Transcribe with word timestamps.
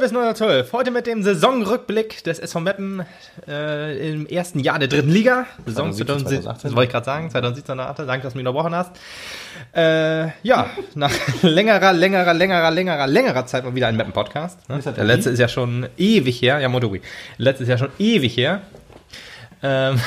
Nerdwissen 0.00 0.16
112. 0.16 0.72
Heute 0.72 0.90
mit 0.92 1.06
dem 1.06 1.22
Saisonrückblick 1.22 2.24
des 2.24 2.38
SV 2.38 2.60
Meppen 2.60 3.02
äh, 3.46 4.12
im 4.12 4.26
ersten 4.26 4.58
Jahr 4.60 4.78
der 4.78 4.88
dritten 4.88 5.10
Liga. 5.10 5.44
Saison 5.66 5.92
2017, 5.92 6.42
2018. 6.42 6.70
Das 6.70 6.74
wollte 6.74 6.86
ich 6.86 6.92
gerade 6.92 7.04
sagen, 7.04 7.30
2017 7.30 7.76
Danke, 7.76 8.22
dass 8.22 8.32
du 8.32 8.38
mich 8.38 8.46
unterbrochen 8.46 8.74
hast. 8.74 8.92
Äh, 9.76 10.28
ja, 10.42 10.70
nach 10.94 11.12
längerer, 11.42 11.92
längerer, 11.92 12.32
längerer, 12.32 12.70
längerer, 12.70 13.06
längerer 13.06 13.44
Zeit 13.44 13.62
mal 13.62 13.74
wieder 13.74 13.88
ein 13.88 13.96
Meppen-Podcast. 13.98 14.70
Ne? 14.70 14.78
Der 14.78 15.04
letzte 15.04 15.28
ist 15.28 15.38
ja 15.38 15.48
schon 15.48 15.86
ewig 15.98 16.40
her. 16.40 16.60
Ja, 16.60 16.70
Moduri. 16.70 17.02
Der 17.36 17.44
letzte 17.44 17.64
ist 17.64 17.68
ja 17.68 17.76
schon 17.76 17.90
ewig 17.98 18.34
her. 18.38 18.62
Ähm 19.62 20.00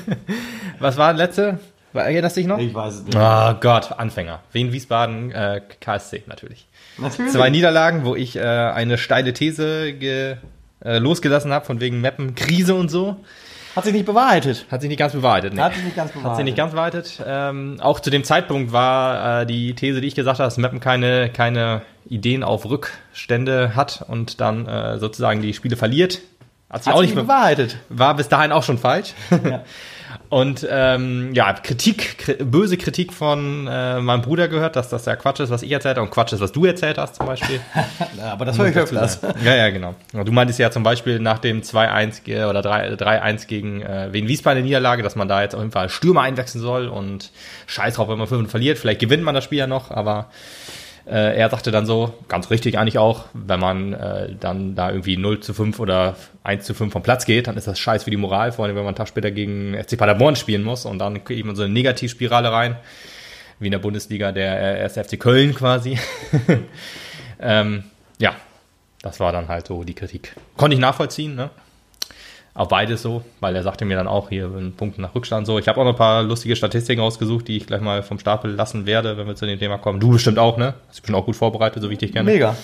Was 0.78 0.96
war 0.96 1.12
der 1.12 1.26
letzte? 1.26 1.58
Erinnerst 1.92 2.36
du 2.36 2.40
dich 2.40 2.48
noch? 2.48 2.58
Ich 2.58 2.72
weiß 2.72 2.94
es 2.94 3.02
nicht. 3.02 3.16
Oh 3.18 3.54
Gott, 3.60 3.92
Anfänger. 3.92 4.40
Wien, 4.52 4.72
Wiesbaden, 4.72 5.30
äh, 5.32 5.60
KSC 5.78 6.22
natürlich. 6.26 6.69
Natürlich. 7.00 7.32
Zwei 7.32 7.50
Niederlagen, 7.50 8.04
wo 8.04 8.14
ich 8.14 8.36
äh, 8.36 8.40
eine 8.40 8.98
steile 8.98 9.32
These 9.32 9.92
ge, 9.92 10.36
äh, 10.84 10.98
losgelassen 10.98 11.52
habe, 11.52 11.64
von 11.64 11.80
wegen 11.80 12.00
Mappen, 12.00 12.34
Krise 12.34 12.74
und 12.74 12.90
so. 12.90 13.16
Hat 13.76 13.84
sich 13.84 13.92
nicht 13.92 14.06
bewahrheitet. 14.06 14.66
Hat 14.70 14.80
sich 14.80 14.88
nicht 14.88 14.98
ganz 14.98 15.12
bewahrheitet. 15.12 15.54
Nee. 15.54 15.60
Hat 15.60 15.74
sich 15.74 15.84
nicht 15.84 15.96
ganz 15.96 16.10
bewahrheitet. 16.10 16.30
Hat 16.30 16.36
sich 16.36 16.44
nicht 16.44 16.56
ganz 16.56 16.72
bewahrheitet. 16.72 17.22
Ähm, 17.24 17.76
auch 17.80 18.00
zu 18.00 18.10
dem 18.10 18.24
Zeitpunkt 18.24 18.72
war 18.72 19.42
äh, 19.42 19.46
die 19.46 19.74
These, 19.74 20.00
die 20.00 20.08
ich 20.08 20.16
gesagt 20.16 20.40
habe, 20.40 20.46
dass 20.46 20.58
Mappen 20.58 20.80
keine, 20.80 21.30
keine 21.30 21.82
Ideen 22.08 22.42
auf 22.42 22.68
Rückstände 22.68 23.76
hat 23.76 24.04
und 24.08 24.40
dann 24.40 24.66
äh, 24.66 24.98
sozusagen 24.98 25.40
die 25.40 25.54
Spiele 25.54 25.76
verliert. 25.76 26.20
Hat 26.68 26.82
sich 26.82 26.92
hat 26.92 26.98
auch 26.98 27.02
nicht 27.02 27.14
bewahrheitet. 27.14 27.76
War 27.88 28.14
bis 28.16 28.28
dahin 28.28 28.50
auch 28.50 28.64
schon 28.64 28.78
falsch. 28.78 29.14
Ja. 29.30 29.64
Und 30.30 30.64
ähm, 30.70 31.34
ja, 31.34 31.52
Kritik, 31.54 32.18
kri 32.18 32.34
böse 32.34 32.76
Kritik 32.76 33.12
von 33.12 33.66
äh, 33.66 34.00
meinem 34.00 34.22
Bruder 34.22 34.46
gehört, 34.46 34.76
dass 34.76 34.88
das 34.88 35.04
ja 35.04 35.16
Quatsch 35.16 35.40
ist, 35.40 35.50
was 35.50 35.62
ich 35.62 35.72
erzählt 35.72 35.96
habe 35.96 36.06
und 36.06 36.12
Quatsch 36.12 36.32
ist, 36.32 36.40
was 36.40 36.52
du 36.52 36.64
erzählt 36.64 36.98
hast 36.98 37.16
zum 37.16 37.26
Beispiel. 37.26 37.60
aber 38.22 38.44
das 38.44 38.56
höre 38.56 38.68
ich 38.68 38.76
öfters. 38.76 39.20
Ja, 39.44 39.56
ja, 39.56 39.70
genau. 39.70 39.96
Du 40.12 40.30
meintest 40.30 40.60
ja 40.60 40.70
zum 40.70 40.84
Beispiel 40.84 41.18
nach 41.18 41.40
dem 41.40 41.62
2-1 41.62 42.48
oder 42.48 42.60
3-1 42.60 43.48
gegen 43.48 43.82
äh, 43.82 44.12
Wien 44.12 44.28
Wiesbaden 44.28 44.62
Niederlage, 44.62 45.02
dass 45.02 45.16
man 45.16 45.26
da 45.26 45.42
jetzt 45.42 45.56
auf 45.56 45.62
jeden 45.62 45.72
Fall 45.72 45.88
Stürmer 45.88 46.22
einwechseln 46.22 46.62
soll 46.62 46.86
und 46.86 47.32
scheiß 47.66 47.94
drauf, 47.94 48.08
wenn 48.08 48.18
man 48.18 48.28
5 48.28 48.48
verliert. 48.48 48.78
Vielleicht 48.78 49.00
gewinnt 49.00 49.24
man 49.24 49.34
das 49.34 49.42
Spiel 49.42 49.58
ja 49.58 49.66
noch, 49.66 49.90
aber 49.90 50.26
äh, 51.06 51.36
er 51.36 51.50
sagte 51.50 51.70
dann 51.70 51.86
so, 51.86 52.14
ganz 52.28 52.50
richtig 52.50 52.78
eigentlich 52.78 52.98
auch, 52.98 53.26
wenn 53.32 53.60
man 53.60 53.92
äh, 53.92 54.34
dann 54.38 54.74
da 54.74 54.90
irgendwie 54.90 55.16
0 55.16 55.40
zu 55.40 55.54
5 55.54 55.80
oder 55.80 56.16
1 56.44 56.64
zu 56.64 56.74
5 56.74 56.92
vom 56.92 57.02
Platz 57.02 57.24
geht, 57.24 57.46
dann 57.46 57.56
ist 57.56 57.66
das 57.66 57.78
scheiß 57.78 58.04
für 58.04 58.10
die 58.10 58.16
Moral, 58.16 58.52
vor 58.52 58.64
allem 58.64 58.76
wenn 58.76 58.82
man 58.82 58.90
einen 58.90 58.96
Tag 58.96 59.08
später 59.08 59.30
gegen 59.30 59.74
FC 59.74 59.96
Paderborn 59.96 60.36
spielen 60.36 60.62
muss 60.62 60.84
und 60.84 60.98
dann 60.98 61.24
geht 61.24 61.44
man 61.44 61.56
so 61.56 61.62
eine 61.62 61.72
Negativspirale 61.72 62.52
rein, 62.52 62.76
wie 63.58 63.66
in 63.66 63.72
der 63.72 63.78
Bundesliga 63.78 64.32
der 64.32 64.78
erste 64.78 65.02
FC 65.04 65.18
Köln 65.18 65.54
quasi. 65.54 65.98
ähm, 67.40 67.84
ja, 68.18 68.34
das 69.02 69.20
war 69.20 69.32
dann 69.32 69.48
halt 69.48 69.66
so 69.66 69.84
die 69.84 69.94
Kritik. 69.94 70.34
Konnte 70.56 70.74
ich 70.74 70.80
nachvollziehen, 70.80 71.34
ne? 71.34 71.50
Auch 72.60 72.68
beides 72.68 73.00
so, 73.00 73.22
weil 73.40 73.56
er 73.56 73.62
sagte 73.62 73.86
mir 73.86 73.96
dann 73.96 74.06
auch 74.06 74.28
hier 74.28 74.44
einen 74.44 74.74
Punkt 74.74 74.98
nach 74.98 75.14
Rückstand 75.14 75.46
so. 75.46 75.58
Ich 75.58 75.66
habe 75.66 75.80
auch 75.80 75.84
noch 75.84 75.92
ein 75.92 75.96
paar 75.96 76.22
lustige 76.22 76.54
Statistiken 76.56 77.00
rausgesucht, 77.00 77.48
die 77.48 77.56
ich 77.56 77.66
gleich 77.66 77.80
mal 77.80 78.02
vom 78.02 78.18
Stapel 78.18 78.50
lassen 78.50 78.84
werde, 78.84 79.16
wenn 79.16 79.26
wir 79.26 79.34
zu 79.34 79.46
dem 79.46 79.58
Thema 79.58 79.78
kommen. 79.78 79.98
Du 79.98 80.10
bestimmt 80.10 80.38
auch, 80.38 80.58
ne? 80.58 80.74
Hast 80.88 80.98
du 80.98 81.00
bestimmt 81.00 81.16
auch 81.16 81.24
gut 81.24 81.36
vorbereitet, 81.36 81.82
so 81.82 81.88
wie 81.88 81.94
ich 81.94 82.00
dich 82.00 82.12
kenne. 82.12 82.30
Mega. 82.30 82.54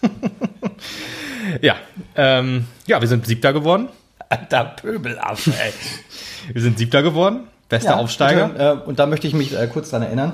ja, 1.60 1.76
ähm, 2.16 2.64
ja, 2.86 2.98
wir 2.98 3.06
sind 3.06 3.26
Siebter 3.26 3.52
geworden. 3.52 3.90
Alter 4.30 4.64
Pöbelaffe, 4.64 5.50
ey. 5.50 5.74
wir 6.54 6.62
sind 6.62 6.78
Siebter 6.78 7.02
geworden. 7.02 7.40
Bester 7.68 7.90
ja, 7.90 7.96
Aufsteiger. 7.98 8.44
Und, 8.46 8.56
äh, 8.56 8.88
und 8.88 8.98
da 8.98 9.04
möchte 9.04 9.26
ich 9.26 9.34
mich 9.34 9.54
äh, 9.54 9.66
kurz 9.66 9.90
daran 9.90 10.06
erinnern, 10.06 10.32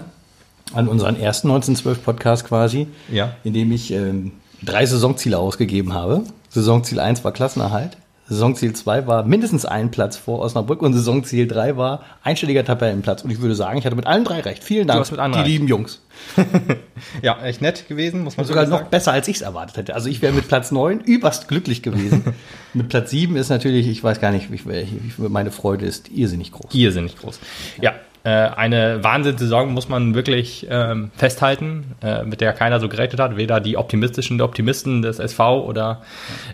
an 0.75 0.87
unseren 0.87 1.17
ersten 1.17 1.49
1912 1.49 2.05
Podcast 2.05 2.47
quasi, 2.47 2.87
ja. 3.11 3.35
in 3.43 3.53
dem 3.53 3.73
ich 3.73 3.91
ähm, 3.91 4.31
drei 4.63 4.87
Saisonziele 4.87 5.39
ausgegeben 5.39 5.93
habe. 5.93 6.23
Saisonziel 6.51 7.01
1 7.01 7.25
war 7.25 7.33
Klassenerhalt. 7.33 7.97
Saisonziel 8.31 8.73
2 8.73 9.09
war 9.09 9.25
mindestens 9.25 9.67
ein 9.67 9.91
Platz 9.91 10.17
vor 10.17 10.39
Osnabrück 10.39 10.83
und 10.83 10.95
Saisonziel 10.95 11.49
3 11.49 11.77
war 11.77 12.05
einstelliger 12.23 12.65
Tabellenplatz. 12.65 13.23
Und 13.23 13.31
ich 13.31 13.41
würde 13.41 13.57
sagen, 13.57 13.77
ich 13.77 13.85
hatte 13.85 13.97
mit 13.97 14.07
allen 14.07 14.25
drei 14.25 14.39
recht. 14.41 14.63
Vielen 14.63 14.87
Dank, 14.87 15.05
die 15.35 15.43
lieben 15.43 15.67
Jungs. 15.67 16.01
ja, 17.23 17.43
echt 17.43 17.61
nett 17.61 17.89
gewesen, 17.89 18.23
muss 18.23 18.37
man 18.37 18.47
sogar 18.47 18.67
noch 18.67 18.85
besser, 18.85 19.11
als 19.11 19.27
ich 19.27 19.37
es 19.37 19.43
erwartet 19.43 19.77
hätte. 19.79 19.95
Also 19.95 20.09
ich 20.09 20.23
wäre 20.23 20.33
mit 20.33 20.47
Platz 20.47 20.71
9 20.71 21.01
überst 21.01 21.49
glücklich 21.49 21.83
gewesen. 21.83 22.23
mit 22.75 22.89
Platz 22.89 23.11
7 23.11 23.35
ist 23.37 23.49
natürlich, 23.49 23.89
ich 23.89 24.03
weiß 24.03 24.21
gar 24.21 24.31
nicht, 24.31 24.53
wie, 24.53 24.65
wie, 24.65 25.29
meine 25.29 25.51
Freude 25.51 25.87
ist 25.87 26.09
irrsinnig 26.09 26.53
groß. 26.53 26.73
Irrsinnig 26.73 27.17
groß. 27.17 27.41
Ja, 27.81 27.91
äh, 27.91 27.95
eine 28.29 29.03
Wahnsinnssaison 29.03 29.73
muss 29.73 29.89
man 29.89 30.15
wirklich 30.15 30.67
ähm, 30.69 31.11
festhalten, 31.17 31.97
äh, 32.03 32.23
mit 32.25 32.43
der 32.43 32.53
keiner 32.53 32.79
so 32.79 32.89
gerechnet 32.89 33.19
hat. 33.19 33.37
Weder 33.37 33.61
die 33.61 33.79
optimistischen 33.79 34.41
Optimisten 34.43 35.01
des 35.01 35.19
SV 35.19 35.65
oder 35.65 36.03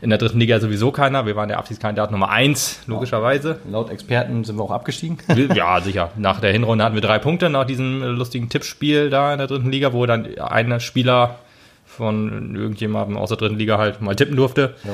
in 0.00 0.10
der 0.10 0.19
dritten 0.19 0.38
Liga 0.38 0.60
sowieso 0.60 0.93
keiner. 0.93 1.26
Wir 1.26 1.34
waren 1.34 1.49
der 1.49 1.59
Abschiedskandidat 1.59 2.12
Nummer 2.12 2.31
eins, 2.31 2.81
logischerweise. 2.87 3.59
Laut 3.69 3.91
Experten 3.91 4.44
sind 4.44 4.56
wir 4.56 4.62
auch 4.62 4.71
abgestiegen. 4.71 5.19
ja, 5.55 5.81
sicher. 5.81 6.10
Nach 6.16 6.41
der 6.41 6.53
Hinrunde 6.53 6.84
hatten 6.84 6.94
wir 6.94 7.03
drei 7.03 7.19
Punkte 7.19 7.50
nach 7.50 7.65
diesem 7.65 8.00
lustigen 8.03 8.49
Tippspiel 8.49 9.10
da 9.10 9.32
in 9.32 9.38
der 9.38 9.49
dritten 9.49 9.71
Liga, 9.71 9.93
wo 9.93 10.06
dann 10.06 10.38
ein 10.38 10.78
Spieler 10.78 11.41
von 11.84 12.55
irgendjemandem 12.55 13.16
aus 13.16 13.31
der 13.31 13.38
dritten 13.38 13.56
Liga 13.56 13.78
halt 13.78 14.00
mal 14.00 14.15
tippen 14.15 14.37
durfte. 14.37 14.75
Ja. 14.84 14.93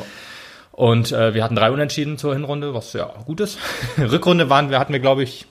Und 0.72 1.12
äh, 1.12 1.34
wir 1.34 1.44
hatten 1.44 1.54
drei 1.54 1.70
Unentschieden 1.70 2.16
zur 2.16 2.32
Hinrunde, 2.32 2.72
was 2.72 2.94
ja 2.94 3.10
gut 3.26 3.40
ist. 3.40 3.58
Rückrunde 3.98 4.48
waren 4.48 4.70
wir, 4.70 4.78
hatten 4.78 4.94
wir, 4.94 5.00
glaube 5.00 5.22
ich, 5.22 5.46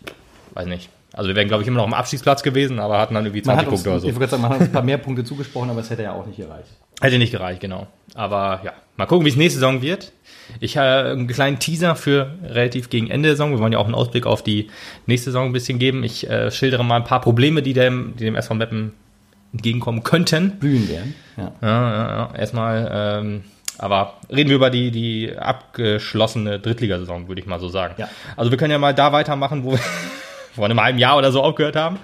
weiß 0.56 0.66
nicht, 0.66 0.90
also 1.14 1.28
wir 1.28 1.36
wären, 1.36 1.48
glaube 1.48 1.64
ich, 1.64 1.68
immer 1.68 1.78
noch 1.78 1.88
am 1.88 1.94
Abstiegsplatz 1.94 2.42
gewesen, 2.42 2.80
aber 2.80 2.98
hatten 3.00 3.14
dann 3.14 3.26
irgendwie 3.26 3.42
20 3.42 3.68
Punkte 3.68 3.90
oder 3.90 4.00
so. 4.00 4.08
Ich 4.08 4.16
würde 4.16 4.28
sagen, 4.28 4.42
man 4.42 4.52
hat 4.52 4.60
uns 4.60 4.70
ein 4.70 4.72
paar 4.72 4.84
mehr 4.84 4.98
Punkte 4.98 5.24
zugesprochen, 5.24 5.70
aber 5.70 5.82
es 5.82 5.90
hätte 5.90 6.04
ja 6.04 6.14
auch 6.14 6.26
nicht 6.26 6.38
gereicht. 6.38 6.70
Hätte 7.02 7.18
nicht 7.18 7.32
gereicht, 7.32 7.60
genau. 7.60 7.88
Aber 8.14 8.62
ja, 8.64 8.74
mal 8.96 9.06
gucken, 9.06 9.26
wie 9.26 9.30
es 9.30 9.36
nächste 9.36 9.60
Saison 9.60 9.82
wird. 9.82 10.14
Ich 10.60 10.78
habe 10.78 11.10
einen 11.10 11.28
kleinen 11.28 11.60
Teaser 11.60 11.96
für 11.96 12.36
relativ 12.44 12.90
gegen 12.90 13.10
Ende 13.10 13.30
der 13.30 13.36
Saison. 13.36 13.52
Wir 13.52 13.60
wollen 13.60 13.74
ja 13.74 13.80
auch 13.80 13.86
einen 13.86 13.96
Ausblick 13.96 14.26
auf 14.26 14.44
die 14.44 14.70
nächste 15.06 15.32
Saison 15.32 15.48
ein 15.48 15.54
bisschen 15.54 15.80
geben. 15.80 16.04
Ich 16.04 16.30
äh, 16.30 16.52
schildere 16.52 16.86
mal 16.86 16.98
ein 16.98 17.04
paar 17.04 17.22
Probleme, 17.22 17.62
die 17.62 17.74
dem, 17.74 18.14
die 18.18 18.26
dem 18.26 18.36
SV 18.36 18.54
Meppen 18.54 18.94
entgegenkommen 19.54 20.04
könnten. 20.04 20.60
Bühnen 20.60 20.88
werden. 20.88 21.16
Ja, 21.38 21.52
ja, 21.62 21.68
ja. 21.68 22.08
ja. 22.08 22.36
Erstmal, 22.36 22.90
ähm, 22.94 23.44
aber 23.78 24.18
reden 24.30 24.50
wir 24.50 24.56
über 24.56 24.70
die, 24.70 24.92
die 24.92 25.38
abgeschlossene 25.38 26.60
Drittligasaison, 26.60 27.28
würde 27.28 27.42
ich 27.42 27.48
mal 27.48 27.60
so 27.60 27.68
sagen. 27.68 27.96
Ja. 27.98 28.10
Also 28.38 28.52
wir 28.52 28.58
können 28.58 28.72
ja 28.72 28.80
mal 28.80 28.94
da 28.94 29.12
weitermachen, 29.12 29.64
wo 29.64 29.72
wir 29.72 29.80
vor 30.54 30.66
einem 30.66 30.82
halben 30.82 31.00
Jahr 31.00 31.18
oder 31.18 31.32
so 31.32 31.42
aufgehört 31.42 31.76
haben. 31.76 32.00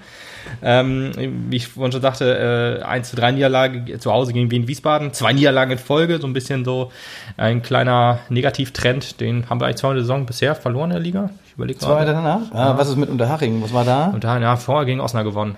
Ähm, 0.62 1.12
wie 1.50 1.56
ich 1.56 1.68
vorhin 1.68 1.92
schon 1.92 2.00
sagte, 2.00 2.80
äh, 2.80 2.84
1 2.84 3.10
zu 3.10 3.16
3 3.16 3.32
Niederlage 3.32 3.98
zu 3.98 4.12
Hause 4.12 4.32
gegen 4.32 4.50
Wien 4.50 4.66
Wiesbaden, 4.66 5.12
zwei 5.12 5.32
Niederlagen 5.32 5.72
in 5.72 5.78
Folge, 5.78 6.18
so 6.18 6.26
ein 6.26 6.32
bisschen 6.32 6.64
so 6.64 6.90
ein 7.36 7.60
kleiner 7.62 8.20
Negativtrend, 8.30 9.20
den 9.20 9.50
haben 9.50 9.60
wir 9.60 9.66
eigentlich 9.66 9.76
zwar 9.76 9.90
in 9.90 9.96
der 9.96 10.04
Saison 10.04 10.24
bisher 10.24 10.54
verloren 10.54 10.90
in 10.90 10.94
der 10.94 11.02
Liga. 11.02 11.30
Ich 11.46 11.54
überlege 11.54 11.78
Zwei 11.78 12.04
danach? 12.04 12.40
Ah, 12.52 12.58
ja. 12.58 12.78
Was 12.78 12.88
ist 12.88 12.96
mit 12.96 13.10
Unterhaching? 13.10 13.62
Was 13.62 13.72
war 13.72 13.84
da? 13.84 14.06
Unterhaching, 14.06 14.42
ja, 14.42 14.56
vorher 14.56 14.86
gegen 14.86 15.00
Osnabrück 15.00 15.34
gewonnen. 15.34 15.56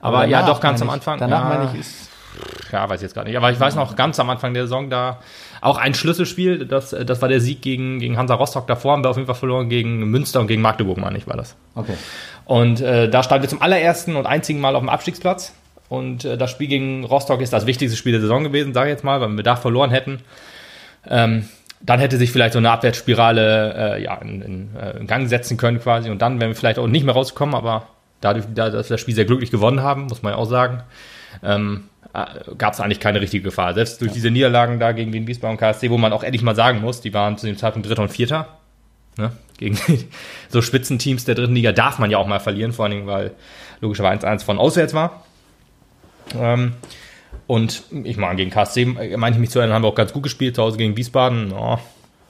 Aber, 0.00 0.18
Aber 0.18 0.26
ja, 0.26 0.44
doch 0.44 0.60
ganz 0.60 0.82
am 0.82 0.90
Anfang. 0.90 1.18
Danach 1.18 1.44
ja, 1.44 1.58
meine 1.58 1.70
ich, 1.72 1.80
ist 1.80 2.10
ja, 2.72 2.88
weiß 2.88 3.00
ich 3.00 3.02
jetzt 3.02 3.14
gar 3.14 3.24
nicht. 3.24 3.36
Aber 3.36 3.50
ich 3.50 3.60
weiß 3.60 3.74
noch, 3.74 3.96
ganz 3.96 4.18
am 4.20 4.30
Anfang 4.30 4.54
der 4.54 4.64
Saison 4.64 4.90
da 4.90 5.20
auch 5.60 5.78
ein 5.78 5.94
Schlüsselspiel. 5.94 6.66
Das, 6.66 6.90
das 6.90 7.22
war 7.22 7.28
der 7.28 7.40
Sieg 7.40 7.62
gegen, 7.62 7.98
gegen 7.98 8.16
Hansa 8.16 8.34
Rostock. 8.34 8.66
Davor 8.66 8.92
haben 8.92 9.04
wir 9.04 9.10
auf 9.10 9.16
jeden 9.16 9.26
Fall 9.26 9.34
verloren 9.34 9.68
gegen 9.68 10.04
Münster 10.10 10.40
und 10.40 10.46
gegen 10.46 10.62
Magdeburg, 10.62 10.98
meine 10.98 11.18
ich, 11.18 11.26
war 11.26 11.36
das. 11.36 11.56
Okay. 11.74 11.94
Und 12.44 12.80
äh, 12.80 13.08
da 13.08 13.22
standen 13.22 13.42
wir 13.42 13.48
zum 13.48 13.62
allerersten 13.62 14.16
und 14.16 14.26
einzigen 14.26 14.60
Mal 14.60 14.76
auf 14.76 14.82
dem 14.82 14.88
Abstiegsplatz. 14.88 15.52
Und 15.88 16.24
äh, 16.24 16.36
das 16.36 16.50
Spiel 16.50 16.68
gegen 16.68 17.04
Rostock 17.04 17.40
ist 17.40 17.52
das 17.52 17.66
wichtigste 17.66 17.96
Spiel 17.96 18.12
der 18.12 18.20
Saison 18.20 18.44
gewesen, 18.44 18.74
sage 18.74 18.90
ich 18.90 18.94
jetzt 18.94 19.04
mal, 19.04 19.20
weil 19.20 19.30
wir 19.30 19.42
da 19.42 19.56
verloren 19.56 19.90
hätten. 19.90 20.20
Ähm, 21.08 21.48
dann 21.80 22.00
hätte 22.00 22.16
sich 22.16 22.32
vielleicht 22.32 22.52
so 22.52 22.58
eine 22.58 22.70
Abwärtsspirale 22.70 23.96
äh, 23.96 24.02
ja, 24.02 24.14
in, 24.16 24.42
in, 24.42 24.76
äh, 24.76 24.98
in, 24.98 25.06
Gang 25.06 25.28
setzen 25.28 25.56
können 25.56 25.80
quasi. 25.80 26.10
Und 26.10 26.22
dann 26.22 26.40
wären 26.40 26.50
wir 26.50 26.56
vielleicht 26.56 26.78
auch 26.78 26.86
nicht 26.86 27.04
mehr 27.04 27.14
rausgekommen, 27.14 27.54
aber 27.54 27.86
dadurch, 28.20 28.46
dass 28.54 28.72
wir 28.72 28.94
das 28.94 29.00
Spiel 29.00 29.14
sehr 29.14 29.24
glücklich 29.24 29.50
gewonnen 29.50 29.82
haben, 29.82 30.04
muss 30.04 30.22
man 30.22 30.32
ja 30.32 30.38
auch 30.38 30.46
sagen, 30.46 30.82
ähm, 31.42 31.84
äh, 31.95 31.95
gab 32.56 32.72
es 32.72 32.80
eigentlich 32.80 33.00
keine 33.00 33.20
richtige 33.20 33.44
Gefahr. 33.44 33.74
Selbst 33.74 34.00
durch 34.00 34.10
ja. 34.10 34.14
diese 34.14 34.30
Niederlagen 34.30 34.80
da 34.80 34.92
gegen 34.92 35.12
den 35.12 35.26
Wiesbaden 35.26 35.58
KSC, 35.58 35.90
wo 35.90 35.98
man 35.98 36.12
auch 36.12 36.22
ehrlich 36.22 36.42
mal 36.42 36.54
sagen 36.54 36.80
muss, 36.80 37.00
die 37.00 37.12
waren 37.12 37.36
zu 37.36 37.46
dem 37.46 37.56
Zeitpunkt 37.56 37.88
Dritter 37.88 38.02
und 38.02 38.10
Vierter. 38.10 38.48
Ne? 39.18 39.32
Gegen 39.58 39.78
so 40.48 40.62
Spitzenteams 40.62 41.24
der 41.24 41.34
dritten 41.34 41.54
Liga 41.54 41.72
darf 41.72 41.98
man 41.98 42.10
ja 42.10 42.18
auch 42.18 42.26
mal 42.26 42.40
verlieren, 42.40 42.72
vor 42.72 42.84
allen 42.84 42.92
Dingen, 42.92 43.06
weil 43.06 43.32
logischerweise 43.80 44.26
1-1 44.26 44.44
von 44.44 44.58
auswärts 44.58 44.94
war. 44.94 45.24
Ähm, 46.38 46.74
und 47.46 47.82
ich 48.04 48.16
meine, 48.16 48.36
gegen 48.36 48.50
KSC, 48.50 48.82
äh, 48.82 49.16
meine 49.16 49.36
ich 49.36 49.40
mich 49.40 49.50
zu 49.50 49.58
erinnern, 49.58 49.76
haben 49.76 49.82
wir 49.82 49.88
auch 49.88 49.94
ganz 49.94 50.12
gut 50.12 50.22
gespielt, 50.22 50.56
zu 50.56 50.62
Hause 50.62 50.78
gegen 50.78 50.96
Wiesbaden. 50.96 51.52
Oh, 51.52 51.78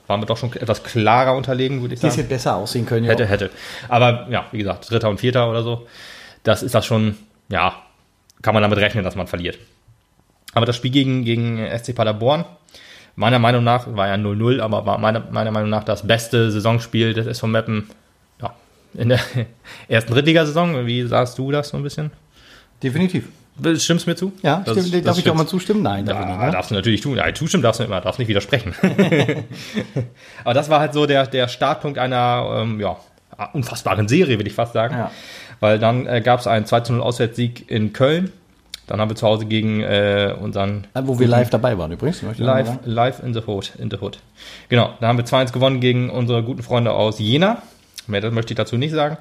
waren 0.06 0.20
wir 0.20 0.26
doch 0.26 0.36
schon 0.36 0.52
etwas 0.52 0.82
klarer 0.82 1.36
unterlegen, 1.36 1.80
würde 1.80 1.94
ich 1.94 2.00
sagen. 2.00 2.10
Das 2.10 2.18
hätte 2.18 2.28
besser 2.28 2.56
aussehen 2.56 2.86
können, 2.86 3.04
ja. 3.04 3.12
Hätte, 3.12 3.26
hätte. 3.26 3.50
Aber 3.88 4.26
ja, 4.30 4.46
wie 4.52 4.58
gesagt, 4.58 4.90
Dritter 4.90 5.08
und 5.08 5.18
Vierter 5.18 5.50
oder 5.50 5.62
so, 5.62 5.86
das 6.42 6.62
ist 6.62 6.74
das 6.74 6.86
schon, 6.86 7.16
ja, 7.48 7.74
kann 8.42 8.54
man 8.54 8.62
damit 8.62 8.78
rechnen, 8.78 9.04
dass 9.04 9.16
man 9.16 9.26
verliert. 9.26 9.58
Aber 10.56 10.64
das 10.64 10.74
Spiel 10.76 10.90
gegen, 10.90 11.22
gegen 11.26 11.58
SC 11.78 11.94
Paderborn, 11.94 12.46
meiner 13.14 13.38
Meinung 13.38 13.62
nach, 13.62 13.94
war 13.94 14.08
ja 14.08 14.14
0-0, 14.14 14.58
aber 14.60 14.86
war 14.86 14.96
meiner, 14.96 15.20
meiner 15.30 15.50
Meinung 15.50 15.68
nach 15.68 15.84
das 15.84 16.06
beste 16.06 16.50
Saisonspiel 16.50 17.12
des 17.12 17.26
SV 17.26 17.46
Meppen 17.46 17.90
ja, 18.40 18.54
in 18.94 19.10
der 19.10 19.20
ersten 19.88 20.14
Drittligasaison. 20.14 20.86
Wie 20.86 21.02
sahst 21.06 21.36
du 21.36 21.50
das 21.52 21.68
so 21.68 21.76
ein 21.76 21.82
bisschen? 21.82 22.10
Definitiv. 22.82 23.24
Stimmst 23.76 24.06
du 24.06 24.10
mir 24.10 24.16
zu? 24.16 24.32
Ja, 24.42 24.62
Das- 24.64 24.72
stimmt, 24.78 24.94
das 24.94 25.02
darf 25.02 25.14
ich 25.16 25.20
stimmt. 25.20 25.34
doch 25.34 25.42
mal 25.42 25.46
zustimmen? 25.46 25.82
Nein, 25.82 26.06
darf 26.06 26.20
ich 26.20 26.24
Ja, 26.26 26.32
nicht. 26.36 26.46
Ne? 26.46 26.50
darfst 26.52 26.70
du 26.70 26.74
natürlich 26.74 27.00
tun. 27.02 27.16
Ja, 27.18 27.34
zustimmen 27.34 27.62
darfst 27.62 27.80
du 27.80 27.84
immer, 27.84 28.00
darfst 28.00 28.18
nicht 28.18 28.28
widersprechen. 28.28 28.74
Aber 30.44 30.54
das 30.54 30.68
war 30.70 30.80
halt 30.80 30.92
so 30.94 31.04
der, 31.06 31.26
der 31.26 31.48
Startpunkt 31.48 31.98
einer 31.98 32.60
ähm, 32.62 32.80
ja, 32.80 32.96
unfassbaren 33.52 34.08
Serie, 34.08 34.38
würde 34.38 34.48
ich 34.48 34.54
fast 34.54 34.72
sagen. 34.72 34.94
Ja. 34.96 35.10
Weil 35.60 35.78
dann 35.78 36.06
äh, 36.06 36.20
gab 36.22 36.40
es 36.40 36.46
einen 36.46 36.64
2 36.66 36.80
0 36.90 37.00
Auswärtssieg 37.02 37.70
in 37.70 37.92
Köln. 37.92 38.32
Dann 38.86 39.00
haben 39.00 39.10
wir 39.10 39.16
zu 39.16 39.26
Hause 39.26 39.46
gegen 39.46 39.80
äh, 39.82 40.34
unseren 40.40 40.86
Wo 40.94 41.18
wir 41.18 41.26
live 41.26 41.50
dabei 41.50 41.76
waren 41.76 41.90
übrigens. 41.92 42.22
Live, 42.38 42.70
live 42.84 43.22
in 43.22 43.34
the 43.34 43.40
Hood. 43.46 43.72
In 43.78 43.90
the 43.90 43.96
Hood. 44.00 44.18
Genau, 44.68 44.90
da 45.00 45.08
haben 45.08 45.18
wir 45.18 45.24
2-1 45.24 45.52
gewonnen 45.52 45.80
gegen 45.80 46.08
unsere 46.10 46.42
guten 46.42 46.62
Freunde 46.62 46.92
aus 46.92 47.18
Jena. 47.18 47.62
Mehr 48.06 48.20
das 48.20 48.32
möchte 48.32 48.52
ich 48.52 48.56
dazu 48.56 48.76
nicht 48.76 48.92
sagen. 48.92 49.16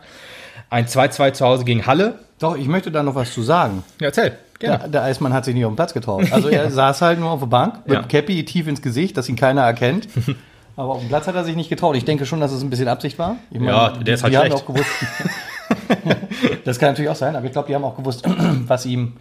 Ein 0.69 0.85
2-2 0.85 1.33
zu 1.33 1.45
Hause 1.45 1.63
gegen 1.65 1.85
Halle. 1.88 2.19
Doch, 2.39 2.56
ich 2.56 2.67
möchte 2.67 2.91
da 2.91 3.01
noch 3.01 3.15
was 3.15 3.33
zu 3.33 3.41
sagen. 3.41 3.83
Ja, 4.00 4.07
erzähl. 4.07 4.38
Gerne. 4.59 4.79
Der, 4.79 4.88
der 4.88 5.03
Eismann 5.03 5.33
hat 5.33 5.45
sich 5.45 5.53
nicht 5.53 5.65
auf 5.65 5.71
den 5.71 5.75
Platz 5.75 5.94
getraut. 5.94 6.31
Also 6.31 6.47
er 6.50 6.69
saß 6.69 7.01
halt 7.01 7.19
nur 7.19 7.31
auf 7.31 7.39
der 7.39 7.47
Bank 7.47 7.85
mit 7.88 7.95
Ja. 7.95 8.03
Cappy 8.03 8.45
tief 8.45 8.68
ins 8.68 8.81
Gesicht, 8.81 9.18
dass 9.18 9.27
ihn 9.29 9.35
keiner 9.35 9.63
erkennt. 9.63 10.07
Aber 10.77 10.94
auf 10.94 11.00
dem 11.00 11.07
Platz 11.07 11.27
hat 11.27 11.35
er 11.35 11.44
sich 11.44 11.56
nicht 11.56 11.69
getraut. 11.69 11.95
Ich 11.95 12.06
denke 12.06 12.25
schon, 12.25 12.39
dass 12.41 12.51
es 12.51 12.61
ein 12.61 12.69
bisschen 12.69 12.88
Absicht 12.88 13.18
war. 13.18 13.38
Ich 13.50 13.61
Ja, 13.61 13.89
der 13.91 14.13
ist 14.13 14.23
halt 14.23 14.33
die 14.33 14.38
haben 14.38 14.47
schlecht. 14.47 14.61
auch 14.61 14.65
gewusst. 14.65 14.89
das 16.65 16.79
kann 16.79 16.89
natürlich 16.89 17.09
auch 17.09 17.15
sein, 17.15 17.35
aber 17.35 17.45
ich 17.45 17.51
glaube, 17.51 17.68
die 17.68 17.75
haben 17.75 17.83
auch 17.83 17.95
gewusst, 17.95 18.23
was 18.68 18.85
ihm, 18.85 19.13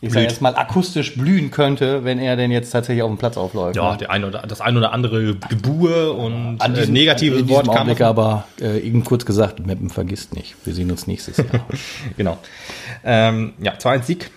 ich 0.00 0.12
sage 0.12 0.26
jetzt 0.26 0.42
mal, 0.42 0.54
akustisch 0.54 1.16
blühen 1.16 1.50
könnte, 1.50 2.04
wenn 2.04 2.18
er 2.18 2.36
denn 2.36 2.50
jetzt 2.50 2.70
tatsächlich 2.70 3.02
auf 3.02 3.10
dem 3.10 3.16
Platz 3.18 3.36
aufläuft. 3.36 3.76
Ja, 3.76 3.92
Ne? 3.92 3.98
der 3.98 4.10
eine 4.10 4.26
oder, 4.26 4.42
das 4.42 4.60
ein 4.60 4.76
oder 4.76 4.92
andere 4.92 5.34
Gebur 5.48 6.16
und 6.18 6.60
An 6.60 6.74
äh, 6.74 6.80
diesem- 6.80 6.92
negative 6.92 7.36
in 7.38 7.48
Wort 7.48 7.66
kam. 7.66 7.74
Augenblick 7.76 8.00
aber 8.02 8.44
äh, 8.60 8.78
eben 8.80 9.04
kurz 9.04 9.24
gesagt, 9.24 9.64
Meppen 9.66 9.88
vergisst 9.90 10.34
nicht. 10.34 10.54
Wir 10.64 10.74
sehen 10.74 10.90
uns 10.90 11.06
nächstes 11.06 11.38
Jahr. 11.38 11.46
Genau. 12.16 12.38
Ähm, 13.04 13.54
ja, 13.60 13.72
2-1 13.74 14.02
Sieg. 14.02 14.30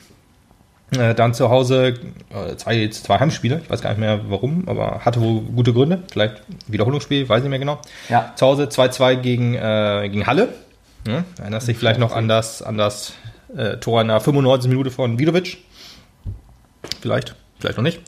Äh, 0.97 1.13
dann 1.13 1.35
zu 1.35 1.49
Hause 1.49 1.93
äh, 2.33 2.55
zwei, 2.55 2.87
zwei 2.87 3.19
Heimspiele. 3.19 3.61
Ich 3.63 3.69
weiß 3.69 3.81
gar 3.81 3.91
nicht 3.91 3.99
mehr 3.99 4.21
warum, 4.29 4.63
aber 4.67 5.01
hatte 5.05 5.21
wohl 5.21 5.41
gute 5.41 5.71
Gründe. 5.71 6.01
Vielleicht 6.11 6.41
Wiederholungsspiel, 6.67 7.29
weiß 7.29 7.41
nicht 7.43 7.49
mehr 7.51 7.59
genau. 7.59 7.79
Ja. 8.09 8.33
Zu 8.35 8.47
Hause 8.47 8.63
2-2 8.65 9.15
gegen, 9.17 9.53
äh, 9.53 10.09
gegen 10.11 10.25
Halle. 10.25 10.49
Ja, 11.07 11.23
erinnerst 11.39 11.67
dich 11.67 11.77
vielleicht 11.77 11.99
noch 11.99 12.11
an 12.15 12.27
das, 12.27 12.61
an 12.63 12.77
das 12.77 13.13
äh, 13.55 13.77
Tor 13.77 14.01
in 14.01 14.07
der 14.07 14.19
95. 14.19 14.69
Minute 14.69 14.91
von 14.91 15.19
Vidovic. 15.19 15.57
Vielleicht, 17.01 17.35
vielleicht 17.59 17.77
noch 17.77 17.83
nicht. 17.83 17.99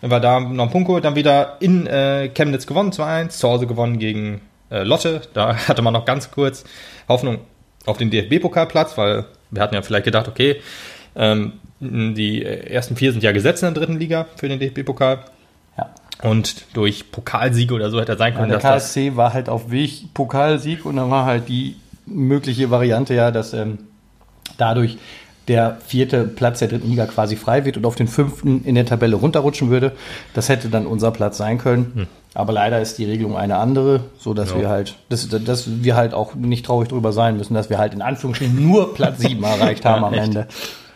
Dann 0.00 0.10
war 0.10 0.20
da 0.20 0.40
noch 0.40 0.64
ein 0.64 0.70
Punkt 0.70 0.86
geholt, 0.86 1.04
dann 1.04 1.14
wieder 1.14 1.56
in 1.60 1.86
äh, 1.86 2.28
Chemnitz 2.28 2.66
gewonnen, 2.66 2.90
2-1, 2.90 3.28
zu 3.30 3.48
Hause 3.48 3.66
gewonnen 3.66 3.98
gegen 3.98 4.40
äh, 4.70 4.82
Lotte. 4.82 5.22
Da 5.34 5.56
hatte 5.68 5.82
man 5.82 5.92
noch 5.92 6.04
ganz 6.04 6.30
kurz 6.30 6.64
Hoffnung 7.08 7.38
auf 7.86 7.96
den 7.98 8.10
DFB-Pokalplatz, 8.10 8.96
weil 8.96 9.24
wir 9.50 9.62
hatten 9.62 9.74
ja 9.74 9.82
vielleicht 9.82 10.04
gedacht, 10.04 10.28
okay, 10.28 10.60
ähm, 11.16 11.54
die 11.80 12.44
ersten 12.44 12.94
vier 12.94 13.12
sind 13.12 13.22
ja 13.22 13.32
gesetzt 13.32 13.62
in 13.62 13.72
der 13.72 13.82
dritten 13.82 13.98
Liga 13.98 14.26
für 14.36 14.48
den 14.48 14.60
DFB-Pokal. 14.60 15.20
ja. 15.78 15.90
Und 16.22 16.66
durch 16.74 17.10
Pokalsiege 17.10 17.72
oder 17.72 17.90
so 17.90 17.98
hätte 17.98 18.12
er 18.12 18.18
sein 18.18 18.34
können, 18.34 18.50
Der 18.50 18.58
dass 18.58 18.62
das 18.62 18.84
KSC 18.84 19.16
war 19.16 19.32
halt 19.32 19.48
auf 19.48 19.70
Weg 19.70 20.12
Pokalsieg 20.12 20.84
und 20.84 20.96
dann 20.96 21.10
war 21.10 21.24
halt 21.24 21.48
die 21.48 21.76
mögliche 22.04 22.70
Variante 22.70 23.14
ja, 23.14 23.30
dass 23.30 23.54
ähm, 23.54 23.78
dadurch 24.58 24.98
der 25.48 25.78
vierte 25.84 26.24
Platz 26.24 26.60
der 26.60 26.68
dritten 26.68 26.88
Liga 26.90 27.06
quasi 27.06 27.34
frei 27.34 27.64
wird 27.64 27.76
und 27.76 27.84
auf 27.84 27.96
den 27.96 28.06
fünften 28.06 28.62
in 28.64 28.74
der 28.76 28.86
Tabelle 28.86 29.16
runterrutschen 29.16 29.70
würde. 29.70 29.92
Das 30.34 30.48
hätte 30.48 30.68
dann 30.68 30.86
unser 30.86 31.10
Platz 31.10 31.38
sein 31.38 31.58
können. 31.58 32.06
Aber 32.34 32.52
leider 32.52 32.80
ist 32.80 32.98
die 32.98 33.04
Regelung 33.06 33.36
eine 33.36 33.56
andere, 33.56 34.04
so 34.18 34.34
dass 34.34 34.50
Ja. 34.50 34.60
wir 34.60 34.68
halt, 34.68 34.94
dass, 35.08 35.28
dass 35.28 35.82
wir 35.82 35.96
halt 35.96 36.14
auch 36.14 36.36
nicht 36.36 36.64
traurig 36.66 36.88
drüber 36.88 37.12
sein 37.12 37.36
müssen, 37.36 37.54
dass 37.54 37.68
wir 37.70 37.78
halt 37.78 37.92
in 37.94 38.02
Anführungsstrichen 38.02 38.62
nur 38.64 38.94
Platz 38.94 39.18
sieben 39.18 39.42
erreicht 39.44 39.84
haben 39.84 40.02
Ja, 40.02 40.08
am 40.08 40.14
echt. 40.14 40.22
Ende. 40.24 40.46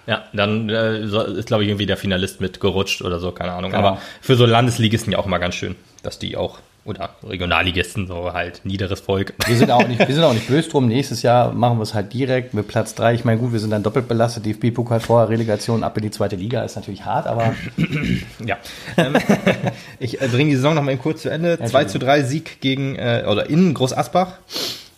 Ja, 0.07 0.23
dann 0.35 0.69
äh, 0.69 1.01
ist, 1.01 1.47
glaube 1.47 1.65
ich, 1.65 1.71
irgendwie 1.71 1.87
der 1.87 1.97
Finalist 1.97 2.41
mit 2.41 2.61
gerutscht 2.61 3.03
oder 3.03 3.19
so, 3.19 3.33
keine 3.33 3.53
Ahnung. 3.53 3.73
Genau. 3.73 3.83
Aber 3.89 3.99
für 4.21 4.37
so 4.37 4.45
Landesligisten 4.47 5.13
ja 5.13 5.19
auch 5.19 5.27
mal 5.27 5.39
ganz 5.39 5.55
schön, 5.57 5.75
dass 6.03 6.19
die 6.21 6.37
auch, 6.37 6.59
oder 6.85 7.11
Regionalligisten, 7.23 8.07
so 8.07 8.33
halt 8.33 8.61
niederes 8.65 9.01
Volk. 9.01 9.35
Wir 9.47 9.57
sind 9.57 9.71
auch 9.71 9.87
nicht, 9.87 9.99
wir 9.99 10.15
sind 10.15 10.25
auch 10.25 10.35
nicht 10.35 10.47
böse 10.49 10.69
drum. 10.69 10.87
Nächstes 10.87 11.23
Jahr 11.23 11.53
machen 11.53 11.79
wir 11.79 11.83
es 11.83 11.95
halt 11.95 12.13
direkt 12.13 12.55
mit 12.55 12.69
Platz 12.69 12.95
drei. 12.95 13.15
Ich 13.15 13.25
meine, 13.25 13.41
gut, 13.41 13.53
wir 13.53 13.61
sind 13.61 13.71
dann 13.71 13.83
doppelt 13.83 14.09
belastet. 14.09 14.45
DFB-Pokal 14.47 15.01
vorher, 15.01 15.29
Relegation 15.29 15.83
ab 15.83 15.97
in 15.97 16.03
die 16.03 16.11
zweite 16.11 16.37
Liga 16.37 16.63
ist 16.63 16.77
natürlich 16.77 17.05
hart, 17.05 17.27
aber 17.27 17.55
Ja. 18.45 18.59
Ähm, 18.97 19.17
ich 19.99 20.21
äh, 20.21 20.29
bringe 20.29 20.51
die 20.51 20.57
Saison 20.57 20.75
noch 20.75 20.83
mal 20.83 20.93
eben 20.93 21.01
kurz 21.01 21.23
zu 21.23 21.31
Ende. 21.31 21.59
2 21.59 21.85
zu 21.85 21.99
3 21.99 22.23
Sieg 22.23 22.61
gegen, 22.61 22.97
äh, 22.97 23.25
oder 23.29 23.49
in 23.49 23.75
Groß 23.75 23.93
Asbach. 23.97 24.39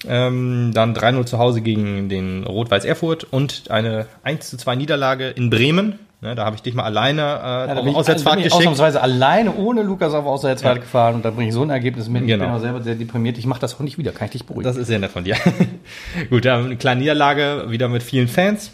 Ähm, 0.07 0.73
dann 0.75 0.95
3-0 0.95 1.25
zu 1.27 1.39
Hause 1.39 1.63
gegen 1.63 2.09
den 2.09 2.45
Rot-Weiß 2.45 2.85
Erfurt 2.85 3.25
und 3.25 3.71
eine 3.71 4.07
1 4.23 4.51
zu 4.51 4.57
2 4.57 4.77
Niederlage 4.77 5.29
in 5.29 5.51
Bremen. 5.51 5.99
Ne, 6.27 6.35
da 6.35 6.45
habe 6.45 6.57
ich 6.57 6.63
dich 6.63 6.75
mal 6.75 6.83
alleine 6.83 7.21
äh, 7.23 7.25
Ja, 7.25 7.75
auf 7.77 7.87
ich, 7.87 7.95
Auswärtsfahrt 7.95 8.35
bin 8.35 8.41
ich 8.41 8.45
geschickt. 8.47 8.63
ausnahmsweise 8.67 9.01
alleine 9.01 9.55
ohne 9.55 9.83
Lukas 9.85 10.13
auf 10.13 10.27
Auswärtsfahrt 10.27 10.81
gefahren 10.81 11.15
und 11.15 11.25
da 11.25 11.31
bringe 11.31 11.47
ich 11.51 11.55
so 11.55 11.63
ein 11.63 11.71
Ergebnis 11.71 12.09
mit. 12.09 12.23
Ich 12.23 12.27
Genau. 12.27 12.47
bin 12.47 12.55
auch 12.55 12.59
selber 12.59 12.83
sehr 12.83 12.97
deprimiert. 12.97 13.39
Ich 13.39 13.47
mache 13.47 13.61
das 13.61 13.77
auch 13.77 13.81
nicht 13.81 13.97
wieder. 13.97 14.11
Kann 14.11 14.25
ich 14.25 14.33
dich 14.33 14.45
beruhigen? 14.45 14.65
Das 14.65 14.77
ist 14.77 14.89
sehr 14.89 14.99
nett 14.99 15.13
von 15.13 15.23
dir. 15.23 15.37
Gut, 16.31 16.45
dann 16.45 16.65
eine 16.65 16.77
kleine 16.77 17.01
Niederlage 17.01 17.67
wieder 17.69 17.87
mit 17.89 18.03
vielen 18.03 18.27
Fans, 18.27 18.73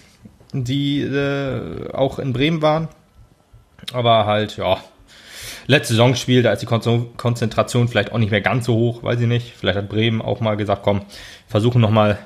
die 0.55 1.03
äh, 1.03 1.91
auch 1.93 2.19
in 2.19 2.33
Bremen 2.33 2.63
waren. 2.63 2.89
Aber 3.93 4.25
halt, 4.25 4.57
ja, 4.57 4.79
letztes 5.67 5.99
Saisonspiel, 5.99 6.43
da 6.43 6.53
ist 6.53 6.61
die 6.63 6.67
Kon 6.67 7.09
Konzentration 7.19 7.87
vielleicht 7.89 8.13
auch 8.13 8.19
nicht 8.19 8.31
mehr 8.31 8.41
ganz 8.41 8.65
so 8.65 8.75
hoch, 8.75 9.03
weiß 9.03 9.21
ich 9.21 9.27
nicht. 9.27 9.53
Vielleicht 9.55 9.77
hat 9.77 9.91
Bremen 9.91 10.23
auch 10.23 10.41
mal 10.41 10.57
gesagt, 10.57 10.83
komm, 10.85 11.03
versuchen 11.49 11.83
nochmal 11.83 12.17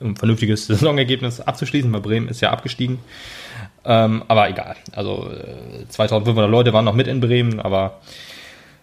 ein 0.00 0.16
vernünftiges 0.16 0.66
Saisonergebnis 0.66 1.40
abzuschließen, 1.40 1.92
weil 1.92 2.00
Bremen 2.00 2.26
ist 2.26 2.40
ja 2.40 2.50
abgestiegen. 2.50 2.98
Ähm, 3.84 4.22
aber 4.28 4.48
egal. 4.50 4.76
Also 4.92 5.30
äh, 5.30 5.88
2500 5.88 6.50
Leute 6.50 6.72
waren 6.72 6.84
noch 6.84 6.94
mit 6.94 7.06
in 7.06 7.20
Bremen, 7.20 7.60
aber 7.60 8.00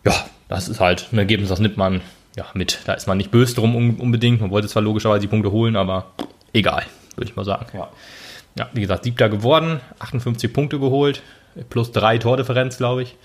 ja, 0.05 0.13
das 0.49 0.69
ist 0.69 0.79
halt 0.79 1.07
ein 1.11 1.17
Ergebnis, 1.19 1.49
das 1.49 1.59
nimmt 1.59 1.77
man 1.77 2.01
ja 2.35 2.45
mit. 2.53 2.79
Da 2.85 2.93
ist 2.93 3.07
man 3.07 3.17
nicht 3.17 3.29
böse 3.31 3.55
drum 3.55 3.75
un- 3.75 3.97
unbedingt. 3.97 4.41
Man 4.41 4.49
wollte 4.51 4.67
zwar 4.67 4.81
logischerweise 4.83 5.21
die 5.21 5.27
Punkte 5.27 5.51
holen, 5.51 5.75
aber 5.75 6.05
egal, 6.53 6.83
würde 7.15 7.29
ich 7.29 7.35
mal 7.35 7.45
sagen. 7.45 7.65
ja. 7.73 7.89
Ja, 8.57 8.67
wie 8.73 8.81
gesagt, 8.81 9.03
siebter 9.03 9.29
geworden, 9.29 9.81
58 9.99 10.51
Punkte 10.51 10.79
geholt, 10.79 11.21
plus 11.69 11.91
drei 11.91 12.17
Tordifferenz, 12.17 12.77
glaube 12.77 13.03
ich. 13.03 13.15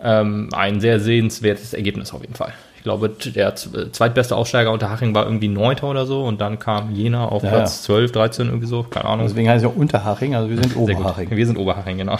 Ähm, 0.00 0.50
ein 0.52 0.78
sehr 0.80 1.00
sehenswertes 1.00 1.74
Ergebnis 1.74 2.12
auf 2.12 2.20
jeden 2.20 2.34
Fall. 2.36 2.52
Ich 2.86 2.88
glaube, 2.88 3.08
der 3.08 3.56
z- 3.56 3.92
zweitbeste 3.96 4.36
Aufsteiger 4.36 4.70
unter 4.70 4.88
Haching 4.90 5.12
war 5.12 5.24
irgendwie 5.24 5.48
Neunter 5.48 5.88
oder 5.90 6.06
so 6.06 6.22
und 6.22 6.40
dann 6.40 6.60
kam 6.60 6.92
Jena 6.94 7.26
auf 7.26 7.42
Ja, 7.42 7.48
Platz 7.48 7.78
ja. 7.80 7.86
12, 7.86 8.12
13 8.12 8.46
irgendwie 8.46 8.68
so, 8.68 8.84
keine 8.84 9.06
Ahnung. 9.06 9.26
Deswegen 9.26 9.48
heißt 9.48 9.64
es 9.64 9.68
auch 9.68 9.74
Unterhaching, 9.74 10.36
also 10.36 10.48
wir 10.48 10.56
sind. 10.56 10.76
Oberhaching. 10.76 11.28
Wir 11.30 11.46
sind 11.48 11.58
Oberhaching, 11.58 11.98
genau. 11.98 12.16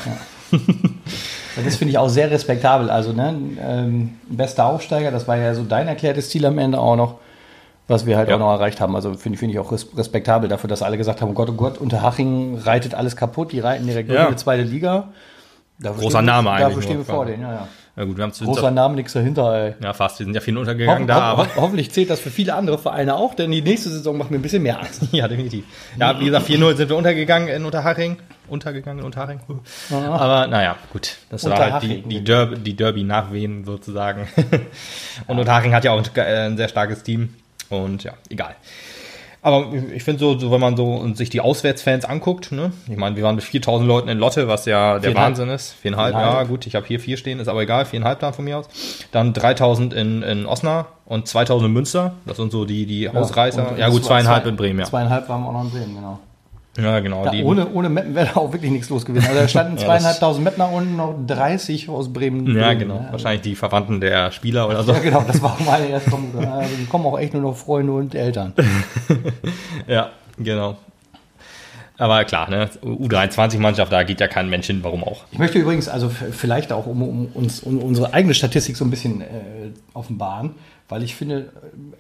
Das 1.65 1.77
finde 1.77 1.93
ich 1.93 1.99
auch 1.99 2.09
sehr 2.09 2.31
respektabel. 2.33 2.91
Also, 2.91 3.13
ne, 3.13 3.35
ähm, 3.65 4.15
bester 4.29 4.67
Aufsteiger, 4.67 5.11
das 5.13 5.27
war 5.29 5.37
ja 5.37 5.55
so 5.55 5.63
dein 5.63 5.87
erklärtes 5.89 6.29
Ziel 6.31 6.45
am 6.45 6.59
Ende 6.59 6.79
auch 6.81 6.97
noch, 6.97 7.15
was 7.89 8.05
wir 8.05 8.17
halt 8.17 8.29
Ja. 8.29 8.35
auch 8.35 8.41
noch 8.41 8.51
erreicht 8.53 8.81
haben. 8.81 8.95
Also 8.97 9.15
finde 9.15 9.39
finde 9.39 9.55
ich 9.55 9.61
auch 9.61 9.71
res- 9.73 9.87
respektabel 9.97 10.49
dafür, 10.49 10.69
dass 10.69 10.83
alle 10.83 10.99
gesagt 10.99 11.23
haben, 11.23 11.31
oh 11.31 11.35
Gott, 11.35 11.49
oh 11.49 11.53
Gott, 11.55 11.79
Unterhaching 11.79 12.59
reitet 12.59 12.95
alles 12.95 13.15
kaputt, 13.17 13.53
die 13.53 13.61
reiten 13.61 13.87
direkt 13.87 14.11
Ja. 14.11 14.25
in 14.25 14.33
die 14.33 14.37
zweite 14.37 14.65
Liga. 14.65 15.09
Dafür 15.79 16.03
Großer 16.03 16.19
stehen 16.19 16.27
wir- 16.27 16.33
Name 16.33 16.51
eigentlich 16.51 16.67
Dafür 16.69 16.83
stehen 16.83 16.99
wir 16.99 17.05
vor 17.05 17.25
denen, 17.25 17.43
ja, 17.43 17.53
ja. 17.53 17.69
Ja 17.97 18.05
gut, 18.05 18.19
wir 18.19 18.25
haben 18.25 18.33
zu 18.33 18.45
Großer 18.45 18.71
Name, 18.71 18.95
nichts 18.95 19.15
dahinter, 19.15 19.55
ey. 19.55 19.75
Ja, 19.83 19.95
fast. 19.95 20.19
Wir 20.19 20.27
sind 20.27 20.35
ja 20.35 20.43
viel 20.43 20.59
untergegangen 20.59 21.05
Ho 21.05 21.07
da, 21.07 21.15
ho 21.15 21.21
aber. 21.21 21.57
ho 21.57 21.63
hoffentlich 21.63 21.91
zählt 21.91 22.11
das 22.11 22.21
für 22.21 22.31
viele 22.31 22.55
andere 22.55 22.77
Vereine 22.77 23.17
auch, 23.17 23.35
denn 23.35 23.51
die 23.51 23.63
nächste 23.63 23.89
Saison 23.89 24.19
macht 24.19 24.31
mir 24.31 24.39
ein 24.39 24.43
bisschen 24.43 24.63
mehr 24.63 24.79
Angst. 24.81 25.03
Ja, 25.13 25.29
definitiv. 25.29 25.65
Ja, 25.99 26.21
wie 26.21 26.27
gesagt, 26.27 26.47
4-0 26.47 26.77
sind 26.77 26.91
wir 26.91 26.97
untergegangen 26.97 27.49
in 27.49 27.65
Unterhaching. 27.65 28.19
Untergegangen 28.49 28.99
in 28.99 29.05
Unterhaching. 29.07 29.41
Aber 29.91 30.47
naja, 30.47 30.77
gut. 30.93 31.17
Das 31.31 31.49
war 31.49 31.73
halt 31.73 31.83
die, 31.85 32.03
die, 32.03 32.23
Derby, 32.23 32.59
die 32.59 32.77
Derby-Nachwehen 32.77 33.65
sozusagen. 33.65 34.29
Und 35.27 35.39
Unterhaching 35.39 35.75
hat 35.75 35.85
ja 35.85 35.93
auch 35.93 35.99
ein, 35.99 36.17
äh, 36.17 36.47
ein 36.47 36.57
sehr 36.59 36.69
starkes 36.69 37.03
Team. 37.03 37.35
Und 37.71 38.05
ja, 38.05 38.13
egal. 38.29 38.57
Aber 39.47 39.73
ich 39.95 40.03
finde 40.03 40.19
so, 40.19 40.37
so, 40.37 40.51
wenn 40.51 40.61
man 40.61 40.77
so 40.77 41.09
sich 41.15 41.31
die 41.31 41.41
Auswärtsfans 41.41 42.05
anguckt, 42.05 42.51
ne? 42.51 42.73
ich 42.91 42.97
meine, 42.97 43.15
wir 43.15 43.23
waren 43.23 43.37
mit 43.37 43.45
4000 43.45 43.87
Leuten 43.87 44.09
in 44.09 44.19
Lotte, 44.19 44.49
was 44.49 44.65
ja 44.67 44.95
der 44.95 45.03
Viereinhalb. 45.13 45.29
Wahnsinn 45.29 45.49
ist. 45.51 45.73
Viereinhalb, 45.81 46.15
ja 46.15 46.19
Viereinhalb. 46.21 46.49
gut, 46.49 46.67
ich 46.67 46.75
habe 46.75 46.85
hier 46.85 46.99
vier 46.99 47.17
stehen, 47.17 47.39
ist 47.39 47.47
aber 47.47 47.63
egal, 47.63 47.85
viereinhalb 47.87 48.19
dann 48.19 48.35
von 48.35 48.45
mir 48.45 48.59
aus. 48.59 48.69
Dann 49.13 49.33
3000 49.35 49.95
in, 49.95 50.23
in 50.25 50.47
Osnabrück 50.47 50.87
und 51.05 51.29
2000 51.29 51.69
in 51.69 51.73
Münster, 51.75 52.15
das 52.27 52.39
sind 52.39 52.51
so 52.51 52.65
die, 52.65 52.87
die 52.87 53.09
Ausreißer. 53.09 53.71
und 53.71 53.79
Ja 53.79 53.89
gut, 53.89 54.05
zweieinhalb 54.05 54.43
zwei- 54.43 54.49
in 54.49 54.57
Bremen, 54.57 54.81
ja. 54.81 54.85
Zweieinhalb 54.87 55.29
waren 55.29 55.43
wir 55.43 55.49
auch 55.51 55.53
noch 55.53 55.63
in 55.65 55.71
Bremen, 55.71 55.95
genau. 55.95 56.19
Ja, 56.77 57.01
genau. 57.01 57.25
Da 57.25 57.33
ohne, 57.33 57.69
ohne 57.73 57.89
Meppen 57.89 58.15
wäre 58.15 58.31
da 58.35 58.41
auch 58.41 58.53
wirklich 58.53 58.71
nichts 58.71 58.89
los 58.91 59.05
gewesen. 59.05 59.27
Also 59.27 59.41
da 59.41 59.49
standen 59.49 59.77
Ja, 59.79 59.87
zweieinhalbtausend 59.87 60.45
Mettner 60.45 60.71
und 60.71 60.97
noch 60.97 61.15
30 61.27 61.89
aus 61.89 62.13
Bremen. 62.13 62.55
ja, 62.57 62.69
drin, 62.69 62.81
genau. 62.81 63.01
ne? 63.01 63.09
Wahrscheinlich 63.11 63.43
die 63.43 63.55
Verwandten 63.55 64.01
der 64.01 64.31
Spieler 64.31 64.69
oder 64.69 64.83
so. 64.83 64.93
Ja, 64.93 64.99
genau, 64.99 65.25
das 65.27 65.41
war 65.43 65.53
auch 65.53 65.61
meine 65.61 65.89
erste 65.89 66.11
Vermutung. 66.11 66.47
Also, 66.47 66.71
kommen 66.91 67.07
auch 67.07 67.19
echt 67.19 67.33
nur 67.33 67.43
noch 67.43 67.57
Freunde 67.57 67.93
und 67.93 68.15
Eltern. 68.15 68.53
Ja, 69.87 70.11
genau. 70.39 70.77
Aber 71.99 72.25
klar, 72.25 72.51
ne, 72.51 72.69
U23-Mannschaft, 72.83 73.91
da 73.91 74.03
geht 74.03 74.21
ja 74.21 74.29
kein 74.29 74.51
Mensch 74.51 74.67
hin, 74.67 74.81
warum 74.83 75.03
auch. 75.05 75.25
Ich 75.31 75.39
möchte 75.39 75.59
übrigens, 75.59 75.89
also 75.89 76.09
vielleicht 76.09 76.73
auch, 76.73 76.87
um, 76.87 77.03
um 77.03 77.27
uns 77.33 77.61
um 77.61 77.79
unsere 77.79 78.13
eigene 78.13 78.35
Statistik 78.35 78.77
so 78.77 78.85
ein 78.85 78.91
bisschen 78.91 79.23
äh, 79.23 79.25
offenbaren, 79.95 80.51
weil 80.89 81.03
ich 81.03 81.17
finde, 81.17 81.53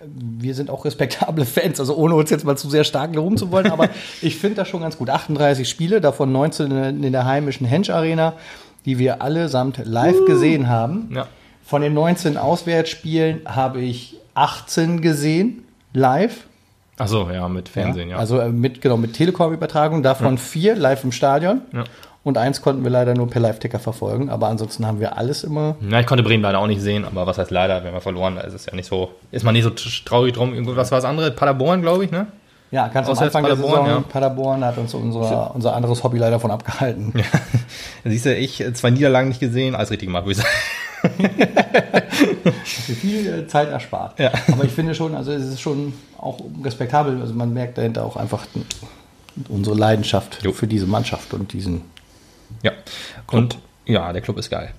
wir 0.04 0.54
sind 0.54 0.70
auch 0.70 0.84
respektable 0.84 1.44
Fans, 1.46 1.80
also 1.80 1.96
ohne 1.96 2.14
uns 2.14 2.30
jetzt 2.30 2.44
mal 2.44 2.56
zu 2.56 2.70
sehr 2.70 2.84
stark 2.84 3.14
loben 3.14 3.36
zu 3.36 3.50
wollen, 3.50 3.70
aber 3.70 3.88
ich 4.22 4.36
finde 4.36 4.56
das 4.56 4.68
schon 4.68 4.80
ganz 4.80 4.96
gut. 4.96 5.10
38 5.10 5.68
Spiele, 5.68 6.00
davon 6.00 6.32
19 6.32 7.02
in 7.02 7.12
der 7.12 7.24
heimischen 7.24 7.66
Hensch 7.66 7.90
Arena, 7.90 8.34
die 8.84 8.98
wir 8.98 9.22
allesamt 9.22 9.80
live 9.84 10.20
uh, 10.20 10.24
gesehen 10.24 10.68
haben. 10.68 11.10
Ja. 11.14 11.26
Von 11.64 11.82
den 11.82 11.94
19 11.94 12.36
Auswärtsspielen 12.36 13.40
habe 13.44 13.80
ich 13.80 14.16
18 14.34 15.00
gesehen, 15.00 15.64
live. 15.92 16.46
Ach 16.98 17.08
so, 17.08 17.28
ja, 17.30 17.48
mit 17.48 17.68
Fernsehen, 17.68 18.08
ja. 18.08 18.14
ja. 18.14 18.20
Also 18.20 18.38
äh, 18.38 18.50
mit, 18.50 18.80
genau, 18.80 18.96
mit 18.96 19.14
Telekom-Übertragung, 19.14 20.02
davon 20.02 20.34
ja. 20.34 20.40
vier 20.40 20.76
live 20.76 21.02
im 21.04 21.12
Stadion. 21.12 21.62
Ja. 21.72 21.84
Und 22.26 22.38
eins 22.38 22.60
konnten 22.60 22.82
wir 22.82 22.90
leider 22.90 23.14
nur 23.14 23.30
per 23.30 23.40
Live-Ticker 23.40 23.78
verfolgen, 23.78 24.30
aber 24.30 24.48
ansonsten 24.48 24.84
haben 24.84 24.98
wir 24.98 25.16
alles 25.16 25.44
immer. 25.44 25.76
Ja, 25.88 26.00
ich 26.00 26.06
konnte 26.06 26.24
Bremen 26.24 26.42
leider 26.42 26.58
auch 26.58 26.66
nicht 26.66 26.80
sehen, 26.80 27.04
aber 27.04 27.24
was 27.24 27.38
heißt 27.38 27.52
leider, 27.52 27.84
wenn 27.84 27.92
wir 27.92 28.00
verloren, 28.00 28.34
da 28.34 28.40
ist 28.40 28.52
es 28.52 28.66
ja 28.66 28.74
nicht 28.74 28.88
so, 28.88 29.12
ist 29.30 29.44
man 29.44 29.54
nicht 29.54 29.62
so 29.62 29.70
traurig 30.04 30.34
drum. 30.34 30.52
Was 30.74 30.90
war 30.90 30.98
das 30.98 31.04
andere? 31.04 31.30
Paderborn, 31.30 31.82
glaube 31.82 32.04
ich, 32.04 32.10
ne? 32.10 32.26
Ja, 32.72 32.88
ganz 32.88 33.08
am 33.08 33.16
Anfang 33.16 33.44
Paderborn, 33.44 33.70
der 33.70 33.84
Saison, 33.84 33.86
ja. 33.86 34.04
Paderborn 34.08 34.64
hat 34.64 34.76
uns 34.76 34.92
unser, 34.92 35.54
unser 35.54 35.76
anderes 35.76 36.02
Hobby 36.02 36.18
leider 36.18 36.32
davon 36.32 36.50
abgehalten. 36.50 37.12
Ja. 38.04 38.10
Siehst 38.10 38.26
du, 38.26 38.34
ich 38.34 38.64
zwei 38.74 38.90
Niederlagen 38.90 39.28
nicht 39.28 39.38
gesehen, 39.38 39.76
alles 39.76 39.92
richtig 39.92 40.08
gemacht, 40.08 40.26
würde 40.26 40.40
ich 40.40 40.44
sagen. 40.44 41.30
viel 42.96 43.26
äh, 43.28 43.46
Zeit 43.46 43.68
erspart. 43.68 44.18
Ja. 44.18 44.32
Aber 44.50 44.64
ich 44.64 44.72
finde 44.72 44.96
schon, 44.96 45.14
also 45.14 45.30
es 45.30 45.44
ist 45.44 45.60
schon 45.60 45.92
auch 46.18 46.40
respektabel. 46.64 47.20
Also 47.20 47.34
man 47.34 47.54
merkt 47.54 47.78
dahinter 47.78 48.04
auch 48.04 48.16
einfach 48.16 48.46
unsere 49.48 49.76
Leidenschaft 49.76 50.42
jo. 50.42 50.50
für 50.50 50.66
diese 50.66 50.86
Mannschaft 50.86 51.32
und 51.32 51.52
diesen. 51.52 51.82
Ja. 52.62 52.72
Club. 53.26 53.42
Und 53.42 53.58
ja, 53.86 54.12
der 54.12 54.20
Club 54.20 54.38
ist 54.38 54.50
geil. 54.50 54.72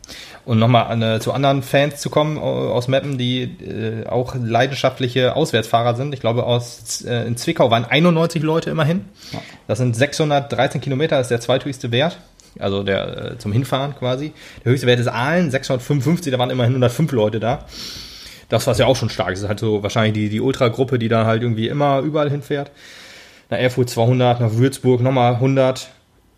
Und 0.45 0.59
nochmal 0.59 1.01
äh, 1.01 1.19
zu 1.19 1.31
anderen 1.31 1.63
Fans 1.63 2.01
zu 2.01 2.09
kommen 2.09 2.37
aus 2.37 2.87
Meppen, 2.87 3.17
die 3.17 3.43
äh, 3.43 4.05
auch 4.07 4.35
leidenschaftliche 4.35 5.35
Auswärtsfahrer 5.35 5.95
sind. 5.95 6.13
Ich 6.13 6.19
glaube, 6.19 6.43
aus 6.43 7.01
äh, 7.05 7.25
in 7.25 7.37
Zwickau 7.37 7.71
waren 7.71 7.85
91 7.85 8.43
Leute 8.43 8.69
immerhin. 8.69 9.05
Ja. 9.31 9.39
Das 9.67 9.77
sind 9.77 9.95
613 9.95 10.81
Kilometer, 10.81 11.17
das 11.17 11.27
ist 11.27 11.31
der 11.31 11.41
zweithöchste 11.41 11.91
Wert 11.91 12.17
also 12.59 12.83
der 12.83 13.33
äh, 13.33 13.37
zum 13.37 13.51
Hinfahren 13.51 13.95
quasi. 13.95 14.33
Der 14.63 14.71
höchste 14.71 14.87
Wert 14.87 14.99
ist 14.99 15.07
Aalen, 15.07 15.51
655, 15.51 16.31
da 16.31 16.39
waren 16.39 16.49
immerhin 16.49 16.73
105 16.73 17.11
Leute 17.11 17.39
da. 17.39 17.65
Das 18.49 18.65
war 18.67 18.75
ja 18.77 18.85
auch 18.85 18.95
schon 18.95 19.09
stark. 19.09 19.31
Das 19.31 19.41
ist 19.41 19.47
halt 19.47 19.59
so 19.59 19.83
wahrscheinlich 19.83 20.13
die, 20.13 20.29
die 20.29 20.41
Ultra-Gruppe, 20.41 20.99
die 20.99 21.09
dann 21.09 21.25
halt 21.25 21.41
irgendwie 21.41 21.67
immer 21.67 21.99
überall 21.99 22.29
hinfährt. 22.29 22.71
Nach 23.49 23.57
Erfurt 23.57 23.89
200, 23.89 24.39
nach 24.39 24.53
Würzburg 24.53 25.01
nochmal 25.01 25.35
100 25.35 25.89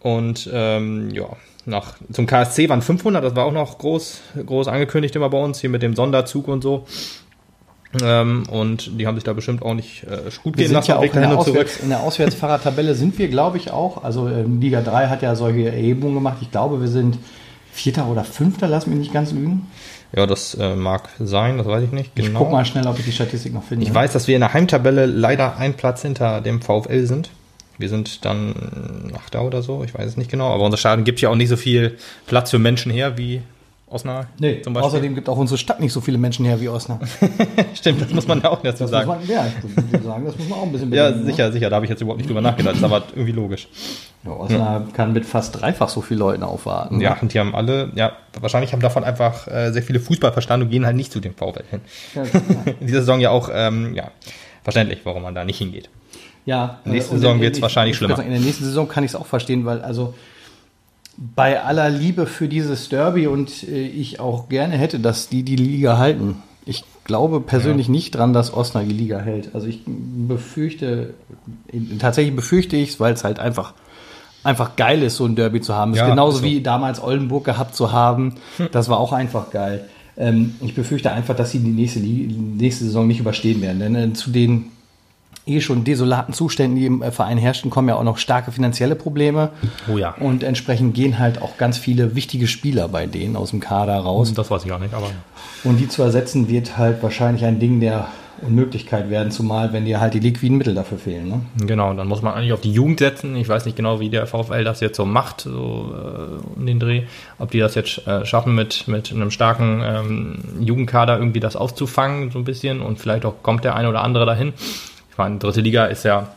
und 0.01 0.49
ähm, 0.51 1.11
ja, 1.11 1.27
nach, 1.65 1.95
zum 2.11 2.25
KSC 2.25 2.69
waren 2.69 2.81
500, 2.81 3.23
das 3.23 3.35
war 3.35 3.45
auch 3.45 3.51
noch 3.51 3.77
groß, 3.77 4.21
groß 4.45 4.67
angekündigt 4.67 5.15
immer 5.15 5.29
bei 5.29 5.41
uns, 5.41 5.59
hier 5.59 5.69
mit 5.69 5.81
dem 5.81 5.95
Sonderzug 5.95 6.47
und 6.47 6.61
so. 6.61 6.85
Ähm, 8.01 8.43
und 8.51 8.99
die 8.99 9.07
haben 9.07 9.15
sich 9.15 9.23
da 9.23 9.33
bestimmt 9.33 9.63
auch 9.63 9.73
nicht 9.73 10.03
äh, 10.03 10.29
gut 10.43 10.57
wir 10.57 10.65
gehen 10.65 10.73
lassen. 10.73 10.91
Ja 10.91 10.97
auch 10.97 11.03
in, 11.03 11.11
der 11.11 11.37
Auswärts, 11.37 11.79
in 11.79 11.89
der 11.89 12.01
Auswärtsfahrertabelle 12.01 12.93
sind 12.93 13.17
wir, 13.17 13.29
glaube 13.29 13.57
ich, 13.57 13.71
auch. 13.71 14.03
Also 14.03 14.27
ähm, 14.27 14.61
Liga 14.61 14.81
3 14.81 15.07
hat 15.07 15.21
ja 15.23 15.35
solche 15.35 15.65
Erhebungen 15.65 16.13
gemacht. 16.13 16.37
Ich 16.41 16.51
glaube, 16.51 16.81
wir 16.81 16.87
sind 16.87 17.17
Vierter 17.71 18.07
oder 18.07 18.23
Fünfter, 18.23 18.67
lass 18.67 18.85
mich 18.85 18.99
nicht 18.99 19.13
ganz 19.13 19.31
lügen. 19.31 19.67
Ja, 20.15 20.27
das 20.27 20.55
äh, 20.55 20.75
mag 20.75 21.09
sein, 21.19 21.57
das 21.57 21.67
weiß 21.67 21.83
ich 21.83 21.91
nicht 21.91 22.15
genau. 22.15 22.27
Ich 22.29 22.35
guck 22.35 22.51
mal 22.51 22.65
schnell, 22.65 22.85
ob 22.87 22.97
ich 22.99 23.05
die 23.05 23.11
Statistik 23.11 23.53
noch 23.53 23.63
finde. 23.63 23.85
Ich 23.85 23.93
weiß, 23.93 24.13
dass 24.13 24.27
wir 24.27 24.35
in 24.35 24.41
der 24.41 24.53
Heimtabelle 24.53 25.05
leider 25.07 25.57
einen 25.57 25.73
Platz 25.73 26.03
hinter 26.03 26.41
dem 26.41 26.61
VfL 26.61 27.05
sind. 27.05 27.31
Wir 27.79 27.89
sind 27.89 28.25
dann 28.25 29.11
Achter 29.15 29.43
oder 29.43 29.61
so, 29.61 29.83
ich 29.83 29.93
weiß 29.97 30.05
es 30.05 30.17
nicht 30.17 30.29
genau. 30.29 30.53
Aber 30.53 30.63
unser 30.63 30.77
Stadion 30.77 31.05
gibt 31.05 31.21
ja 31.21 31.29
auch 31.29 31.35
nicht 31.35 31.49
so 31.49 31.57
viel 31.57 31.97
Platz 32.27 32.51
für 32.51 32.59
Menschen 32.59 32.91
her 32.91 33.17
wie 33.17 33.41
Osnabrück? 33.91 34.27
Nee, 34.39 34.61
zum 34.61 34.73
Beispiel. 34.73 34.87
außerdem 34.87 35.15
gibt 35.15 35.29
auch 35.29 35.37
unsere 35.37 35.57
Stadt 35.57 35.79
nicht 35.79 35.93
so 35.93 36.01
viele 36.01 36.17
Menschen 36.17 36.45
her 36.45 36.61
wie 36.61 36.69
Osnabrück. 36.69 37.09
Stimmt, 37.73 38.01
das 38.01 38.11
muss 38.11 38.27
man 38.27 38.41
ja 38.41 38.49
auch 38.49 38.61
dazu 38.61 38.83
das 38.83 38.91
sagen. 38.91 39.07
Man, 39.07 39.27
ja, 39.27 39.47
das 39.91 40.03
sagen, 40.03 40.25
das 40.25 40.37
muss 40.37 40.49
man 40.49 40.59
auch 40.59 40.63
ein 40.63 40.71
bisschen 40.71 40.89
bedenken. 40.89 41.19
Ja, 41.19 41.25
sicher, 41.25 41.47
ne? 41.47 41.53
sicher, 41.53 41.69
da 41.69 41.77
habe 41.77 41.85
ich 41.85 41.89
jetzt 41.89 42.01
überhaupt 42.01 42.19
nicht 42.19 42.29
drüber 42.29 42.41
nachgedacht, 42.41 42.73
das 42.73 42.79
ist 42.79 42.83
aber 42.83 43.03
irgendwie 43.15 43.31
logisch. 43.31 43.67
Ja, 44.23 44.31
Osnabrück 44.31 44.87
hm. 44.87 44.93
kann 44.93 45.13
mit 45.13 45.25
fast 45.25 45.59
dreifach 45.59 45.89
so 45.89 46.01
vielen 46.01 46.19
Leuten 46.19 46.43
aufwarten. 46.43 47.01
Ja, 47.01 47.17
und 47.19 47.33
die 47.33 47.39
haben 47.39 47.55
alle, 47.55 47.91
ja, 47.95 48.13
wahrscheinlich 48.39 48.73
haben 48.73 48.81
davon 48.81 49.03
einfach 49.03 49.47
äh, 49.47 49.71
sehr 49.71 49.83
viele 49.83 49.99
Fußball 49.99 50.33
verstanden 50.33 50.65
und 50.65 50.71
gehen 50.71 50.85
halt 50.85 50.95
nicht 50.95 51.11
zu 51.11 51.19
den 51.19 51.33
VfL 51.33 51.63
hin. 51.69 51.81
Ja, 52.13 52.23
in 52.79 52.87
dieser 52.87 52.99
Saison 52.99 53.19
ja 53.19 53.31
auch, 53.31 53.49
ähm, 53.51 53.95
ja, 53.95 54.11
verständlich, 54.63 54.99
warum 55.03 55.23
man 55.23 55.33
da 55.33 55.45
nicht 55.45 55.57
hingeht. 55.57 55.89
Ja. 56.45 56.79
Nächste 56.85 57.15
Saison 57.15 57.39
wird 57.39 57.55
es 57.55 57.61
wahrscheinlich 57.61 57.97
schlimmer. 57.97 58.15
Sagen, 58.15 58.27
in 58.27 58.33
der 58.33 58.43
nächsten 58.43 58.63
Saison 58.63 58.87
kann 58.87 59.03
ich 59.03 59.11
es 59.11 59.15
auch 59.15 59.25
verstehen, 59.25 59.65
weil 59.65 59.81
also 59.81 60.13
bei 61.17 61.61
aller 61.61 61.89
Liebe 61.89 62.25
für 62.25 62.47
dieses 62.47 62.89
Derby 62.89 63.27
und 63.27 63.63
äh, 63.63 63.87
ich 63.87 64.19
auch 64.19 64.49
gerne 64.49 64.77
hätte, 64.77 64.99
dass 64.99 65.29
die 65.29 65.43
die 65.43 65.57
Liga 65.57 65.97
halten. 65.97 66.37
Ich 66.65 66.83
glaube 67.03 67.41
persönlich 67.41 67.87
ja. 67.87 67.91
nicht 67.91 68.11
dran, 68.11 68.31
dass 68.31 68.53
Osnabrück 68.53 68.89
die 68.89 68.95
Liga 68.95 69.19
hält. 69.19 69.53
Also 69.53 69.67
ich 69.67 69.81
befürchte, 69.85 71.13
tatsächlich 71.99 72.35
befürchte 72.35 72.77
ich 72.77 72.89
es, 72.89 72.99
weil 72.99 73.13
es 73.13 73.23
halt 73.23 73.39
einfach 73.39 73.73
einfach 74.43 74.75
geil 74.75 75.03
ist, 75.03 75.17
so 75.17 75.25
ein 75.25 75.35
Derby 75.35 75.61
zu 75.61 75.75
haben. 75.75 75.93
Ja, 75.93 76.03
ist 76.05 76.09
genauso 76.09 76.37
so. 76.37 76.43
wie 76.43 76.61
damals 76.61 77.01
Oldenburg 77.01 77.43
gehabt 77.43 77.75
zu 77.75 77.91
haben. 77.91 78.35
Hm. 78.57 78.69
Das 78.71 78.89
war 78.89 78.99
auch 78.99 79.11
einfach 79.11 79.51
geil. 79.51 79.89
Ähm, 80.17 80.55
ich 80.61 80.75
befürchte 80.75 81.11
einfach, 81.11 81.35
dass 81.35 81.51
sie 81.51 81.59
die 81.59 81.71
nächste, 81.71 81.99
nächste 81.99 82.85
Saison 82.85 83.07
nicht 83.07 83.19
überstehen 83.19 83.61
werden. 83.61 83.79
Denn 83.79 83.95
äh, 83.95 84.13
zu 84.13 84.29
den 84.29 84.71
eh 85.49 85.61
schon 85.61 85.83
desolaten 85.83 86.33
Zuständen, 86.33 86.77
die 86.77 86.85
im 86.85 87.01
äh, 87.01 87.11
Verein 87.11 87.37
herrschten, 87.37 87.69
kommen 87.69 87.89
ja 87.89 87.95
auch 87.95 88.03
noch 88.03 88.17
starke 88.17 88.51
finanzielle 88.51 88.95
Probleme. 88.95 89.49
Oh 89.91 89.97
ja. 89.97 90.15
Und 90.19 90.43
entsprechend 90.43 90.93
gehen 90.93 91.19
halt 91.19 91.41
auch 91.41 91.57
ganz 91.57 91.77
viele 91.77 92.15
wichtige 92.15 92.47
Spieler 92.47 92.87
bei 92.87 93.05
denen 93.05 93.35
aus 93.35 93.49
dem 93.51 93.59
Kader 93.59 93.97
raus. 93.97 94.33
Das 94.33 94.51
weiß 94.51 94.63
ich 94.63 94.69
gar 94.69 94.79
nicht, 94.79 94.93
aber. 94.93 95.09
Und 95.63 95.77
die 95.79 95.87
zu 95.87 96.03
ersetzen 96.03 96.47
wird 96.47 96.77
halt 96.77 97.01
wahrscheinlich 97.03 97.45
ein 97.45 97.59
Ding 97.59 97.79
der 97.79 98.07
Unmöglichkeit 98.41 99.09
werden, 99.09 99.31
zumal 99.31 99.73
wenn 99.73 99.85
dir 99.85 99.99
halt 99.99 100.13
die 100.13 100.19
liquiden 100.19 100.57
Mittel 100.57 100.73
dafür 100.73 100.97
fehlen. 100.97 101.27
Ne? 101.27 101.41
Genau, 101.65 101.93
dann 101.93 102.07
muss 102.07 102.21
man 102.21 102.33
eigentlich 102.33 102.53
auf 102.53 102.61
die 102.61 102.71
Jugend 102.71 102.99
setzen. 102.99 103.35
Ich 103.35 103.49
weiß 103.49 103.65
nicht 103.65 103.75
genau, 103.75 103.99
wie 103.99 104.09
der 104.09 104.27
VfL 104.27 104.63
das 104.63 104.79
jetzt 104.79 104.97
so 104.97 105.05
macht, 105.05 105.41
so 105.41 105.93
äh, 105.93 106.57
um 106.57 106.65
den 106.65 106.79
Dreh. 106.79 107.03
Ob 107.37 107.51
die 107.51 107.59
das 107.59 107.75
jetzt 107.75 108.05
äh, 108.07 108.25
schaffen, 108.25 108.55
mit, 108.55 108.87
mit 108.87 109.11
einem 109.11 109.31
starken 109.31 109.81
ähm, 109.83 110.39
Jugendkader 110.59 111.17
irgendwie 111.17 111.39
das 111.39 111.55
aufzufangen, 111.55 112.31
so 112.31 112.39
ein 112.39 112.45
bisschen. 112.45 112.81
Und 112.81 112.99
vielleicht 112.99 113.25
auch 113.25 113.35
kommt 113.43 113.63
der 113.63 113.75
eine 113.75 113.89
oder 113.89 114.03
andere 114.03 114.25
dahin 114.25 114.53
meine, 115.19 115.37
dritte 115.37 115.61
Liga 115.61 115.85
ist 115.85 116.03
ja 116.03 116.29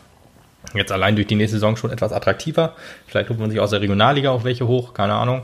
jetzt 0.74 0.92
allein 0.92 1.16
durch 1.16 1.26
die 1.26 1.34
nächste 1.34 1.56
Saison 1.56 1.76
schon 1.76 1.90
etwas 1.90 2.12
attraktiver. 2.12 2.74
Vielleicht 3.06 3.28
holt 3.28 3.38
man 3.38 3.50
sich 3.50 3.60
aus 3.60 3.70
der 3.70 3.80
Regionalliga 3.80 4.30
auch 4.30 4.44
welche 4.44 4.66
hoch, 4.66 4.94
keine 4.94 5.14
Ahnung. 5.14 5.42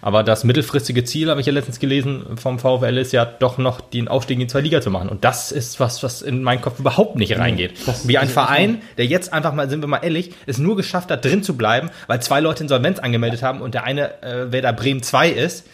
Aber 0.00 0.22
das 0.22 0.44
mittelfristige 0.44 1.04
Ziel, 1.04 1.30
habe 1.30 1.40
ich 1.40 1.46
ja 1.46 1.52
letztens 1.52 1.78
gelesen, 1.78 2.24
vom 2.36 2.58
VfL 2.58 2.98
ist 2.98 3.12
ja 3.12 3.24
doch 3.24 3.58
noch 3.58 3.80
den 3.80 4.08
Aufstieg 4.08 4.40
in 4.40 4.48
zwei 4.48 4.60
Liga 4.60 4.80
zu 4.80 4.90
machen. 4.90 5.08
Und 5.08 5.24
das 5.24 5.52
ist 5.52 5.80
was, 5.80 6.02
was 6.02 6.22
in 6.22 6.42
meinen 6.42 6.60
Kopf 6.60 6.78
überhaupt 6.78 7.16
nicht 7.16 7.38
reingeht. 7.38 7.74
Das, 7.86 8.08
Wie 8.08 8.18
ein 8.18 8.28
Verein, 8.28 8.82
der 8.96 9.06
jetzt 9.06 9.32
einfach 9.32 9.52
mal, 9.52 9.68
sind 9.68 9.80
wir 9.80 9.88
mal 9.88 9.98
ehrlich, 9.98 10.32
es 10.46 10.58
nur 10.58 10.76
geschafft 10.76 11.10
hat, 11.10 11.24
drin 11.24 11.42
zu 11.42 11.56
bleiben, 11.56 11.90
weil 12.06 12.20
zwei 12.20 12.40
Leute 12.40 12.62
Insolvenz 12.62 12.98
angemeldet 12.98 13.42
haben 13.42 13.60
und 13.60 13.74
der 13.74 13.84
eine, 13.84 14.22
äh, 14.22 14.46
wer 14.50 14.62
da 14.62 14.72
Bremen 14.72 15.02
2 15.02 15.28
ist, 15.30 15.66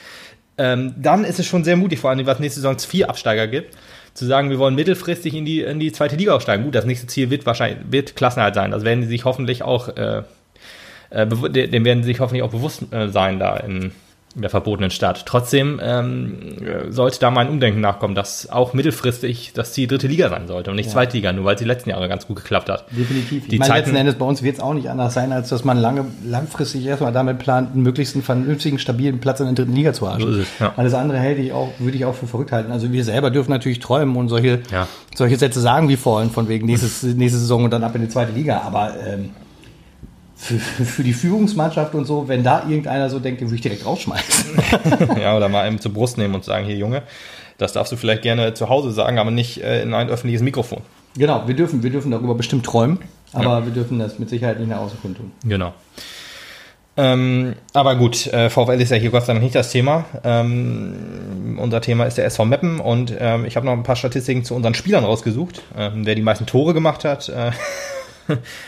ähm, 0.58 0.94
dann 0.98 1.24
ist 1.24 1.38
es 1.38 1.46
schon 1.46 1.64
sehr 1.64 1.76
mutig, 1.76 2.00
vor 2.00 2.10
allem, 2.10 2.26
weil 2.26 2.34
es 2.34 2.40
nächste 2.40 2.60
Saison 2.60 2.78
vier 2.78 3.08
Absteiger 3.08 3.46
gibt 3.46 3.74
zu 4.14 4.26
sagen, 4.26 4.50
wir 4.50 4.58
wollen 4.58 4.74
mittelfristig 4.74 5.34
in 5.34 5.44
die, 5.44 5.60
in 5.62 5.80
die 5.80 5.92
zweite 5.92 6.16
Liga 6.16 6.34
aufsteigen. 6.34 6.64
Gut, 6.64 6.74
das 6.74 6.84
nächste 6.84 7.06
Ziel 7.06 7.30
wird 7.30 7.46
wahrscheinlich 7.46 7.78
wird 7.90 8.16
Klassenhalt 8.16 8.54
sein. 8.54 8.70
Das 8.70 8.84
werden 8.84 9.02
sie 9.02 9.08
sich 9.08 9.24
hoffentlich 9.24 9.62
auch, 9.62 9.88
äh, 9.96 10.22
äh, 11.10 11.26
dem 11.26 11.84
werden 11.84 12.02
sie 12.02 12.08
sich 12.08 12.20
hoffentlich 12.20 12.42
auch 12.42 12.50
bewusst 12.50 12.92
äh, 12.92 13.08
sein 13.08 13.38
da 13.38 13.56
in, 13.56 13.92
in 14.36 14.42
der 14.42 14.50
verbotenen 14.50 14.92
Stadt. 14.92 15.24
Trotzdem 15.26 15.80
ähm, 15.82 16.36
sollte 16.90 17.18
da 17.18 17.30
mal 17.30 17.40
ein 17.40 17.48
Umdenken 17.48 17.80
nachkommen, 17.80 18.14
dass 18.14 18.48
auch 18.48 18.74
mittelfristig 18.74 19.52
das 19.54 19.72
Ziel 19.72 19.88
dritte 19.88 20.06
Liga 20.06 20.28
sein 20.28 20.46
sollte 20.46 20.70
und 20.70 20.76
nicht 20.76 20.86
ja. 20.86 20.92
zweite 20.92 21.16
Liga, 21.16 21.32
nur 21.32 21.44
weil 21.44 21.54
es 21.54 21.58
die 21.58 21.64
letzten 21.64 21.90
Jahre 21.90 22.08
ganz 22.08 22.28
gut 22.28 22.36
geklappt 22.36 22.68
hat. 22.68 22.84
Definitiv. 22.92 23.48
Die 23.48 23.54
ich 23.54 23.58
meine, 23.58 23.74
letzten 23.74 23.96
Endes 23.96 24.14
bei 24.14 24.24
uns 24.24 24.42
wird 24.42 24.54
es 24.54 24.60
auch 24.60 24.72
nicht 24.72 24.88
anders 24.88 25.14
sein, 25.14 25.32
als 25.32 25.48
dass 25.48 25.64
man 25.64 25.78
lange, 25.78 26.04
langfristig 26.24 26.86
erstmal 26.86 27.12
damit 27.12 27.40
plant, 27.40 27.72
einen 27.72 27.82
möglichst 27.82 28.16
vernünftigen, 28.18 28.78
stabilen 28.78 29.18
Platz 29.18 29.40
in 29.40 29.46
der 29.46 29.54
dritten 29.56 29.74
Liga 29.74 29.92
zu 29.92 30.08
haben. 30.08 30.20
So 30.20 30.42
ja. 30.60 30.74
Alles 30.76 30.94
andere 30.94 31.18
hätte 31.18 31.40
ich 31.40 31.52
auch, 31.52 31.72
würde 31.80 31.96
ich 31.96 32.04
auch 32.04 32.14
für 32.14 32.28
verrückt 32.28 32.52
halten. 32.52 32.70
Also 32.70 32.92
wir 32.92 33.02
selber 33.02 33.30
dürfen 33.30 33.50
natürlich 33.50 33.80
träumen 33.80 34.14
und 34.14 34.28
solche, 34.28 34.60
ja. 34.70 34.86
solche 35.12 35.38
Sätze 35.38 35.60
sagen 35.60 35.88
wie 35.88 35.96
vorhin, 35.96 36.30
von 36.30 36.48
wegen 36.48 36.66
nächstes, 36.66 37.02
nächste 37.02 37.38
Saison 37.38 37.64
und 37.64 37.72
dann 37.72 37.82
ab 37.82 37.96
in 37.96 38.02
die 38.02 38.08
zweite 38.08 38.30
Liga. 38.30 38.62
Aber 38.64 38.94
ähm, 39.04 39.30
für, 40.40 40.58
für 40.58 41.02
die 41.02 41.12
Führungsmannschaft 41.12 41.94
und 41.94 42.06
so, 42.06 42.26
wenn 42.26 42.42
da 42.42 42.62
irgendeiner 42.66 43.10
so 43.10 43.18
denkt, 43.18 43.40
den 43.42 43.48
würde 43.48 43.56
ich 43.56 43.60
direkt 43.60 43.84
rausschmeißen. 43.84 44.58
ja, 45.20 45.36
oder 45.36 45.48
mal 45.48 45.62
einem 45.62 45.80
zur 45.80 45.92
Brust 45.92 46.16
nehmen 46.16 46.34
und 46.34 46.44
sagen, 46.44 46.64
hier 46.64 46.76
Junge, 46.76 47.02
das 47.58 47.74
darfst 47.74 47.92
du 47.92 47.96
vielleicht 47.96 48.22
gerne 48.22 48.54
zu 48.54 48.70
Hause 48.70 48.90
sagen, 48.90 49.18
aber 49.18 49.30
nicht 49.30 49.62
äh, 49.62 49.82
in 49.82 49.92
ein 49.92 50.08
öffentliches 50.08 50.42
Mikrofon. 50.42 50.80
Genau, 51.16 51.46
wir 51.46 51.54
dürfen, 51.54 51.82
wir 51.82 51.90
dürfen 51.90 52.10
darüber 52.10 52.34
bestimmt 52.34 52.64
träumen, 52.64 53.00
aber 53.32 53.58
ja. 53.58 53.64
wir 53.66 53.72
dürfen 53.72 53.98
das 53.98 54.18
mit 54.18 54.30
Sicherheit 54.30 54.58
nicht 54.58 54.70
nach 54.70 54.78
außen 54.78 54.98
tun. 55.02 55.32
Genau. 55.44 55.74
Ähm, 56.96 57.54
aber 57.74 57.96
gut, 57.96 58.26
äh, 58.28 58.48
VfL 58.48 58.80
ist 58.80 58.90
ja 58.90 58.96
hier 58.96 59.10
Gott 59.10 59.26
sei 59.26 59.34
Dank 59.34 59.44
nicht 59.44 59.54
das 59.54 59.70
Thema. 59.70 60.06
Ähm, 60.24 61.58
unser 61.60 61.80
Thema 61.82 62.04
ist 62.04 62.16
der 62.16 62.24
SV 62.24 62.46
Meppen 62.46 62.80
und 62.80 63.14
ähm, 63.18 63.44
ich 63.44 63.56
habe 63.56 63.66
noch 63.66 63.72
ein 63.72 63.82
paar 63.82 63.96
Statistiken 63.96 64.44
zu 64.44 64.54
unseren 64.54 64.74
Spielern 64.74 65.04
rausgesucht, 65.04 65.62
ähm, 65.76 66.06
wer 66.06 66.14
die 66.14 66.22
meisten 66.22 66.46
Tore 66.46 66.72
gemacht 66.72 67.04
hat. 67.04 67.28
Äh, 67.28 67.52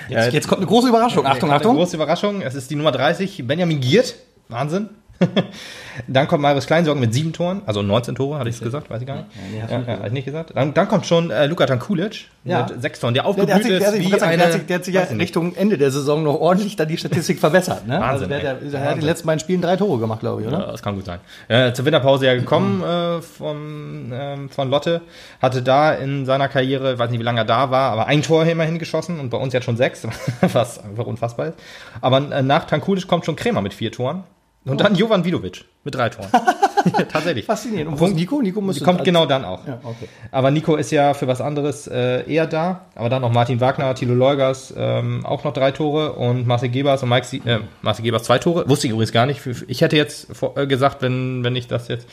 Jetzt, 0.08 0.32
jetzt 0.32 0.48
kommt 0.48 0.60
eine 0.60 0.66
große 0.66 0.88
Überraschung. 0.88 1.26
Achtung, 1.26 1.50
Eine 1.50 1.56
Achtung. 1.58 1.76
große 1.76 1.96
Überraschung. 1.96 2.42
Es 2.42 2.54
ist 2.54 2.70
die 2.70 2.76
Nummer 2.76 2.92
30, 2.92 3.46
Benjamin 3.46 3.80
Giert. 3.80 4.14
Wahnsinn. 4.48 4.88
dann 6.06 6.28
kommt 6.28 6.42
Marius 6.42 6.66
Kleinsorgen 6.66 7.00
mit 7.00 7.12
sieben 7.14 7.32
Toren, 7.32 7.62
also 7.66 7.82
19 7.82 8.14
Tore, 8.14 8.38
hatte 8.38 8.48
ich 8.48 8.56
es 8.56 8.62
gesagt, 8.62 8.90
weiß 8.90 9.00
ich 9.00 9.06
gar 9.06 9.16
nicht. 9.16 9.26
nee, 9.50 9.58
ja, 9.58 9.78
nicht 9.78 9.88
ja, 9.88 9.94
hatte 9.94 10.06
ich 10.06 10.12
nicht 10.12 10.24
gesagt. 10.24 10.52
Dann, 10.54 10.74
dann 10.74 10.88
kommt 10.88 11.06
schon 11.06 11.30
äh, 11.30 11.46
Luka 11.46 11.66
Tankulic 11.66 12.26
Ja. 12.44 12.66
mit 12.66 12.82
sechs 12.82 13.00
Toren, 13.00 13.14
der 13.14 13.26
aufgeblüht 13.26 13.48
der, 13.48 13.56
hat 13.56 13.62
sich, 13.62 13.78
der, 13.78 13.80
hat 13.86 13.94
ist 13.94 14.02
sich, 14.02 14.12
wie 14.12 14.18
der, 14.18 14.28
eine... 14.28 14.44
hat 14.44 14.52
sich, 14.52 14.66
der 14.66 14.76
hat 14.76 14.84
sich 14.84 14.94
ja 14.94 15.02
ich 15.04 15.10
nicht. 15.10 15.20
Richtung 15.20 15.54
Ende 15.54 15.78
der 15.78 15.90
Saison 15.90 16.22
noch 16.22 16.34
ordentlich 16.40 16.76
dann 16.76 16.88
die 16.88 16.96
Statistik 16.96 17.38
verbessert. 17.38 17.86
Ne? 17.86 17.94
Wahnsinn, 17.94 18.08
Also 18.08 18.26
der, 18.26 18.40
der, 18.40 18.54
der 18.54 18.80
hat 18.84 18.94
in 18.94 19.00
den 19.00 19.06
letzten 19.06 19.26
beiden 19.26 19.40
Spielen 19.40 19.62
drei 19.62 19.76
Tore 19.76 19.98
gemacht, 19.98 20.20
glaube 20.20 20.42
ich, 20.42 20.48
oder? 20.48 20.60
Ja, 20.60 20.72
das 20.72 20.82
kann 20.82 20.94
gut 20.94 21.04
sein. 21.04 21.20
Äh, 21.48 21.72
zur 21.72 21.84
Winterpause 21.84 22.26
ja 22.26 22.34
gekommen 22.34 22.82
äh, 22.82 23.20
vom, 23.22 24.12
ähm, 24.12 24.48
von 24.50 24.70
Lotte. 24.70 25.02
Hatte 25.40 25.62
da 25.62 25.92
in 25.92 26.26
seiner 26.26 26.48
Karriere, 26.48 26.98
weiß 26.98 27.10
nicht, 27.10 27.20
wie 27.20 27.24
lange 27.24 27.40
er 27.40 27.44
da 27.44 27.70
war, 27.70 27.92
aber 27.92 28.06
ein 28.06 28.22
Tor 28.22 28.44
immerhin 28.44 28.78
geschossen 28.78 29.20
und 29.20 29.30
bei 29.30 29.38
uns 29.38 29.52
jetzt 29.52 29.64
schon 29.64 29.76
sechs, 29.76 30.06
was 30.40 30.82
einfach 30.82 31.06
unfassbar 31.06 31.48
ist. 31.48 31.58
Aber 32.00 32.18
äh, 32.32 32.42
nach 32.42 32.64
Tankulic 32.64 33.06
kommt 33.06 33.24
schon 33.24 33.36
Krämer 33.36 33.60
mit 33.60 33.74
vier 33.74 33.92
Toren. 33.92 34.24
Und 34.64 34.80
dann 34.80 34.94
Jovan 34.94 35.24
Vidovic 35.24 35.64
mit 35.84 35.94
drei 35.94 36.08
Toren. 36.08 36.28
Tatsächlich. 37.08 37.44
Faszinierend. 37.44 37.92
Und 37.92 38.00
wo 38.00 38.06
ist 38.06 38.14
Nico? 38.14 38.40
Nico 38.40 38.60
muss 38.60 38.82
kommt 38.82 39.04
genau 39.04 39.26
dann 39.26 39.44
auch. 39.44 39.66
Ja, 39.66 39.80
okay. 39.82 40.08
Aber 40.30 40.50
Nico 40.50 40.76
ist 40.76 40.90
ja 40.90 41.14
für 41.14 41.26
was 41.26 41.40
anderes 41.40 41.86
äh, 41.86 42.28
eher 42.30 42.46
da. 42.46 42.86
Aber 42.94 43.08
dann 43.08 43.22
noch 43.22 43.32
Martin 43.32 43.60
Wagner, 43.60 43.94
Thilo 43.94 44.14
Leugers, 44.14 44.72
ähm, 44.76 45.24
auch 45.24 45.44
noch 45.44 45.52
drei 45.52 45.70
Tore 45.70 46.12
und 46.14 46.46
Marcel 46.46 46.68
Gebers 46.68 47.02
und 47.02 47.08
Mike 47.08 47.26
Sie 47.26 47.38
äh, 47.44 47.60
Marcel 47.82 48.04
Gebers 48.04 48.24
zwei 48.24 48.38
Tore. 48.38 48.68
Wusste 48.68 48.86
ich 48.86 48.92
übrigens 48.92 49.12
gar 49.12 49.26
nicht. 49.26 49.40
Ich 49.68 49.80
hätte 49.80 49.96
jetzt 49.96 50.34
vor, 50.34 50.56
äh, 50.56 50.66
gesagt, 50.66 51.02
wenn, 51.02 51.44
wenn 51.44 51.56
ich 51.56 51.66
das 51.66 51.88
jetzt 51.88 52.08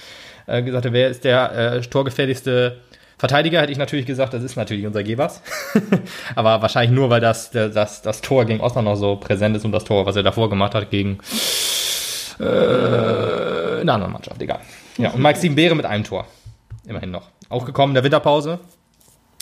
äh, 0.47 0.61
gesagt 0.61 0.85
hätte, 0.85 0.93
wer 0.93 1.09
ist 1.09 1.23
der 1.23 1.51
äh, 1.51 1.81
torgefährlichste 1.81 2.77
Verteidiger, 3.17 3.61
hätte 3.61 3.71
ich 3.71 3.77
natürlich 3.77 4.05
gesagt, 4.05 4.33
das 4.33 4.43
ist 4.43 4.55
natürlich 4.55 4.85
unser 4.85 5.03
Gebers. 5.03 5.41
Aber 6.35 6.61
wahrscheinlich 6.61 6.91
nur, 6.91 7.09
weil 7.09 7.19
das, 7.19 7.51
das, 7.51 8.01
das 8.01 8.21
Tor 8.21 8.45
gegen 8.45 8.61
Osnabrück 8.61 8.93
noch 8.93 8.95
so 8.95 9.15
präsent 9.17 9.57
ist 9.57 9.65
und 9.65 9.73
das 9.73 9.83
Tor, 9.83 10.05
was 10.05 10.15
er 10.15 10.23
davor 10.23 10.49
gemacht 10.49 10.73
hat 10.73 10.89
gegen 10.89 11.17
äh, 12.39 13.81
eine 13.81 13.93
andere 13.93 14.09
Mannschaft, 14.09 14.41
egal. 14.41 14.59
Ja, 14.97 15.11
und 15.11 15.21
Mike 15.21 15.39
Siebenbeere 15.39 15.75
mit 15.75 15.85
einem 15.85 16.03
Tor. 16.03 16.25
Immerhin 16.87 17.11
noch. 17.11 17.29
Auch 17.49 17.65
gekommen 17.65 17.91
in 17.91 17.95
der 17.95 18.03
Winterpause. 18.03 18.59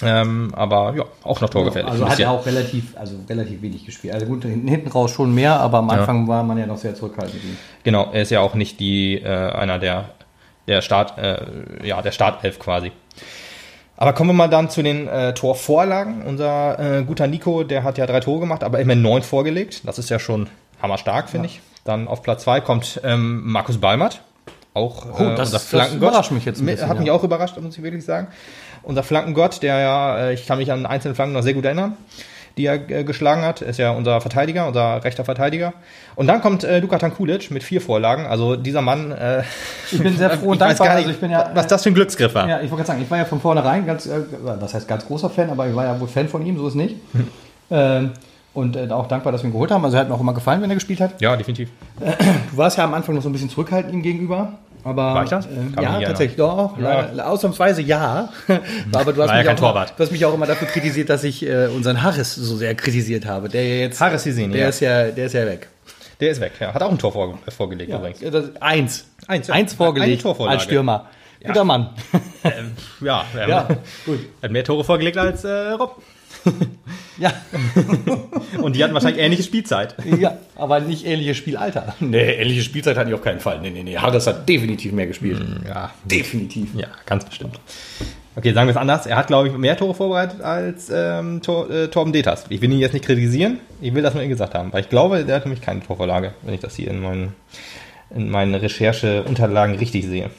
Ähm, 0.04 0.52
aber 0.56 0.94
ja, 0.96 1.06
auch 1.24 1.42
noch 1.42 1.50
torgefährlich. 1.50 1.92
Also 1.92 2.08
hat 2.08 2.20
er 2.20 2.30
auch 2.30 2.46
relativ, 2.46 2.96
also 2.98 3.16
relativ 3.28 3.62
wenig 3.64 3.84
gespielt. 3.86 4.14
Also 4.14 4.28
gut, 4.28 4.44
hinten 4.44 4.90
raus 4.90 5.12
schon 5.12 5.34
mehr, 5.34 5.60
aber 5.60 5.80
am 5.80 5.90
Anfang 5.90 6.28
war 6.28 6.44
man 6.44 6.58
ja 6.58 6.68
noch 6.68 6.78
sehr 6.78 6.94
zurückhaltend. 6.94 7.42
Genau, 7.84 8.12
er 8.12 8.22
ist 8.22 8.30
ja 8.30 8.42
auch 8.42 8.54
nicht 8.54 8.80
die, 8.80 9.16
äh, 9.16 9.28
einer 9.28 9.80
der, 9.80 10.10
der 10.68 10.82
Start, 10.84 11.18
äh, 11.18 11.40
ja, 11.84 12.02
der 12.04 12.12
Startelf 12.12 12.60
quasi. 12.60 12.92
Aber 13.96 14.14
kommen 14.14 14.30
wir 14.30 14.36
mal 14.36 14.48
dann 14.48 14.70
zu 14.70 14.84
den 14.84 15.08
äh, 15.08 15.34
Torvorlagen. 15.34 16.22
Unser 16.22 17.00
äh, 17.00 17.04
guter 17.04 17.26
Nico, 17.26 17.64
der 17.64 17.84
hat 17.84 17.98
ja 17.98 18.06
drei 18.06 18.20
Tore 18.20 18.42
gemacht, 18.42 18.64
aber 18.64 18.80
immerhin 18.80 19.02
neun 19.02 19.24
vorgelegt. 19.24 19.88
Das 19.88 19.98
ist 19.98 20.12
ja 20.12 20.20
schon 20.20 20.48
hammerstark, 20.80 21.30
finde 21.30 21.48
ich. 21.48 21.62
Dann 21.88 22.08
auf 22.08 22.22
Platz 22.22 22.44
zwei 22.44 22.60
kommt 22.62 23.00
ähm, 23.04 23.42
Markus 23.52 23.78
Balmert. 23.80 24.22
Auch 24.74 25.06
Oh, 25.06 25.24
äh, 25.24 25.30
das- 25.36 25.40
unser 25.40 25.52
das 25.54 25.64
Flankengott. 25.66 26.10
überrascht 26.10 26.32
mich 26.32 26.46
jetzt 26.46 26.60
ein 26.62 26.66
bisschen, 26.66 26.88
Hat 26.90 27.00
mich 27.00 27.08
ja. 27.08 27.14
auch 27.14 27.24
überrascht, 27.24 27.58
muss 27.60 27.78
ich 27.78 27.84
wirklich 27.84 28.04
sagen. 28.06 28.28
Unser 28.84 29.04
Flankengott, 29.04 29.64
der 29.64 29.80
ja, 29.80 30.18
äh, 30.20 30.34
ich 30.34 30.46
kann 30.46 30.58
mich 30.60 30.72
an 30.72 30.86
einzelne 30.86 31.16
Flanken 31.16 31.34
noch 31.34 31.42
sehr 31.42 31.54
gut 31.54 31.66
erinnern, 31.66 31.98
die 32.58 32.66
er 32.66 32.90
äh, 32.90 33.04
geschlagen 33.04 33.44
hat, 33.44 33.62
ist 33.62 33.78
ja 33.80 33.92
unser 33.92 34.20
Verteidiger, 34.22 34.68
unser 34.68 35.04
rechter 35.04 35.24
Verteidiger. 35.26 35.74
Und 36.16 36.28
dann 36.28 36.42
kommt 36.42 36.64
äh, 36.64 36.80
Luka 36.80 36.98
Tankulic 36.98 37.50
mit 37.52 37.64
vier 37.64 37.82
Vorlagen. 37.82 38.26
Also 38.28 38.56
dieser 38.56 38.82
Mann, 38.82 39.12
äh, 39.12 39.44
Ich 39.92 40.02
bin 40.02 40.16
sehr 40.18 40.30
froh 40.32 40.48
und 40.52 40.62
dankbar. 40.62 40.88
gar 40.88 40.96
nicht, 40.98 41.08
also 41.08 41.26
ja, 41.26 41.52
was 41.54 41.68
das 41.68 41.84
für 41.84 41.90
ein 41.90 41.96
Glücksgriff 41.96 42.34
war. 42.36 42.48
Ja, 42.48 42.58
ich 42.58 42.64
wollte 42.70 42.76
gerade 42.84 42.88
sagen, 42.88 43.02
ich 43.02 43.10
war 43.10 43.18
ja 43.18 43.26
von 43.26 43.40
vornherein 43.42 43.86
ganz, 43.86 44.06
äh, 44.06 44.20
was 44.44 44.74
heißt 44.74 44.88
ganz 44.88 45.06
großer 45.08 45.30
Fan, 45.30 45.50
aber 45.50 45.68
ich 45.68 45.76
war 45.76 45.86
ja 45.86 46.00
wohl 46.00 46.08
Fan 46.08 46.28
von 46.28 46.46
ihm, 46.46 46.58
so 46.58 46.68
ist 46.68 46.76
nicht. 46.76 46.96
ähm, 47.72 48.12
und 48.58 48.76
äh, 48.76 48.90
auch 48.90 49.08
dankbar, 49.08 49.32
dass 49.32 49.44
wir 49.44 49.50
ihn 49.50 49.54
geholt 49.54 49.70
haben. 49.70 49.86
Also 49.86 49.98
er 49.98 50.02
hat 50.02 50.10
mir 50.10 50.16
auch 50.16 50.20
immer 50.20 50.34
gefallen, 50.34 50.64
wenn 50.64 50.72
er 50.72 50.76
gespielt 50.76 51.00
hat. 51.00 51.22
Ja, 51.22 51.36
definitiv. 51.36 51.70
Du 52.00 52.58
warst 52.58 52.78
ja 52.78 52.86
am 52.86 52.94
Anfang 52.96 53.14
noch 53.14 53.22
so 53.22 53.30
ein 53.30 53.32
bisschen 53.32 53.50
zurückhaltend 53.50 53.94
ihm 53.94 54.02
gegenüber. 54.02 54.54
Aber, 54.84 55.14
War 55.14 55.24
ich 55.24 55.30
das? 55.30 55.46
Äh, 55.46 55.50
ja, 55.82 56.00
tatsächlich, 56.02 56.38
doch. 56.38 56.78
Ja. 56.80 57.02
leider- 57.02 57.30
Ausnahmsweise 57.30 57.82
ja. 57.84 58.30
aber 58.94 59.14
du 59.14 59.22
hast, 59.22 59.30
ja 59.30 59.38
mich 59.38 59.48
auch 59.48 59.52
immer, 59.52 59.56
Torwart. 59.56 59.94
du 59.96 60.04
hast 60.04 60.12
mich 60.12 60.26
auch 60.26 60.34
immer 60.34 60.46
dafür 60.48 60.68
kritisiert, 60.68 61.10
dass 61.10 61.24
ich 61.24 61.46
äh, 61.46 61.68
unseren 61.68 62.02
Harris 62.02 62.34
so 62.34 62.56
sehr 62.56 62.74
kritisiert 62.74 63.26
habe. 63.26 63.50
Der 63.50 63.64
ja 63.64 63.76
jetzt. 63.82 64.02
Harris 64.02 64.26
Hussein, 64.26 64.52
der 64.52 64.62
ja. 64.62 64.68
ist 64.70 64.80
ja, 64.80 65.08
der 65.10 65.26
ist 65.28 65.34
ja 65.34 65.46
weg. 65.46 65.68
Der 66.20 66.32
ist 66.32 66.42
weg, 66.42 66.54
ja. 66.60 66.74
Hat 66.74 66.82
auch 66.82 66.90
ein 66.90 66.98
Tor 66.98 67.12
vor, 67.12 67.38
vorgelegt 67.50 67.94
übrigens. 67.94 68.22
Ja, 68.22 68.32
das, 68.32 68.60
eins. 68.60 69.06
Eins, 69.28 69.48
ja. 69.48 69.54
Eins 69.54 69.74
vorgelegt 69.74 70.26
als 70.26 70.64
Stürmer. 70.64 71.06
Guter 71.46 71.64
Mann. 71.64 71.90
Ähm, 72.44 72.72
ja, 73.02 73.24
ähm, 73.40 73.50
Ja, 73.50 73.68
gut. 74.06 74.20
Hat 74.42 74.52
mehr 74.52 74.64
Tore 74.64 74.84
vorgelegt 74.84 75.18
als 75.18 75.44
äh, 75.44 75.70
Rob. 75.72 76.02
Ja. 77.20 77.34
Und 78.62 78.76
die 78.76 78.84
hatten 78.84 78.94
wahrscheinlich 78.94 79.24
ähnliche 79.24 79.44
Spielzeit. 79.44 79.96
Ja, 80.20 80.38
aber 80.56 80.80
nicht 80.80 81.06
ähnliches 81.06 81.38
Spielalter. 81.38 81.96
Nee, 82.00 82.34
ähnliche 82.34 82.62
Spielzeit 82.62 82.96
hatte 82.96 83.10
ich 83.10 83.16
auf 83.16 83.22
keinen 83.22 83.40
Fall. 83.40 83.60
Nee, 83.60 83.72
nee, 83.72 83.84
nee. 83.84 83.98
Harris 83.98 84.28
hat 84.28 84.48
definitiv 84.48 84.92
mehr 84.94 85.08
gespielt. 85.08 85.44
Ja, 85.68 85.92
Definitiv. 86.06 86.70
ja, 86.76 86.88
ganz 87.06 87.26
bestimmt. 87.26 87.60
Okay, 88.36 88.54
sagen 88.54 88.68
wir 88.68 88.72
es 88.72 88.78
anders. 88.78 89.08
Er 89.08 89.18
hat, 89.18 89.28
glaube 89.28 89.48
ich, 89.48 89.58
mehr 89.58 89.76
Tore 89.76 89.96
vorbereitet 89.96 90.42
als 90.42 90.92
ähm, 90.94 91.42
Tor, 91.42 91.70
äh, 91.72 91.88
Torben 91.88 92.14
Detas. 92.14 92.46
Ich 92.50 92.62
will 92.62 92.72
ihn 92.72 92.80
jetzt 92.80 92.94
nicht 92.94 93.06
kritisieren. 93.06 93.60
Ich 93.82 93.96
will 93.96 94.04
das 94.04 94.14
nur 94.14 94.24
gesagt 94.26 94.54
haben. 94.54 94.72
Weil 94.72 94.82
ich 94.82 94.90
glaube, 94.90 95.26
der 95.26 95.38
hat 95.38 95.46
nämlich 95.46 95.62
keine 95.62 95.82
Torvorlage, 95.82 96.34
wenn 96.44 96.54
ich 96.54 96.60
das 96.60 96.76
hier 96.76 96.92
in 96.92 97.02
meinen, 97.02 97.34
in 98.12 98.30
meinen 98.30 98.54
Rechercheunterlagen 98.54 99.76
richtig 99.78 100.06
sehe. 100.06 100.30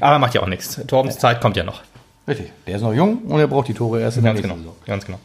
Aber 0.00 0.18
macht 0.18 0.34
ja 0.34 0.42
auch 0.42 0.48
nichts. 0.48 0.80
Torbens 0.88 1.18
Zeit 1.18 1.40
kommt 1.40 1.56
ja 1.56 1.62
noch. 1.62 1.82
Richtig. 2.28 2.52
Der 2.66 2.76
ist 2.76 2.82
noch 2.82 2.92
jung 2.92 3.22
und 3.22 3.40
er 3.40 3.46
braucht 3.48 3.68
die 3.68 3.74
Tore 3.74 4.00
erst 4.00 4.18
in 4.18 4.22
der 4.24 4.34
Ganz 4.34 4.42
nächsten 4.44 4.58
genau. 4.60 4.70
Saison. 4.74 4.86
Ganz 4.86 5.06
genau. 5.06 5.18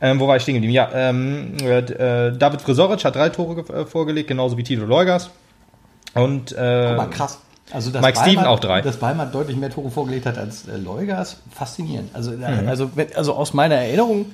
Ähm, 0.00 0.20
wo 0.20 0.28
war 0.28 0.36
ich 0.36 0.42
stehen 0.42 0.54
geblieben? 0.54 0.74
Ja, 0.74 0.90
ähm, 0.92 1.54
äh, 1.60 2.32
David 2.32 2.60
Frisoric 2.60 3.04
hat 3.04 3.16
drei 3.16 3.30
Tore 3.30 3.60
äh, 3.72 3.86
vorgelegt, 3.86 4.28
genauso 4.28 4.56
wie 4.58 4.62
Tito 4.62 4.84
Leugas. 4.84 5.30
Und 6.14 6.52
äh, 6.52 6.84
Guck 6.88 6.96
mal, 6.98 7.06
krass. 7.10 7.38
Also, 7.72 7.90
dass 7.90 8.02
Mike 8.02 8.18
Steven 8.20 8.44
auch 8.44 8.60
drei. 8.60 8.82
Dass 8.82 8.98
Balmer 8.98 9.24
deutlich 9.26 9.56
mehr 9.56 9.70
Tore 9.70 9.90
vorgelegt 9.90 10.26
hat 10.26 10.36
als 10.36 10.68
äh, 10.68 10.76
Leugers, 10.76 11.38
faszinierend. 11.50 12.10
Also, 12.14 12.32
äh, 12.32 12.36
Mhm. 12.36 12.68
also, 12.68 12.90
also 13.16 13.32
aus 13.34 13.54
meiner 13.54 13.76
Erinnerung 13.76 14.26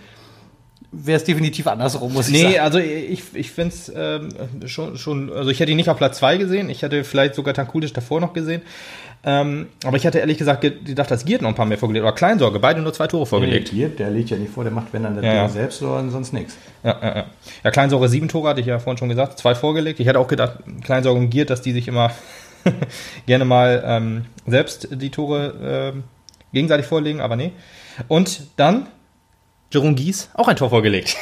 wäre 0.93 1.17
es 1.19 1.25
definitiv 1.25 1.69
andersrum, 1.69 2.13
muss 2.13 2.27
ich 2.27 2.33
Nee, 2.35 2.43
sagen. 2.55 2.59
also 2.61 2.79
ich, 2.81 3.23
ich 3.35 3.53
finde 3.53 3.73
es 3.75 3.93
ähm, 3.95 4.31
schon, 4.67 4.99
schon, 4.99 5.33
also 5.33 5.49
ich 5.51 5.61
hätte 5.61 5.71
ihn 5.71 5.77
nicht 5.77 5.89
auf 5.89 5.97
Platz 5.97 6.19
2 6.19 6.39
gesehen, 6.39 6.69
ich 6.69 6.83
hätte 6.83 7.05
vielleicht 7.05 7.37
sogar 7.37 7.55
Tankulic 7.55 7.95
davor 7.95 8.21
noch 8.21 8.33
gesehen. 8.33 8.63
Ähm, 9.23 9.67
aber 9.85 9.99
ich 9.99 10.05
hätte 10.05 10.19
ehrlich 10.19 10.39
gesagt 10.39 10.63
ge- 10.63 10.83
gedacht, 10.83 11.11
dass 11.11 11.27
Giert 11.27 11.43
noch 11.43 11.51
ein 11.51 11.55
paar 11.55 11.67
mehr 11.67 11.77
vorgelegt 11.77 12.05
oder 12.05 12.15
Kleinsorge, 12.15 12.59
beide 12.59 12.81
nur 12.81 12.93
zwei 12.95 13.07
Tore 13.07 13.27
vorgelegt. 13.27 13.69
Hier, 13.69 13.91
der 13.91 14.11
legt 14.11 14.31
ja 14.31 14.39
nicht 14.39 14.51
vor, 14.53 14.65
der 14.65 14.73
macht, 14.73 14.93
wenn 14.93 15.03
dann 15.03 15.15
der 15.15 15.23
Ja, 15.25 15.35
ja. 15.35 15.49
selbst 15.51 15.83
oder 15.83 16.09
sonst 16.11 16.33
nichts. 16.33 16.57
Ja, 16.83 16.97
ja, 17.03 17.17
ja. 17.17 17.25
ja 17.65 17.71
Kleinsorge 17.71 18.09
sieben 18.09 18.29
Tore, 18.29 18.49
hatte 18.49 18.61
ich 18.61 18.67
ja 18.67 18.79
vorhin 18.79 18.97
schon 18.97 19.11
gesagt, 19.11 19.39
zwei 19.39 19.55
vorgelegt. 19.55 20.01
Ich 20.01 20.07
hätte 20.07 20.19
auch 20.19 20.29
gedacht, 20.29 20.61
Kleinsorge 20.83 21.21
und 21.21 21.29
Giert, 21.29 21.51
dass 21.51 21.61
die 21.61 21.73
sich 21.73 21.87
immer 21.87 22.11
gerne 23.27 23.45
mal 23.45 23.83
ähm, 23.87 24.25
selbst 24.47 24.89
die 24.91 25.11
Tore 25.11 25.93
ähm, 25.95 26.05
gegenseitig 26.55 26.87
vorlegen, 26.87 27.21
aber 27.21 27.37
nee. 27.37 27.53
Und 28.09 28.43
dann 28.57 28.87
Jerome 29.73 29.95
Gies, 29.95 30.29
auch 30.35 30.49
ein 30.49 30.57
Tor 30.57 30.69
vorgelegt. 30.69 31.17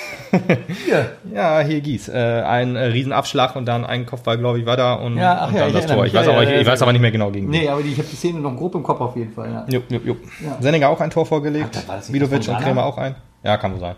Hier. 0.87 1.17
Ja, 1.35 1.61
hier 1.61 1.83
Gies. 1.83 2.09
Äh, 2.09 2.15
ein 2.47 2.77
äh, 2.77 2.85
Riesenabschlag 2.85 3.55
und 3.57 3.67
dann 3.67 3.85
ein 3.85 4.07
Kopfball, 4.07 4.39
glaube 4.39 4.59
ich, 4.59 4.65
war 4.65 4.77
da 4.79 4.95
und, 4.95 5.19
Ja, 5.19 5.39
ach 5.43 5.49
und 5.49 5.55
ja, 5.57 5.65
dann 5.67 5.75
das 5.75 5.87
Tor. 5.87 6.07
Ich 6.07 6.15
weiß, 6.15 6.27
Ja, 6.27 6.33
aber, 6.33 6.45
ich, 6.45 6.61
ich 6.61 6.67
weiß 6.67 6.81
aber 6.81 6.93
nicht 6.93 7.03
mehr 7.03 7.11
genau 7.11 7.31
gegen 7.31 7.53
wen. 7.53 7.61
Nee, 7.61 7.69
aber 7.69 7.83
die, 7.83 7.93
ich 7.93 7.99
habe 7.99 8.09
die 8.11 8.17
Szene 8.17 8.41
noch 8.41 8.57
grob 8.57 8.75
im 8.75 8.83
Kopf 8.83 9.01
auf 9.03 9.17
jeden 9.17 9.33
Fall. 9.35 9.51
Ja. 9.53 9.67
Jupp, 9.69 9.91
jupp, 9.91 10.07
jupp. 10.07 10.19
Ja. 10.43 10.57
Senninger 10.61 10.89
auch 10.89 11.01
ein 11.01 11.11
Tor 11.11 11.27
vorgelegt. 11.27 11.79
Ach, 11.89 12.03
Vidovic 12.09 12.49
und? 12.49 12.59
Krämer 12.59 12.87
auch 12.87 12.97
ein. 12.97 13.17
Ja, 13.43 13.59
kann 13.59 13.73
wohl 13.73 13.81
sein. 13.81 13.97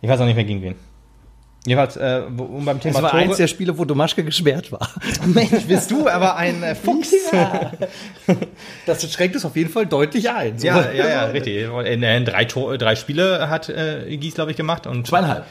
Ich 0.00 0.08
weiß 0.10 0.20
auch 0.20 0.26
nicht 0.26 0.34
mehr 0.34 0.44
gegen 0.44 0.62
wen. 0.62 0.74
Jedenfalls, 1.64 1.96
äh, 1.96 2.22
um 2.36 2.64
beim 2.64 2.80
Thema 2.80 2.94
Das 2.94 3.02
war 3.02 3.10
Tore. 3.12 3.22
eins 3.22 3.36
der 3.36 3.46
Spiele, 3.46 3.78
wo 3.78 3.84
Domaschke 3.84 4.24
gesperrt 4.24 4.72
war. 4.72 4.88
Mensch, 5.26 5.64
bist 5.68 5.92
du 5.92 6.08
aber 6.08 6.36
ein 6.36 6.62
äh, 6.62 6.74
Fuchs. 6.74 7.12
Das 8.86 9.12
schränkt 9.12 9.36
es 9.36 9.44
auf 9.44 9.54
jeden 9.54 9.70
Fall 9.70 9.86
deutlich 9.86 10.30
ein. 10.30 10.58
So. 10.58 10.66
Ja, 10.66 10.90
ja, 10.92 11.08
ja, 11.08 11.24
richtig. 11.32 11.64
In, 11.86 12.02
in 12.02 12.24
drei, 12.24 12.44
Tor, 12.46 12.76
drei 12.78 12.96
Spiele 12.96 13.48
hat 13.48 13.68
äh, 13.68 14.16
Gies, 14.16 14.34
glaube 14.34 14.50
ich, 14.50 14.56
gemacht. 14.56 14.86
Und 14.86 15.06
Zweieinhalb. 15.06 15.46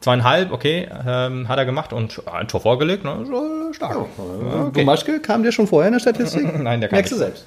Zweieinhalb, 0.00 0.52
okay, 0.52 0.88
ähm, 1.06 1.48
hat 1.48 1.58
er 1.58 1.64
gemacht 1.64 1.92
und 1.92 2.22
ein 2.26 2.48
Tor 2.48 2.60
vorgelegt. 2.60 3.04
Ne? 3.04 3.24
So 3.24 3.72
stark. 3.72 3.96
Okay. 3.96 4.80
Domaschke 4.80 5.20
kam 5.20 5.42
der 5.44 5.52
schon 5.52 5.66
vorher 5.68 5.88
in 5.88 5.92
der 5.92 6.00
Statistik? 6.00 6.42
Nein, 6.60 6.80
der 6.80 6.88
kam 6.88 6.96
Merkst 6.96 7.12
du 7.12 7.16
selbst. 7.16 7.46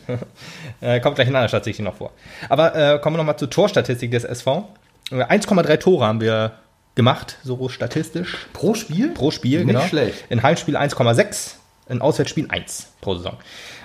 Äh, 0.80 1.00
kommt 1.02 1.16
gleich 1.16 1.28
in 1.28 1.36
einer 1.36 1.50
Statistik 1.50 1.84
noch 1.84 1.96
vor. 1.96 2.12
Aber 2.48 2.76
äh, 2.76 3.00
kommen 3.00 3.16
wir 3.16 3.18
nochmal 3.18 3.38
zur 3.38 3.50
Torstatistik 3.50 4.12
des 4.12 4.24
SV. 4.24 4.70
Äh, 5.12 5.24
1,3 5.24 5.78
Tore 5.80 6.06
haben 6.06 6.22
wir 6.22 6.54
gemacht, 6.96 7.38
so 7.44 7.70
statistisch. 7.70 8.48
Pro 8.54 8.74
Spiel? 8.74 9.10
Pro 9.10 9.32
Spiel, 9.32 9.60
Nicht 9.60 9.68
genau. 9.68 9.86
schlecht. 9.86 10.26
In 10.30 10.42
Heimspiel 10.44 10.78
1,6, 10.78 11.56
in 11.90 12.02
Auswärtsspiel 12.02 12.48
1 12.50 12.94
pro 13.02 13.16
Saison. 13.16 13.38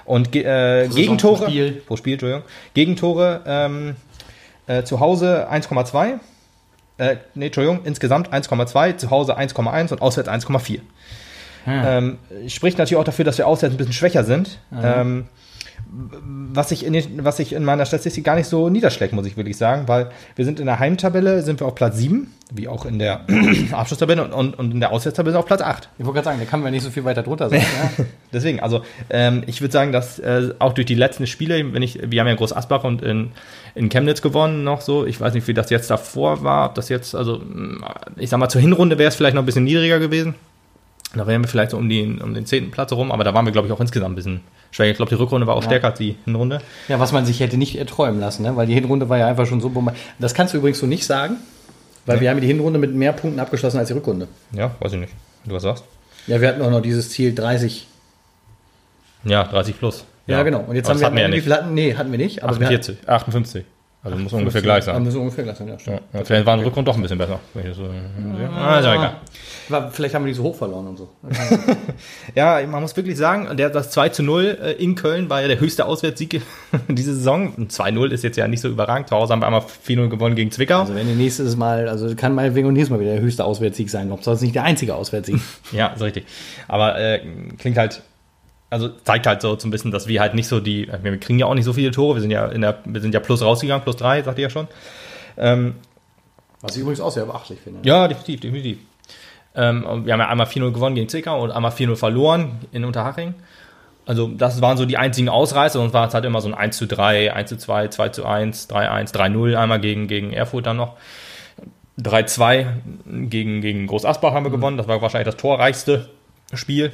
Und 0.05 0.35
äh, 0.35 0.89
Gegentore, 0.89 1.37
pro 1.37 1.45
Spiel. 1.47 1.73
pro 1.87 1.97
Spiel, 1.97 2.13
Entschuldigung. 2.15 2.45
Gegentore 2.75 3.43
ähm, 3.47 3.97
äh, 4.67 4.83
zu 4.85 5.01
Hause 5.01 5.49
1,2. 5.51 6.19
Äh, 6.99 7.17
nee, 7.35 7.47
Entschuldigung, 7.47 7.81
insgesamt 7.85 8.33
1,2, 8.33 8.97
zu 8.97 9.11
Hause 9.11 9.39
1,1 9.39 9.93
und 9.93 10.03
auswärts 10.03 10.29
1,4. 10.29 10.81
Ähm, 11.67 12.19
spricht 12.49 12.79
natürlich 12.79 12.99
auch 12.99 13.05
dafür, 13.05 13.25
dass 13.25 13.37
wir 13.39 13.47
auswärts 13.47 13.75
ein 13.75 13.77
bisschen 13.77 13.93
schwächer 13.93 14.25
sind. 14.25 14.59
Ähm, 14.73 15.29
was 16.53 16.71
ich, 16.73 16.85
in 16.85 16.93
den, 16.93 17.25
was 17.25 17.39
ich 17.39 17.53
in 17.53 17.65
meiner 17.65 17.87
Statistik 17.87 18.25
gar 18.25 18.37
nicht 18.37 18.47
so 18.47 18.69
niederschlägt, 18.69 19.13
muss 19.13 19.27
ich 19.27 19.37
wirklich 19.37 19.57
sagen, 19.57 19.89
weil 19.89 20.11
wir 20.37 20.45
sind 20.45 20.61
in 20.61 20.67
der 20.67 20.79
Heimtabelle, 20.79 21.43
sind 21.43 21.61
wir 21.61 21.67
auf 21.67 21.75
Platz 21.75 21.97
7, 21.97 22.33
wie 22.53 22.69
auch 22.69 22.85
in 22.85 22.99
der 22.99 23.27
Abschlusstabelle 23.73 24.25
und, 24.25 24.33
und, 24.33 24.59
und 24.59 24.73
in 24.73 24.81
der 24.81 24.93
Auswärtstabelle 24.93 25.39
auf 25.39 25.47
Platz 25.47 25.63
8. 25.63 25.89
Ich 25.99 26.05
wollte 26.05 26.17
gerade 26.17 26.25
sagen, 26.27 26.39
da 26.41 26.45
kann 26.45 26.63
man 26.63 26.73
nicht 26.73 26.83
so 26.83 26.91
viel 26.91 27.05
weiter 27.05 27.23
drunter 27.23 27.49
sein. 27.49 27.61
ja. 27.61 28.05
Deswegen, 28.33 28.61
also 28.61 28.83
ähm, 29.11 29.43
ich 29.47 29.61
würde 29.61 29.73
sagen, 29.73 29.93
dass 29.93 30.19
äh, 30.19 30.55
auch 30.59 30.73
durch 30.73 30.87
die 30.87 30.95
letzten 30.95 31.27
Spiele, 31.27 31.73
wenn 31.73 31.83
ich, 31.83 31.99
wir 32.11 32.21
haben 32.21 32.27
ja 32.27 32.33
in 32.33 32.39
Groß 32.39 32.53
Asbach 32.53 32.85
und 32.85 33.03
in, 33.03 33.33
in 33.75 33.89
Chemnitz 33.89 34.23
gewonnen 34.23 34.65
noch 34.65 34.81
so, 34.81 35.07
ich 35.07 35.21
weiß 35.21 35.35
nicht, 35.35 35.47
wie 35.49 35.55
das 35.55 35.71
jetzt 35.71 35.91
davor 35.91 36.43
war, 36.43 36.71
ob 36.71 36.75
das 36.75 36.89
jetzt, 36.89 37.15
also 37.15 37.43
ich 38.17 38.31
sag 38.31 38.39
mal, 38.39 38.49
zur 38.49 38.61
Hinrunde 38.61 38.99
wäre 38.99 39.09
es 39.09 39.17
vielleicht 39.17 39.35
noch 39.35 39.43
ein 39.43 39.47
bisschen 39.47 39.65
niedriger 39.65 39.99
gewesen. 39.99 40.35
Da 41.15 41.27
wären 41.27 41.43
wir 41.43 41.49
vielleicht 41.49 41.73
so 41.73 41.77
um, 41.77 41.89
die, 41.89 42.03
um 42.23 42.35
den 42.35 42.47
zehnten 42.47 42.71
Platz 42.71 42.91
herum, 42.93 43.11
aber 43.11 43.25
da 43.25 43.35
waren 43.35 43.45
wir, 43.45 43.53
glaube 43.53 43.67
ich, 43.67 43.73
auch 43.73 43.81
insgesamt 43.81 44.13
ein 44.13 44.15
bisschen 44.17 44.41
schwer. 44.71 44.91
Ich 44.91 44.97
glaube, 44.97 45.09
die 45.09 45.17
Rückrunde 45.17 45.47
war 45.47 45.57
auch 45.57 45.63
Ja. 45.63 45.69
stärker 45.69 45.89
als 45.89 45.99
die 45.99 46.17
Hinrunde. 46.25 46.61
Ja, 46.89 47.01
was 47.01 47.11
man 47.13 47.27
sich 47.27 47.41
hätte 47.41 47.57
nicht 47.57 47.77
erträumen 47.77 48.21
lassen, 48.21 48.43
ne? 48.45 48.55
weil 48.57 48.67
die 48.69 48.75
Hinrunde 48.75 49.09
war 49.09 49.19
ja 49.19 49.27
einfach 49.27 49.47
schon 49.47 49.61
so 49.61 49.71
bombardiert. 49.71 50.05
Das 50.21 50.35
kannst 50.35 50.55
du 50.55 50.59
übrigens 50.59 50.79
so 50.79 50.87
nicht 50.87 51.05
sagen, 51.05 51.37
weil 52.07 52.17
Nee. 52.17 52.23
wir 52.23 52.31
haben 52.31 52.41
die 52.41 52.47
Hinrunde 52.47 52.79
mit 52.79 52.95
mehr 52.95 53.13
Punkten 53.13 53.41
abgeschlossen 53.41 53.79
als 53.79 53.89
die 53.89 53.95
Rückrunde. 53.95 54.29
Ja, 54.53 54.71
weiß 54.79 54.93
ich 54.93 55.01
nicht. 55.01 55.13
Du 55.45 55.55
was 55.55 55.63
sagst? 55.65 55.85
Ja, 56.29 56.41
wir 56.41 56.47
hatten 56.49 56.63
auch 56.63 56.71
noch 56.71 56.83
dieses 56.83 57.11
Ziel 57.11 57.35
30. 57.35 57.89
Ja, 59.25 59.45
30 59.45 59.79
plus. 59.79 60.05
Ja, 60.27 60.43
genau. 60.45 60.61
Und 60.61 60.77
jetzt 60.77 60.89
Aber 60.89 60.95
haben 60.95 61.01
wir, 61.01 61.07
hatten 61.07 61.17
wir 61.17 61.23
ja 61.23 61.29
nicht. 61.29 61.51
hatten? 61.51 61.75
Nee, 61.75 61.95
hatten 61.97 62.11
wir 62.13 62.19
nicht. 62.19 62.43
Aber 62.45 62.59
wir 62.61 62.67
48, 62.69 63.09
58. 63.09 63.65
Also 64.03 64.17
muss 64.17 64.33
ungefähr 64.33 64.63
gleich 64.63 64.85
sein. 64.85 65.03
müssen 65.03 65.21
ungefähr 65.21 65.45
gleich 65.45 65.59
sein, 65.59 65.69
ja, 65.69 65.79
stimmt. 65.79 66.01
Ja, 66.15 66.25
vielleicht 66.25 66.47
war 66.47 66.55
ein 66.55 66.61
Rückrund 66.61 66.89
doch 66.89 66.97
ein 66.97 67.03
bisschen 67.03 67.19
besser. 67.19 67.39
Wenn 67.53 67.65
ich 67.65 67.69
das 67.69 67.77
so. 67.77 67.85
Ah, 68.57 68.79
ist 68.79 68.85
ja 68.87 68.95
egal. 68.95 69.91
Vielleicht 69.93 70.15
haben 70.15 70.25
wir 70.25 70.29
die 70.29 70.37
so 70.37 70.43
hoch 70.43 70.57
verloren 70.57 70.87
und 70.87 70.97
so. 70.97 71.11
Ja, 72.35 72.61
man 72.67 72.81
muss 72.81 72.97
wirklich 72.97 73.19
sagen, 73.19 73.57
der, 73.59 73.69
das 73.69 73.91
2 73.91 74.09
zu 74.09 74.23
0 74.23 74.59
äh, 74.63 74.73
in 74.83 74.95
Köln 74.95 75.29
war 75.29 75.43
ja 75.43 75.49
der 75.49 75.61
höchste 75.61 75.85
Auswärtssieg 75.85 76.41
diese 76.89 77.15
Saison. 77.15 77.53
Und 77.55 77.73
2-0 77.73 78.11
ist 78.11 78.25
jetzt 78.25 78.37
ja 78.37 78.49
nicht 78.49 78.63
so 78.63 78.69
überragend. 78.69 79.09
Zu 79.09 79.17
Hause 79.17 79.35
haben 79.35 79.41
wir 79.41 79.47
einmal 79.47 79.63
4-0 79.87 80.09
gewonnen 80.09 80.35
gegen 80.35 80.51
Zwickau. 80.51 80.81
Also 80.81 80.95
wenn 80.95 81.09
ihr 81.09 81.15
nächstes 81.17 81.57
Mal, 81.57 81.89
also 81.89 82.15
kann 82.17 82.35
meinetwegen 82.35 82.69
und 82.69 82.75
nächstes 82.75 82.91
Mal 82.91 83.01
wieder 83.01 83.13
der 83.13 83.21
höchste 83.21 83.45
Auswärtssieg 83.45 83.91
sein. 83.91 84.11
Ob 84.13 84.23
das 84.23 84.41
nicht 84.41 84.55
der 84.55 84.65
einzige 84.65 84.95
Auswärtssieg. 84.95 85.41
Ja, 85.73 85.89
ist 85.89 86.03
richtig. 86.03 86.27
Aber 86.69 86.99
äh, 86.99 87.21
klingt 87.59 87.77
halt, 87.77 88.03
also 88.71 88.89
zeigt 88.89 89.27
halt 89.27 89.43
so 89.43 89.57
ein 89.63 89.71
bisschen, 89.71 89.91
dass 89.91 90.07
wir 90.07 90.21
halt 90.21 90.35
nicht 90.35 90.47
so 90.47 90.61
die, 90.61 90.89
wir 91.03 91.19
kriegen 91.19 91.41
ja 91.41 91.47
auch 91.47 91.55
nicht 91.55 91.65
so 91.65 91.73
viele 91.73 91.91
Tore. 91.91 92.15
Wir 92.15 92.23
sind 92.23 92.31
ja 92.31 92.47
in 92.47 92.61
der, 92.61 92.79
wir 92.85 93.01
sind 93.01 93.13
ja 93.13 93.21
plus 93.21 93.43
rausgegangen, 93.43 93.83
plus 93.83 93.97
drei, 93.97 94.23
sagt 94.23 94.39
ihr 94.39 94.45
ja 94.45 94.51
schon. 94.51 94.69
Ähm, 95.37 95.75
Was 96.61 96.77
ich 96.77 96.83
übrigens 96.83 97.01
auch 97.01 97.11
sehr 97.11 97.27
beachtlich 97.27 97.59
finde. 97.61 97.81
Ja, 97.83 98.07
definitiv, 98.07 98.41
definitiv. 98.41 98.79
Ähm, 99.57 99.83
wir 100.05 100.13
haben 100.13 100.21
ja 100.21 100.29
einmal 100.29 100.47
4-0 100.47 100.71
gewonnen 100.71 100.95
gegen 100.95 101.09
Zwickau 101.09 101.43
und 101.43 101.51
einmal 101.51 101.73
4-0 101.73 101.97
verloren 101.97 102.61
in 102.71 102.85
Unterhaching. 102.85 103.35
Also 104.07 104.29
das 104.29 104.61
waren 104.61 104.77
so 104.77 104.87
die 104.87 104.97
einzigen 104.97 105.29
Ausreißer 105.29 105.81
und 105.81 105.93
war 105.93 106.07
es 106.07 106.15
halt 106.15 106.25
immer 106.25 106.41
so 106.41 106.49
ein 106.49 106.55
1 106.55 106.77
zu 106.77 106.87
3, 106.87 107.35
1 107.35 107.49
zu 107.49 107.59
2, 107.59 107.89
2 107.89 108.09
zu 108.11 108.25
1, 108.25 108.71
3-1, 108.71 109.15
3-0 109.15 109.57
einmal 109.57 109.81
gegen, 109.81 110.07
gegen 110.07 110.33
Erfurt 110.33 110.67
dann 110.67 110.77
noch. 110.77 110.97
3-2 112.01 112.67
gegen, 113.29 113.61
gegen 113.61 113.87
Groß 113.89 114.05
Asbach 114.05 114.33
haben 114.33 114.45
wir 114.45 114.51
gewonnen. 114.51 114.77
Das 114.77 114.87
war 114.87 115.03
wahrscheinlich 115.03 115.27
das 115.27 115.37
torreichste 115.37 116.09
Spiel 116.55 116.93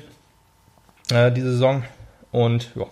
äh, 1.11 1.31
diese 1.33 1.53
Saison. 1.53 1.85
Und 2.33 2.71
ja. 2.75 2.87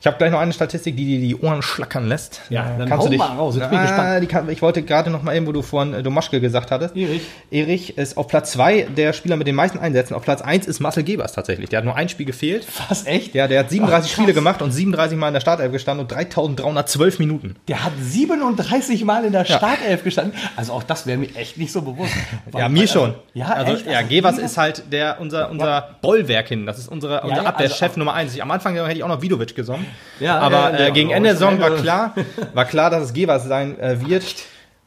Ich 0.00 0.06
habe 0.06 0.16
gleich 0.16 0.30
noch 0.30 0.38
eine 0.40 0.52
Statistik, 0.54 0.96
die 0.96 1.04
dir 1.04 1.20
die 1.20 1.36
Ohren 1.36 1.60
schlackern 1.60 2.08
lässt. 2.08 2.40
Ja, 2.48 2.74
dann 2.78 2.88
kannst 2.88 3.00
hau 3.00 3.04
du 3.04 3.10
dich, 3.10 3.18
mal 3.18 3.36
raus, 3.36 3.54
jetzt 3.56 3.68
bin 3.68 3.78
ich 3.78 3.90
Ah, 3.90 4.18
gespannt. 4.18 4.28
Kann, 4.30 4.48
ich 4.48 4.62
wollte 4.62 4.82
gerade 4.82 5.10
noch 5.10 5.22
mal 5.22 5.36
eben, 5.36 5.46
wo 5.46 5.52
du 5.52 5.60
vorhin 5.60 5.92
äh, 5.92 6.02
Domaschke 6.02 6.40
gesagt 6.40 6.70
hattest. 6.70 6.96
Erich. 6.96 7.20
Erich 7.50 7.98
ist 7.98 8.16
auf 8.16 8.26
Platz 8.26 8.52
2 8.52 8.88
der 8.96 9.12
Spieler 9.12 9.36
mit 9.36 9.46
den 9.46 9.54
meisten 9.54 9.78
Einsätzen. 9.78 10.14
Auf 10.14 10.22
Platz 10.22 10.40
1 10.40 10.66
ist 10.66 10.80
Marcel 10.80 11.02
Gebers 11.02 11.32
tatsächlich. 11.34 11.68
Der 11.68 11.78
hat 11.78 11.84
nur 11.84 11.96
ein 11.96 12.08
Spiel 12.08 12.24
gefehlt. 12.24 12.66
Was, 12.88 13.04
echt? 13.06 13.34
Ja, 13.34 13.46
der 13.46 13.60
hat 13.60 13.68
37 13.70 14.10
Ach, 14.10 14.14
Spiele 14.16 14.32
gemacht 14.32 14.62
und 14.62 14.70
37 14.72 15.18
Mal 15.18 15.28
in 15.28 15.34
der 15.34 15.40
Startelf 15.40 15.70
gestanden 15.70 16.04
und 16.06 16.10
3312 16.12 17.18
Minuten. 17.18 17.56
Der 17.68 17.84
hat 17.84 17.92
37 18.00 19.04
Mal 19.04 19.26
in 19.26 19.32
der 19.32 19.44
Startelf 19.44 20.02
gestanden. 20.02 20.32
Also 20.56 20.72
auch 20.72 20.82
das 20.82 21.06
wäre 21.06 21.18
mir 21.18 21.28
echt 21.36 21.58
nicht 21.58 21.72
so 21.72 21.82
bewusst. 21.82 22.12
Ja, 22.56 22.68
mir 22.68 22.88
schon. 22.88 23.14
Ja, 23.34 23.46
also, 23.48 23.74
echt? 23.74 23.86
ja, 23.86 23.98
Also, 23.98 24.08
Gebers 24.08 24.38
ist 24.38 24.56
halt 24.56 24.84
der, 24.92 25.20
unser, 25.20 25.50
unser 25.50 25.96
Bollwerk 26.02 26.48
hin. 26.48 26.66
Das 26.66 26.78
ist 26.78 26.88
unsere, 26.88 27.20
unser 27.20 27.36
ja, 27.36 27.42
Abwehrchef 27.44 27.82
also- 27.82 27.98
Nummer 27.98 28.14
1. 28.14 28.38
Am 28.40 28.50
Anfang 28.50 28.74
hätte 28.76 28.92
ich 28.92 29.04
auch 29.04 29.08
noch 29.08 29.22
Vidovic 29.22 29.54
gesungen. 29.54 29.86
Ja, 30.20 30.38
aber 30.38 30.74
äh, 30.78 30.84
ja, 30.84 30.90
gegen 30.90 31.10
Ende 31.10 31.30
der 31.30 31.36
Saison 31.36 31.60
war 31.60 31.70
klar, 31.76 32.14
war 32.54 32.64
klar, 32.66 32.90
dass 32.90 33.04
es 33.04 33.12
Gebers 33.12 33.44
sein 33.46 33.78
äh, 33.80 33.96
wird. 34.06 34.24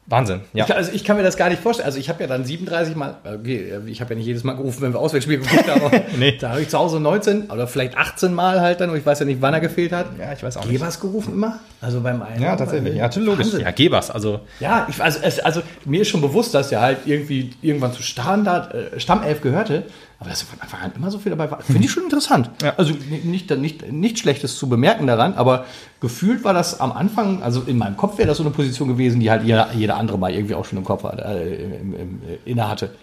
Wahnsinn. 0.06 0.40
Ja. 0.52 0.64
Ich, 0.64 0.68
kann- 0.68 0.76
also 0.76 0.92
ich 0.92 1.02
kann 1.02 1.16
mir 1.16 1.22
das 1.22 1.38
gar 1.38 1.48
nicht 1.48 1.62
vorstellen. 1.62 1.86
Also 1.86 1.98
ich 1.98 2.10
habe 2.10 2.22
ja 2.22 2.26
dann 2.26 2.44
37 2.44 2.94
Mal, 2.94 3.14
okay, 3.24 3.72
ich 3.86 4.02
habe 4.02 4.12
ja 4.12 4.18
nicht 4.18 4.26
jedes 4.26 4.44
Mal 4.44 4.52
gerufen, 4.52 4.82
wenn 4.82 4.92
wir 4.92 5.00
Auswärtsspiele 5.00 5.38
geguckt 5.42 5.66
haben, 5.66 6.02
Nee. 6.18 6.36
da 6.38 6.50
habe 6.50 6.60
ich 6.60 6.68
zu 6.68 6.78
Hause 6.78 7.00
19 7.00 7.50
oder 7.50 7.66
vielleicht 7.66 7.96
18 7.96 8.34
Mal 8.34 8.60
halt 8.60 8.82
dann, 8.82 8.90
und 8.90 8.98
ich 8.98 9.06
weiß 9.06 9.20
ja 9.20 9.24
nicht, 9.24 9.40
wann 9.40 9.54
er 9.54 9.60
gefehlt 9.60 9.92
hat. 9.92 10.06
Ja, 10.18 10.30
ich 10.34 10.42
weiß 10.42 10.58
auch 10.58 10.64
nicht. 10.66 10.72
Gebers 10.74 11.00
gerufen 11.00 11.32
immer? 11.32 11.58
Also 11.80 12.02
beim 12.02 12.20
einen. 12.20 12.42
Ja, 12.42 12.54
tatsächlich. 12.54 12.96
Ja, 12.96 13.08
logisch. 13.16 13.46
Wahnsinn. 13.46 13.60
Ja, 13.60 13.70
Gebers. 13.70 14.10
Also, 14.10 14.40
Ja, 14.60 14.86
ich, 14.90 15.02
also, 15.02 15.20
es, 15.22 15.40
also 15.40 15.62
mir 15.86 16.02
ist 16.02 16.08
schon 16.08 16.20
bewusst, 16.20 16.52
dass 16.52 16.70
er 16.70 16.82
halt 16.82 16.98
irgendwie 17.06 17.52
irgendwann 17.62 17.94
zu 17.94 18.02
Standard, 18.02 18.74
äh, 18.74 19.00
Stammelf 19.00 19.40
gehörte, 19.40 19.84
aber 20.24 20.30
dass 20.30 20.42
von 20.42 20.58
Anfang 20.60 20.80
an 20.80 20.92
immer 20.96 21.10
so 21.10 21.18
viel 21.18 21.30
dabei 21.30 21.50
war, 21.50 21.60
finde 21.60 21.84
ich 21.84 21.90
schon 21.90 22.04
interessant. 22.04 22.50
Ja. 22.62 22.74
Also 22.78 22.94
nicht, 22.94 23.24
nicht, 23.24 23.50
nicht, 23.58 23.92
nichts 23.92 24.20
Schlechtes 24.20 24.56
zu 24.56 24.68
bemerken 24.68 25.06
daran, 25.06 25.34
aber 25.34 25.66
gefühlt 26.00 26.44
war 26.44 26.54
das 26.54 26.80
am 26.80 26.92
Anfang, 26.92 27.42
also 27.42 27.62
in 27.66 27.76
meinem 27.76 27.96
Kopf 27.96 28.16
wäre 28.16 28.28
das 28.28 28.38
so 28.38 28.42
eine 28.42 28.50
Position 28.50 28.88
gewesen, 28.88 29.20
die 29.20 29.30
halt 29.30 29.44
jeder, 29.44 29.72
jeder 29.74 29.96
andere 29.96 30.18
mal 30.18 30.32
irgendwie 30.32 30.54
auch 30.54 30.64
schon 30.64 30.78
im 30.78 30.84
Kopf 30.84 31.04
hat, 31.04 31.20
äh, 31.20 31.56
im, 31.56 31.94
im, 31.94 32.20
äh, 32.26 32.50
inne 32.50 32.68
hatte. 32.68 32.94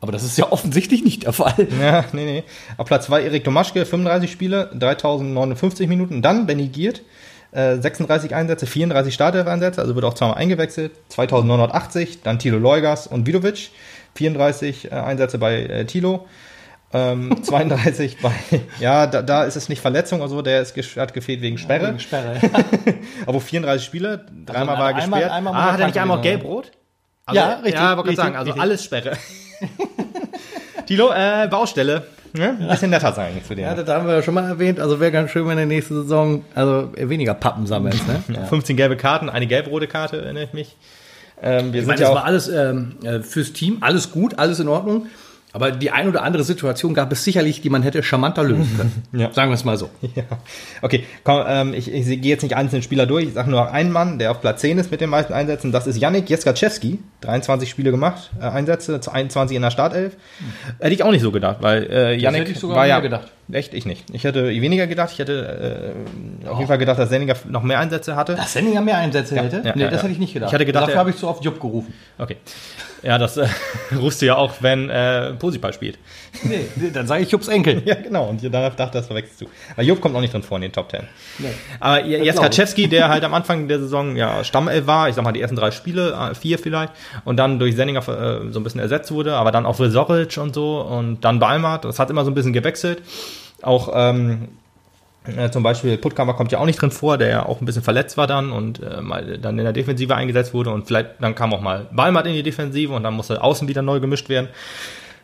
Aber 0.00 0.12
das 0.12 0.22
ist 0.22 0.38
ja 0.38 0.50
offensichtlich 0.50 1.04
nicht 1.04 1.24
der 1.24 1.32
Fall. 1.32 1.66
Ja, 1.80 2.04
nee, 2.12 2.24
nee. 2.24 2.44
Auf 2.76 2.86
Platz 2.86 3.06
2 3.06 3.24
Erik 3.24 3.44
Domaschke, 3.44 3.84
35 3.84 4.30
Spiele, 4.30 4.70
3059 4.78 5.88
Minuten. 5.88 6.22
Dann 6.22 6.46
Benny 6.46 6.68
Giert, 6.68 7.02
äh, 7.52 7.76
36 7.76 8.34
Einsätze, 8.34 8.66
34 8.66 9.12
Startelf-Einsätze, 9.12 9.80
also 9.80 9.94
wird 9.94 10.04
auch 10.04 10.14
zweimal 10.14 10.36
eingewechselt. 10.36 10.92
2980, 11.08 12.22
dann 12.22 12.38
Tilo 12.38 12.58
Leugers 12.58 13.06
und 13.06 13.26
Vidovic, 13.26 13.70
34 14.14 14.92
äh, 14.92 14.94
Einsätze 14.94 15.38
bei 15.38 15.62
äh, 15.62 15.84
Tilo. 15.84 16.26
Ähm, 16.92 17.36
32 17.42 18.16
bei, 18.22 18.32
ja, 18.80 19.06
da, 19.06 19.20
da 19.22 19.44
ist 19.44 19.56
es 19.56 19.68
nicht 19.68 19.80
Verletzung 19.82 20.20
oder 20.20 20.30
so, 20.30 20.40
der 20.42 20.62
ist, 20.62 20.74
hat 20.96 21.12
gefehlt 21.12 21.42
wegen 21.42 21.58
Sperre. 21.58 21.88
Wegen 21.88 21.98
Sperre. 22.00 22.40
Aber 23.26 23.40
34 23.40 23.84
Spiele, 23.84 24.24
dreimal 24.46 24.76
Also 24.76 24.80
war 24.82 24.90
er 24.90 24.96
einmal- 24.96 25.20
gesperrt. 25.20 25.32
einmal 25.36 25.52
muss 25.52 25.62
ah, 25.62 25.66
er 25.66 25.72
hat 25.74 25.80
er 25.80 25.86
nicht 25.86 25.98
einmal 25.98 26.18
auch 26.18 26.22
gelb-rot? 26.22 26.70
Ja, 27.30 27.54
richtig, 27.56 27.74
Ja, 27.74 27.80
wollte 27.80 27.96
gerade 27.96 28.08
richtig, 28.08 28.16
sagen, 28.16 28.36
also 28.36 28.46
richtig. 28.52 28.62
alles 28.62 28.84
Sperre. 28.84 29.12
Tilo, 30.86 31.10
äh, 31.12 31.46
Baustelle. 31.48 32.04
Ne? 32.32 32.56
Ein 32.60 32.68
bisschen 32.68 32.90
netter 32.90 33.12
sein 33.12 33.40
für 33.46 33.54
den. 33.54 33.64
Ja, 33.64 33.74
das 33.74 33.88
haben 33.88 34.06
wir 34.06 34.14
ja 34.16 34.22
schon 34.22 34.34
mal 34.34 34.44
erwähnt. 34.48 34.80
Also 34.80 35.00
wäre 35.00 35.10
ganz 35.12 35.30
schön, 35.30 35.44
wenn 35.44 35.52
in 35.52 35.56
der 35.58 35.66
nächsten 35.66 35.94
Saison 35.94 36.44
also 36.54 36.90
weniger 36.96 37.34
Pappen 37.34 37.66
sammelst. 37.66 38.06
Ne? 38.06 38.22
Ja. 38.34 38.44
15 38.44 38.76
gelbe 38.76 38.96
Karten, 38.96 39.28
eine 39.30 39.46
gelb-rote 39.46 39.86
Karte, 39.86 40.18
erinnere 40.22 40.44
ich 40.44 40.52
mich. 40.52 40.76
Ähm, 41.42 41.72
wir 41.72 41.80
Ich 41.80 41.86
sind 41.86 41.88
meine, 41.88 42.00
ja 42.00 42.08
das 42.08 42.10
auch. 42.10 42.14
war 42.16 42.24
alles 42.24 42.48
ähm, 42.48 42.96
äh, 43.02 43.20
fürs 43.20 43.52
Team, 43.52 43.78
alles 43.80 44.10
gut, 44.10 44.38
alles 44.38 44.60
in 44.60 44.68
Ordnung. 44.68 45.06
Aber 45.52 45.70
die 45.70 45.90
ein 45.90 46.08
oder 46.08 46.22
andere 46.22 46.44
Situation 46.44 46.92
gab 46.92 47.10
es 47.10 47.24
sicherlich, 47.24 47.62
die 47.62 47.70
man 47.70 47.82
hätte 47.82 48.02
charmanter 48.02 48.44
lösen 48.44 48.76
können. 48.76 49.02
Ja. 49.12 49.32
Sagen 49.32 49.50
wir 49.50 49.54
es 49.54 49.64
mal 49.64 49.76
so. 49.76 49.90
Ja. 50.14 50.24
Okay, 50.82 51.04
komm, 51.24 51.44
ähm, 51.46 51.74
ich, 51.74 51.92
ich 51.92 52.06
gehe 52.06 52.30
jetzt 52.30 52.42
nicht 52.42 52.56
einzelne 52.56 52.82
Spieler 52.82 53.06
durch. 53.06 53.26
Ich 53.26 53.34
sage 53.34 53.50
nur 53.50 53.64
noch 53.64 53.72
einen 53.72 53.90
Mann, 53.90 54.18
der 54.18 54.30
auf 54.30 54.40
Platz 54.40 54.60
10 54.60 54.78
ist 54.78 54.90
mit 54.90 55.00
den 55.00 55.10
meisten 55.10 55.32
Einsätzen. 55.32 55.72
Das 55.72 55.86
ist 55.86 55.96
Yannick 55.98 56.28
Jeskaczewski. 56.28 56.98
23 57.22 57.68
Spiele 57.68 57.90
gemacht, 57.90 58.30
äh, 58.40 58.44
Einsätze, 58.44 59.00
zu 59.00 59.10
21 59.10 59.56
in 59.56 59.62
der 59.62 59.70
Startelf. 59.70 60.16
Hätte 60.78 60.94
ich 60.94 61.02
auch 61.02 61.10
nicht 61.10 61.22
so 61.22 61.32
gedacht, 61.32 61.58
weil 61.60 61.84
äh, 61.90 62.14
Yannick 62.16 62.42
hätte 62.42 62.52
ich 62.52 62.58
sogar 62.58 62.76
war 62.76 62.86
ja 62.86 63.00
gedacht. 63.00 63.32
Echt, 63.50 63.72
ich 63.72 63.86
nicht. 63.86 64.10
Ich 64.12 64.24
hätte 64.24 64.48
weniger 64.48 64.86
gedacht. 64.86 65.10
Ich 65.12 65.18
hätte 65.18 65.94
äh, 66.44 66.48
auf 66.48 66.58
jeden 66.58 66.68
Fall 66.68 66.76
gedacht, 66.76 66.98
dass 66.98 67.08
Senninger 67.08 67.34
noch 67.48 67.62
mehr 67.62 67.78
Einsätze 67.78 68.14
hatte. 68.14 68.34
Dass 68.34 68.52
Senninger 68.52 68.82
mehr 68.82 68.98
Einsätze 68.98 69.36
hätte? 69.36 69.62
ja, 69.64 69.72
nee, 69.74 69.82
ja, 69.82 69.88
das 69.88 70.00
ja. 70.00 70.02
hätte 70.02 70.12
ich 70.12 70.18
nicht 70.18 70.34
gedacht. 70.34 70.50
Ich 70.50 70.54
hatte 70.54 70.66
gedacht, 70.66 70.88
Dafür 70.88 70.98
habe 70.98 71.10
ich 71.10 71.16
zu 71.16 71.26
oft 71.26 71.42
Jupp 71.42 71.58
gerufen. 71.58 71.94
Okay. 72.18 72.36
Ja, 73.02 73.16
das 73.16 73.38
äh, 73.38 73.46
rufst 73.96 74.20
du 74.20 74.26
ja 74.26 74.36
auch, 74.36 74.56
wenn 74.60 74.90
äh, 74.90 75.32
Posiball 75.32 75.72
spielt. 75.72 75.98
Nee, 76.44 76.66
dann 76.92 77.06
sage 77.06 77.22
ich 77.22 77.30
Jupps 77.30 77.48
Enkel. 77.48 77.82
Ja, 77.86 77.94
genau. 77.94 78.28
Und 78.28 78.42
danach 78.42 78.74
dachte, 78.74 78.98
das 78.98 79.06
verwechselst 79.06 79.40
du. 79.40 79.46
Weil 79.76 79.86
Jupp 79.86 80.00
kommt 80.00 80.14
auch 80.14 80.20
nicht 80.20 80.32
drin 80.32 80.42
vor 80.42 80.56
in 80.58 80.62
den 80.62 80.72
Top 80.72 80.88
Ten. 80.88 81.04
Nee. 81.38 81.48
Aber 81.80 82.00
J- 82.04 82.16
glaub 82.22 82.26
Jaskaczewski, 82.26 82.88
der 82.88 83.08
halt 83.08 83.24
am 83.24 83.34
Anfang 83.34 83.66
der 83.68 83.78
Saison 83.80 84.14
ja 84.16 84.44
Stammelf 84.44 84.86
war, 84.86 85.08
ich 85.08 85.14
sag 85.14 85.24
mal 85.24 85.32
die 85.32 85.40
ersten 85.40 85.56
drei 85.56 85.70
Spiele, 85.70 86.12
äh, 86.12 86.34
vier 86.34 86.58
vielleicht, 86.58 86.92
und 87.24 87.36
dann 87.38 87.58
durch 87.58 87.74
Senninger 87.76 88.00
äh, 88.00 88.52
so 88.52 88.60
ein 88.60 88.62
bisschen 88.62 88.80
ersetzt 88.80 89.10
wurde, 89.10 89.34
aber 89.34 89.50
dann 89.52 89.66
auch 89.66 89.78
Resoric 89.80 90.36
und 90.38 90.54
so 90.54 90.80
und 90.80 91.22
dann 91.24 91.38
Balmert, 91.38 91.84
das 91.84 91.98
hat 91.98 92.10
immer 92.10 92.24
so 92.24 92.30
ein 92.30 92.34
bisschen 92.34 92.52
gewechselt. 92.52 93.02
Auch 93.62 93.90
ähm, 93.94 94.48
äh, 95.36 95.50
zum 95.50 95.62
Beispiel 95.62 95.96
Puttkammer 95.98 96.34
kommt 96.34 96.52
ja 96.52 96.58
auch 96.58 96.66
nicht 96.66 96.80
drin 96.80 96.90
vor, 96.90 97.18
der 97.18 97.28
ja 97.28 97.46
auch 97.46 97.60
ein 97.60 97.64
bisschen 97.66 97.82
verletzt 97.82 98.16
war 98.16 98.26
dann 98.26 98.52
und 98.52 98.80
äh, 98.82 99.00
mal 99.00 99.38
dann 99.38 99.58
in 99.58 99.64
der 99.64 99.72
Defensive 99.72 100.14
eingesetzt 100.14 100.54
wurde 100.54 100.70
und 100.70 100.86
vielleicht 100.86 101.10
dann 101.20 101.34
kam 101.34 101.52
auch 101.52 101.60
mal 101.60 101.86
Balmert 101.92 102.26
in 102.26 102.34
die 102.34 102.42
Defensive 102.42 102.92
und 102.92 103.02
dann 103.02 103.14
musste 103.14 103.42
außen 103.42 103.66
wieder 103.68 103.82
neu 103.82 103.98
gemischt 104.00 104.28
werden. 104.28 104.48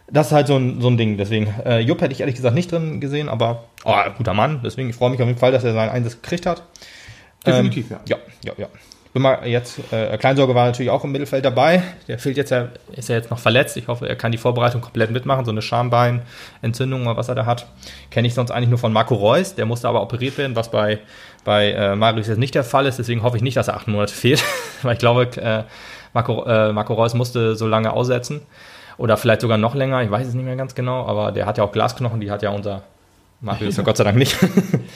Das 0.07 0.27
ist 0.27 0.33
halt 0.33 0.47
so 0.47 0.57
ein, 0.57 0.81
so 0.81 0.89
ein 0.89 0.97
Ding. 0.97 1.17
Deswegen, 1.17 1.53
äh, 1.65 1.81
Jupp 1.81 2.01
hätte 2.01 2.13
ich 2.13 2.21
ehrlich 2.21 2.37
gesagt 2.37 2.55
nicht 2.55 2.71
drin 2.71 3.01
gesehen, 3.01 3.29
aber 3.29 3.65
oh, 3.85 3.95
guter 4.17 4.35
Mann. 4.35 4.61
Deswegen 4.63 4.91
ich 4.91 4.97
freue 4.97 5.11
mich 5.11 5.21
auf 5.21 5.27
jeden 5.27 5.39
Fall, 5.39 5.53
dass 5.53 5.65
er 5.65 5.73
seinen 5.73 5.91
Einsatz 5.91 6.21
gekriegt 6.21 6.47
hat. 6.47 6.63
Definitiv, 7.47 7.91
ähm, 7.91 7.99
ja. 8.07 8.17
Ja, 8.45 8.53
ja, 8.57 8.69
bin 9.15 9.23
mal 9.23 9.47
jetzt, 9.47 9.79
äh, 9.93 10.19
Kleinsorge 10.19 10.57
war 10.57 10.67
natürlich 10.67 10.91
auch 10.91 11.05
im 11.05 11.13
Mittelfeld 11.13 11.45
dabei. 11.45 11.85
Der 12.09 12.19
fehlt 12.19 12.37
jetzt 12.37 12.51
ja, 12.51 12.71
ist 12.91 13.09
ja 13.09 13.15
jetzt 13.15 13.31
noch 13.31 13.39
verletzt. 13.39 13.77
Ich 13.77 13.87
hoffe, 13.87 14.09
er 14.09 14.17
kann 14.17 14.33
die 14.33 14.39
Vorbereitung 14.39 14.81
komplett 14.81 15.13
mitmachen. 15.13 15.45
So 15.45 15.53
eine 15.53 15.63
Schambeinentzündung 15.63 17.07
oder 17.07 17.17
was 17.17 17.29
er 17.29 17.37
da 17.37 17.47
hat. 17.47 17.69
Kenne 18.11 18.27
ich 18.27 18.35
sonst 18.35 18.51
eigentlich 18.51 18.71
nur 18.71 18.79
von 18.79 18.93
Marco 18.93 19.15
Reus. 19.15 19.55
Der 19.55 19.67
musste 19.67 19.89
aber 19.89 20.03
operiert 20.03 20.37
werden, 20.37 20.57
was 20.57 20.69
bei, 20.69 20.99
bei 21.45 21.71
äh, 21.71 21.95
Marius 21.95 22.27
jetzt 22.27 22.39
nicht 22.39 22.57
der 22.57 22.65
Fall 22.65 22.87
ist. 22.87 22.99
Deswegen 22.99 23.23
hoffe 23.23 23.37
ich 23.37 23.43
nicht, 23.45 23.57
dass 23.57 23.69
er 23.69 23.77
acht 23.77 23.87
Monate 23.87 24.13
fehlt. 24.15 24.43
Weil 24.83 24.95
ich 24.95 24.99
glaube, 24.99 25.29
äh, 25.41 25.63
Marco, 26.13 26.45
äh, 26.45 26.73
Marco 26.73 26.95
Reus 26.95 27.15
musste 27.15 27.55
so 27.55 27.69
lange 27.69 27.93
aussetzen. 27.93 28.41
Oder 28.97 29.17
vielleicht 29.17 29.41
sogar 29.41 29.59
noch 29.59 29.75
länger. 29.75 30.03
Ich 30.03 30.11
weiß 30.11 30.27
es 30.27 30.35
nicht 30.35 30.45
mehr 30.45 30.57
ganz 30.57 30.75
genau. 30.75 31.07
Aber 31.07 31.33
der 31.33 31.47
hat 31.47 31.59
ja 31.59 31.65
auch 31.65 31.73
Glasknochen. 31.73 32.21
Die 32.21 32.31
hat 32.31 32.43
ja 32.43 32.51
unser 32.51 32.83
Marius 33.41 33.77
ja 33.77 33.83
Gott 33.83 33.97
sei 33.97 34.05
Dank 34.05 34.17
nicht. 34.17 34.37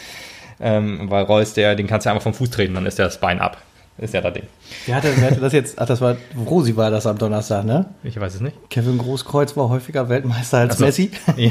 ähm, 0.60 1.10
weil 1.10 1.24
Reus, 1.24 1.54
der, 1.54 1.74
den 1.74 1.86
kannst 1.86 2.06
du 2.06 2.08
ja 2.08 2.12
einfach 2.12 2.24
vom 2.24 2.34
Fuß 2.34 2.50
treten, 2.50 2.74
dann 2.74 2.86
ist 2.86 2.98
der 2.98 3.06
das 3.06 3.18
Bein 3.18 3.40
ab. 3.40 3.58
Ist 3.98 4.14
ja 4.14 4.20
das 4.20 4.32
Ding. 4.32 4.44
Wer 4.86 4.94
hatte, 4.94 5.12
wer 5.16 5.30
hatte 5.30 5.40
das 5.40 5.52
jetzt? 5.52 5.78
Ach, 5.78 5.86
das 5.86 6.00
war 6.00 6.16
Rosi 6.48 6.76
war 6.76 6.90
das 6.90 7.04
am 7.06 7.18
Donnerstag, 7.18 7.64
ne? 7.64 7.86
Ich 8.04 8.18
weiß 8.18 8.36
es 8.36 8.40
nicht. 8.40 8.56
Kevin 8.70 8.96
Großkreuz 8.96 9.56
war 9.56 9.68
häufiger 9.68 10.08
Weltmeister 10.08 10.58
als 10.58 10.78
so. 10.78 10.84
Messi. 10.84 11.10
Ja. 11.36 11.50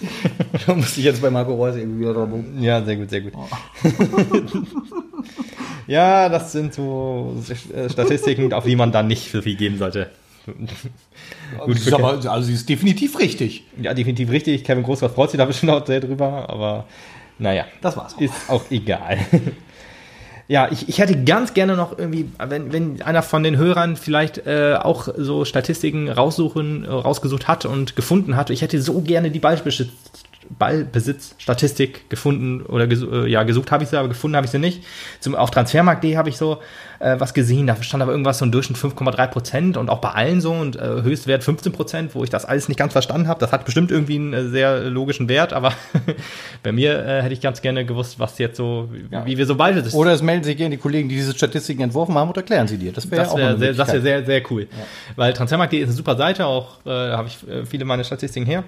da 0.66 0.74
musste 0.74 1.00
ich 1.00 1.06
jetzt 1.06 1.20
bei 1.20 1.28
Marco 1.28 1.54
Reus 1.54 1.76
irgendwie 1.76 2.00
wieder 2.00 2.14
drauf 2.14 2.30
Ja, 2.58 2.82
sehr 2.82 2.96
gut, 2.96 3.10
sehr 3.10 3.20
gut. 3.20 3.34
ja, 5.86 6.30
das 6.30 6.52
sind 6.52 6.72
so 6.72 7.36
äh, 7.74 7.90
Statistiken, 7.90 8.54
auf 8.54 8.64
die 8.64 8.76
man 8.76 8.90
dann 8.90 9.06
nicht 9.06 9.30
so 9.30 9.42
viel 9.42 9.56
geben 9.56 9.76
sollte. 9.76 10.08
Gut, 11.64 11.76
ist 11.76 11.92
aber, 11.92 12.12
also 12.12 12.42
sie 12.42 12.54
ist 12.54 12.68
definitiv 12.68 13.18
richtig. 13.18 13.64
Ja, 13.80 13.94
definitiv 13.94 14.30
richtig. 14.30 14.64
Kevin 14.64 14.82
Großkreuz 14.82 15.12
freut 15.12 15.30
sich 15.30 15.38
da 15.38 15.44
bestimmt 15.44 15.72
auch 15.72 15.86
sehr 15.86 16.00
drüber, 16.00 16.48
aber 16.48 16.86
naja, 17.38 17.64
Das 17.80 17.96
war's. 17.96 18.14
auch. 18.14 18.20
ist 18.20 18.34
auch 18.48 18.64
egal. 18.70 19.18
Ja, 20.48 20.68
ich, 20.70 20.88
ich 20.88 20.98
hätte 20.98 21.22
ganz 21.24 21.54
gerne 21.54 21.76
noch 21.76 21.96
irgendwie, 21.96 22.28
wenn, 22.46 22.72
wenn 22.72 23.00
einer 23.00 23.22
von 23.22 23.42
den 23.42 23.56
Hörern 23.56 23.96
vielleicht 23.96 24.44
äh, 24.46 24.74
auch 24.78 25.08
so 25.16 25.44
Statistiken 25.46 26.10
raussuchen, 26.10 26.84
äh, 26.84 26.88
rausgesucht 26.90 27.48
hat 27.48 27.64
und 27.64 27.96
gefunden 27.96 28.36
hat, 28.36 28.50
ich 28.50 28.60
hätte 28.60 28.82
so 28.82 29.00
gerne 29.00 29.30
die 29.30 29.38
Ballbesitz, 29.38 29.88
Ballbesitzstatistik 30.58 32.10
gefunden 32.10 32.62
oder 32.66 32.86
gesu 32.86 33.08
äh, 33.10 33.28
ja, 33.30 33.44
gesucht 33.44 33.70
habe 33.70 33.84
ich 33.84 33.90
sie, 33.90 33.98
aber 33.98 34.08
gefunden 34.08 34.36
habe 34.36 34.44
ich 34.44 34.50
sie 34.50 34.58
nicht. 34.58 34.82
Zum, 35.20 35.34
auf 35.34 35.50
Transfermarkt.de 35.50 36.16
habe 36.16 36.28
ich 36.28 36.36
so 36.36 36.58
äh, 37.02 37.18
was 37.18 37.34
gesehen, 37.34 37.66
da 37.66 37.76
stand 37.82 38.02
aber 38.02 38.12
irgendwas 38.12 38.38
so 38.38 38.44
ein 38.44 38.52
Durchschnitt 38.52 38.78
5,3 38.78 39.26
Prozent 39.26 39.76
und 39.76 39.90
auch 39.90 39.98
bei 39.98 40.10
allen 40.10 40.40
so 40.40 40.52
und 40.52 40.76
äh, 40.76 41.02
Höchstwert 41.02 41.42
15 41.42 41.72
Prozent, 41.72 42.14
wo 42.14 42.22
ich 42.24 42.30
das 42.30 42.44
alles 42.44 42.68
nicht 42.68 42.78
ganz 42.78 42.92
verstanden 42.92 43.28
habe. 43.28 43.40
Das 43.40 43.52
hat 43.52 43.64
bestimmt 43.64 43.90
irgendwie 43.90 44.16
einen 44.16 44.32
äh, 44.32 44.48
sehr 44.48 44.80
logischen 44.88 45.28
Wert, 45.28 45.52
aber 45.52 45.72
bei 46.62 46.72
mir 46.72 47.04
äh, 47.04 47.22
hätte 47.22 47.32
ich 47.34 47.40
ganz 47.40 47.60
gerne 47.60 47.84
gewusst, 47.84 48.18
was 48.18 48.38
jetzt 48.38 48.56
so, 48.56 48.88
wie, 48.92 49.04
Ja. 49.14 49.26
wie 49.26 49.36
wir 49.36 49.46
so 49.46 49.56
Ballbesitz 49.56 49.94
Oder 49.94 50.12
es 50.12 50.22
melden 50.22 50.44
sich 50.44 50.56
gerne 50.56 50.76
die 50.76 50.80
Kollegen, 50.80 51.08
die 51.08 51.16
diese 51.16 51.34
Statistiken 51.34 51.82
entworfen 51.82 52.14
haben 52.14 52.28
und 52.28 52.36
erklären 52.36 52.68
sie 52.68 52.78
dir. 52.78 52.92
Das 52.92 53.10
wäre 53.10 53.22
ja 53.22 53.24
das 53.24 53.32
auch 53.32 53.38
wäre 53.38 53.58
sehr, 53.58 53.72
das 53.74 53.88
wär 53.88 53.94
Möglichkeit. 53.94 54.26
sehr, 54.26 54.40
sehr 54.40 54.50
cool. 54.50 54.68
Weil 55.16 55.32
Transfermarkt.de 55.32 55.80
ist 55.80 55.88
eine 55.88 55.96
super 55.96 56.16
Seite, 56.16 56.46
auch 56.46 56.78
äh, 56.84 56.88
da 56.90 57.16
habe 57.18 57.28
ich 57.28 57.48
äh, 57.48 57.66
viele 57.66 57.84
meiner 57.84 58.04
Statistiken 58.04 58.46
her. 58.46 58.64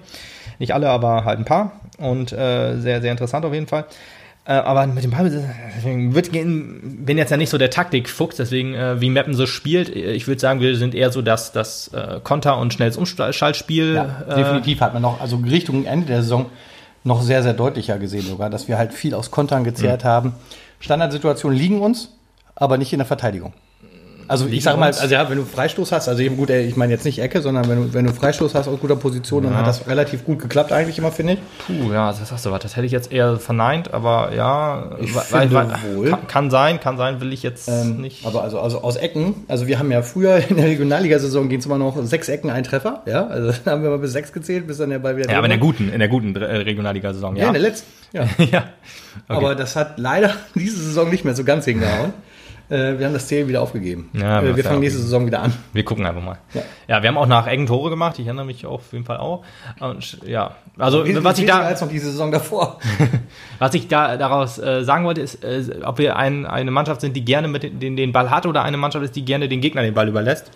Nicht 0.59 0.73
alle, 0.73 0.89
aber 0.89 1.25
halt 1.25 1.39
ein 1.39 1.45
paar. 1.45 1.79
Und 1.97 2.31
äh, 2.33 2.77
sehr, 2.79 3.01
sehr 3.01 3.11
interessant 3.11 3.45
auf 3.45 3.53
jeden 3.53 3.67
Fall. 3.67 3.85
Äh, 4.47 4.53
aber 4.53 4.85
mit 4.85 5.03
dem 5.03 5.11
deswegen 5.75 6.13
wird 6.13 6.31
gehen, 6.31 7.03
bin 7.03 7.17
jetzt 7.17 7.31
ja 7.31 7.37
nicht 7.37 7.49
so 7.49 7.57
der 7.57 7.71
Taktikfuchs, 7.71 8.35
deswegen 8.35 8.75
äh, 8.75 9.01
wie 9.01 9.09
Mappen 9.09 9.33
so 9.33 9.47
spielt. 9.47 9.89
Ich 9.89 10.27
würde 10.27 10.39
sagen, 10.39 10.59
wir 10.59 10.75
sind 10.77 10.93
eher 10.93 11.11
so 11.11 11.23
das, 11.23 11.51
das 11.51 11.87
äh, 11.89 12.19
Konter- 12.23 12.59
und 12.59 12.71
schnelles 12.71 12.95
Umschaltspiel. 12.95 13.95
Ja, 13.95 14.23
äh, 14.29 14.35
definitiv 14.35 14.81
hat 14.81 14.93
man 14.93 15.01
noch, 15.01 15.19
also 15.19 15.37
Richtung 15.37 15.85
Ende 15.85 16.05
der 16.05 16.21
Saison 16.21 16.45
noch 17.03 17.21
sehr, 17.23 17.41
sehr 17.41 17.53
deutlicher 17.53 17.97
gesehen 17.97 18.21
sogar, 18.23 18.49
dass 18.51 18.67
wir 18.67 18.77
halt 18.77 18.93
viel 18.93 19.15
aus 19.15 19.31
Kontern 19.31 19.63
gezehrt 19.63 20.03
Mhm. 20.03 20.07
haben. 20.07 20.33
Standardsituationen 20.79 21.57
liegen 21.57 21.81
uns, 21.81 22.11
aber 22.55 22.77
nicht 22.77 22.93
in 22.93 22.99
der 22.99 23.07
Verteidigung. 23.07 23.53
Also 24.27 24.47
ich 24.47 24.63
sag 24.63 24.77
mal, 24.79 24.87
also 24.87 25.05
ja, 25.13 25.29
wenn 25.29 25.37
du 25.37 25.45
Freistoß 25.45 25.91
hast, 25.91 26.07
also 26.09 26.21
eben 26.23 26.35
gut, 26.37 26.49
ich 26.49 26.75
meine 26.75 26.91
jetzt 26.93 27.05
nicht 27.05 27.19
Ecke, 27.19 27.41
sondern 27.41 27.67
wenn 27.69 27.77
du, 27.83 27.93
wenn 27.93 28.05
du 28.05 28.13
Freistoß 28.13 28.55
hast 28.55 28.67
aus 28.67 28.79
guter 28.79 28.95
Position, 28.95 29.43
dann 29.43 29.53
Ja. 29.53 29.59
hat 29.59 29.67
das 29.67 29.87
relativ 29.87 30.25
gut 30.25 30.39
geklappt 30.39 30.71
eigentlich 30.71 30.97
immer, 30.97 31.11
finde 31.11 31.33
ich. 31.33 31.39
Puh, 31.67 31.91
ja, 31.93 32.09
das 32.11 32.31
hast 32.31 32.45
du 32.45 32.51
was. 32.51 32.61
Das 32.63 32.75
hätte 32.75 32.85
ich 32.85 32.91
jetzt 32.91 33.11
eher 33.11 33.37
verneint, 33.37 33.93
aber 33.93 34.33
ja, 34.35 34.91
Ich 34.99 35.13
wa- 35.13 35.21
finde 35.21 35.75
wohl. 35.95 36.09
Kann, 36.09 36.27
kann 36.27 36.49
sein, 36.51 36.79
kann 36.79 36.97
sein, 36.97 37.21
will 37.21 37.33
ich 37.33 37.43
jetzt 37.43 37.67
Ähm, 37.67 38.01
nicht. 38.01 38.25
Aber 38.25 38.41
also, 38.43 38.59
also 38.59 38.81
aus 38.81 38.95
Ecken, 38.95 39.45
also 39.47 39.67
wir 39.67 39.77
haben 39.79 39.91
ja 39.91 40.01
früher 40.01 40.37
in 40.49 40.57
der 40.57 40.65
Regionalligasaison 40.65 41.47
gehen 41.49 41.59
es 41.59 41.65
immer 41.65 41.77
noch 41.77 41.95
sechs 42.03 42.27
Ecken, 42.27 42.49
ein 42.49 42.63
Treffer, 42.63 43.03
ja, 43.05 43.27
also 43.27 43.51
dann 43.65 43.73
haben 43.73 43.83
wir 43.83 43.89
mal 43.91 43.99
bis 43.99 44.11
sechs 44.13 44.33
gezählt, 44.33 44.65
bis 44.67 44.77
dann 44.79 44.89
der 44.89 44.99
Ball 44.99 45.17
wieder 45.17 45.29
ja, 45.29 45.37
aber 45.37 45.45
in 45.45 45.51
der 45.51 45.59
guten, 45.59 45.89
in 45.89 45.99
der 45.99 46.07
guten 46.09 46.35
äh, 46.35 46.43
Regionalliga-Saison, 46.43 47.35
Ja, 47.35 47.41
ja. 47.43 47.47
in 47.49 47.53
der 47.53 47.61
letzten, 47.61 47.87
ja. 48.13 48.23
ja. 48.39 48.45
Okay. 48.47 48.63
Aber 49.27 49.55
das 49.55 49.75
hat 49.75 49.97
leider 49.97 50.31
diese 50.55 50.77
Saison 50.81 51.09
nicht 51.09 51.25
mehr 51.25 51.35
so 51.35 51.43
ganz 51.43 51.65
hingehauen. 51.65 52.13
Äh, 52.69 52.97
wir 52.97 53.05
haben 53.05 53.13
das 53.13 53.27
Zählen 53.27 53.47
wieder 53.47 53.61
aufgegeben. 53.61 54.09
Ja, 54.13 54.41
äh, 54.41 54.47
das 54.47 54.55
wir 54.55 54.63
fangen 54.63 54.79
nächste 54.79 54.99
okay. 54.99 55.05
Saison 55.05 55.25
wieder 55.27 55.41
an. 55.41 55.53
Wir 55.73 55.85
gucken 55.85 56.05
einfach 56.05 56.23
mal. 56.23 56.37
Ja. 56.53 56.61
Ja. 56.87 57.03
wir 57.03 57.09
haben 57.09 57.17
auch 57.17 57.27
nach 57.27 57.45
engen 57.45 57.67
Tore 57.67 57.91
gemacht. 57.91 58.17
Ich 58.17 58.25
erinnere 58.25 58.45
mich 58.45 58.65
auf 58.65 58.91
jeden 58.91 59.05
Fall 59.05 59.17
auch. 59.17 59.43
Und 59.79 60.17
ja, 60.25 60.55
also 60.77 61.05
was 61.23 61.37
ich 61.37 61.45
da, 61.45 61.59
als 61.59 61.81
noch 61.81 61.89
diese 61.89 62.09
Saison 62.09 62.31
davor. 62.31 62.79
was 63.59 63.73
ich 63.75 63.87
da 63.87 64.17
daraus 64.17 64.57
äh, 64.57 64.83
sagen 64.83 65.05
wollte, 65.05 65.21
ist, 65.21 65.43
äh, 65.43 65.63
ob 65.83 65.99
wir 65.99 66.15
ein, 66.15 66.45
eine 66.45 66.71
Mannschaft 66.71 67.01
sind, 67.01 67.15
die 67.15 67.23
gerne 67.23 67.47
mit 67.47 67.63
den, 67.63 67.79
den, 67.79 67.95
den 67.95 68.11
Ball 68.11 68.31
hat 68.31 68.47
oder 68.47 68.63
eine 68.63 68.77
Mannschaft 68.77 69.05
ist, 69.05 69.15
die 69.15 69.25
gerne 69.25 69.47
den 69.47 69.61
Gegner 69.61 69.83
den 69.83 69.93
Ball 69.93 70.07
überlässt. 70.07 70.51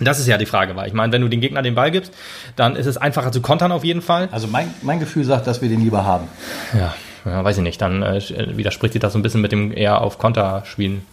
Das 0.00 0.18
ist 0.18 0.26
ja 0.26 0.38
die 0.38 0.46
Frage, 0.46 0.76
weil 0.76 0.86
ich 0.86 0.94
meine, 0.94 1.12
wenn 1.12 1.22
du 1.22 1.28
den 1.28 1.40
Gegner 1.40 1.62
den 1.62 1.74
Ball 1.74 1.90
gibst, 1.90 2.14
dann 2.56 2.76
ist 2.76 2.86
es 2.86 2.96
einfacher 2.96 3.30
zu 3.32 3.42
kontern 3.42 3.72
auf 3.72 3.84
jeden 3.84 4.02
Fall. 4.02 4.28
Also 4.32 4.46
mein, 4.46 4.72
mein 4.82 5.00
Gefühl 5.00 5.24
sagt, 5.24 5.46
dass 5.46 5.60
wir 5.60 5.68
den 5.68 5.80
lieber 5.80 6.04
haben. 6.04 6.28
Ja, 6.72 6.94
ja 7.24 7.44
weiß 7.44 7.58
ich 7.58 7.62
nicht. 7.62 7.80
Dann 7.80 8.02
äh, 8.02 8.20
widerspricht 8.56 8.92
sich 8.92 9.02
das 9.02 9.12
so 9.12 9.18
ein 9.18 9.22
bisschen 9.22 9.40
mit 9.40 9.52
dem 9.52 9.76
eher 9.76 10.00
auf 10.00 10.18
Konter 10.18 10.62
spielen 10.66 11.04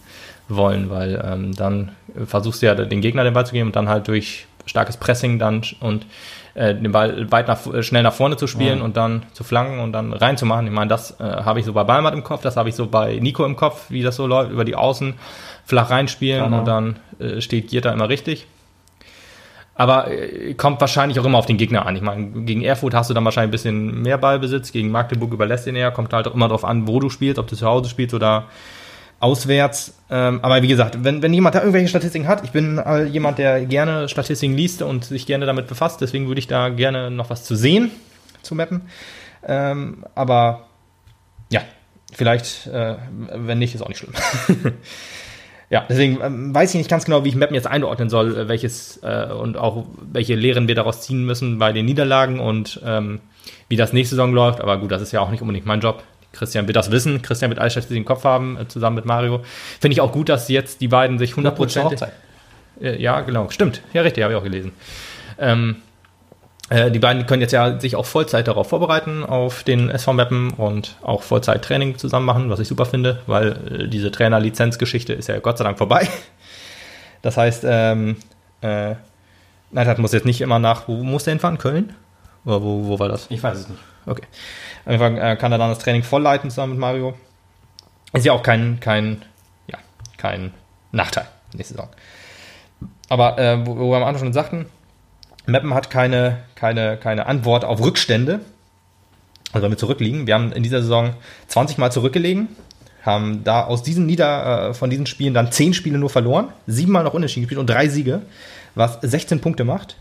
wollen, 0.56 0.90
weil 0.90 1.22
ähm, 1.24 1.54
dann 1.54 1.92
versuchst 2.26 2.62
du 2.62 2.66
ja 2.66 2.74
den 2.74 3.00
Gegner 3.00 3.24
den 3.24 3.34
Ball 3.34 3.46
zu 3.46 3.52
geben 3.52 3.68
und 3.68 3.76
dann 3.76 3.88
halt 3.88 4.08
durch 4.08 4.46
starkes 4.66 4.96
Pressing 4.96 5.38
dann 5.38 5.62
und 5.80 6.06
äh, 6.54 6.74
den 6.74 6.92
Ball 6.92 7.30
weit 7.32 7.48
nach, 7.48 7.66
äh, 7.72 7.82
schnell 7.82 8.02
nach 8.02 8.12
vorne 8.12 8.36
zu 8.36 8.46
spielen 8.46 8.78
Ja. 8.78 8.84
und 8.84 8.96
dann 8.96 9.22
zu 9.32 9.42
flanken 9.44 9.78
und 9.80 9.92
dann 9.92 10.12
reinzumachen. 10.12 10.66
Ich 10.66 10.72
meine, 10.72 10.88
das 10.88 11.18
äh, 11.20 11.24
habe 11.24 11.60
ich 11.60 11.64
so 11.66 11.72
bei 11.72 11.84
Balmat 11.84 12.14
im 12.14 12.24
Kopf, 12.24 12.42
das 12.42 12.56
habe 12.56 12.68
ich 12.68 12.74
so 12.74 12.86
bei 12.86 13.16
Nico 13.20 13.44
im 13.44 13.56
Kopf, 13.56 13.86
wie 13.88 14.02
das 14.02 14.16
so 14.16 14.26
läuft, 14.26 14.50
über 14.50 14.64
die 14.64 14.74
Außen 14.76 15.14
flach 15.64 15.90
reinspielen 15.90 16.44
Genau. 16.44 16.58
und 16.58 16.64
dann 16.68 16.96
äh, 17.20 17.40
steht 17.40 17.68
Gierta 17.70 17.90
immer 17.92 18.08
richtig. 18.08 18.46
Aber 19.74 20.10
äh, 20.10 20.54
kommt 20.54 20.80
wahrscheinlich 20.80 21.18
auch 21.20 21.24
immer 21.24 21.38
auf 21.38 21.46
den 21.46 21.56
Gegner 21.56 21.86
an. 21.86 21.96
Ich 21.96 22.02
meine, 22.02 22.26
gegen 22.44 22.62
Erfurt 22.62 22.94
hast 22.94 23.08
du 23.08 23.14
dann 23.14 23.24
wahrscheinlich 23.24 23.48
ein 23.48 23.52
bisschen 23.52 24.02
mehr 24.02 24.18
Ballbesitz, 24.18 24.72
gegen 24.72 24.90
Magdeburg 24.90 25.32
überlässt 25.32 25.66
den 25.66 25.76
eher, 25.76 25.90
kommt 25.90 26.12
halt 26.12 26.28
auch 26.28 26.34
immer 26.34 26.48
darauf 26.48 26.64
an, 26.64 26.86
wo 26.86 27.00
du 27.00 27.08
spielst, 27.08 27.38
ob 27.38 27.46
du 27.46 27.56
zu 27.56 27.66
Hause 27.66 27.88
spielst 27.88 28.14
oder 28.14 28.44
auswärts. 29.20 29.94
Ähm, 30.10 30.40
aber 30.42 30.62
wie 30.62 30.68
gesagt, 30.68 31.04
wenn, 31.04 31.22
wenn 31.22 31.32
jemand 31.32 31.54
da 31.54 31.60
irgendwelche 31.60 31.88
Statistiken 31.88 32.26
hat, 32.26 32.42
ich 32.42 32.50
bin 32.50 32.78
äh, 32.78 33.04
jemand, 33.04 33.38
der 33.38 33.64
gerne 33.66 34.08
Statistiken 34.08 34.54
liest 34.54 34.82
und 34.82 35.04
sich 35.04 35.26
gerne 35.26 35.46
damit 35.46 35.68
befasst, 35.68 36.00
deswegen 36.00 36.26
würde 36.26 36.40
ich 36.40 36.48
da 36.48 36.70
gerne 36.70 37.10
noch 37.10 37.30
was 37.30 37.44
zu 37.44 37.54
sehen 37.54 37.90
zu 38.42 38.54
mappen. 38.54 38.82
Ähm, 39.46 40.04
aber 40.14 40.66
ja, 41.50 41.60
vielleicht, 42.12 42.66
äh, 42.66 42.96
wenn 43.34 43.58
nicht, 43.58 43.74
ist 43.74 43.82
auch 43.82 43.88
nicht 43.88 43.98
schlimm. 43.98 44.14
Ja, 45.70 45.86
deswegen 45.88 46.18
ähm, 46.20 46.52
weiß 46.52 46.70
ich 46.70 46.78
nicht 46.78 46.90
ganz 46.90 47.04
genau, 47.04 47.24
wie 47.24 47.28
ich 47.28 47.36
Mappen 47.36 47.54
jetzt 47.54 47.68
einordnen 47.68 48.10
soll, 48.10 48.36
äh, 48.36 48.48
welches 48.48 48.98
äh, 49.04 49.32
und 49.32 49.56
auch 49.56 49.86
welche 50.00 50.34
Lehren 50.34 50.66
wir 50.66 50.74
daraus 50.74 51.02
ziehen 51.02 51.24
müssen 51.24 51.60
bei 51.60 51.72
den 51.72 51.86
Niederlagen 51.86 52.40
und 52.40 52.80
ähm, 52.84 53.20
wie 53.68 53.76
das 53.76 53.92
nächste 53.92 54.16
Saison 54.16 54.32
läuft. 54.32 54.60
Aber 54.60 54.78
gut, 54.78 54.90
das 54.90 55.00
ist 55.00 55.12
ja 55.12 55.20
auch 55.20 55.30
nicht 55.30 55.42
unbedingt 55.42 55.66
mein 55.66 55.78
Job. 55.78 56.02
Christian 56.32 56.66
wird 56.66 56.76
das 56.76 56.90
wissen. 56.90 57.22
Christian 57.22 57.50
wird 57.50 57.58
alles 57.58 57.72
Statistiken 57.72 58.02
im 58.02 58.04
Kopf 58.04 58.24
haben, 58.24 58.56
äh, 58.58 58.68
zusammen 58.68 58.96
mit 58.96 59.04
Mario. 59.04 59.42
Finde 59.80 59.94
ich 59.94 60.00
auch 60.00 60.12
gut, 60.12 60.28
dass 60.28 60.48
jetzt 60.48 60.80
die 60.80 60.88
beiden 60.88 61.18
sich 61.18 61.32
100 61.32 61.54
Prozent. 61.54 62.02
Äh, 62.80 63.00
Ja, 63.00 63.20
genau, 63.20 63.50
stimmt. 63.50 63.82
Ja, 63.92 64.02
richtig, 64.02 64.22
habe 64.22 64.32
ich 64.32 64.38
auch 64.38 64.44
gelesen. 64.44 64.72
Ähm, 65.38 65.76
äh, 66.70 66.90
die 66.90 67.00
beiden 67.00 67.26
können 67.26 67.42
jetzt 67.42 67.52
ja 67.52 67.80
sich 67.80 67.96
auch 67.96 68.06
Vollzeit 68.06 68.46
darauf 68.46 68.68
vorbereiten, 68.68 69.24
auf 69.24 69.64
den 69.64 69.90
SV 69.90 70.12
Mappen 70.12 70.50
und 70.52 70.96
auch 71.02 71.22
Vollzeit-Training 71.22 71.98
zusammen 71.98 72.26
machen, 72.26 72.48
was 72.48 72.60
ich 72.60 72.68
super 72.68 72.86
finde, 72.86 73.20
weil 73.26 73.82
äh, 73.82 73.88
diese 73.88 74.10
Trainerlizenzgeschichte 74.12 75.12
ist 75.12 75.28
ja 75.28 75.38
Gott 75.40 75.58
sei 75.58 75.64
Dank 75.64 75.78
vorbei. 75.78 76.08
Das 77.22 77.36
heißt, 77.36 77.64
ähm, 77.66 78.16
äh, 78.62 78.94
Neidhardt 79.72 79.98
muss 79.98 80.12
jetzt 80.12 80.24
nicht 80.24 80.40
immer 80.40 80.58
nach, 80.58 80.88
wo 80.88 81.02
muss 81.02 81.24
der 81.24 81.32
hinfahren? 81.32 81.58
Köln? 81.58 81.92
Oder 82.46 82.62
wo, 82.62 82.86
wo 82.86 82.98
war 82.98 83.10
das? 83.10 83.26
Ich 83.28 83.42
weiß 83.42 83.58
es 83.58 83.68
nicht. 83.68 83.80
Okay. 84.06 84.22
Fall 84.98 85.16
äh, 85.18 85.36
kann 85.36 85.52
er 85.52 85.58
dann 85.58 85.70
das 85.70 85.78
Training 85.78 86.02
vollleiten 86.02 86.50
zusammen 86.50 86.72
mit 86.72 86.80
Mario. 86.80 87.14
Ist 88.12 88.26
ja 88.26 88.32
auch 88.32 88.42
kein, 88.42 88.80
kein, 88.80 89.22
ja, 89.68 89.78
kein 90.16 90.52
Nachteil 90.92 91.26
nächste 91.54 91.74
Saison. 91.74 91.88
Aber 93.08 93.38
äh, 93.38 93.66
wo, 93.66 93.76
wo 93.76 93.90
wir 93.90 93.96
am 93.96 94.04
Anfang 94.04 94.26
schon 94.26 94.32
sagten, 94.32 94.66
Meppen 95.46 95.74
hat 95.74 95.90
keine, 95.90 96.38
keine, 96.54 96.96
keine 96.96 97.26
Antwort 97.26 97.64
auf 97.64 97.80
Rückstände. 97.80 98.40
Also 99.52 99.64
wenn 99.64 99.72
wir 99.72 99.78
zurückliegen. 99.78 100.26
Wir 100.26 100.34
haben 100.34 100.52
in 100.52 100.62
dieser 100.62 100.80
Saison 100.80 101.14
20 101.48 101.78
Mal 101.78 101.90
zurückgelegen, 101.90 102.48
haben 103.02 103.42
da 103.42 103.64
aus 103.64 103.82
diesen 103.82 104.06
Nieder, 104.06 104.70
äh, 104.70 104.74
von 104.74 104.90
diesen 104.90 105.06
Spielen 105.06 105.34
dann 105.34 105.50
10 105.50 105.74
Spiele 105.74 105.98
nur 105.98 106.10
verloren, 106.10 106.48
7 106.66 106.90
Mal 106.90 107.02
noch 107.02 107.14
unentschieden 107.14 107.44
gespielt 107.44 107.58
und 107.58 107.68
3 107.68 107.88
Siege, 107.88 108.22
was 108.74 108.98
16 109.02 109.40
Punkte 109.40 109.64
macht. 109.64 109.96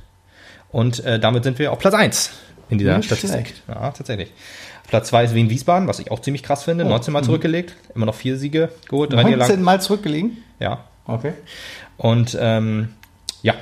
Und 0.72 1.04
äh, 1.04 1.20
damit 1.20 1.44
sind 1.44 1.58
wir 1.58 1.72
auf 1.72 1.80
Platz 1.80 1.96
1 1.96 2.32
in 2.70 2.78
dieser 2.78 2.98
Nicht 2.98 3.08
Statistik. 3.08 3.48
schlecht. 3.48 3.64
Ja, 3.68 3.90
tatsächlich. 3.90 4.32
Platz 4.90 5.08
2 5.10 5.24
ist 5.26 5.36
Wien 5.36 5.50
Wiesbaden, 5.50 5.88
was 5.88 6.00
ich 6.00 6.12
auch 6.12 6.20
ziemlich 6.20 6.44
krass 6.44 6.64
finde. 6.64 6.84
19 6.86 7.14
Mal 7.14 7.24
zurückgelegt, 7.24 7.76
immer 7.96 8.06
noch 8.06 8.16
4 8.16 8.38
Siege 8.38 8.70
geholt, 8.90 9.12
drei 9.14 9.24
19 9.24 9.40
Niederlagen. 9.40 9.64
Mal 9.64 9.82
zurückgelegen. 9.82 10.38
Ja. 10.60 10.84
Okay. 11.06 11.34
Und 11.98 12.38
ähm, 12.40 12.90
ja, 13.42 13.54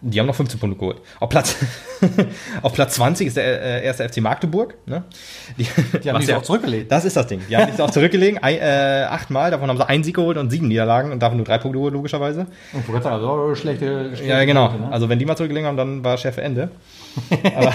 die 0.00 0.18
haben 0.18 0.26
noch 0.26 0.34
15 0.34 0.58
Punkte 0.58 0.78
geholt. 0.78 0.96
Auf 1.20 1.28
Platz, 1.28 1.56
auf 2.62 2.72
Platz 2.74 2.94
20 2.94 3.28
ist 3.28 3.36
der 3.36 3.62
äh, 3.62 3.84
erste 3.84 4.08
FC 4.08 4.20
Magdeburg. 4.20 4.74
Ne? 4.86 5.04
Die, 5.58 5.66
die 6.02 6.10
haben 6.10 6.20
ja- 6.22 6.38
auch 6.38 6.42
zurückgelegt. 6.42 6.90
Das 6.90 7.04
ist 7.04 7.16
das 7.16 7.26
Ding. 7.28 7.40
Die 7.48 7.56
haben 7.56 7.70
sich 7.70 7.80
auch 7.80 7.90
zurückgelegen. 7.92 8.42
Ein, 8.42 8.56
äh, 8.58 9.06
achtmal, 9.08 9.50
davon 9.52 9.68
haben 9.68 9.76
sie 9.76 9.88
einen 9.88 10.02
Sieg 10.04 10.16
geholt 10.16 10.38
und 10.38 10.50
sieben 10.50 10.68
Niederlagen 10.68 11.12
und 11.12 11.20
davon 11.20 11.36
nur 11.36 11.46
drei 11.46 11.58
Punkte 11.58 11.78
geholt, 11.78 11.94
logischerweise. 11.94 12.46
Und 12.72 12.86
sagen, 12.86 13.06
also 13.06 13.54
schlechte, 13.54 14.08
schlechte 14.08 14.26
Ja, 14.26 14.44
genau. 14.44 14.68
Quote, 14.70 14.82
ne? 14.82 14.92
Also 14.92 15.08
wenn 15.08 15.18
die 15.18 15.24
mal 15.24 15.36
zurückgelegen 15.36 15.68
haben, 15.68 15.76
dann 15.76 16.02
war 16.02 16.16
Chef 16.18 16.36
Ende. 16.38 16.70
Aber, 17.54 17.72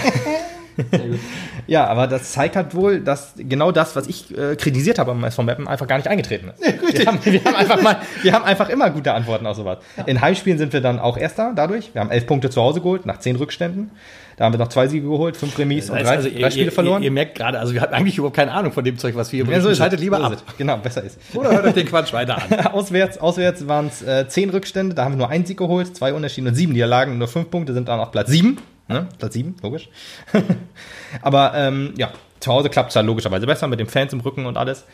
ja, 1.66 1.86
aber 1.86 2.06
das 2.06 2.32
zeigt 2.32 2.56
halt 2.56 2.74
wohl, 2.74 3.00
dass 3.00 3.34
genau 3.36 3.72
das, 3.72 3.96
was 3.96 4.06
ich 4.06 4.36
äh, 4.36 4.56
kritisiert 4.56 4.98
habe 4.98 5.10
am 5.10 5.24
SV 5.24 5.42
Mappen, 5.42 5.68
einfach 5.68 5.86
gar 5.86 5.96
nicht 5.96 6.08
eingetreten 6.08 6.50
ist. 6.50 6.60
wir, 6.98 7.06
haben, 7.06 7.18
wir, 7.24 7.44
haben 7.44 7.54
einfach 7.56 7.82
mal, 7.82 7.96
wir 8.22 8.32
haben 8.32 8.44
einfach 8.44 8.68
immer 8.68 8.90
gute 8.90 9.12
Antworten 9.12 9.46
auf 9.46 9.56
sowas. 9.56 9.78
In 10.06 10.20
Heimspielen 10.20 10.58
sind 10.58 10.72
wir 10.72 10.80
dann 10.80 10.98
auch 10.98 11.16
Erster 11.16 11.52
dadurch. 11.54 11.94
Wir 11.94 12.00
haben 12.00 12.10
elf 12.10 12.26
Punkte 12.26 12.50
zu 12.50 12.60
Hause 12.60 12.80
geholt, 12.80 13.06
nach 13.06 13.18
zehn 13.18 13.36
Rückständen. 13.36 13.90
Da 14.38 14.44
haben 14.44 14.52
wir 14.52 14.58
noch 14.58 14.68
zwei 14.68 14.86
Siege 14.86 15.08
geholt, 15.08 15.36
fünf 15.36 15.58
Remis 15.58 15.90
und 15.90 16.00
drei, 16.00 16.10
also, 16.10 16.28
drei 16.30 16.50
Spiele 16.50 16.66
ihr, 16.66 16.72
verloren. 16.72 17.02
Ihr, 17.02 17.06
ihr 17.06 17.10
merkt 17.10 17.34
gerade, 17.34 17.58
also 17.58 17.74
wir 17.74 17.80
hatten 17.80 17.92
eigentlich 17.92 18.18
überhaupt 18.18 18.36
keine 18.36 18.52
Ahnung 18.52 18.70
von 18.70 18.84
dem 18.84 18.96
Zeug, 18.96 19.16
was 19.16 19.32
wir 19.32 19.44
Ja, 19.44 19.60
so. 19.60 19.74
Schaltet 19.74 19.98
lieber 19.98 20.18
So 20.18 20.22
ab. 20.22 20.32
ist. 20.34 20.44
Genau, 20.56 20.76
besser 20.76 21.02
ist. 21.02 21.18
Oder 21.34 21.50
hört 21.50 21.64
euch 21.66 21.74
den 21.74 21.86
Quatsch 21.86 22.12
weiter 22.12 22.36
an. 22.36 22.66
auswärts 22.72 23.18
auswärts 23.18 23.66
waren 23.66 23.88
es 23.88 24.00
äh, 24.02 24.28
zehn 24.28 24.50
Rückstände, 24.50 24.94
da 24.94 25.04
haben 25.04 25.14
wir 25.14 25.18
nur 25.18 25.28
einen 25.28 25.44
Sieg 25.44 25.58
geholt, 25.58 25.96
zwei 25.96 26.14
Unentschieden 26.14 26.46
und 26.46 26.54
sieben 26.54 26.72
Niederlagen, 26.72 27.18
nur 27.18 27.26
fünf 27.26 27.50
Punkte 27.50 27.74
sind 27.74 27.88
dann 27.88 27.98
auf 27.98 28.12
Platz 28.12 28.30
sieben. 28.30 28.58
Ne? 28.88 29.06
Platz 29.18 29.34
sieben, 29.34 29.56
logisch. 29.62 29.88
Aber 31.22 31.52
ähm, 31.54 31.94
ja, 31.96 32.10
zu 32.40 32.52
Hause 32.52 32.70
klappt 32.70 32.90
es 32.90 32.96
halt 32.96 33.06
logischerweise 33.06 33.46
besser 33.46 33.68
mit 33.68 33.80
den 33.80 33.86
Fans 33.86 34.12
im 34.12 34.20
Rücken 34.20 34.46
und 34.46 34.56
alles. 34.56 34.84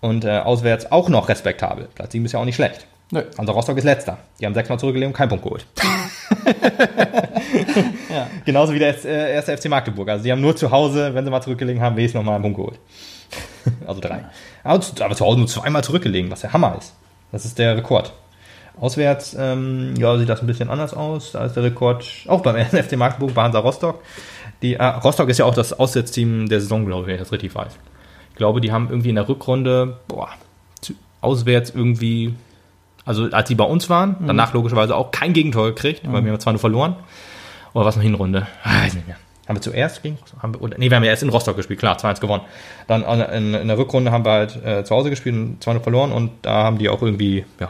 Und 0.00 0.24
äh, 0.24 0.38
auswärts 0.38 0.92
auch 0.92 1.08
noch 1.08 1.28
respektabel. 1.28 1.88
Platz 1.94 2.12
sieben 2.12 2.24
ist 2.24 2.32
ja 2.32 2.40
auch 2.40 2.44
nicht 2.44 2.56
schlecht. 2.56 2.86
Nö. 3.10 3.22
Also 3.36 3.52
Rostock 3.52 3.76
ist 3.78 3.84
letzter. 3.84 4.18
Die 4.40 4.46
haben 4.46 4.54
sechsmal 4.54 4.78
zurückgelegt 4.78 5.08
und 5.08 5.16
keinen 5.16 5.28
Punkt 5.28 5.44
geholt. 5.44 5.66
Ja. 8.10 8.28
Genauso 8.44 8.72
wie 8.72 8.78
der 8.78 9.04
äh, 9.04 9.34
erste 9.34 9.56
FC 9.56 9.68
Magdeburg. 9.68 10.08
Also 10.08 10.24
die 10.24 10.32
haben 10.32 10.40
nur 10.40 10.56
zu 10.56 10.70
Hause, 10.70 11.14
wenn 11.14 11.24
sie 11.24 11.30
mal 11.30 11.42
zurückgelegen 11.42 11.82
haben, 11.82 11.96
wenigstens 11.96 12.18
noch 12.18 12.24
mal 12.24 12.34
einen 12.34 12.42
Punkt 12.42 12.56
geholt. 12.56 12.78
also 13.86 14.00
drei. 14.00 14.24
Aber 14.62 14.80
zu, 14.80 15.04
aber 15.04 15.14
zu 15.14 15.24
Hause 15.24 15.38
nur 15.38 15.48
zweimal 15.48 15.84
zurückgelegen, 15.84 16.30
was 16.30 16.40
der 16.40 16.52
Hammer 16.52 16.76
ist. 16.78 16.94
Das 17.32 17.44
ist 17.44 17.58
der 17.58 17.76
Rekord. 17.76 18.12
Auswärts, 18.80 19.36
ähm, 19.38 19.94
ja, 19.96 20.16
sieht 20.18 20.28
das 20.28 20.40
ein 20.40 20.46
bisschen 20.46 20.68
anders 20.68 20.94
aus. 20.94 21.32
Da 21.32 21.44
ist 21.44 21.54
der 21.54 21.62
Rekord 21.62 22.04
auch 22.26 22.42
beim 22.42 22.56
FC 22.66 22.96
Magdeburg, 22.96 23.34
bei 23.34 23.42
Hansa 23.42 23.60
Rostock. 23.60 24.02
Die, 24.62 24.74
äh, 24.74 24.84
Rostock 24.84 25.28
ist 25.28 25.38
ja 25.38 25.44
auch 25.44 25.54
das 25.54 25.72
Auswärtsteam 25.72 26.48
der 26.48 26.60
Saison, 26.60 26.84
glaube 26.86 27.02
ich, 27.02 27.06
wenn 27.08 27.14
ich 27.14 27.20
das 27.20 27.32
richtig 27.32 27.54
weiß. 27.54 27.76
Ich 28.30 28.36
glaube, 28.36 28.60
die 28.60 28.72
haben 28.72 28.88
irgendwie 28.90 29.10
in 29.10 29.14
der 29.14 29.28
Rückrunde, 29.28 29.98
boah, 30.08 30.30
auswärts 31.20 31.70
irgendwie, 31.70 32.34
also 33.04 33.28
als 33.30 33.48
sie 33.48 33.54
bei 33.54 33.64
uns 33.64 33.88
waren, 33.88 34.16
danach 34.26 34.52
logischerweise 34.52 34.94
auch 34.96 35.10
kein 35.10 35.32
Gegentor 35.32 35.66
gekriegt, 35.66 36.02
weil 36.04 36.24
wir 36.24 36.32
haben 36.32 36.40
zwar 36.40 36.52
nur 36.52 36.60
verloren. 36.60 36.96
Oder 37.72 37.86
was 37.86 37.96
noch 37.96 38.02
Hinrunde? 38.02 38.46
Ah, 38.62 38.84
weiß 38.84 38.94
nicht 38.94 39.06
mehr. 39.06 39.16
Haben 39.48 39.56
wir 39.56 39.62
zuerst 39.62 40.02
gegen 40.02 40.16
Rostock? 40.16 40.42
Haben 40.42 40.54
wir, 40.54 40.62
oder, 40.62 40.78
nee, 40.78 40.90
wir 40.90 40.96
haben 40.96 41.04
ja 41.04 41.10
erst 41.10 41.22
in 41.22 41.28
Rostock 41.28 41.56
gespielt, 41.56 41.78
klar, 41.78 41.96
2-1 41.96 42.20
gewonnen. 42.20 42.42
Dann 42.86 43.02
in, 43.02 43.54
in 43.54 43.68
der 43.68 43.78
Rückrunde 43.78 44.10
haben 44.10 44.24
wir 44.24 44.32
halt 44.32 44.64
äh, 44.64 44.84
zu 44.84 44.94
Hause 44.94 45.10
gespielt 45.10 45.34
und 45.34 45.64
2-0 45.64 45.80
verloren 45.80 46.12
und 46.12 46.30
da 46.42 46.64
haben 46.64 46.78
die 46.78 46.88
auch 46.88 47.02
irgendwie, 47.02 47.44
ja, 47.60 47.68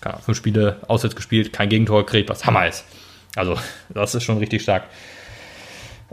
keine 0.00 0.14
Ahnung, 0.14 0.24
fünf 0.24 0.38
Spiele 0.38 0.80
auswärts 0.88 1.16
gespielt, 1.16 1.52
kein 1.52 1.68
Gegentor 1.68 2.04
gekriegt, 2.04 2.28
was 2.28 2.46
Hammer 2.46 2.66
ist. 2.66 2.84
Also, 3.36 3.56
das 3.88 4.14
ist 4.14 4.24
schon 4.24 4.38
richtig 4.38 4.62
stark. 4.62 4.84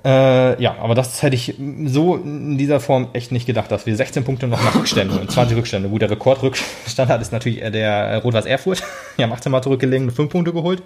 Äh, 0.05 0.61
ja, 0.61 0.75
aber 0.79 0.93
das 0.93 1.23
hätte 1.23 1.35
ich 1.35 1.55
so 1.85 2.15
in 2.17 2.57
dieser 2.57 2.79
Form 2.79 3.07
echt 3.13 3.31
nicht 3.31 3.47
gedacht, 3.47 3.71
dass 3.71 3.87
wir 3.87 3.95
16 3.95 4.23
Punkte 4.23 4.47
noch 4.47 4.63
nach 4.63 4.75
Rückstände 4.75 5.19
und 5.19 5.31
20 5.31 5.57
Rückstände. 5.57 5.89
Gut, 5.89 6.01
der 6.03 6.11
Rekordrückstand 6.11 7.09
hat 7.09 7.21
ist 7.21 7.31
natürlich 7.31 7.61
äh, 7.63 7.71
der 7.71 8.21
Rot-Weiß 8.21 8.45
Erfurt. 8.45 8.83
Die 9.17 9.23
haben 9.23 9.31
18 9.31 9.51
Mal 9.51 9.63
zurückgelegen 9.63 10.07
und 10.07 10.13
5 10.13 10.31
Punkte 10.31 10.53
geholt. 10.53 10.83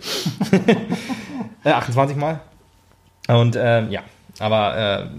äh, 1.65 1.71
28 1.71 2.15
Mal. 2.15 2.39
Und 3.27 3.57
ähm, 3.59 3.91
ja, 3.91 4.01
aber 4.39 4.77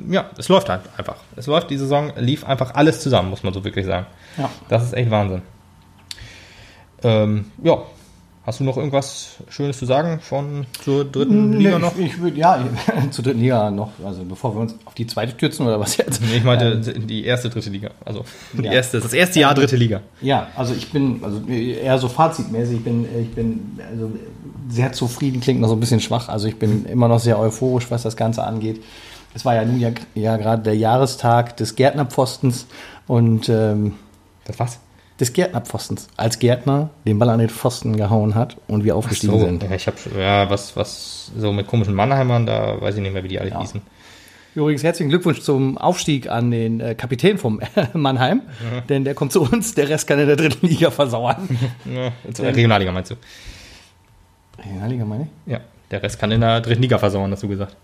äh, 0.09 0.13
ja, 0.13 0.31
es 0.39 0.49
läuft 0.49 0.71
halt 0.71 0.83
einfach. 0.97 1.17
Es 1.37 1.47
läuft, 1.47 1.71
die 1.71 1.77
Saison 1.77 2.13
lief 2.17 2.45
einfach 2.45 2.75
alles 2.75 3.01
zusammen, 3.01 3.29
muss 3.29 3.43
man 3.43 3.53
so 3.53 3.63
wirklich 3.63 3.87
sagen. 3.87 4.07
Ja. 4.39 4.51
Das 4.69 4.85
ist 4.85 4.95
echt 4.95 5.11
Wahnsinn. 5.11 5.43
Ähm, 7.05 7.47
ja, 7.63 7.79
hast 8.45 8.61
du 8.61 8.65
noch 8.65 8.77
irgendwas 8.77 9.37
Schönes 9.49 9.79
zu 9.79 9.87
sagen 9.87 10.21
von 10.21 10.67
zur 10.85 11.05
dritten 11.05 11.53
Liga 11.53 11.79
noch? 11.79 11.97
Ich, 11.97 12.07
ich 12.07 12.21
würde, 12.21 12.39
ja, 12.39 12.65
zur 13.11 13.25
dritten 13.25 13.41
Liga 13.41 13.71
noch, 13.71 13.91
also 14.05 14.25
bevor 14.25 14.55
wir 14.55 14.61
uns 14.61 14.75
auf 14.85 14.95
die 14.95 15.07
zweite 15.07 15.33
stürzen 15.33 15.67
oder 15.67 15.79
was 15.79 15.97
jetzt? 15.97 16.21
Nee, 16.23 16.39
ich 16.39 16.45
meinte 16.45 16.77
die 16.79 17.25
erste 17.25 17.51
dritte 17.51 17.71
Liga. 17.71 17.91
Also 18.05 18.25
die 18.53 18.65
Ja. 18.65 18.73
erste, 18.73 19.01
das 19.01 19.13
erste 19.13 19.41
Jahr 19.41 19.55
dritte 19.55 19.77
Liga. 19.77 20.01
Ja, 20.21 20.49
also 20.57 20.75
ich 20.75 20.91
bin, 20.91 21.21
also 21.23 21.41
eher 21.47 21.99
so 21.99 22.09
fazitmäßig, 22.09 22.79
ich 22.79 22.85
bin, 22.85 23.07
ich 23.21 23.31
bin 23.31 23.79
also 23.91 24.11
sehr 24.69 24.93
zufrieden, 24.93 25.41
klingt 25.41 25.61
noch 25.61 25.69
so 25.69 25.75
ein 25.75 25.81
bisschen 25.81 26.01
schwach. 26.01 26.29
Also 26.29 26.49
ich 26.49 26.57
bin 26.57 26.85
immer 26.87 27.09
noch 27.09 27.21
sehr 27.21 27.39
euphorisch, 27.39 27.91
was 27.91 28.03
das 28.03 28.17
Ganze 28.17 28.43
angeht. 28.45 28.83
Es 29.35 29.45
war 29.45 29.55
ja 29.55 29.65
nun 29.65 29.81
ja, 29.81 29.91
ja 30.15 30.37
gerade 30.37 30.63
der 30.63 30.77
Jahrestag 30.77 31.57
des 31.57 31.75
Gärtnerpfostens 31.75 32.67
und 33.07 33.49
ähm, 33.49 33.95
Das 34.45 34.59
was? 34.59 34.79
Des 35.23 35.33
Gärtnerpfostens, 35.33 36.09
als 36.17 36.41
Gärtner 36.41 36.91
den 37.07 37.21
Ball 37.21 37.31
an 37.31 37.39
den 37.39 37.49
Pfosten 37.49 37.97
gehauen 37.97 38.35
hat 38.35 38.57
und 38.67 38.83
wir 38.83 38.97
aufgestiegen 38.97 39.39
sind. 39.39 39.63
Ja, 39.63 39.71
ich 39.71 39.87
habe 39.87 39.97
ja 40.19 40.51
was 40.51 40.77
was 40.77 41.31
so 41.39 41.53
mit 41.53 41.69
komischen 41.69 41.95
Mannheimern, 41.95 42.45
da 42.45 42.81
weiß 42.81 42.97
ich 42.97 43.03
nicht 43.03 43.13
mehr, 43.13 43.23
wie 43.23 43.29
die 43.29 43.39
alle 43.39 43.57
hießen. 43.57 43.81
Übrigens 44.57 44.83
herzlichen 44.83 45.11
Glückwunsch 45.11 45.41
zum 45.41 45.79
Aufstieg 45.79 46.29
an 46.29 46.51
den 46.51 46.81
äh, 46.81 46.97
Kapitän 46.97 47.39
vom 47.39 47.61
Mannheim, 47.95 48.43
denn 48.89 49.05
der 49.05 49.15
kommt 49.15 49.31
zu 49.31 49.43
uns, 49.43 49.75
der 49.75 49.89
Rest 49.89 50.09
kann 50.09 50.19
in 50.19 50.27
der 50.27 50.37
dritten 50.37 50.67
Liga 50.67 50.91
versauern. 50.91 51.49
Ja, 51.87 52.13
zur 52.33 52.47
Regionalliga 52.47 52.91
meinst 52.91 53.13
du? 53.13 53.15
Regionalliga 54.59 55.05
meine 55.05 55.29
ich? 55.47 55.53
Ja, 55.53 55.61
der 55.93 56.03
Rest 56.03 56.19
kann 56.19 56.33
in 56.33 56.41
der 56.41 56.61
dritten 56.61 56.83
Liga 56.83 56.99
versauen, 56.99 57.31
hast 57.31 57.45
du 57.45 57.49
gesagt. 57.49 57.77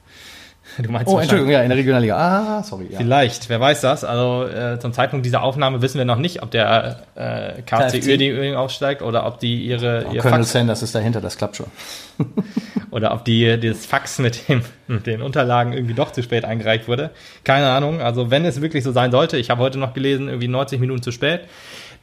Du 0.83 0.91
meinst 0.91 1.09
Oh, 1.09 1.19
Entschuldigung, 1.19 1.53
ja, 1.53 1.63
in 1.63 1.69
der 1.69 1.79
Regionalliga. 1.79 2.17
Ah, 2.17 2.63
sorry. 2.63 2.87
Ja. 2.91 2.99
Vielleicht, 2.99 3.49
wer 3.49 3.61
weiß 3.61 3.81
das. 3.81 4.05
Also 4.05 4.47
äh, 4.47 4.79
zum 4.79 4.93
Zeitpunkt 4.93 5.27
dieser 5.27 5.43
Aufnahme 5.43 5.83
wissen 5.83 5.99
wir 5.99 6.05
noch 6.05 6.19
nicht, 6.19 6.43
ob 6.43 6.51
der 6.51 7.03
äh, 7.15 7.63
KFC. 7.63 8.07
Uerdingen 8.07 8.55
aufsteigt 8.55 9.03
oder 9.03 9.27
ob 9.27 9.41
die 9.41 9.65
ihre 9.65 10.07
ihr 10.13 10.21
Colonel 10.21 10.41
Fax 10.41 10.53
Sanders 10.53 10.83
ist 10.83 10.95
dahinter, 10.95 11.21
das 11.21 11.37
klappt 11.37 11.57
schon. 11.57 11.67
oder 12.91 13.13
ob 13.13 13.25
die 13.25 13.59
das 13.59 13.87
Fax 13.87 14.19
mit, 14.19 14.49
dem, 14.49 14.63
mit 14.87 15.07
den 15.07 15.23
Unterlagen 15.23 15.73
irgendwie 15.73 15.95
doch 15.95 16.13
zu 16.13 16.23
spät 16.23 16.45
eingereicht 16.45 16.89
wurde. 16.89 17.11
Keine 17.45 17.69
Ahnung. 17.69 18.01
Also 18.01 18.31
wenn 18.31 18.45
es 18.45 18.61
wirklich 18.61 18.85
so 18.85 18.93
sein 18.93 19.11
sollte, 19.11 19.37
ich 19.37 19.51
habe 19.51 19.63
heute 19.63 19.79
noch 19.79 19.95
gelesen, 19.95 20.29
irgendwie 20.29 20.49
90 20.49 20.81
Minuten 20.81 21.03
zu 21.03 21.13
spät, 21.13 21.43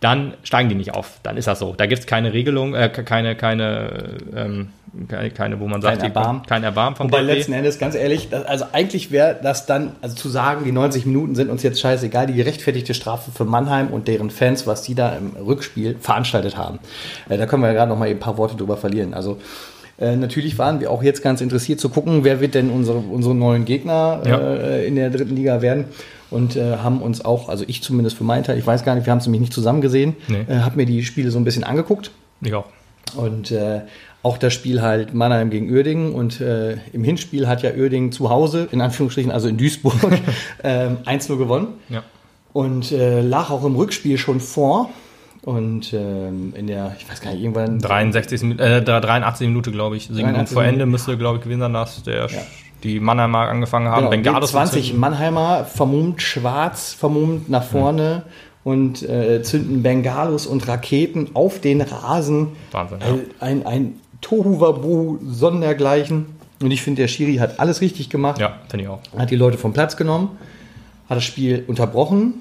dann 0.02 0.34
steigen 0.44 0.70
die 0.70 0.76
nicht 0.76 0.94
auf. 0.94 1.20
Dann 1.24 1.38
ist 1.38 1.48
das 1.48 1.60
so. 1.60 1.74
Da 1.76 1.86
gibt 1.86 2.00
es 2.02 2.06
keine 2.08 2.34
Regelung, 2.34 2.76
äh, 2.76 2.90
keine, 2.90 3.36
keine, 3.36 4.18
ähm, 4.36 4.70
keine, 5.10 5.30
keine, 5.32 5.60
wo 5.60 5.68
man 5.68 5.82
sagt, 5.82 6.00
Kein 6.00 6.12
die- 6.12 6.16
Erbarmen. 6.16 6.44
kein 6.44 6.64
Erbarmen 6.64 6.96
vom 6.96 7.08
Wobei 7.08 7.22
DFB. 7.24 7.34
letzten 7.38 7.54
Endes, 7.54 7.80
ganz 7.80 7.96
ehrlich, 7.96 8.30
das, 8.30 8.46
also 8.46 8.66
eigentlich 8.72 9.12
wäre 9.12 9.38
das 9.42 9.66
dann, 9.66 9.94
also 10.02 10.16
zu 10.16 10.30
sagen, 10.30 10.64
die 10.64 10.72
90 10.72 11.06
Minuten 11.06 11.36
sind 11.36 11.50
uns 11.50 11.64
jetzt 11.64 11.80
scheißegal, 11.82 12.28
die 12.28 12.34
gerechtfertigte 12.34 12.94
Strafe 12.94 13.32
für 13.32 13.46
Mannheim 13.46 13.88
und 13.88 14.08
deren 14.08 14.30
Fans, 14.30 14.68
was 14.68 14.84
die 14.84 14.96
da 14.96 15.16
im 15.16 15.32
Rückspiel 15.36 15.98
veranstaltet 16.00 16.56
haben. 16.58 16.80
Äh, 17.30 17.38
da 17.38 17.46
können 17.46 17.64
wir 17.64 17.68
ja 17.68 17.74
gerade 17.74 17.90
noch 17.90 17.98
mal 18.00 18.08
ein 18.08 18.20
paar 18.20 18.38
Worte 18.38 18.56
drüber 18.56 18.78
verlieren. 18.78 19.14
Also 19.14 19.40
äh, 19.98 20.16
natürlich 20.16 20.58
waren 20.58 20.80
wir 20.80 20.92
auch 20.92 21.04
jetzt 21.04 21.22
ganz 21.24 21.42
interessiert 21.42 21.80
zu 21.80 21.90
gucken, 21.90 22.24
wer 22.24 22.42
wird 22.42 22.54
denn 22.56 22.70
unsere, 22.70 22.98
unsere 22.98 23.34
neuen 23.36 23.66
Gegner 23.66 24.22
Ja. 24.26 24.38
äh, 24.40 24.88
in 24.88 24.96
der 24.96 25.10
dritten 25.10 25.36
Liga 25.36 25.62
werden. 25.62 25.86
Und 26.32 26.56
äh, 26.56 26.78
haben 26.78 27.02
uns 27.02 27.24
auch, 27.24 27.50
also 27.50 27.64
ich 27.68 27.82
zumindest 27.84 28.18
für 28.18 28.24
meinen 28.24 28.44
Teil, 28.44 28.58
ich 28.58 28.66
weiß 28.68 28.84
gar 28.84 28.96
nicht, 28.96 29.06
wir 29.06 29.12
haben 29.12 29.20
es 29.20 29.26
nämlich 29.26 29.42
nicht 29.42 29.54
zusammen 29.54 29.80
gesehen, 29.82 30.16
Nee. 30.28 30.46
äh, 30.50 30.58
habe 30.60 30.76
mir 30.78 30.86
die 30.86 31.04
Spiele 31.04 31.30
so 31.32 31.38
ein 31.38 31.44
bisschen 31.46 31.64
angeguckt. 31.64 32.12
Ich 32.42 32.54
auch. 32.54 32.66
Und 33.16 33.52
äh, 33.52 33.82
auch 34.24 34.38
das 34.40 34.52
Spiel 34.54 34.82
halt 34.82 35.14
Mannheim 35.14 35.52
gegen 35.52 35.72
Uerdingen. 35.72 36.14
Und 36.14 36.42
äh, 36.42 36.78
im 36.94 37.04
Hinspiel 37.04 37.48
hat 37.48 37.62
ja 37.62 37.72
Uerdingen 37.76 38.12
zu 38.12 38.30
Hause, 38.32 38.68
in 38.72 38.82
Anführungsstrichen, 38.82 39.32
also 39.32 39.48
in 39.48 39.58
Duisburg, 39.58 39.96
ähm, 40.64 40.98
1-0 41.06 41.38
gewonnen. 41.38 41.68
Ja. 41.90 42.04
Und 42.52 42.92
äh, 42.92 43.22
lag 43.22 43.52
auch 43.52 43.64
im 43.64 43.76
Rückspiel 43.76 44.18
schon 44.18 44.40
vor. 44.40 44.90
Und 45.46 45.94
ähm, 45.94 46.54
in 46.58 46.66
der, 46.66 46.96
ich 47.00 47.08
weiß 47.10 47.22
gar 47.22 47.32
nicht, 47.32 47.42
irgendwann. 47.44 47.78
63, 47.80 48.42
Min- 48.42 48.58
äh, 48.60 48.82
83 48.84 49.48
Minute, 49.48 49.72
glaube 49.72 49.96
ich. 49.96 50.04
Sieben 50.08 50.16
Minuten 50.18 50.34
83 50.38 50.54
vor 50.56 50.64
Ende 50.64 50.86
müsste, 50.88 51.18
glaube 51.18 51.38
ich, 51.38 51.44
gewesen 51.44 51.60
sein, 51.60 51.74
dass 51.74 52.02
der, 52.02 52.28
die 52.84 53.00
Mannheimer 53.00 53.42
angefangen 53.50 53.88
haben. 53.90 53.98
Genau, 54.02 54.10
Bengalos 54.10 54.52
20 54.52 54.86
zünden. 54.86 55.00
Mannheimer 55.00 55.66
vermummt 55.66 56.22
schwarz, 56.24 56.94
vermummt 56.94 57.48
nach 57.48 57.64
vorne 57.64 58.24
und 58.64 59.04
äh, 59.04 59.44
zünden 59.44 59.84
Bengalos 59.84 60.48
und 60.48 60.68
Raketen 60.68 61.30
auf 61.36 61.62
den 61.62 61.82
Rasen. 61.82 62.48
Wahnsinn, 62.72 62.98
ja. 63.02 63.08
Ein, 63.40 63.64
ein, 63.64 63.68
ein 63.68 64.00
Tohuwabohu 64.22 65.20
sondergleichen. 65.24 66.26
Und 66.62 66.72
ich 66.72 66.82
finde, 66.82 67.04
der 67.04 67.08
Schiri 67.08 67.36
hat 67.36 67.60
alles 67.60 67.82
richtig 67.82 68.10
gemacht. 68.10 68.40
Ja, 68.42 68.54
finde 68.70 68.86
ich 68.86 68.90
auch. 68.90 69.00
Hat 69.16 69.30
die 69.30 69.36
Leute 69.36 69.60
vom 69.60 69.74
Platz 69.74 69.96
genommen, 69.96 70.30
hat 71.08 71.18
das 71.18 71.24
Spiel 71.24 71.64
unterbrochen, 71.68 72.36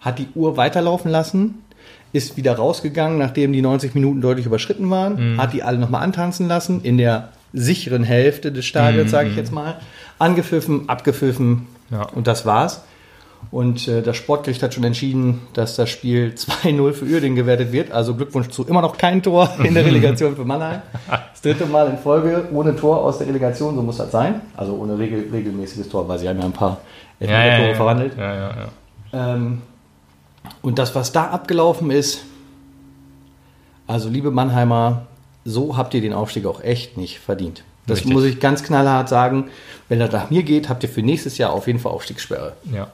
hat 0.00 0.18
die 0.20 0.28
Uhr 0.36 0.56
weiterlaufen 0.56 1.10
lassen, 1.10 1.63
ist 2.14 2.36
wieder 2.38 2.54
rausgegangen, 2.56 3.18
nachdem 3.18 3.52
die 3.52 3.60
90 3.60 3.94
Minuten 3.94 4.22
deutlich 4.22 4.46
überschritten 4.46 4.88
waren, 4.90 5.36
hat 5.36 5.52
die 5.52 5.62
alle 5.62 5.76
nochmal 5.78 6.02
antanzen 6.02 6.48
lassen, 6.48 6.80
in 6.82 6.96
der 6.96 7.28
sicheren 7.52 8.04
Hälfte 8.04 8.50
des 8.52 8.64
Stadions, 8.64 9.10
sage 9.10 9.28
ich 9.28 9.36
jetzt 9.36 9.52
mal, 9.52 9.76
angepfiffen, 10.18 10.88
abgepfiffen 10.88 11.66
Ja. 11.90 12.02
und 12.14 12.26
das 12.26 12.46
war's. 12.46 12.82
Und 13.50 13.88
äh, 13.88 14.00
das 14.00 14.16
Sportgericht 14.16 14.62
hat 14.62 14.72
schon 14.72 14.84
entschieden, 14.84 15.40
dass 15.52 15.76
das 15.76 15.90
Spiel 15.90 16.32
2-0 16.64 16.92
für 16.94 17.04
Uerdingen 17.04 17.36
gewertet 17.36 17.72
wird. 17.72 17.92
Also 17.92 18.14
Glückwunsch 18.14 18.48
zu 18.48 18.64
immer 18.64 18.80
noch 18.80 18.96
kein 18.96 19.22
Tor 19.22 19.50
in 19.62 19.74
der 19.74 19.84
Relegation 19.90 20.34
für 20.34 20.44
Mannheim. 20.46 20.80
Das 21.32 21.42
dritte 21.42 21.66
Mal 21.66 21.88
in 21.90 21.98
Folge 21.98 22.44
ohne 22.52 22.74
Tor 22.74 23.02
aus 23.04 23.18
der 23.18 23.26
Relegation, 23.26 23.74
so 23.76 23.82
muss 23.82 23.98
das 23.98 24.10
sein. 24.12 24.40
Also 24.56 24.74
ohne 24.76 24.98
regel 24.98 25.26
regelmäßiges 25.30 25.88
Tor, 25.90 26.08
weil 26.08 26.18
sie 26.18 26.28
haben 26.28 26.38
ja 26.38 26.44
ein 26.46 26.52
paar 26.52 26.78
Ja, 27.20 27.28
ja, 27.44 27.56
Tore 27.58 27.68
ja, 27.70 27.74
verwandelt. 27.74 28.12
Ja, 28.16 28.34
ja, 28.34 28.50
ja. 29.12 29.34
Ähm, 29.34 29.58
und 30.62 30.78
das, 30.78 30.94
was 30.94 31.12
da 31.12 31.26
abgelaufen 31.28 31.90
ist, 31.90 32.20
also 33.86 34.08
liebe 34.08 34.30
Mannheimer, 34.30 35.06
so 35.44 35.76
habt 35.76 35.94
ihr 35.94 36.00
den 36.00 36.12
Aufstieg 36.14 36.46
auch 36.46 36.62
echt 36.62 36.96
nicht 36.96 37.18
verdient. 37.18 37.64
Das 37.86 37.98
Richtig. 37.98 38.12
muss 38.14 38.24
ich 38.24 38.40
ganz 38.40 38.62
knallhart 38.62 39.10
sagen. 39.10 39.50
Wenn 39.90 39.98
das 39.98 40.10
nach 40.10 40.30
mir 40.30 40.42
geht, 40.42 40.70
habt 40.70 40.82
ihr 40.82 40.88
für 40.88 41.02
nächstes 41.02 41.36
Jahr 41.36 41.52
auf 41.52 41.66
jeden 41.66 41.78
Fall 41.78 41.92
Aufstiegssperre. 41.92 42.54
ja. 42.72 42.88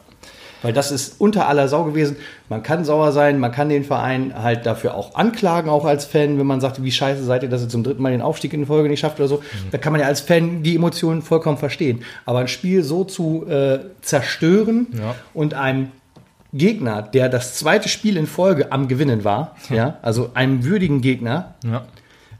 Weil 0.62 0.74
das 0.74 0.92
ist 0.92 1.14
unter 1.18 1.48
aller 1.48 1.68
Sau 1.68 1.84
gewesen. 1.84 2.16
Man 2.50 2.62
kann 2.62 2.84
sauer 2.84 3.12
sein, 3.12 3.38
man 3.40 3.50
kann 3.50 3.70
den 3.70 3.82
Verein 3.82 4.34
halt 4.42 4.66
dafür 4.66 4.94
auch 4.94 5.14
anklagen, 5.14 5.70
auch 5.70 5.86
als 5.86 6.04
Fan, 6.04 6.38
wenn 6.38 6.46
man 6.46 6.60
sagt, 6.60 6.84
wie 6.84 6.92
scheiße 6.92 7.24
seid 7.24 7.42
ihr, 7.44 7.48
dass 7.48 7.62
ihr 7.62 7.70
zum 7.70 7.82
dritten 7.82 8.02
Mal 8.02 8.10
den 8.12 8.20
Aufstieg 8.20 8.52
in 8.52 8.66
Folge 8.66 8.90
nicht 8.90 9.00
schafft 9.00 9.18
oder 9.20 9.28
so. 9.28 9.42
Da 9.70 9.78
kann 9.78 9.92
man 9.92 10.02
ja 10.02 10.06
als 10.06 10.20
Fan 10.20 10.62
die 10.62 10.76
Emotionen 10.76 11.22
vollkommen 11.22 11.56
verstehen. 11.56 12.04
Aber 12.26 12.40
ein 12.40 12.48
Spiel 12.48 12.82
so 12.82 13.04
zu 13.04 13.46
äh, 13.48 13.78
zerstören 14.02 14.88
Ja. 14.98 15.14
und 15.32 15.54
einem 15.54 15.92
Gegner, 16.52 17.02
der 17.02 17.28
das 17.28 17.54
zweite 17.54 17.88
Spiel 17.88 18.16
in 18.16 18.26
Folge 18.26 18.72
am 18.72 18.88
Gewinnen 18.88 19.24
war, 19.24 19.56
ja, 19.68 19.98
also 20.02 20.30
einem 20.34 20.64
würdigen 20.64 21.00
Gegner, 21.00 21.54
ja. 21.64 21.84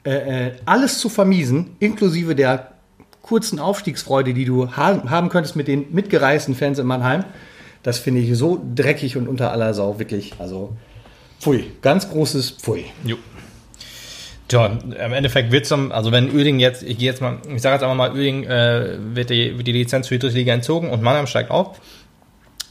äh, 0.04 0.46
äh, 0.46 0.52
alles 0.64 0.98
zu 0.98 1.08
vermiesen, 1.08 1.76
inklusive 1.78 2.34
der 2.34 2.72
kurzen 3.22 3.60
Aufstiegsfreude, 3.60 4.34
die 4.34 4.44
du 4.44 4.72
ha 4.76 5.02
haben 5.08 5.28
könntest 5.28 5.54
mit 5.54 5.68
den 5.68 5.92
mitgereisten 5.92 6.54
Fans 6.54 6.78
in 6.78 6.86
Mannheim, 6.86 7.24
das 7.82 7.98
finde 7.98 8.20
ich 8.20 8.36
so 8.36 8.60
dreckig 8.74 9.16
und 9.16 9.28
unter 9.28 9.52
aller 9.52 9.72
Sau, 9.72 9.98
wirklich. 9.98 10.34
Also, 10.38 10.76
pfui, 11.40 11.70
ganz 11.80 12.10
großes 12.10 12.50
Pfui. 12.50 12.84
Jo. 13.04 13.16
Tja, 14.48 14.66
im 14.66 15.12
Endeffekt 15.12 15.52
wird 15.52 15.64
zum, 15.64 15.92
also 15.92 16.10
wenn 16.10 16.34
Uerdingen 16.34 16.58
jetzt, 16.58 16.82
ich 16.82 16.98
gehe 16.98 17.08
jetzt 17.08 17.20
mal, 17.20 17.38
ich 17.54 17.62
sage 17.62 17.74
jetzt 17.74 17.84
einfach 17.84 17.94
mal, 17.94 18.10
Uerdingen 18.10 18.44
äh, 18.44 18.98
wird, 19.14 19.30
die, 19.30 19.56
wird 19.56 19.66
die 19.66 19.72
Lizenz 19.72 20.08
für 20.08 20.14
die 20.14 20.18
dritte 20.18 20.34
Liga 20.34 20.52
entzogen 20.52 20.90
und 20.90 21.02
Mannheim 21.02 21.28
steigt 21.28 21.52
auf. 21.52 21.80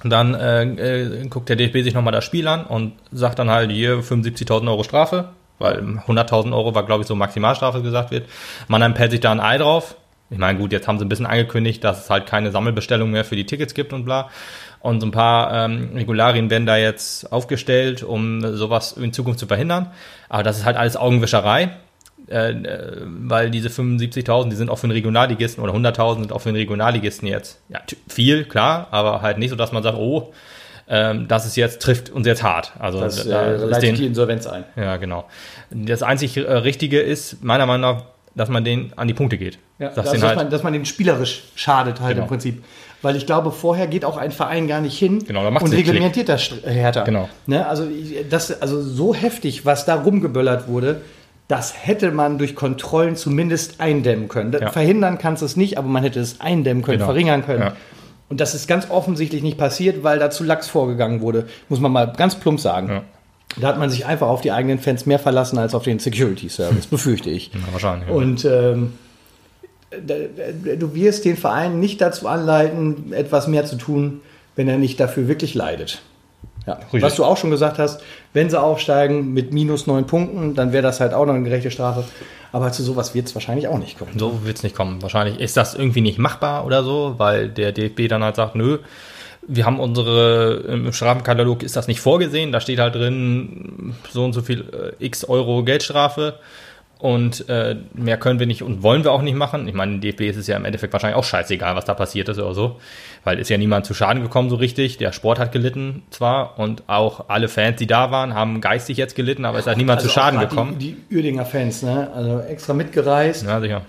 Dann 0.03 0.33
äh, 0.33 0.63
äh, 0.63 1.27
guckt 1.27 1.49
der 1.49 1.55
DFB 1.55 1.83
sich 1.83 1.93
nochmal 1.93 2.13
das 2.13 2.23
Spiel 2.23 2.47
an 2.47 2.65
und 2.65 2.93
sagt 3.11 3.39
dann 3.39 3.49
halt 3.49 3.71
hier 3.71 3.99
75.000 3.99 4.67
Euro 4.69 4.83
Strafe, 4.83 5.29
weil 5.57 5.79
100.000 5.79 6.53
Euro 6.53 6.73
war, 6.73 6.85
glaube 6.85 7.01
ich, 7.01 7.07
so 7.07 7.15
Maximalstrafe 7.15 7.81
gesagt 7.81 8.11
wird. 8.11 8.27
Mannheim 8.67 8.93
pellt 8.93 9.11
sich 9.11 9.19
da 9.19 9.31
ein 9.31 9.39
Ei 9.39 9.57
drauf. 9.57 9.95
Ich 10.29 10.37
meine, 10.37 10.59
gut, 10.59 10.71
jetzt 10.71 10.87
haben 10.87 10.99
sie 10.99 11.05
ein 11.05 11.09
bisschen 11.09 11.25
angekündigt, 11.25 11.83
dass 11.83 12.03
es 12.03 12.09
halt 12.09 12.27
keine 12.27 12.51
Sammelbestellung 12.51 13.09
mehr 13.09 13.25
für 13.25 13.35
die 13.35 13.45
Tickets 13.45 13.73
gibt 13.73 13.93
und 13.93 14.05
bla. 14.05 14.29
Und 14.79 15.01
so 15.01 15.07
ein 15.07 15.11
paar 15.11 15.65
ähm, 15.65 15.91
Regularien 15.95 16.49
werden 16.49 16.65
da 16.65 16.77
jetzt 16.77 17.31
aufgestellt, 17.31 18.03
um 18.03 18.55
sowas 18.55 18.93
in 18.93 19.11
Zukunft 19.11 19.39
zu 19.39 19.47
verhindern. 19.47 19.91
Aber 20.29 20.43
das 20.43 20.59
ist 20.59 20.65
halt 20.65 20.77
alles 20.77 20.95
Augenwischerei, 20.95 21.71
äh, 22.29 22.51
äh, 22.51 22.97
weil 23.05 23.49
diese 23.49 23.69
75.000, 23.69 24.49
die 24.49 24.55
sind 24.55 24.69
auch 24.69 24.77
für 24.77 24.87
den 24.87 24.91
Regionalligisten 24.93 25.63
oder 25.63 25.73
100.000 25.73 26.19
sind 26.19 26.31
auch 26.31 26.39
für 26.41 26.49
den 26.49 26.55
Regionalligisten 26.55 27.27
jetzt. 27.27 27.59
Ja, 27.69 27.79
viel, 28.07 28.45
klar, 28.45 28.87
aber 28.91 29.21
halt 29.21 29.37
nicht 29.39 29.49
so, 29.49 29.55
dass 29.55 29.71
man 29.71 29.83
sagt, 29.83 29.97
oh, 29.97 30.31
ähm, 30.87 31.27
das 31.27 31.45
ist 31.45 31.55
jetzt, 31.55 31.81
trifft 31.81 32.09
uns 32.09 32.25
jetzt 32.25 32.41
hart. 32.43 32.71
Also 32.79 32.99
Das 32.99 33.25
äh, 33.25 33.29
da 33.29 33.51
leitet 33.51 33.83
den, 33.83 33.95
die 33.95 34.05
Insolvenz 34.07 34.47
ein. 34.47 34.63
ja, 34.75 34.97
genau. 34.97 35.25
Das 35.71 36.01
einzig 36.03 36.37
äh, 36.37 36.41
Richtige 36.41 36.99
ist, 36.99 37.43
meiner 37.43 37.65
Meinung 37.65 37.81
nach, 37.95 38.03
dass 38.35 38.49
man 38.49 38.63
denen 38.63 38.93
an 38.95 39.07
die 39.07 39.13
Punkte 39.13 39.37
geht. 39.37 39.57
Ja, 39.79 39.89
dass, 39.89 40.11
dass, 40.11 40.23
halt, 40.23 40.35
man, 40.37 40.49
dass 40.49 40.63
man 40.63 40.73
dem 40.73 40.85
spielerisch 40.85 41.43
schadet 41.55 41.99
halt 41.99 42.11
Genau. 42.15 42.23
im 42.23 42.27
Prinzip. 42.29 42.63
Weil 43.01 43.15
ich 43.15 43.25
glaube, 43.25 43.51
vorher 43.51 43.87
geht 43.87 44.03
auch 44.03 44.17
ein 44.17 44.31
Verein 44.31 44.67
gar 44.67 44.81
nicht 44.81 44.97
hin 44.99 45.23
Genau, 45.25 45.47
und 45.47 45.71
reglementiert 45.73 46.27
das 46.27 46.41
str- 46.43 46.67
härter. 46.67 47.03
Genau. 47.05 47.29
Ne, 47.45 47.65
also, 47.65 47.87
das, 48.29 48.61
also 48.61 48.81
so 48.81 49.15
heftig, 49.15 49.65
was 49.65 49.85
da 49.85 49.95
rumgeböllert 49.95 50.67
wurde, 50.67 51.01
das 51.49 51.73
hätte 51.85 52.11
man 52.11 52.37
durch 52.37 52.55
Kontrollen 52.55 53.15
zumindest 53.17 53.81
eindämmen 53.81 54.27
können. 54.29 54.53
Ja. 54.53 54.71
Verhindern 54.71 55.17
kannst 55.17 55.41
du 55.41 55.45
es 55.47 55.57
nicht, 55.57 55.77
aber 55.79 55.87
man 55.87 56.03
hätte 56.03 56.19
es 56.19 56.39
eindämmen 56.39 56.83
können, 56.83 56.99
Genau. 56.99 57.07
verringern 57.07 57.43
können. 57.43 57.61
Ja. 57.63 57.73
Und 58.29 58.39
das 58.39 58.53
ist 58.53 58.67
ganz 58.67 58.89
offensichtlich 58.91 59.41
nicht 59.41 59.57
passiert, 59.57 60.03
weil 60.03 60.19
da 60.19 60.29
zu 60.29 60.43
lax 60.43 60.67
vorgegangen 60.67 61.21
wurde, 61.21 61.47
muss 61.67 61.79
man 61.79 61.91
mal 61.91 62.13
ganz 62.15 62.35
plump 62.35 62.59
sagen. 62.59 62.89
Ja. 62.89 63.01
Da 63.59 63.67
hat 63.69 63.79
man 63.79 63.89
sich 63.89 64.05
einfach 64.05 64.27
auf 64.27 64.41
die 64.41 64.51
eigenen 64.51 64.77
Fans 64.77 65.07
mehr 65.07 65.17
verlassen 65.17 65.57
als 65.57 65.73
auf 65.73 65.81
den 65.81 65.97
Security 65.97 66.49
Service, 66.49 66.85
befürchte 66.91 67.31
ich. 67.31 67.51
Ja, 67.51 67.59
wahrscheinlich. 67.71 68.09
Und 68.09 68.45
ähm, 68.45 68.93
du 69.91 70.93
wirst 70.93 71.25
den 71.25 71.35
Verein 71.35 71.79
nicht 71.79 71.99
dazu 71.99 72.27
anleiten, 72.27 73.11
etwas 73.11 73.47
mehr 73.47 73.65
zu 73.65 73.75
tun, 73.75 74.21
wenn 74.55 74.67
er 74.67 74.77
nicht 74.77 74.99
dafür 74.99 75.27
wirklich 75.27 75.55
leidet. 75.55 76.03
Ja. 76.69 77.01
Was 77.01 77.15
du 77.15 77.25
auch 77.25 77.37
schon 77.37 77.51
gesagt 77.51 77.79
hast, 77.79 78.01
wenn 78.33 78.49
sie 78.49 78.59
aufsteigen 78.59 79.33
mit 79.33 79.53
minus 79.53 79.87
neun 79.87 80.05
Punkten, 80.05 80.55
dann 80.55 80.71
wäre 80.71 80.83
das 80.83 80.99
halt 80.99 81.13
auch 81.13 81.25
noch 81.25 81.33
eine 81.33 81.43
gerechte 81.43 81.71
Strafe. 81.71 82.03
Aber 82.51 82.71
zu 82.71 82.83
sowas 82.83 83.13
wird 83.13 83.27
es 83.27 83.35
wahrscheinlich 83.35 83.67
auch 83.67 83.77
nicht 83.77 83.97
kommen. 83.97 84.11
So 84.17 84.43
wird 84.43 84.57
es 84.57 84.63
nicht 84.63 84.75
kommen. 84.75 85.01
Wahrscheinlich 85.01 85.39
ist 85.39 85.55
das 85.57 85.75
irgendwie 85.75 86.01
nicht 86.01 86.17
machbar 86.17 86.65
oder 86.65 86.83
so, 86.83 87.15
weil 87.17 87.49
der 87.49 87.71
DFB 87.71 88.07
dann 88.07 88.23
halt 88.23 88.35
sagt, 88.35 88.55
nö, 88.55 88.79
wir 89.47 89.65
haben 89.65 89.79
unsere, 89.79 90.63
im 90.67 90.91
Strafenkatalog 90.91 91.63
ist 91.63 91.75
das 91.75 91.87
nicht 91.87 92.01
vorgesehen, 92.01 92.51
da 92.51 92.59
steht 92.59 92.79
halt 92.79 92.95
drin, 92.95 93.95
so 94.11 94.25
und 94.25 94.33
so 94.33 94.41
viel 94.41 94.95
äh, 94.99 95.03
x 95.03 95.25
Euro 95.25 95.63
Geldstrafe 95.63 96.39
und 96.99 97.47
äh, 97.47 97.77
mehr 97.93 98.17
können 98.17 98.39
wir 98.39 98.45
nicht 98.45 98.61
und 98.61 98.83
wollen 98.83 99.03
wir 99.05 99.11
auch 99.13 99.21
nicht 99.21 99.35
machen. 99.35 99.67
Ich 99.69 99.73
meine, 99.73 99.99
DFB 99.99 100.21
ist 100.21 100.35
es 100.35 100.47
ja 100.47 100.57
im 100.57 100.65
Endeffekt 100.65 100.91
wahrscheinlich 100.93 101.17
auch 101.17 101.23
scheißegal, 101.23 101.75
was 101.75 101.85
da 101.85 101.93
passiert 101.93 102.27
ist 102.27 102.37
oder 102.39 102.53
so, 102.53 102.79
weil 103.23 103.39
ist 103.39 103.49
ja 103.49 103.57
niemand 103.57 103.85
zu 103.85 103.93
Schaden 103.93 104.21
gekommen 104.21 104.49
so 104.49 104.57
richtig. 104.57 104.97
Der 104.97 105.13
Sport 105.13 105.39
hat 105.39 105.51
gelitten 105.53 106.03
zwar 106.11 106.59
und 106.59 106.83
auch 106.87 107.29
alle 107.29 107.47
Fans, 107.47 107.77
die 107.77 107.87
da 107.87 108.11
waren, 108.11 108.33
haben 108.33 108.59
geistig 108.59 108.97
jetzt 108.97 109.15
gelitten, 109.15 109.45
aber 109.45 109.57
es 109.57 109.63
ist 109.63 109.67
halt 109.67 109.77
niemand 109.77 110.01
zu 110.01 110.07
auch 110.09 110.11
Schaden 110.11 110.39
gekommen. 110.41 110.77
Die, 110.77 110.97
die 111.09 111.15
Uerdinger 111.15 111.45
Fans, 111.45 111.83
ne? 111.83 112.09
Also 112.13 112.41
extra 112.41 112.73
mitgereist. 112.73 113.45
Ja, 113.45 113.61
sicher. 113.61 113.81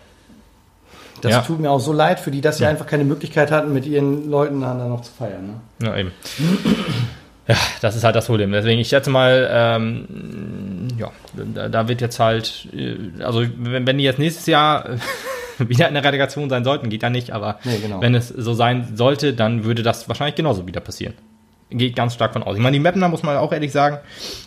Das 1.20 1.32
Ja. 1.32 1.40
tut 1.42 1.60
mir 1.60 1.70
auch 1.70 1.80
so 1.80 1.92
leid 1.92 2.18
für 2.20 2.30
die, 2.30 2.40
dass 2.40 2.58
sie 2.58 2.64
einfach 2.66 2.86
keine 2.86 3.04
Möglichkeit 3.04 3.50
hatten, 3.50 3.74
mit 3.74 3.84
ihren 3.86 4.30
Leuten 4.30 4.60
dann 4.62 4.88
noch 4.88 5.02
zu 5.02 5.12
feiern. 5.12 5.60
Ne? 5.80 5.86
Ja, 5.86 5.96
eben. 5.98 6.12
Ja, 7.50 7.56
das 7.80 7.96
ist 7.96 8.04
halt 8.04 8.14
das 8.14 8.26
Problem. 8.26 8.52
Deswegen, 8.52 8.80
ich 8.80 8.88
schätze 8.88 9.10
mal, 9.10 9.48
ähm, 9.52 10.86
ja, 10.96 11.10
da, 11.52 11.68
da 11.68 11.88
wird 11.88 12.00
jetzt 12.00 12.20
halt, 12.20 12.68
äh, 12.72 13.24
also 13.24 13.44
wenn, 13.56 13.88
wenn 13.88 13.98
die 13.98 14.04
jetzt 14.04 14.20
nächstes 14.20 14.46
Jahr 14.46 14.88
wieder 15.58 15.88
in 15.88 15.94
der 15.94 16.04
Relegation 16.04 16.48
sein 16.48 16.62
sollten, 16.62 16.90
geht 16.90 17.02
ja 17.02 17.10
nicht, 17.10 17.32
aber 17.32 17.58
Nee, 17.64 17.78
genau. 17.82 18.00
wenn 18.00 18.14
es 18.14 18.28
so 18.28 18.54
sein 18.54 18.94
sollte, 18.94 19.32
dann 19.32 19.64
würde 19.64 19.82
das 19.82 20.08
wahrscheinlich 20.08 20.36
genauso 20.36 20.68
wieder 20.68 20.80
passieren. 20.80 21.14
Geht 21.70 21.94
ganz 21.94 22.14
stark 22.14 22.32
von 22.32 22.42
aus. 22.42 22.56
Ich 22.56 22.62
meine, 22.62 22.74
die 22.74 22.82
Mapner 22.82 23.08
muss 23.08 23.22
man 23.22 23.36
auch 23.36 23.52
ehrlich 23.52 23.70
sagen, 23.70 23.98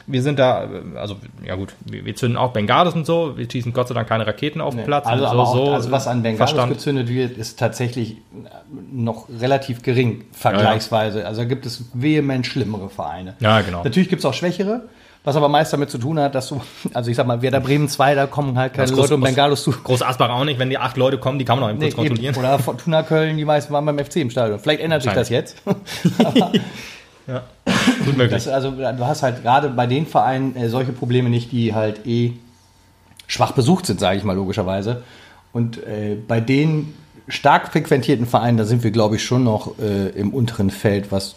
wir 0.07 0.21
sind 0.21 0.39
da, 0.39 0.65
äh, 0.65 0.97
also 0.97 1.15
ja 1.45 1.55
gut, 1.55 1.73
wir, 1.85 2.05
wir 2.05 2.15
zünden 2.15 2.37
auch 2.37 2.51
Bengalos 2.51 2.93
und 2.95 3.05
so, 3.05 3.37
wir 3.37 3.49
schießen 3.49 3.71
Gott 3.71 3.87
sei 3.87 3.93
Dank 3.93 4.09
keine 4.09 4.27
Raketen 4.27 4.59
auf 4.59 4.75
den 4.75 4.83
Platz. 4.83 5.05
Also, 5.05 5.25
aber 5.25 5.45
so, 5.45 5.51
auch, 5.51 5.65
so 5.67 5.71
also 5.71 5.91
was 5.91 6.07
an 6.07 6.21
Bengalos 6.21 6.51
Verstand. 6.51 6.73
gezündet 6.73 7.09
wird, 7.09 7.37
ist 7.37 7.59
tatsächlich 7.59 8.17
noch 8.91 9.27
relativ 9.29 9.83
gering 9.83 10.25
vergleichsweise. 10.31 11.25
Also 11.25 11.41
da 11.41 11.47
gibt 11.47 11.65
es 11.65 11.85
vehement 11.93 12.45
schlimmere 12.45 12.89
Vereine. 12.89 13.35
Ja, 13.39 13.61
genau. 13.61 13.83
Natürlich 13.83 14.09
gibt 14.09 14.19
es 14.19 14.25
auch 14.25 14.33
schwächere, 14.33 14.83
was 15.23 15.37
aber 15.37 15.47
meist 15.47 15.71
damit 15.71 15.89
zu 15.89 15.97
tun 15.97 16.19
hat, 16.19 16.35
dass 16.35 16.49
du, 16.49 16.61
also 16.93 17.09
ich 17.09 17.15
sag 17.15 17.25
mal, 17.25 17.41
Werder 17.41 17.61
Bremen 17.61 17.87
2, 17.87 18.15
da 18.15 18.27
kommen 18.27 18.57
halt 18.57 18.73
keine 18.73 18.89
Das 18.89 18.97
Leute, 18.97 19.15
um 19.15 19.21
Bengalos 19.21 19.63
zu. 19.63 19.71
Groß 19.71 20.01
Asbach 20.01 20.29
auch 20.29 20.43
nicht, 20.43 20.59
wenn 20.59 20.69
die 20.69 20.77
acht 20.77 20.97
Leute 20.97 21.17
kommen, 21.17 21.39
die 21.39 21.45
kann 21.45 21.59
man 21.59 21.69
auch 21.69 21.73
eben 21.73 21.79
kurz 21.79 21.95
Nee, 21.95 22.01
eben. 22.01 22.09
kontrollieren. 22.09 22.35
Oder 22.35 22.59
Fortuna 22.59 23.03
Köln, 23.03 23.37
die 23.37 23.45
meisten 23.45 23.71
waren 23.71 23.85
beim 23.85 23.99
FC 23.99 24.17
im 24.17 24.29
Stadion. 24.29 24.59
Vielleicht 24.59 24.81
ändert 24.81 25.03
sich 25.03 25.13
das 25.13 25.29
jetzt. 25.29 25.61
Ja, 27.27 27.43
gut 28.05 28.17
möglich. 28.17 28.43
Das, 28.43 28.47
also 28.47 28.71
du 28.71 29.05
hast 29.07 29.23
halt 29.23 29.43
gerade 29.43 29.69
bei 29.69 29.87
den 29.87 30.05
Vereinen 30.05 30.55
äh, 30.55 30.69
solche 30.69 30.91
Probleme 30.91 31.29
nicht, 31.29 31.51
die 31.51 31.73
halt 31.73 32.05
eh 32.05 32.33
schwach 33.27 33.53
besucht 33.53 33.85
sind, 33.85 33.99
sage 33.99 34.17
ich 34.17 34.23
mal 34.23 34.35
logischerweise. 34.35 35.03
Und 35.53 35.77
äh, 35.85 36.15
bei 36.27 36.39
den 36.41 36.93
stark 37.27 37.71
frequentierten 37.71 38.25
Vereinen, 38.25 38.57
da 38.57 38.65
sind 38.65 38.83
wir, 38.83 38.91
glaube 38.91 39.15
ich, 39.15 39.23
schon 39.23 39.43
noch 39.43 39.79
äh, 39.79 40.09
im 40.09 40.33
unteren 40.33 40.69
Feld, 40.69 41.11
was 41.11 41.35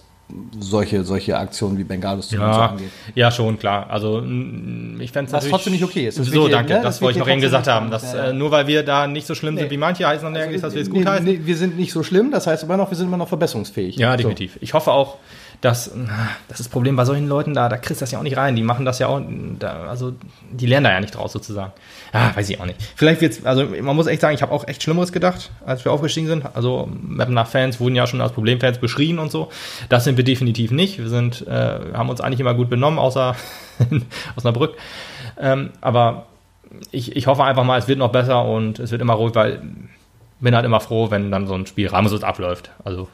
solche, 0.59 1.05
solche 1.05 1.39
Aktionen 1.39 1.79
wie 1.79 1.85
Bengalos 1.85 2.31
zu 2.31 2.35
uns 2.35 2.43
Ja, 2.57 2.67
angeht. 2.71 2.91
ja, 3.15 3.31
schon, 3.31 3.61
klar. 3.61 3.89
Also 3.89 4.19
ich 4.19 5.13
fände 5.13 5.29
es 5.29 5.33
Was 5.33 5.47
trotzdem 5.49 5.73
nicht 5.73 5.85
okay 5.85 6.09
ist. 6.09 6.19
Das 6.19 6.27
so, 6.27 6.49
danke. 6.49 6.73
ne, 6.73 6.79
das 6.81 6.97
das 6.97 7.03
wollte 7.03 7.19
ich 7.21 7.25
noch 7.25 7.31
eben 7.31 7.41
gesagt 7.41 7.69
haben. 7.69 7.93
Dass, 7.93 8.03
nicht- 8.03 8.15
ja, 8.15 8.25
ja. 8.25 8.31
äh, 8.31 8.33
nur 8.33 8.51
weil 8.51 8.67
wir 8.67 8.83
da 8.83 9.07
nicht 9.07 9.25
so 9.25 9.37
schlimm 9.37 9.55
Nee. 9.55 9.61
sind 9.61 9.71
wie 9.71 9.77
manche, 9.77 10.05
heißt 10.05 10.25
dann 10.25 10.33
nicht, 10.33 10.65
dass 10.65 10.75
wir 10.75 10.83
es 10.83 10.91
gut 10.91 11.05
nee, 11.05 11.07
heißen. 11.09 11.25
nee, 11.25 11.41
wir 11.45 11.57
sind 11.57 11.77
nicht 11.77 11.93
so 11.93 12.03
schlimm, 12.03 12.33
das 12.33 12.49
heißt 12.49 12.65
aber 12.65 12.77
noch, 12.77 12.91
wir 12.91 12.97
sind 12.97 13.07
immer 13.07 13.19
noch 13.19 13.29
verbesserungsfähig. 13.29 13.95
Ja, 13.99 14.11
So. 14.13 14.17
definitiv. 14.17 14.59
Ich 14.61 14.75
hoffe 14.75 14.91
auch, 14.91 15.19
dass 15.61 15.91
na, 15.95 16.29
das 16.49 16.61
ist 16.61 16.67
das 16.67 16.73
Problem 16.73 16.97
bei 16.97 17.05
solchen 17.05 17.29
Leuten 17.29 17.55
da, 17.55 17.69
da 17.69 17.77
kriegst 17.77 18.01
du 18.01 18.03
das 18.03 18.13
ja 18.13 18.19
auch 18.19 18.23
nicht 18.23 18.37
rein. 18.37 18.57
Die 18.57 18.63
machen 18.63 18.85
das 18.85 18.99
ja 18.99 19.09
auch, 19.09 19.21
da, 19.59 19.85
also 19.85 20.13
die 20.51 20.67
lernen 20.67 20.85
da 20.85 20.93
ja 20.93 21.01
nicht 21.01 21.15
draus 21.15 21.33
sozusagen. 21.33 21.73
Ah, 22.13 22.31
weiß 22.35 22.49
ich 22.51 22.61
auch 22.61 22.67
nicht. 22.67 22.81
Vielleicht 22.95 23.21
wird's, 23.21 23.45
also 23.45 23.65
man 23.65 23.97
muss 23.97 24.07
echt 24.07 24.21
sagen, 24.21 24.35
ich 24.35 24.43
habe 24.43 24.53
auch 24.53 24.67
echt 24.69 24.83
Schlimmeres 24.83 25.13
gedacht, 25.13 25.51
als 25.65 25.85
wir 25.85 25.93
aufgestiegen 25.93 26.27
sind. 26.27 26.45
Also 26.55 26.89
Mapner-Fans 27.03 27.81
wurden 27.81 27.97
ja 27.97 28.07
schon 28.07 28.21
als 28.21 28.33
Problemfans 28.33 28.79
beschrien 28.79 29.19
und 29.19 29.31
so. 29.31 29.51
Das 29.89 30.05
sind 30.05 30.17
wir 30.17 30.25
definitiv 30.25 30.71
nicht. 30.71 30.99
Wir 30.99 31.09
sind, 31.09 31.47
äh, 31.47 31.79
haben 31.95 32.11
uns 32.11 32.21
eigentlich 32.21 32.41
immer 32.41 32.55
gut 32.55 32.71
benommen, 32.71 32.99
außer 32.99 33.37
in 33.91 34.05
Osnabrück. 34.37 34.77
Ähm, 35.39 35.71
aber 35.81 36.27
ich, 36.91 37.17
ich 37.17 37.27
hoffe 37.27 37.45
einfach 37.45 37.65
mal, 37.65 37.79
es 37.79 37.89
wird 37.89 37.99
noch 37.99 38.13
besser 38.13 38.45
und 38.45 38.79
es 38.79 38.91
wird 38.91 39.01
immer 39.01 39.15
ruhig, 39.15 39.35
weil 39.35 39.63
bin 40.41 40.55
halt 40.55 40.65
immer 40.65 40.81
froh, 40.81 41.11
wenn 41.11 41.31
dann 41.31 41.47
so 41.47 41.55
ein 41.55 41.67
Spiel 41.67 41.89
reibungslos 41.89 42.23
abläuft. 42.23 42.71
Also 42.85 43.09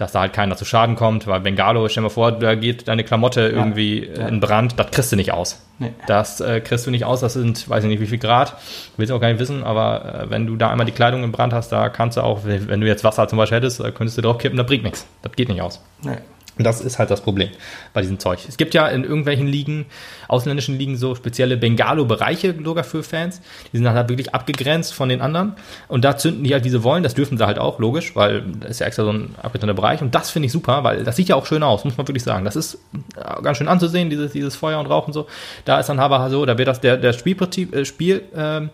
dass 0.00 0.12
da 0.12 0.20
halt 0.20 0.32
keiner 0.32 0.56
zu 0.56 0.64
Schaden 0.64 0.96
kommt, 0.96 1.26
weil 1.26 1.40
Bengalo, 1.40 1.88
stell 1.88 2.02
dir 2.02 2.08
mal 2.08 2.10
vor, 2.10 2.32
da 2.32 2.54
geht 2.54 2.88
deine 2.88 3.04
Klamotte 3.04 3.42
irgendwie 3.42 4.06
ja. 4.06 4.28
in 4.28 4.40
Brand, 4.40 4.78
das 4.78 4.90
kriegst 4.90 5.12
du 5.12 5.16
nicht 5.16 5.32
aus. 5.32 5.62
Nee. 5.78 5.92
Das 6.06 6.40
äh, 6.40 6.60
kriegst 6.60 6.86
du 6.86 6.90
nicht 6.90 7.04
aus, 7.04 7.20
das 7.20 7.34
sind, 7.34 7.68
weiß 7.68 7.84
ich 7.84 7.90
nicht, 7.90 8.00
wie 8.00 8.06
viel 8.06 8.18
Grad, 8.18 8.56
willst 8.96 9.12
auch 9.12 9.20
gar 9.20 9.28
nicht 9.28 9.40
wissen, 9.40 9.62
aber 9.62 10.24
äh, 10.24 10.30
wenn 10.30 10.46
du 10.46 10.56
da 10.56 10.70
einmal 10.70 10.86
die 10.86 10.92
Kleidung 10.92 11.24
in 11.24 11.32
Brand 11.32 11.52
hast, 11.52 11.70
da 11.72 11.88
kannst 11.88 12.16
du 12.16 12.22
auch, 12.22 12.40
wenn 12.44 12.80
du 12.80 12.86
jetzt 12.86 13.04
Wasser 13.04 13.28
zum 13.28 13.38
Beispiel 13.38 13.56
hättest, 13.56 13.80
da 13.80 13.90
könntest 13.90 14.18
du 14.18 14.22
drauf 14.22 14.38
kippen, 14.38 14.56
das 14.56 14.66
bringt 14.66 14.84
nichts. 14.84 15.06
Das 15.22 15.32
geht 15.32 15.48
nicht 15.48 15.60
aus. 15.60 15.82
Nee. 16.02 16.18
Und 16.60 16.64
das 16.64 16.82
ist 16.82 16.98
halt 16.98 17.10
das 17.10 17.22
Problem 17.22 17.48
bei 17.94 18.02
diesem 18.02 18.18
Zeug. 18.18 18.40
Es 18.46 18.58
gibt 18.58 18.74
ja 18.74 18.86
in 18.86 19.02
irgendwelchen 19.02 19.46
Ligen, 19.46 19.86
ausländischen 20.28 20.76
Ligen, 20.76 20.98
so 20.98 21.14
spezielle 21.14 21.56
Bengalo-Bereiche 21.56 22.54
sogar 22.62 22.84
für 22.84 23.02
Fans. 23.02 23.40
Die 23.72 23.78
sind 23.78 23.88
halt 23.88 24.10
wirklich 24.10 24.34
abgegrenzt 24.34 24.92
von 24.92 25.08
den 25.08 25.22
anderen. 25.22 25.54
Und 25.88 26.04
da 26.04 26.18
zünden 26.18 26.44
die 26.44 26.52
halt, 26.52 26.64
wie 26.64 26.68
sie 26.68 26.84
wollen. 26.84 27.02
Das 27.02 27.14
dürfen 27.14 27.38
sie 27.38 27.46
halt 27.46 27.58
auch, 27.58 27.78
logisch, 27.78 28.14
weil 28.14 28.42
das 28.60 28.72
ist 28.72 28.80
ja 28.80 28.86
extra 28.88 29.04
so 29.04 29.10
ein 29.10 29.34
abgetrennter 29.42 29.72
Bereich. 29.72 30.02
Und 30.02 30.14
das 30.14 30.28
finde 30.28 30.48
ich 30.48 30.52
super, 30.52 30.84
weil 30.84 31.02
das 31.02 31.16
sieht 31.16 31.30
ja 31.30 31.36
auch 31.36 31.46
schön 31.46 31.62
aus, 31.62 31.82
muss 31.86 31.96
man 31.96 32.06
wirklich 32.06 32.24
sagen. 32.24 32.44
Das 32.44 32.56
ist 32.56 32.74
äh, 33.16 33.40
ganz 33.40 33.56
schön 33.56 33.68
anzusehen, 33.68 34.10
dieses, 34.10 34.32
dieses 34.32 34.54
Feuer 34.54 34.80
und 34.80 34.86
Rauch 34.86 35.06
und 35.06 35.14
so. 35.14 35.28
Da 35.64 35.80
ist 35.80 35.88
dann 35.88 35.98
aber 35.98 36.28
so, 36.28 36.44
da 36.44 36.58
wird 36.58 36.68
das, 36.68 36.82
der, 36.82 36.98
der 36.98 37.14
Spielprinzip, 37.14 37.74
äh, 37.74 37.86
Spiel, 37.86 38.20
äh, 38.36 38.68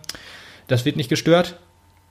das 0.66 0.84
wird 0.84 0.96
nicht 0.96 1.08
gestört 1.08 1.54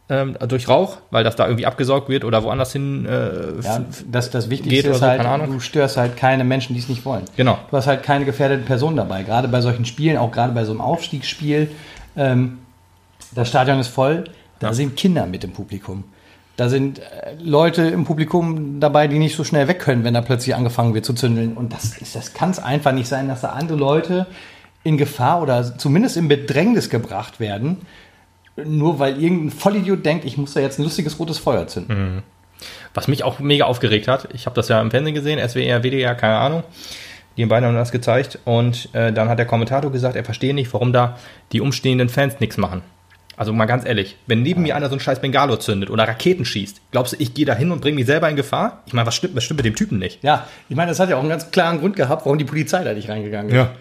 ähm, 0.09 0.37
durch 0.47 0.67
Rauch, 0.67 0.97
weil 1.11 1.23
das 1.23 1.35
da 1.35 1.45
irgendwie 1.47 1.65
abgesaugt 1.65 2.09
wird 2.09 2.23
oder 2.23 2.43
woanders 2.43 2.71
hin. 2.73 3.05
Äh, 3.05 3.61
Ja, 3.63 3.83
das, 4.11 4.29
das 4.29 4.49
Wichtigste 4.49 4.89
ist 4.89 4.99
so, 4.99 5.05
halt, 5.05 5.23
du 5.47 5.59
störst 5.59 5.97
halt 5.97 6.15
keine 6.15 6.43
Menschen, 6.43 6.73
die 6.75 6.79
es 6.79 6.87
nicht 6.89 7.05
wollen. 7.05 7.23
Genau. 7.35 7.57
Du 7.71 7.77
hast 7.77 7.87
halt 7.87 8.03
keine 8.03 8.25
gefährdeten 8.25 8.65
Personen 8.65 8.97
dabei. 8.97 9.23
Gerade 9.23 9.47
bei 9.47 9.61
solchen 9.61 9.85
Spielen, 9.85 10.17
auch 10.17 10.31
gerade 10.31 10.53
bei 10.53 10.63
so 10.63 10.71
einem 10.71 10.81
Aufstiegsspiel, 10.81 11.69
ähm, 12.15 12.59
das 13.33 13.49
Stadion 13.49 13.79
ist 13.79 13.87
voll, 13.87 14.25
da 14.59 14.67
Ja. 14.67 14.73
sind 14.73 14.95
Kinder 14.95 15.25
mit 15.25 15.43
im 15.43 15.51
Publikum. 15.51 16.03
Da 16.55 16.69
sind 16.69 16.99
äh, 16.99 17.03
Leute 17.41 17.81
im 17.81 18.05
Publikum 18.05 18.79
dabei, 18.79 19.07
die 19.07 19.19
nicht 19.19 19.35
so 19.35 19.43
schnell 19.43 19.67
weg 19.67 19.79
können, 19.79 20.03
wenn 20.03 20.13
da 20.13 20.21
plötzlich 20.21 20.55
angefangen 20.55 20.93
wird 20.93 21.03
zu 21.03 21.13
zündeln. 21.13 21.53
Und 21.53 21.73
das, 21.73 21.97
ist- 21.97 22.15
das 22.15 22.33
kann 22.33 22.51
es 22.51 22.59
einfach 22.59 22.91
nicht 22.93 23.07
sein, 23.09 23.27
dass 23.27 23.41
da 23.41 23.49
andere 23.49 23.77
Leute 23.77 24.27
in 24.83 24.97
Gefahr 24.97 25.41
oder 25.41 25.77
zumindest 25.77 26.15
in 26.15 26.27
Bedrängnis 26.27 26.89
gebracht 26.91 27.39
werden, 27.39 27.79
nur 28.63 28.99
weil 28.99 29.21
irgendein 29.21 29.51
Vollidiot 29.51 30.05
denkt, 30.05 30.25
ich 30.25 30.37
muss 30.37 30.53
da 30.53 30.59
jetzt 30.59 30.79
ein 30.79 30.83
lustiges 30.83 31.19
rotes 31.19 31.37
Feuer 31.37 31.67
zünden. 31.67 32.23
Was 32.93 33.07
mich 33.07 33.23
auch 33.23 33.39
mega 33.39 33.65
aufgeregt 33.65 34.07
hat, 34.07 34.29
ich 34.33 34.45
habe 34.45 34.55
das 34.55 34.69
ja 34.69 34.81
im 34.81 34.91
Fernsehen 34.91 35.13
gesehen, 35.13 35.45
SWR, 35.45 35.83
WDR, 35.83 36.15
keine 36.15 36.37
Ahnung. 36.37 36.63
Die 37.35 37.45
beiden 37.45 37.67
haben 37.67 37.75
das 37.75 37.91
gezeigt 37.91 38.39
und 38.45 38.87
äh, 38.93 39.11
dann 39.11 39.27
hat 39.27 39.39
der 39.39 39.45
Kommentator 39.45 39.91
gesagt, 39.91 40.15
er 40.15 40.23
verstehe 40.23 40.53
nicht, 40.53 40.71
warum 40.73 40.93
da 40.93 41.17
die 41.51 41.59
umstehenden 41.59 42.07
Fans 42.07 42.39
nichts 42.39 42.55
machen. 42.55 42.81
Also 43.37 43.51
mal 43.51 43.65
ganz 43.65 43.85
ehrlich, 43.85 44.15
wenn 44.27 44.41
neben 44.41 44.61
mir 44.61 44.77
einer 44.77 44.87
so 44.87 44.93
einen 44.93 45.01
scheiß 45.01 45.19
Bengalo 45.19 45.57
zündet 45.57 45.89
oder 45.89 46.07
Raketen 46.07 46.45
schießt, 46.45 46.79
glaubst 46.91 47.13
du, 47.13 47.17
ich 47.19 47.33
gehe 47.33 47.45
da 47.45 47.53
hin 47.53 47.71
und 47.71 47.81
bringe 47.81 47.95
mich 47.95 48.05
selber 48.05 48.29
in 48.29 48.37
Gefahr? 48.37 48.83
Ich 48.85 48.93
meine, 48.93 49.05
was 49.05 49.15
stimmt, 49.15 49.35
was 49.35 49.43
stimmt 49.43 49.57
mit 49.57 49.65
dem 49.65 49.75
Typen 49.75 49.99
nicht? 49.99 50.23
Ja, 50.23 50.47
ich 50.69 50.75
meine, 50.77 50.91
das 50.91 50.99
hat 51.01 51.09
ja 51.09 51.17
auch 51.17 51.19
einen 51.19 51.29
ganz 51.29 51.51
klaren 51.51 51.79
Grund 51.79 51.97
gehabt, 51.97 52.25
warum 52.25 52.37
die 52.37 52.45
Polizei 52.45 52.85
da 52.85 52.93
nicht 52.93 53.09
reingegangen 53.09 53.49
ist. 53.49 53.55
Ja. 53.55 53.71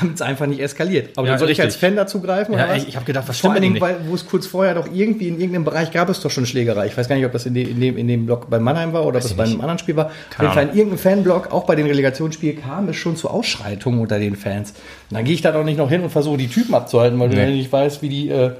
Damit 0.00 0.16
es 0.16 0.22
einfach 0.22 0.46
nicht 0.46 0.58
eskaliert. 0.60 1.10
Aber 1.16 1.26
Ja, 1.28 1.34
dann 1.34 1.38
soll 1.38 1.46
ich 1.48 1.58
richtig. 1.58 1.64
als 1.66 1.76
Fan 1.76 1.94
dazugreifen? 1.94 2.54
Ja, 2.54 2.64
oder 2.64 2.74
was? 2.74 2.82
ich- 2.82 2.88
ich 2.88 2.96
hab 2.96 3.06
gedacht, 3.06 3.28
was 3.28 3.38
Vor 3.38 3.50
allen 3.52 3.58
stimmt 3.62 3.76
Dingen, 3.76 3.80
weil 3.80 3.96
wo 4.08 4.16
es 4.16 4.26
kurz 4.26 4.44
vorher 4.46 4.74
doch 4.74 4.88
irgendwie 4.92 5.28
in 5.28 5.34
irgendeinem 5.38 5.64
Bereich 5.64 5.92
gab 5.92 6.08
es 6.08 6.18
doch 6.20 6.30
schon 6.30 6.44
Schlägerei. 6.44 6.86
Ich 6.88 6.96
weiß 6.98 7.08
gar 7.08 7.14
nicht, 7.14 7.24
ob 7.24 7.30
das 7.30 7.46
in, 7.46 7.54
de, 7.54 7.62
in, 7.70 7.78
dem, 7.80 7.96
in 7.96 8.08
dem 8.08 8.26
Block 8.26 8.50
bei 8.50 8.58
Mannheim 8.58 8.92
war 8.92 9.02
oder 9.02 9.18
ob 9.18 9.22
das 9.22 9.30
ich 9.30 9.36
bei 9.36 9.44
einem 9.44 9.60
anderen 9.60 9.78
Spiel 9.78 9.94
war. 9.94 10.10
Keine 10.30 10.48
Auf 10.50 10.54
jeden 10.56 10.66
Fall 10.66 10.72
in 10.72 10.78
irgendeinem 10.78 10.98
Fanblock, 10.98 11.52
auch 11.52 11.66
bei 11.66 11.76
den 11.76 11.86
Relegationsspielen, 11.86 12.60
kam 12.62 12.88
es 12.88 12.96
schon 12.96 13.14
zu 13.16 13.30
Ausschreitungen 13.30 14.00
unter 14.00 14.18
den 14.18 14.34
Fans. 14.34 14.70
Und 15.10 15.16
dann 15.18 15.24
gehe 15.24 15.34
ich 15.34 15.42
da 15.42 15.52
doch 15.52 15.62
nicht 15.62 15.78
noch 15.78 15.88
hin 15.88 16.02
und 16.02 16.10
versuche, 16.10 16.38
die 16.38 16.48
Typen 16.48 16.74
abzuhalten, 16.74 17.20
weil 17.20 17.28
du 17.28 17.36
Nee. 17.36 17.42
ja 17.44 17.48
nicht 17.50 17.70
weißt, 17.70 18.02
wie 18.02 18.08
die 18.08 18.28
äh, 18.30 18.50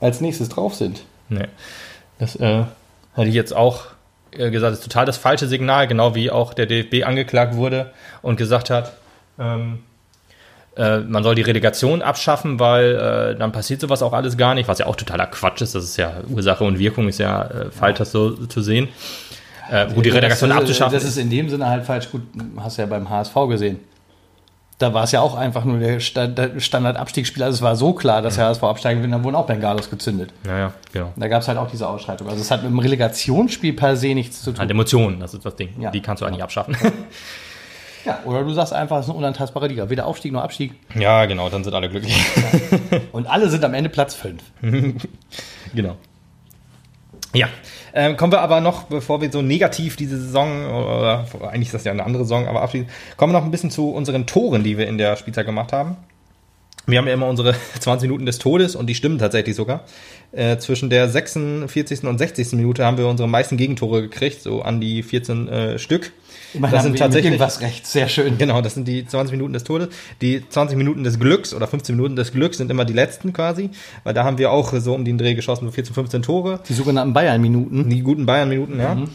als 0.00 0.20
nächstes 0.20 0.50
drauf 0.50 0.74
sind. 0.74 1.02
Nee. 1.30 1.46
Das 2.18 2.36
äh, 2.36 2.64
hatte 3.14 3.28
ich 3.28 3.34
jetzt 3.34 3.56
auch 3.56 3.86
äh, 4.32 4.50
gesagt, 4.50 4.72
das 4.72 4.80
ist 4.80 4.84
total 4.84 5.06
das 5.06 5.16
falsche 5.16 5.46
Signal, 5.48 5.86
genau 5.86 6.14
wie 6.14 6.30
auch 6.30 6.52
der 6.52 6.66
DFB 6.66 7.04
angeklagt 7.06 7.56
wurde 7.56 7.90
und 8.20 8.36
gesagt 8.36 8.68
hat, 8.68 8.92
ähm, 9.38 9.78
äh, 10.76 10.98
man 11.00 11.22
soll 11.22 11.34
die 11.34 11.42
Relegation 11.42 12.02
abschaffen, 12.02 12.58
weil 12.58 12.94
äh, 13.34 13.38
dann 13.38 13.52
passiert 13.52 13.80
sowas 13.80 14.02
auch 14.02 14.12
alles 14.12 14.36
gar 14.36 14.54
nicht, 14.54 14.68
was 14.68 14.78
ja 14.78 14.86
auch 14.86 14.96
totaler 14.96 15.26
Quatsch 15.26 15.60
ist. 15.62 15.74
Das 15.74 15.84
ist 15.84 15.96
ja 15.96 16.12
Ursache 16.30 16.64
und 16.64 16.78
Wirkung, 16.78 17.08
ist 17.08 17.18
ja 17.18 17.42
äh, 17.44 17.70
falsch, 17.70 17.98
das 17.98 18.12
so 18.12 18.30
zu 18.46 18.62
sehen. 18.62 18.88
Äh, 19.70 19.86
gut, 19.92 20.04
die 20.04 20.10
Relegation 20.10 20.50
das, 20.50 20.58
abzuschaffen. 20.58 20.94
Das 20.94 21.04
ist 21.04 21.16
in 21.18 21.30
dem 21.30 21.48
Sinne 21.48 21.68
halt 21.68 21.84
falsch. 21.84 22.10
Gut, 22.10 22.22
hast 22.58 22.78
du 22.78 22.82
ja 22.82 22.86
beim 22.86 23.08
HSV 23.08 23.34
gesehen. 23.48 23.80
Da 24.78 24.92
war 24.92 25.04
es 25.04 25.12
ja 25.12 25.20
auch 25.20 25.36
einfach 25.36 25.64
nur 25.64 25.78
der 25.78 26.00
Sta- 26.00 26.26
der 26.26 26.58
Standardabstiegsspiel. 26.58 27.42
Also 27.44 27.56
es 27.56 27.62
war 27.62 27.76
so 27.76 27.92
klar, 27.92 28.20
dass 28.20 28.34
der 28.34 28.46
HSV 28.46 28.64
absteigen 28.64 29.00
will, 29.02 29.10
dann 29.10 29.22
wurden 29.22 29.36
auch 29.36 29.46
Bengalos 29.46 29.88
gezündet. 29.90 30.30
naja, 30.44 30.72
genau. 30.92 31.12
Da 31.16 31.28
gab 31.28 31.42
es 31.42 31.48
halt 31.48 31.56
auch 31.58 31.70
diese 31.70 31.86
Ausschreitung. 31.88 32.28
Also 32.28 32.40
es 32.40 32.50
hat 32.50 32.62
mit 32.64 32.72
dem 32.72 32.78
Relegationsspiel 32.80 33.74
per 33.74 33.94
se 33.96 34.08
nichts 34.14 34.42
zu 34.42 34.50
tun. 34.50 34.58
Halt 34.58 34.70
Emotionen, 34.70 35.20
das 35.20 35.34
ist 35.34 35.44
das 35.44 35.54
Ding. 35.54 35.68
Ja. 35.78 35.90
Die 35.92 36.00
kannst 36.00 36.20
du 36.22 36.26
eigentlich 36.26 36.42
abschaffen. 36.42 36.76
Ja, 38.04 38.20
oder 38.24 38.42
du 38.42 38.52
sagst 38.52 38.72
einfach, 38.72 38.98
es 38.98 39.04
ist 39.06 39.10
eine 39.10 39.18
unantastbare 39.18 39.68
Liga. 39.68 39.88
Weder 39.88 40.06
Aufstieg 40.06 40.32
noch 40.32 40.42
Abstieg. 40.42 40.72
ja, 40.94 41.24
genau, 41.26 41.48
dann 41.48 41.62
sind 41.62 41.74
alle 41.74 41.88
glücklich. 41.88 42.16
Und 43.12 43.26
alle 43.26 43.48
sind 43.48 43.64
am 43.64 43.74
Ende 43.74 43.90
Platz 43.90 44.14
5. 44.14 44.42
Genau. 45.74 45.96
Ja, 47.32 47.48
ähm, 47.94 48.18
kommen 48.18 48.30
wir 48.30 48.42
aber 48.42 48.60
noch, 48.60 48.84
bevor 48.84 49.22
wir 49.22 49.32
so 49.32 49.40
negativ 49.40 49.96
diese 49.96 50.20
Saison, 50.20 50.66
oder 50.66 51.26
eigentlich 51.50 51.68
ist 51.68 51.74
das 51.74 51.84
ja 51.84 51.92
eine 51.92 52.04
andere 52.04 52.24
Saison, 52.24 52.46
aber 52.46 52.60
abschließen, 52.60 52.88
kommen 53.16 53.32
wir 53.32 53.38
noch 53.38 53.46
ein 53.46 53.50
bisschen 53.50 53.70
zu 53.70 53.90
unseren 53.90 54.26
Toren, 54.26 54.62
die 54.64 54.76
wir 54.76 54.86
in 54.86 54.98
der 54.98 55.16
Spielzeit 55.16 55.46
gemacht 55.46 55.72
haben. 55.72 55.96
Wir 56.86 56.98
haben 56.98 57.06
ja 57.06 57.14
immer 57.14 57.28
unsere 57.28 57.54
20 57.80 58.08
Minuten 58.08 58.26
des 58.26 58.38
Todes 58.38 58.74
und 58.74 58.86
die 58.86 58.94
stimmen 58.94 59.18
tatsächlich 59.18 59.56
sogar. 59.56 59.84
Äh, 60.32 60.58
zwischen 60.58 60.90
der 60.90 61.08
46. 61.08 62.04
und 62.04 62.18
60. 62.18 62.52
Minute 62.52 62.84
haben 62.84 62.98
wir 62.98 63.06
unsere 63.06 63.28
meisten 63.28 63.56
Gegentore 63.56 64.02
gekriegt, 64.02 64.42
so 64.42 64.62
an 64.62 64.80
die 64.80 65.02
14 65.02 65.48
äh, 65.48 65.78
Stück. 65.78 66.12
Immerhin 66.54 66.74
das 66.74 66.84
sind 66.84 66.98
tatsächlich 66.98 67.32
irgendwas 67.32 67.60
recht. 67.60 67.86
Sehr 67.86 68.08
schön. 68.08 68.38
Genau, 68.38 68.60
das 68.60 68.74
sind 68.74 68.86
die 68.86 69.06
20 69.06 69.32
Minuten 69.32 69.52
des 69.52 69.64
Todes. 69.64 69.88
Die 70.20 70.48
20 70.48 70.76
Minuten 70.76 71.04
des 71.04 71.18
Glücks 71.18 71.54
oder 71.54 71.66
15 71.66 71.96
Minuten 71.96 72.16
des 72.16 72.32
Glücks 72.32 72.58
sind 72.58 72.70
immer 72.70 72.84
die 72.84 72.92
letzten 72.92 73.32
quasi, 73.32 73.70
weil 74.04 74.14
da 74.14 74.24
haben 74.24 74.38
wir 74.38 74.50
auch 74.50 74.72
so 74.74 74.94
um 74.94 75.04
den 75.04 75.18
Dreh 75.18 75.34
geschossen, 75.34 75.66
so 75.66 75.70
14, 75.72 75.94
15 75.94 76.22
Tore. 76.22 76.60
Die 76.68 76.74
sogenannten 76.74 77.12
Bayern-Minuten. 77.12 77.88
Die 77.88 78.02
guten 78.02 78.26
Bayern-Minuten, 78.26 78.78
ja. 78.78 78.94
Mhm. 78.94 79.08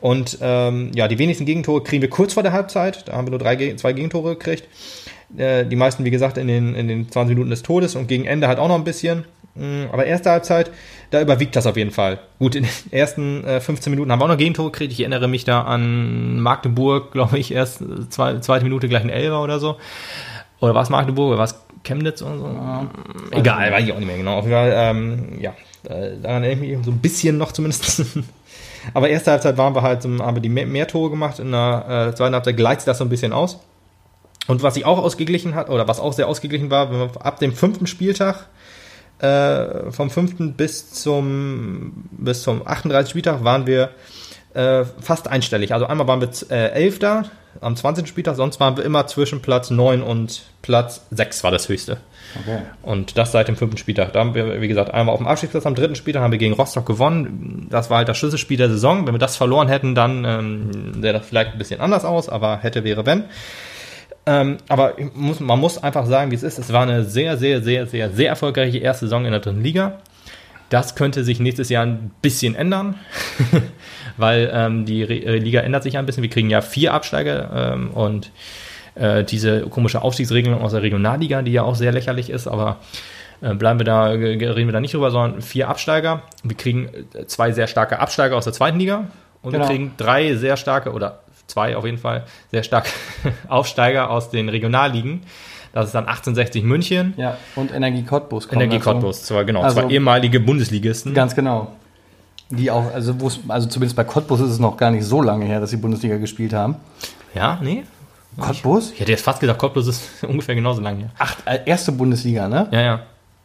Und 0.00 0.38
ähm, 0.40 0.90
ja, 0.94 1.08
die 1.08 1.18
wenigsten 1.18 1.44
Gegentore 1.44 1.82
kriegen 1.82 2.02
wir 2.02 2.10
kurz 2.10 2.34
vor 2.34 2.42
der 2.42 2.52
Halbzeit. 2.52 3.06
Da 3.06 3.12
haben 3.12 3.26
wir 3.26 3.30
nur 3.30 3.38
drei, 3.38 3.74
zwei 3.76 3.92
Gegentore 3.92 4.30
gekriegt. 4.30 4.64
Äh, 5.36 5.66
die 5.66 5.76
meisten, 5.76 6.04
wie 6.04 6.10
gesagt, 6.10 6.38
in 6.38 6.48
den, 6.48 6.74
in 6.74 6.88
den 6.88 7.10
20 7.10 7.34
Minuten 7.34 7.50
des 7.50 7.62
Todes 7.62 7.94
und 7.96 8.08
gegen 8.08 8.24
Ende 8.24 8.48
halt 8.48 8.58
auch 8.58 8.68
noch 8.68 8.76
ein 8.76 8.84
bisschen. 8.84 9.24
Mm, 9.60 9.90
Aber 9.92 10.06
erste 10.06 10.30
Halbzeit, 10.30 10.70
da 11.10 11.20
überwiegt 11.20 11.54
das 11.54 11.66
auf 11.66 11.76
jeden 11.76 11.90
Fall. 11.90 12.18
Gut, 12.38 12.54
in 12.54 12.64
den 12.64 12.92
ersten 12.92 13.44
äh, 13.44 13.60
15 13.60 13.90
Minuten 13.90 14.10
haben 14.10 14.18
wir 14.20 14.24
auch 14.24 14.28
noch 14.28 14.38
Gegentore 14.38 14.70
gekriegt. 14.70 14.92
Ich 14.92 15.00
erinnere 15.00 15.28
mich 15.28 15.44
da 15.44 15.62
an 15.62 16.40
Magdeburg, 16.40 17.12
glaube 17.12 17.38
ich, 17.38 17.52
erst 17.52 17.82
äh, 17.82 18.08
zwei, 18.08 18.38
zweite 18.38 18.64
Minute 18.64 18.88
gleich 18.88 19.02
ein 19.02 19.10
Elfer 19.10 19.42
oder 19.42 19.58
so. 19.58 19.76
Oder 20.60 20.74
war 20.74 20.82
es 20.82 20.88
Magdeburg 20.88 21.28
oder 21.28 21.38
war 21.38 21.44
es 21.44 21.54
Chemnitz 21.84 22.22
oder 22.22 22.38
so? 22.38 22.58
Egal, 23.30 23.70
weiß 23.72 23.84
ich 23.84 23.92
auch 23.92 23.98
nicht 23.98 24.06
mehr 24.06 24.16
genau. 24.16 24.38
Auf 24.38 24.44
jeden 24.44 24.56
Fall, 24.56 24.72
ähm, 24.74 25.40
ja, 25.40 25.54
äh, 25.84 26.16
daran 26.22 26.42
erinnere 26.42 26.64
ich 26.64 26.76
mich 26.76 26.84
so 26.84 26.90
ein 26.90 26.98
bisschen 26.98 27.38
noch 27.38 27.52
zumindest. 27.52 28.04
Aber 28.94 29.08
erste 29.10 29.30
Halbzeit 29.30 29.58
waren 29.58 29.74
wir 29.74 29.82
halt, 29.82 30.04
ähm, 30.06 30.22
haben 30.22 30.36
wir 30.36 30.42
die 30.42 30.48
mehr, 30.48 30.66
mehr 30.66 30.86
Tore 30.86 31.10
gemacht. 31.10 31.38
In 31.38 31.52
der 31.52 32.08
äh, 32.10 32.14
zweiten 32.14 32.34
Halbzeit 32.34 32.56
gleicht 32.56 32.86
das 32.86 32.98
so 32.98 33.04
ein 33.04 33.10
bisschen 33.10 33.32
aus. 33.32 33.58
Und 34.46 34.62
was 34.62 34.74
sich 34.74 34.86
auch 34.86 34.98
ausgeglichen 34.98 35.54
hat, 35.54 35.68
oder 35.68 35.86
was 35.86 36.00
auch 36.00 36.14
sehr 36.14 36.28
ausgeglichen 36.28 36.70
war, 36.70 36.90
wenn 36.90 36.98
wir 36.98 37.26
ab 37.26 37.38
dem 37.38 37.52
fünften 37.52 37.86
Spieltag, 37.86 38.46
äh, 39.20 39.90
vom 39.90 40.10
fünften 40.10 40.54
bis 40.54 40.92
zum, 40.92 42.08
bis 42.12 42.42
zum 42.42 42.66
38. 42.66 43.10
Spieltag 43.10 43.44
waren 43.44 43.66
wir 43.66 43.90
äh, 44.54 44.84
fast 45.00 45.28
einstellig. 45.28 45.72
Also 45.72 45.86
einmal 45.86 46.06
waren 46.06 46.20
wir 46.20 46.30
äh, 46.50 46.70
Elfter 46.70 47.24
am 47.60 47.76
20. 47.76 48.06
Spieltag, 48.06 48.36
sonst 48.36 48.60
waren 48.60 48.76
wir 48.76 48.84
immer 48.84 49.06
zwischen 49.06 49.42
Platz 49.42 49.70
9 49.70 50.02
und 50.02 50.42
Platz 50.62 51.06
6 51.10 51.42
war 51.44 51.50
das 51.50 51.68
höchste. 51.68 51.98
Okay. 52.40 52.62
Und 52.82 53.18
das 53.18 53.32
seit 53.32 53.48
dem 53.48 53.56
fünften 53.56 53.76
Spieltag. 53.76 54.12
Da 54.12 54.20
haben 54.20 54.34
wir, 54.34 54.60
wie 54.60 54.68
gesagt, 54.68 54.92
einmal 54.92 55.12
auf 55.12 55.20
dem 55.20 55.26
Abstiegsplatz 55.26 55.66
am 55.66 55.74
dritten 55.74 55.96
Spieltag 55.96 56.22
haben 56.22 56.30
wir 56.30 56.38
gegen 56.38 56.54
Rostock 56.54 56.86
gewonnen. 56.86 57.66
Das 57.70 57.90
war 57.90 57.98
halt 57.98 58.08
das 58.08 58.18
Schlüsselspiel 58.18 58.56
der 58.56 58.68
Saison. 58.68 59.06
Wenn 59.06 59.14
wir 59.14 59.18
das 59.18 59.36
verloren 59.36 59.68
hätten, 59.68 59.94
dann 59.94 60.24
ähm, 60.24 61.02
sähe 61.02 61.12
das 61.12 61.26
vielleicht 61.26 61.52
ein 61.52 61.58
bisschen 61.58 61.80
anders 61.80 62.04
aus, 62.04 62.28
aber 62.28 62.58
hätte, 62.58 62.84
wäre, 62.84 63.04
wenn. 63.04 63.24
Ähm, 64.26 64.58
aber 64.68 64.94
muss, 65.14 65.40
man 65.40 65.58
muss 65.58 65.82
einfach 65.82 66.06
sagen, 66.06 66.30
wie 66.30 66.34
es 66.34 66.42
ist. 66.42 66.58
Es 66.58 66.72
war 66.72 66.82
eine 66.82 67.04
sehr, 67.04 67.36
sehr, 67.36 67.62
sehr, 67.62 67.86
sehr, 67.86 68.10
sehr 68.10 68.28
erfolgreiche 68.28 68.78
erste 68.78 69.06
Saison 69.06 69.24
in 69.24 69.30
der 69.32 69.40
dritten 69.40 69.62
Liga. 69.62 69.98
Das 70.68 70.94
könnte 70.94 71.24
sich 71.24 71.40
nächstes 71.40 71.68
Jahr 71.68 71.84
ein 71.84 72.12
bisschen 72.22 72.54
ändern, 72.54 72.94
weil 74.16 74.50
ähm, 74.52 74.84
die 74.84 75.02
Re 75.02 75.14
äh, 75.14 75.38
Liga 75.38 75.60
ändert 75.60 75.82
sich 75.82 75.98
ein 75.98 76.06
bisschen. 76.06 76.22
Wir 76.22 76.30
kriegen 76.30 76.48
ja 76.50 76.60
vier 76.60 76.94
Absteiger 76.94 77.72
ähm, 77.74 77.90
und 77.90 78.30
äh, 78.94 79.24
diese 79.24 79.62
komische 79.62 80.02
Aufstiegsregelung 80.02 80.60
aus 80.62 80.72
der 80.72 80.82
Regionalliga, 80.82 81.42
die 81.42 81.52
ja 81.52 81.62
auch 81.62 81.74
sehr 81.74 81.90
lächerlich 81.90 82.30
ist, 82.30 82.46
aber 82.46 82.76
äh, 83.40 83.54
bleiben 83.54 83.80
wir 83.80 83.84
da, 83.84 84.06
reden 84.06 84.68
wir 84.68 84.72
da 84.72 84.80
nicht 84.80 84.94
drüber, 84.94 85.10
sondern 85.10 85.42
vier 85.42 85.68
Absteiger. 85.68 86.22
Wir 86.44 86.56
kriegen 86.56 86.88
äh, 87.14 87.26
zwei 87.26 87.50
sehr 87.52 87.66
starke 87.66 87.98
Absteiger 87.98 88.36
aus 88.36 88.44
der 88.44 88.52
zweiten 88.52 88.78
Liga 88.78 89.08
und 89.42 89.52
Genau. 89.52 89.64
wir 89.64 89.70
kriegen 89.70 89.94
drei 89.96 90.36
sehr 90.36 90.56
starke 90.56 90.92
oder 90.92 91.20
zwei 91.50 91.76
auf 91.76 91.84
jeden 91.84 91.98
Fall 91.98 92.24
sehr 92.50 92.62
starke 92.62 92.88
Aufsteiger 93.48 94.10
aus 94.10 94.30
den 94.30 94.48
Regionalligen. 94.48 95.22
Das 95.72 95.86
ist 95.86 95.94
dann 95.94 96.04
1860 96.06 96.64
München, 96.64 97.14
Ja, 97.16 97.36
und 97.54 97.72
Energie 97.72 98.02
Cottbus. 98.02 98.50
Energie 98.50 98.78
dazu. 98.78 98.90
Cottbus, 98.90 99.22
zwar 99.24 99.44
genau, 99.44 99.62
Also- 99.62 99.80
zwei 99.82 99.88
ehemalige 99.90 100.40
Bundesligisten. 100.40 101.14
Ganz 101.14 101.34
genau. 101.34 101.72
Die 102.52 102.68
auch, 102.70 102.92
also, 102.92 103.14
also 103.46 103.68
zumindest 103.68 103.94
bei 103.94 104.02
Cottbus 104.02 104.40
ist 104.40 104.50
es 104.50 104.58
noch 104.58 104.76
gar 104.76 104.90
nicht 104.90 105.04
so 105.04 105.22
lange 105.22 105.44
her, 105.44 105.60
dass 105.60 105.70
sie 105.70 105.76
Bundesliga 105.76 106.16
gespielt 106.16 106.52
haben. 106.52 106.74
Ja, 107.34 107.60
nee. 107.62 107.84
Cottbus? 108.38 108.90
Ich 108.92 109.00
hätte 109.00 109.12
jetzt 109.12 109.22
fast 109.24 109.38
gesagt, 109.38 109.58
Cottbus 109.60 109.86
ist 109.86 110.24
ungefähr 110.28 110.56
genauso 110.56 110.80
lang 110.80 110.96
her. 110.98 111.10
Ach, 111.18 111.36
äh, 111.44 111.60
erste 111.66 111.92
Bundesliga, 111.92 112.48
ne? 112.48 112.66
Ja, 112.72 112.80
ja. 112.80 113.00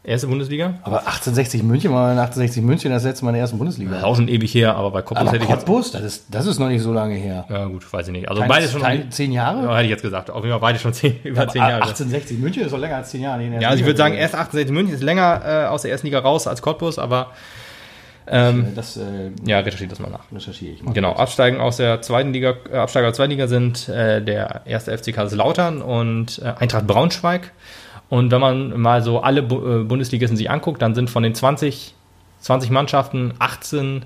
Erste 0.05 0.27
Bundesliga? 0.27 0.75
Aber 0.83 0.99
1860 0.99 1.63
München 1.63 1.91
war 1.91 2.11
in 2.11 2.19
1860 2.19 2.61
München 2.63 2.91
das 2.91 3.03
letzte 3.03 3.25
Mal 3.25 3.31
in 3.31 3.35
der 3.35 3.41
ersten 3.41 3.57
Bundesliga. 3.57 4.03
Auch 4.03 4.15
schon 4.15 4.27
ewig 4.27 4.53
her, 4.53 4.75
aber 4.75 4.91
bei 4.91 5.01
Cottbus 5.01 5.17
Aber 5.27 5.31
hätte 5.31 5.43
ich 5.45 5.49
jetzt. 5.49 5.65
Cottbus, 5.65 5.91
das 5.91 6.01
ist, 6.03 6.25
das 6.29 6.45
ist 6.45 6.59
noch 6.59 6.67
nicht 6.67 6.81
so 6.83 6.93
lange 6.93 7.15
her. 7.15 7.45
Ja, 7.49 7.65
gut, 7.65 7.91
weiß 7.91 8.07
ich 8.07 8.11
nicht. 8.13 8.29
Also 8.29 8.41
Kein- 8.41 8.49
beide 8.49 8.67
schon. 8.67 8.81
kein- 8.81 9.11
zehn 9.11 9.31
Jahre? 9.31 9.63
Ja, 9.65 9.73
hätte 9.75 9.85
ich 9.85 9.89
jetzt 9.89 10.03
gesagt. 10.03 10.29
Auf 10.29 10.43
jeden 10.43 10.51
Fall 10.51 10.59
beide 10.59 10.77
schon 10.79 10.93
zehn, 10.93 11.15
über 11.23 11.41
Aber 11.41 11.51
zehn 11.51 11.61
Jahre. 11.61 11.81
1860 11.81 12.37
München 12.37 12.63
ist 12.63 12.71
doch 12.71 12.77
länger 12.77 12.97
als 12.97 13.09
zehn 13.09 13.21
Jahre. 13.21 13.37
nicht 13.39 13.47
in 13.47 13.51
der 13.53 13.61
Ja, 13.61 13.69
also 13.69 13.79
ich 13.79 13.85
würde 13.87 13.97
sagen, 13.97 14.13
erst 14.13 14.35
1860 14.35 14.73
München 14.73 14.93
ist 14.95 15.01
länger 15.03 15.41
äh, 15.43 15.65
aus 15.67 15.81
der 15.81 15.91
ersten 15.91 16.07
Liga 16.07 16.19
raus 16.19 16.45
als 16.45 16.61
Cottbus, 16.61 16.99
aber 16.99 17.31
ähm, 18.27 18.73
Das 18.75 18.97
äh, 18.97 19.01
ja, 19.45 19.59
recherchiert 19.59 19.91
das 19.91 19.99
mal 19.99 20.09
nach. 20.09 20.31
recherchiere 20.33 20.73
ich 20.73 20.83
mal. 20.83 20.93
Genau, 20.93 21.13
absteigen 21.13 21.59
aus 21.59 21.77
der 21.77 22.01
zweiten 22.01 22.33
Liga, 22.33 22.55
äh, 22.71 22.77
Absteiger 22.77 23.07
aus 23.07 23.13
der 23.13 23.25
zweiten 23.25 23.31
Liga 23.31 23.47
sind 23.47 23.87
äh, 23.89 24.21
der 24.21 24.61
erste 24.65 24.95
FC 24.97 25.13
Kaiserslautern 25.13 25.81
und 25.81 26.39
äh, 26.43 26.53
Eintracht 26.59 26.87
Braunschweig. 26.87 27.51
Und 28.09 28.31
wenn 28.31 28.41
man 28.41 28.79
mal 28.79 29.01
so 29.01 29.21
alle 29.21 29.41
äh, 29.41 29.83
Bundesligisten 29.83 30.37
sich 30.37 30.49
anguckt, 30.49 30.81
dann 30.81 30.95
sind 30.95 31.09
von 31.09 31.23
den 31.23 31.33
20, 31.33 31.93
20 32.39 32.69
Mannschaften 32.69 33.33
18 33.39 34.05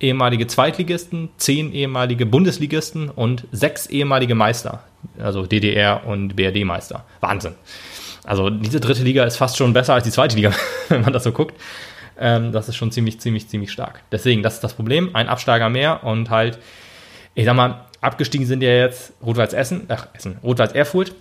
ehemalige 0.00 0.46
Zweitligisten, 0.46 1.28
10 1.36 1.72
ehemalige 1.72 2.26
Bundesligisten 2.26 3.10
und 3.10 3.46
6 3.52 3.86
ehemalige 3.86 4.34
Meister, 4.34 4.82
also 5.18 5.46
DDR 5.46 6.06
und 6.06 6.36
BRD-Meister. 6.36 7.04
Wahnsinn. 7.20 7.54
Also 8.24 8.50
diese 8.50 8.80
dritte 8.80 9.02
Liga 9.02 9.24
ist 9.24 9.36
fast 9.36 9.56
schon 9.56 9.72
besser 9.72 9.94
als 9.94 10.04
die 10.04 10.10
zweite 10.10 10.36
Liga, 10.36 10.52
wenn 10.88 11.02
man 11.02 11.12
das 11.12 11.24
so 11.24 11.32
guckt. 11.32 11.54
Ähm, 12.18 12.52
das 12.52 12.68
ist 12.68 12.76
schon 12.76 12.92
ziemlich, 12.92 13.20
ziemlich, 13.20 13.48
ziemlich 13.48 13.72
stark. 13.72 14.02
Deswegen, 14.12 14.42
das 14.42 14.54
ist 14.54 14.64
das 14.64 14.74
Problem. 14.74 15.10
Ein 15.14 15.28
Absteiger 15.28 15.68
mehr 15.68 16.04
und 16.04 16.30
halt, 16.30 16.58
ich 17.34 17.44
sag 17.44 17.56
mal, 17.56 17.86
abgestiegen 18.00 18.46
sind 18.46 18.62
ja 18.62 18.70
jetzt 18.70 19.12
Rot-Weiß 19.24 19.52
Essen, 19.52 19.86
ach, 19.88 20.08
Essen, 20.14 20.38
Rot-Weiß 20.42 20.72
Erfurt, 20.72 21.14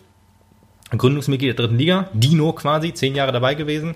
Gründungsmitglied 0.97 1.49
der 1.49 1.65
dritten 1.65 1.77
Liga, 1.77 2.09
Dino 2.13 2.53
quasi, 2.53 2.93
zehn 2.93 3.15
Jahre 3.15 3.31
dabei 3.31 3.55
gewesen. 3.55 3.95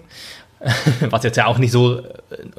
Was 1.09 1.23
jetzt 1.23 1.35
ja 1.35 1.47
auch 1.47 1.57
nicht 1.57 1.71
so 1.71 1.99
äh, 1.99 2.03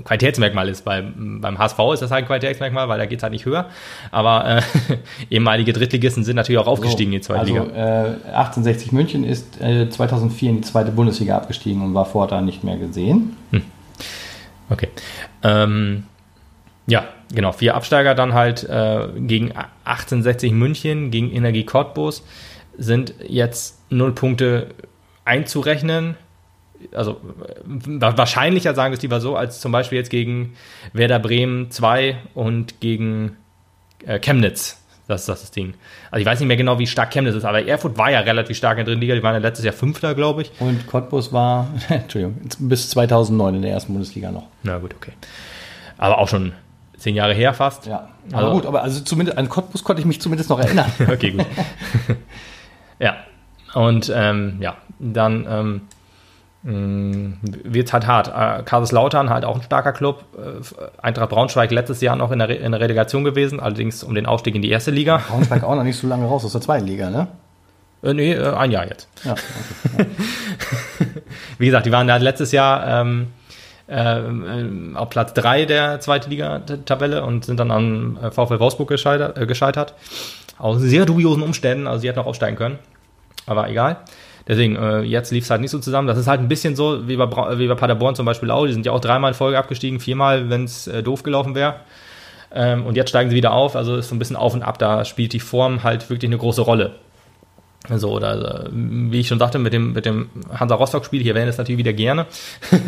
Qualitätsmerkmal 0.04 0.68
ist. 0.68 0.84
Beim, 0.84 1.40
beim 1.40 1.58
HSV 1.58 1.78
ist 1.94 2.00
das 2.00 2.10
halt 2.10 2.24
ein 2.24 2.26
Qualitätsmerkmal, 2.26 2.88
weil 2.88 2.98
da 2.98 3.06
geht 3.06 3.18
es 3.18 3.22
halt 3.22 3.32
nicht 3.32 3.46
höher. 3.46 3.70
Aber 4.10 4.58
äh, 4.58 4.62
ehemalige 5.30 5.72
Drittligisten 5.72 6.22
sind 6.22 6.36
natürlich 6.36 6.58
auch 6.58 6.66
aufgestiegen 6.66 7.12
in 7.12 7.20
die 7.20 7.24
zweite 7.24 7.40
also, 7.40 7.52
Liga. 7.54 7.64
Äh, 7.64 8.08
1860 8.26 8.92
München 8.92 9.24
ist 9.24 9.60
äh, 9.60 9.88
2004 9.88 10.50
in 10.50 10.56
die 10.56 10.62
zweite 10.62 10.90
Bundesliga 10.90 11.36
abgestiegen 11.36 11.82
und 11.82 11.94
war 11.94 12.04
fortan 12.04 12.44
nicht 12.44 12.62
mehr 12.62 12.76
gesehen. 12.76 13.36
Okay. 14.68 14.88
Ähm, 15.42 16.04
ja, 16.86 17.04
genau. 17.34 17.52
Vier 17.52 17.74
Absteiger 17.74 18.14
dann 18.14 18.34
halt 18.34 18.64
äh, 18.64 19.08
gegen 19.16 19.52
1860 19.84 20.52
München, 20.52 21.10
gegen 21.10 21.30
Energie 21.32 21.64
Cottbus 21.64 22.22
sind 22.78 23.14
jetzt 23.26 23.78
null 23.90 24.12
Punkte 24.12 24.68
einzurechnen. 25.24 26.16
Also 26.92 27.20
wa- 27.64 28.16
wahrscheinlicher 28.16 28.74
sagen 28.74 28.92
wir 28.92 28.96
es 28.96 29.02
lieber 29.02 29.20
so, 29.20 29.36
als 29.36 29.60
zum 29.60 29.72
Beispiel 29.72 29.98
jetzt 29.98 30.10
gegen 30.10 30.54
Werder 30.92 31.18
Bremen 31.18 31.70
2 31.70 32.16
und 32.34 32.80
gegen 32.80 33.36
äh, 34.06 34.18
Chemnitz. 34.18 34.80
Das 35.06 35.22
ist 35.22 35.28
das, 35.28 35.40
das 35.42 35.50
Ding. 35.50 35.74
Also 36.10 36.20
ich 36.20 36.26
weiß 36.26 36.40
nicht 36.40 36.48
mehr 36.48 36.56
genau, 36.56 36.78
wie 36.78 36.86
stark 36.86 37.10
Chemnitz 37.12 37.34
ist, 37.34 37.44
aber 37.44 37.66
Erfurt 37.66 37.98
war 37.98 38.10
ja 38.10 38.20
relativ 38.20 38.56
stark 38.56 38.72
in 38.78 38.84
der 38.84 38.86
dritten 38.86 39.00
Liga. 39.02 39.14
Die 39.14 39.22
waren 39.22 39.34
ja 39.34 39.38
letztes 39.38 39.64
Jahr 39.64 39.74
Fünfter, 39.74 40.14
glaube 40.14 40.42
ich. 40.42 40.52
Und 40.60 40.86
Cottbus 40.86 41.32
war, 41.32 41.68
Entschuldigung, 41.88 42.40
bis 42.58 42.88
2009 42.90 43.56
in 43.56 43.62
der 43.62 43.70
ersten 43.72 43.92
Bundesliga 43.92 44.30
noch. 44.30 44.46
Na 44.62 44.78
gut, 44.78 44.94
okay. 44.94 45.12
Aber 45.98 46.18
auch 46.18 46.28
schon 46.28 46.52
zehn 46.96 47.14
Jahre 47.14 47.34
her 47.34 47.52
fast. 47.54 47.86
Ja, 47.86 48.08
aber 48.32 48.38
Also- 48.44 48.52
gut, 48.52 48.66
aber 48.66 48.82
also 48.82 49.00
zumindest 49.02 49.36
an 49.38 49.48
Cottbus 49.50 49.84
konnte 49.84 50.00
ich 50.00 50.06
mich 50.06 50.20
zumindest 50.20 50.48
noch 50.50 50.58
erinnern. 50.58 50.90
Okay, 51.10 51.30
gut. 51.32 51.46
ja. 52.98 53.16
Und 53.74 54.12
ähm, 54.14 54.58
ja, 54.60 54.76
dann 54.98 55.46
ähm, 55.48 55.80
wird 57.42 57.88
es 57.88 57.92
halt 57.92 58.06
hart. 58.06 58.28
Äh, 58.28 58.62
Kaiserslautern 58.62 59.28
halt 59.28 59.44
auch 59.44 59.56
ein 59.56 59.62
starker 59.62 59.92
Club. 59.92 60.24
Äh, 60.36 61.02
Eintracht 61.02 61.30
Braunschweig 61.30 61.70
letztes 61.70 62.00
Jahr 62.00 62.16
noch 62.16 62.30
in 62.30 62.38
der, 62.38 62.48
Re 62.48 62.54
in 62.54 62.72
der 62.72 62.80
Relegation 62.80 63.24
gewesen, 63.24 63.60
allerdings 63.60 64.02
um 64.02 64.14
den 64.14 64.24
Aufstieg 64.26 64.54
in 64.54 64.62
die 64.62 64.70
erste 64.70 64.90
Liga. 64.90 65.18
Braunschweig 65.28 65.62
auch 65.62 65.74
noch 65.74 65.84
nicht 65.84 65.98
so 65.98 66.06
lange 66.06 66.26
raus 66.26 66.44
aus 66.44 66.52
der 66.52 66.62
zweiten 66.62 66.86
Liga, 66.86 67.10
ne? 67.10 67.28
Äh, 68.02 68.14
nee, 68.14 68.32
äh, 68.32 68.54
ein 68.54 68.70
Jahr 68.70 68.86
jetzt. 68.86 69.08
Ja, 69.24 69.32
okay. 69.32 70.06
Wie 71.58 71.66
gesagt, 71.66 71.84
die 71.86 71.92
waren 71.92 72.06
da 72.06 72.16
letztes 72.16 72.52
Jahr 72.52 73.02
ähm, 73.02 73.28
ähm, 73.88 74.96
auf 74.96 75.10
Platz 75.10 75.34
3 75.34 75.66
der 75.66 76.00
zweiten 76.00 76.30
Liga-Tabelle 76.30 77.24
und 77.24 77.44
sind 77.44 77.60
dann 77.60 77.70
am 77.70 78.18
äh, 78.22 78.30
VfL 78.30 78.58
Wolfsburg 78.58 78.88
gescheitert, 78.88 79.36
äh, 79.36 79.46
gescheitert. 79.46 79.94
Aus 80.58 80.80
sehr 80.80 81.04
dubiosen 81.06 81.42
Umständen, 81.42 81.86
also 81.86 82.00
sie 82.00 82.08
hätten 82.08 82.18
auch 82.18 82.26
aufsteigen 82.26 82.56
können. 82.56 82.78
Aber 83.46 83.68
egal. 83.68 83.98
Deswegen, 84.46 84.76
äh, 84.76 85.00
jetzt 85.00 85.30
lief 85.32 85.44
es 85.44 85.50
halt 85.50 85.60
nicht 85.60 85.70
so 85.70 85.78
zusammen. 85.78 86.06
Das 86.06 86.18
ist 86.18 86.26
halt 86.26 86.40
ein 86.40 86.48
bisschen 86.48 86.76
so 86.76 87.08
wie 87.08 87.16
bei, 87.16 87.26
Bra 87.26 87.58
wie 87.58 87.66
bei 87.66 87.74
Paderborn 87.74 88.14
zum 88.14 88.26
Beispiel 88.26 88.50
auch. 88.50 88.66
Die 88.66 88.72
sind 88.72 88.84
ja 88.84 88.92
auch 88.92 89.00
dreimal 89.00 89.30
in 89.30 89.34
Folge 89.34 89.58
abgestiegen, 89.58 90.00
viermal, 90.00 90.50
wenn 90.50 90.64
es 90.64 90.86
äh, 90.86 91.02
doof 91.02 91.22
gelaufen 91.22 91.54
wäre. 91.54 91.76
Ähm, 92.52 92.86
und 92.86 92.96
jetzt 92.96 93.08
steigen 93.08 93.30
sie 93.30 93.36
wieder 93.36 93.52
auf. 93.52 93.74
Also 93.74 93.96
ist 93.96 94.08
so 94.08 94.14
ein 94.14 94.18
bisschen 94.18 94.36
auf 94.36 94.54
und 94.54 94.62
ab. 94.62 94.78
Da 94.78 95.04
spielt 95.04 95.32
die 95.32 95.40
Form 95.40 95.82
halt 95.82 96.10
wirklich 96.10 96.28
eine 96.28 96.38
große 96.38 96.60
Rolle. 96.60 96.92
So, 97.90 98.12
oder 98.12 98.64
äh, 98.64 98.70
wie 98.72 99.20
ich 99.20 99.28
schon 99.28 99.38
sagte, 99.38 99.58
mit 99.58 99.74
dem, 99.74 99.92
mit 99.92 100.06
dem 100.06 100.30
Hansa 100.58 100.74
Rostock-Spiel, 100.74 101.22
hier 101.22 101.34
wären 101.34 101.48
es 101.48 101.58
natürlich 101.58 101.78
wieder 101.78 101.92
gerne. 101.92 102.26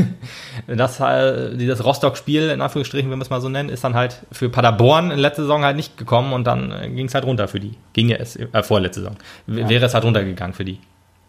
das, 0.67 0.99
äh, 1.01 1.55
dieses 1.55 1.85
Rostock-Spiel, 1.85 2.49
in 2.49 2.63
Anführungsstrichen, 2.63 3.11
wenn 3.11 3.19
wir 3.19 3.23
es 3.23 3.29
mal 3.29 3.43
so 3.43 3.51
nennen, 3.51 3.69
ist 3.69 3.85
dann 3.85 3.95
halt 3.95 4.23
für 4.33 4.49
Paderborn 4.49 5.11
in 5.11 5.19
letzter 5.19 5.43
Saison 5.43 5.65
halt 5.65 5.77
nicht 5.77 5.99
gekommen 5.99 6.33
und 6.33 6.47
dann 6.47 6.73
äh, 6.73 6.89
ging 6.89 7.07
es 7.07 7.15
halt 7.15 7.27
runter 7.27 7.47
für 7.47 7.61
die. 7.61 7.75
Ging 7.93 8.09
ja 8.09 8.17
es, 8.17 8.37
äh, 8.37 8.63
vorletzte 8.63 9.01
Saison. 9.01 9.17
Ja. 9.49 9.69
Wäre 9.69 9.85
es 9.85 9.93
halt 9.93 10.05
runtergegangen 10.05 10.55
für 10.55 10.65
die. 10.65 10.79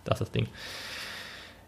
Das 0.05 0.21
ist 0.21 0.27
das 0.27 0.31
Ding. 0.31 0.47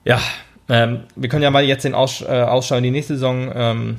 Ja, 0.05 0.21
ähm, 0.69 1.01
wir 1.17 1.27
können 1.27 1.43
ja 1.43 1.51
mal 1.51 1.65
jetzt 1.65 1.83
den 1.83 1.95
Aus, 1.95 2.21
äh, 2.21 2.27
Ausschau 2.27 2.77
in 2.77 2.83
die 2.83 2.91
nächste 2.91 3.15
Saison 3.15 3.51
ähm, 3.53 3.97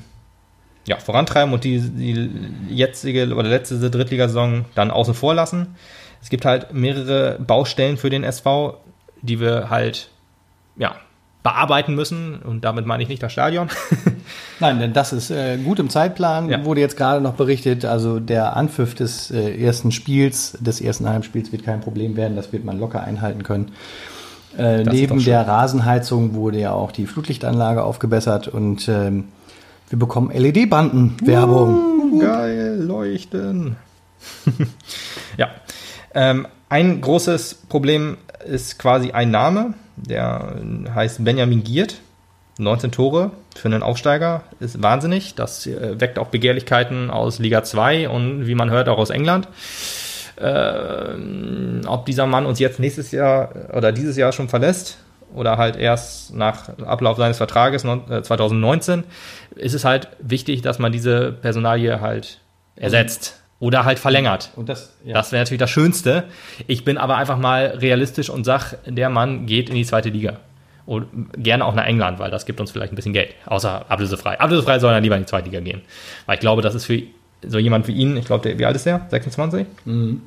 ja, 0.86 0.96
vorantreiben 0.96 1.52
und 1.52 1.64
die, 1.64 1.78
die 1.80 2.30
jetzige 2.74 3.34
oder 3.34 3.48
letzte 3.48 3.90
Drittligasaison 3.90 4.64
dann 4.74 4.90
außen 4.90 5.12
vor 5.12 5.34
lassen. 5.34 5.76
Es 6.22 6.28
gibt 6.28 6.44
halt 6.44 6.72
mehrere 6.74 7.38
Baustellen 7.38 7.96
für 7.96 8.10
den 8.10 8.24
SV, 8.24 8.76
die 9.22 9.40
wir 9.40 9.70
halt 9.70 10.10
ja, 10.76 10.94
bearbeiten 11.42 11.94
müssen. 11.94 12.40
Und 12.42 12.64
damit 12.64 12.86
meine 12.86 13.02
ich 13.02 13.08
nicht 13.08 13.22
das 13.22 13.32
Stadion. 13.32 13.68
Nein, 14.60 14.78
denn 14.78 14.92
das 14.92 15.12
ist 15.12 15.30
äh, 15.30 15.56
gut 15.58 15.78
im 15.78 15.88
Zeitplan, 15.88 16.48
Ja. 16.50 16.64
wurde 16.64 16.80
jetzt 16.80 16.96
gerade 16.96 17.20
noch 17.22 17.34
berichtet. 17.34 17.84
Also 17.84 18.20
der 18.20 18.56
Anpfiff 18.56 18.94
des 18.94 19.30
äh, 19.30 19.56
ersten 19.62 19.92
Spiels, 19.92 20.56
des 20.60 20.80
ersten 20.80 21.08
Heimspiels 21.08 21.52
wird 21.52 21.64
kein 21.64 21.80
Problem 21.80 22.16
werden. 22.16 22.36
Das 22.36 22.52
wird 22.52 22.64
man 22.64 22.78
locker 22.78 23.02
einhalten 23.02 23.42
können. 23.42 23.72
Äh, 24.58 24.82
neben 24.84 25.22
der 25.24 25.46
Rasenheizung 25.46 26.34
wurde 26.34 26.58
ja 26.58 26.72
auch 26.72 26.90
die 26.92 27.06
Flutlichtanlage 27.06 27.84
aufgebessert 27.84 28.48
und 28.48 28.88
ähm, 28.88 29.28
wir 29.88 29.98
bekommen 29.98 30.30
LED-Banden-Werbung. 30.32 32.18
Geil, 32.20 32.82
leuchten. 32.82 33.76
ja. 35.36 35.48
Ähm, 36.14 36.46
ein 36.68 37.00
großes 37.00 37.66
Problem 37.68 38.16
ist 38.46 38.78
quasi 38.78 39.10
ein 39.12 39.30
Name, 39.30 39.74
der 39.96 40.54
heißt 40.94 41.24
Benjamin 41.24 41.64
Giert. 41.64 41.96
19 42.58 42.92
Tore 42.92 43.30
für 43.56 43.68
einen 43.68 43.82
Aufsteiger 43.82 44.42
ist 44.60 44.82
wahnsinnig. 44.82 45.34
Das 45.34 45.66
äh, 45.66 45.98
weckt 45.98 46.18
auch 46.18 46.28
Begehrlichkeiten 46.28 47.10
aus 47.10 47.38
Liga 47.38 47.64
2 47.64 48.08
und 48.08 48.46
wie 48.46 48.54
man 48.54 48.70
hört 48.70 48.88
auch 48.88 48.98
aus 48.98 49.10
England. 49.10 49.48
Ähm, 50.38 51.80
ob 51.86 52.06
dieser 52.06 52.26
Mann 52.26 52.46
uns 52.46 52.58
jetzt 52.58 52.78
nächstes 52.78 53.12
Jahr 53.12 53.50
oder 53.74 53.92
dieses 53.92 54.16
Jahr 54.16 54.32
schon 54.32 54.48
verlässt 54.48 54.98
oder 55.34 55.56
halt 55.56 55.76
erst 55.76 56.34
nach 56.34 56.78
Ablauf 56.80 57.16
seines 57.16 57.38
Vertrages 57.38 57.84
non- 57.84 58.10
äh, 58.10 58.22
2019, 58.22 59.04
ist 59.56 59.74
es 59.74 59.84
halt 59.84 60.08
wichtig, 60.20 60.62
dass 60.62 60.78
man 60.78 60.92
diese 60.92 61.32
Personalie 61.32 62.00
halt 62.00 62.40
ersetzt 62.76 63.39
oder 63.60 63.84
halt 63.84 63.98
verlängert. 63.98 64.50
Und 64.56 64.68
das, 64.68 64.96
ja. 65.04 65.14
Das 65.14 65.30
wäre 65.30 65.42
natürlich 65.42 65.60
das 65.60 65.70
Schönste. 65.70 66.24
Ich 66.66 66.84
bin 66.84 66.98
aber 66.98 67.16
einfach 67.16 67.38
mal 67.38 67.66
realistisch 67.66 68.30
und 68.30 68.44
sag, 68.44 68.74
der 68.86 69.10
Mann 69.10 69.46
geht 69.46 69.68
in 69.68 69.76
die 69.76 69.84
zweite 69.84 70.08
Liga. 70.08 70.38
Und 70.86 71.32
gerne 71.36 71.64
auch 71.64 71.74
nach 71.74 71.84
England, 71.84 72.18
weil 72.18 72.30
das 72.32 72.46
gibt 72.46 72.58
uns 72.58 72.72
vielleicht 72.72 72.92
ein 72.92 72.96
bisschen 72.96 73.12
Geld. 73.12 73.34
Außer 73.46 73.84
ablösefrei. 73.88 74.40
Ablösefrei 74.40 74.80
soll 74.80 74.92
er 74.92 75.00
lieber 75.00 75.14
in 75.14 75.22
die 75.22 75.26
zweite 75.26 75.48
Liga 75.48 75.60
gehen. 75.60 75.82
Weil 76.26 76.34
ich 76.34 76.40
glaube, 76.40 76.62
das 76.62 76.74
ist 76.74 76.86
für 76.86 77.02
so 77.46 77.58
jemand 77.58 77.86
wie 77.86 77.92
ihn, 77.92 78.16
ich 78.16 78.24
glaube, 78.24 78.58
wie 78.58 78.64
alt 78.64 78.74
ist 78.74 78.86
der? 78.86 79.06
26? 79.08 79.66
Mhm. 79.84 80.22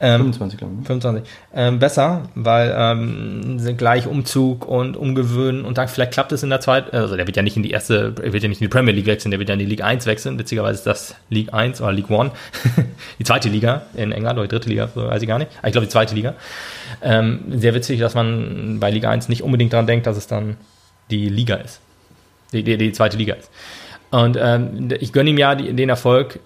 Ähm, 0.00 0.32
25, 0.32 0.58
glaube 0.58 0.74
ich. 0.74 0.80
ne? 0.80 0.86
25. 0.86 1.24
Ähm, 1.54 1.78
besser, 1.78 2.28
weil 2.34 2.74
ähm, 2.76 3.58
sind 3.58 3.78
gleich 3.78 4.06
Umzug 4.06 4.66
und 4.66 4.96
Umgewöhnen 4.96 5.64
und 5.64 5.76
dann 5.78 5.88
vielleicht 5.88 6.12
klappt 6.12 6.30
es 6.32 6.42
in 6.42 6.50
der 6.50 6.60
zweiten, 6.60 6.94
also 6.94 7.16
der 7.16 7.26
wird 7.26 7.36
ja 7.36 7.42
nicht 7.42 7.56
in 7.56 7.62
die 7.62 7.70
erste, 7.70 8.14
er 8.22 8.32
wird 8.32 8.42
ja 8.42 8.48
nicht 8.48 8.60
in 8.60 8.66
die 8.66 8.68
Premier 8.68 8.94
League 8.94 9.06
wechseln, 9.06 9.30
der 9.30 9.40
wird 9.40 9.48
ja 9.48 9.54
in 9.54 9.58
die 9.58 9.66
League 9.66 9.82
1 9.82 10.06
wechseln, 10.06 10.38
witzigerweise 10.38 10.78
ist 10.78 10.86
das 10.86 11.14
League 11.30 11.52
1 11.52 11.80
oder 11.80 11.92
League 11.92 12.10
1, 12.10 12.32
die 13.18 13.24
zweite 13.24 13.48
Liga 13.48 13.82
in 13.94 14.12
England 14.12 14.38
oder 14.38 14.46
die 14.46 14.54
dritte 14.54 14.68
Liga, 14.68 14.88
weiß 14.94 15.20
ich 15.22 15.28
gar 15.28 15.38
nicht, 15.38 15.50
Ah, 15.62 15.66
ich 15.66 15.72
glaube 15.72 15.86
die 15.86 15.92
zweite 15.92 16.14
Liga. 16.14 16.34
Ähm, 17.02 17.40
sehr 17.50 17.74
witzig, 17.74 17.98
dass 18.00 18.14
man 18.14 18.78
bei 18.80 18.90
Liga 18.90 19.10
1 19.10 19.28
nicht 19.28 19.42
unbedingt 19.42 19.72
daran 19.72 19.86
denkt, 19.86 20.06
dass 20.06 20.16
es 20.16 20.26
dann 20.26 20.56
die 21.10 21.28
Liga 21.28 21.56
ist, 21.56 21.80
die, 22.52 22.62
die, 22.62 22.76
die 22.76 22.92
zweite 22.92 23.16
Liga 23.16 23.34
ist. 23.34 23.50
Und 24.10 24.38
ähm, 24.40 24.88
ich 25.00 25.12
gönne 25.12 25.30
ihm 25.30 25.38
ja 25.38 25.54
die, 25.54 25.72
den 25.74 25.88
Erfolg 25.88 26.40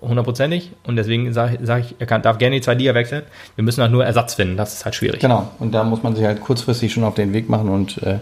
hundertprozentig 0.00 0.72
und 0.84 0.96
deswegen 0.96 1.32
sage 1.32 1.58
sag 1.62 1.80
ich, 1.80 1.96
er 1.98 2.06
kann, 2.06 2.22
darf 2.22 2.38
gerne 2.38 2.56
die 2.56 2.62
zwei 2.62 2.74
Liga 2.74 2.94
wechseln. 2.94 3.22
Wir 3.54 3.64
müssen 3.64 3.82
halt 3.82 3.92
nur 3.92 4.04
Ersatz 4.04 4.34
finden, 4.34 4.56
das 4.56 4.74
ist 4.74 4.84
halt 4.84 4.94
schwierig. 4.94 5.20
Genau, 5.20 5.48
und 5.58 5.72
da 5.72 5.84
muss 5.84 6.02
man 6.02 6.14
sich 6.14 6.24
halt 6.24 6.40
kurzfristig 6.40 6.92
schon 6.92 7.04
auf 7.04 7.14
den 7.14 7.32
Weg 7.32 7.48
machen 7.48 7.68
und 7.68 8.02
äh, 8.02 8.18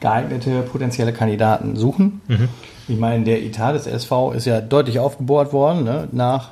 geeignete 0.00 0.62
potenzielle 0.62 1.12
Kandidaten 1.12 1.76
suchen. 1.76 2.20
Mhm. 2.28 2.48
Ich 2.88 2.98
meine, 2.98 3.24
der 3.24 3.42
Etat 3.42 3.72
des 3.72 3.86
SV 3.86 4.32
ist 4.32 4.44
ja 4.44 4.60
deutlich 4.60 4.98
aufgebohrt 4.98 5.52
worden, 5.52 5.84
ne? 5.84 6.08
nach 6.12 6.50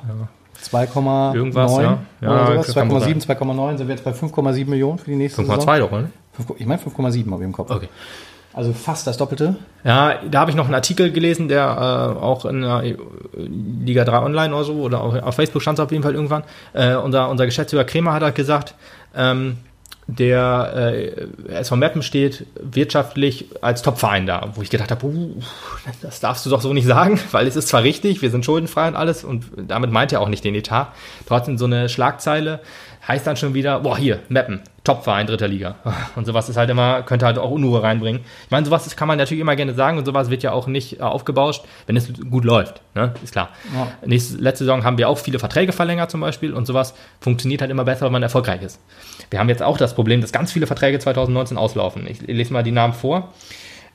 2,9 0.63 1.35
Irgendwas, 1.35 1.77
ja. 1.77 1.99
Ja, 2.21 2.29
oder 2.29 2.63
sowas. 2.63 2.73
kann 2.73 2.87
man 2.87 3.01
2,7, 3.03 3.27
2,9 3.27 3.77
sind 3.77 3.87
wir 3.87 3.95
jetzt 3.95 4.03
bei 4.03 4.11
5,7 4.11 4.67
Millionen 4.67 4.97
für 4.97 5.11
die 5.11 5.17
nächste 5.17 5.41
5,2 5.41 5.79
doch, 5.79 5.91
oder? 5.91 6.09
Saison. 6.37 6.55
Ich 6.57 6.65
meine 6.65 6.81
5,7 6.81 7.31
habe 7.31 7.43
ich 7.43 7.47
im 7.47 7.51
Kopf. 7.51 7.69
Okay. 7.69 7.89
Also 8.53 8.71
fast 8.71 9.07
das 9.07 9.17
Doppelte. 9.17 9.55
Ja, 9.83 10.19
da 10.29 10.41
habe 10.41 10.51
ich 10.51 10.55
noch 10.55 10.65
einen 10.65 10.75
Artikel 10.75 11.11
gelesen, 11.11 11.47
der 11.47 11.63
äh, 11.63 12.19
auch 12.19 12.45
in 12.45 12.61
der 12.61 12.83
Liga 13.35 14.05
3 14.05 14.19
Online 14.19 14.53
oder 14.53 14.63
so, 14.63 14.73
oder 14.73 15.01
auch 15.01 15.15
auf 15.21 15.35
Facebook 15.35 15.61
stand 15.61 15.79
es 15.79 15.83
auf 15.83 15.91
jeden 15.91 16.03
Fall 16.03 16.13
irgendwann. 16.13 16.43
Äh, 16.73 16.95
unser, 16.95 17.29
unser 17.29 17.45
Geschäftsführer 17.45 17.83
Kremer 17.83 18.13
hat 18.13 18.21
halt 18.21 18.35
gesagt, 18.35 18.75
ähm, 19.15 19.57
der 20.07 20.73
äh, 20.75 21.53
SV 21.53 21.77
Meppen 21.77 22.01
steht 22.01 22.45
wirtschaftlich 22.59 23.47
als 23.61 23.81
Topverein 23.81 24.25
da, 24.25 24.51
wo 24.55 24.61
ich 24.61 24.69
gedacht 24.69 24.91
habe, 24.91 25.05
uh, 25.05 25.35
das 26.01 26.19
darfst 26.19 26.45
du 26.45 26.49
doch 26.49 26.61
so 26.61 26.73
nicht 26.73 26.87
sagen, 26.87 27.19
weil 27.31 27.47
es 27.47 27.55
ist 27.55 27.69
zwar 27.69 27.83
richtig, 27.83 28.21
wir 28.21 28.29
sind 28.29 28.43
schuldenfrei 28.43 28.89
und 28.89 28.95
alles 28.95 29.23
und 29.23 29.45
damit 29.55 29.91
meint 29.91 30.11
er 30.11 30.19
auch 30.19 30.29
nicht 30.29 30.43
den 30.43 30.55
Etat. 30.55 30.87
Trotzdem 31.25 31.57
so 31.57 31.65
eine 31.65 31.87
Schlagzeile 31.87 32.59
heißt 33.07 33.27
dann 33.27 33.35
schon 33.35 33.53
wieder, 33.53 33.81
boah, 33.81 33.97
hier, 33.97 34.19
Meppen, 34.29 34.61
Topverein 34.83 35.27
dritter 35.27 35.47
Liga. 35.47 35.75
Und 36.15 36.25
sowas 36.25 36.49
ist 36.49 36.57
halt 36.57 36.69
immer, 36.69 37.03
könnte 37.03 37.25
halt 37.25 37.37
auch 37.37 37.51
Unruhe 37.51 37.83
reinbringen. 37.83 38.21
Ich 38.45 38.51
meine, 38.51 38.65
sowas 38.65 38.95
kann 38.95 39.07
man 39.07 39.17
natürlich 39.17 39.41
immer 39.41 39.55
gerne 39.55 39.73
sagen 39.73 39.97
und 39.97 40.05
sowas 40.05 40.29
wird 40.29 40.43
ja 40.43 40.51
auch 40.51 40.67
nicht 40.67 40.99
äh, 40.99 41.03
aufgebauscht, 41.03 41.63
wenn 41.85 41.97
es 41.97 42.11
gut 42.29 42.45
läuft, 42.45 42.81
ne? 42.95 43.13
Ist 43.23 43.33
klar. 43.33 43.49
Ja. 43.73 43.87
Nächste, 44.05 44.37
letzte 44.37 44.65
Saison 44.65 44.83
haben 44.83 44.97
wir 44.97 45.09
auch 45.09 45.17
viele 45.17 45.39
Verträge 45.39 45.71
verlängert 45.71 46.11
zum 46.11 46.21
Beispiel 46.21 46.53
und 46.53 46.65
sowas 46.65 46.93
funktioniert 47.19 47.61
halt 47.61 47.71
immer 47.71 47.83
besser, 47.83 48.05
wenn 48.05 48.11
man 48.11 48.23
erfolgreich 48.23 48.61
ist. 48.61 48.79
Wir 49.29 49.39
haben 49.39 49.49
jetzt 49.49 49.63
auch 49.63 49.77
das 49.77 49.95
Problem, 49.95 50.21
dass 50.21 50.31
ganz 50.31 50.51
viele 50.51 50.67
Verträge 50.67 50.99
2019 50.99 51.57
auslaufen. 51.57 52.07
Ich 52.07 52.21
lese 52.21 52.53
mal 52.53 52.63
die 52.63 52.71
Namen 52.71 52.93
vor. 52.93 53.33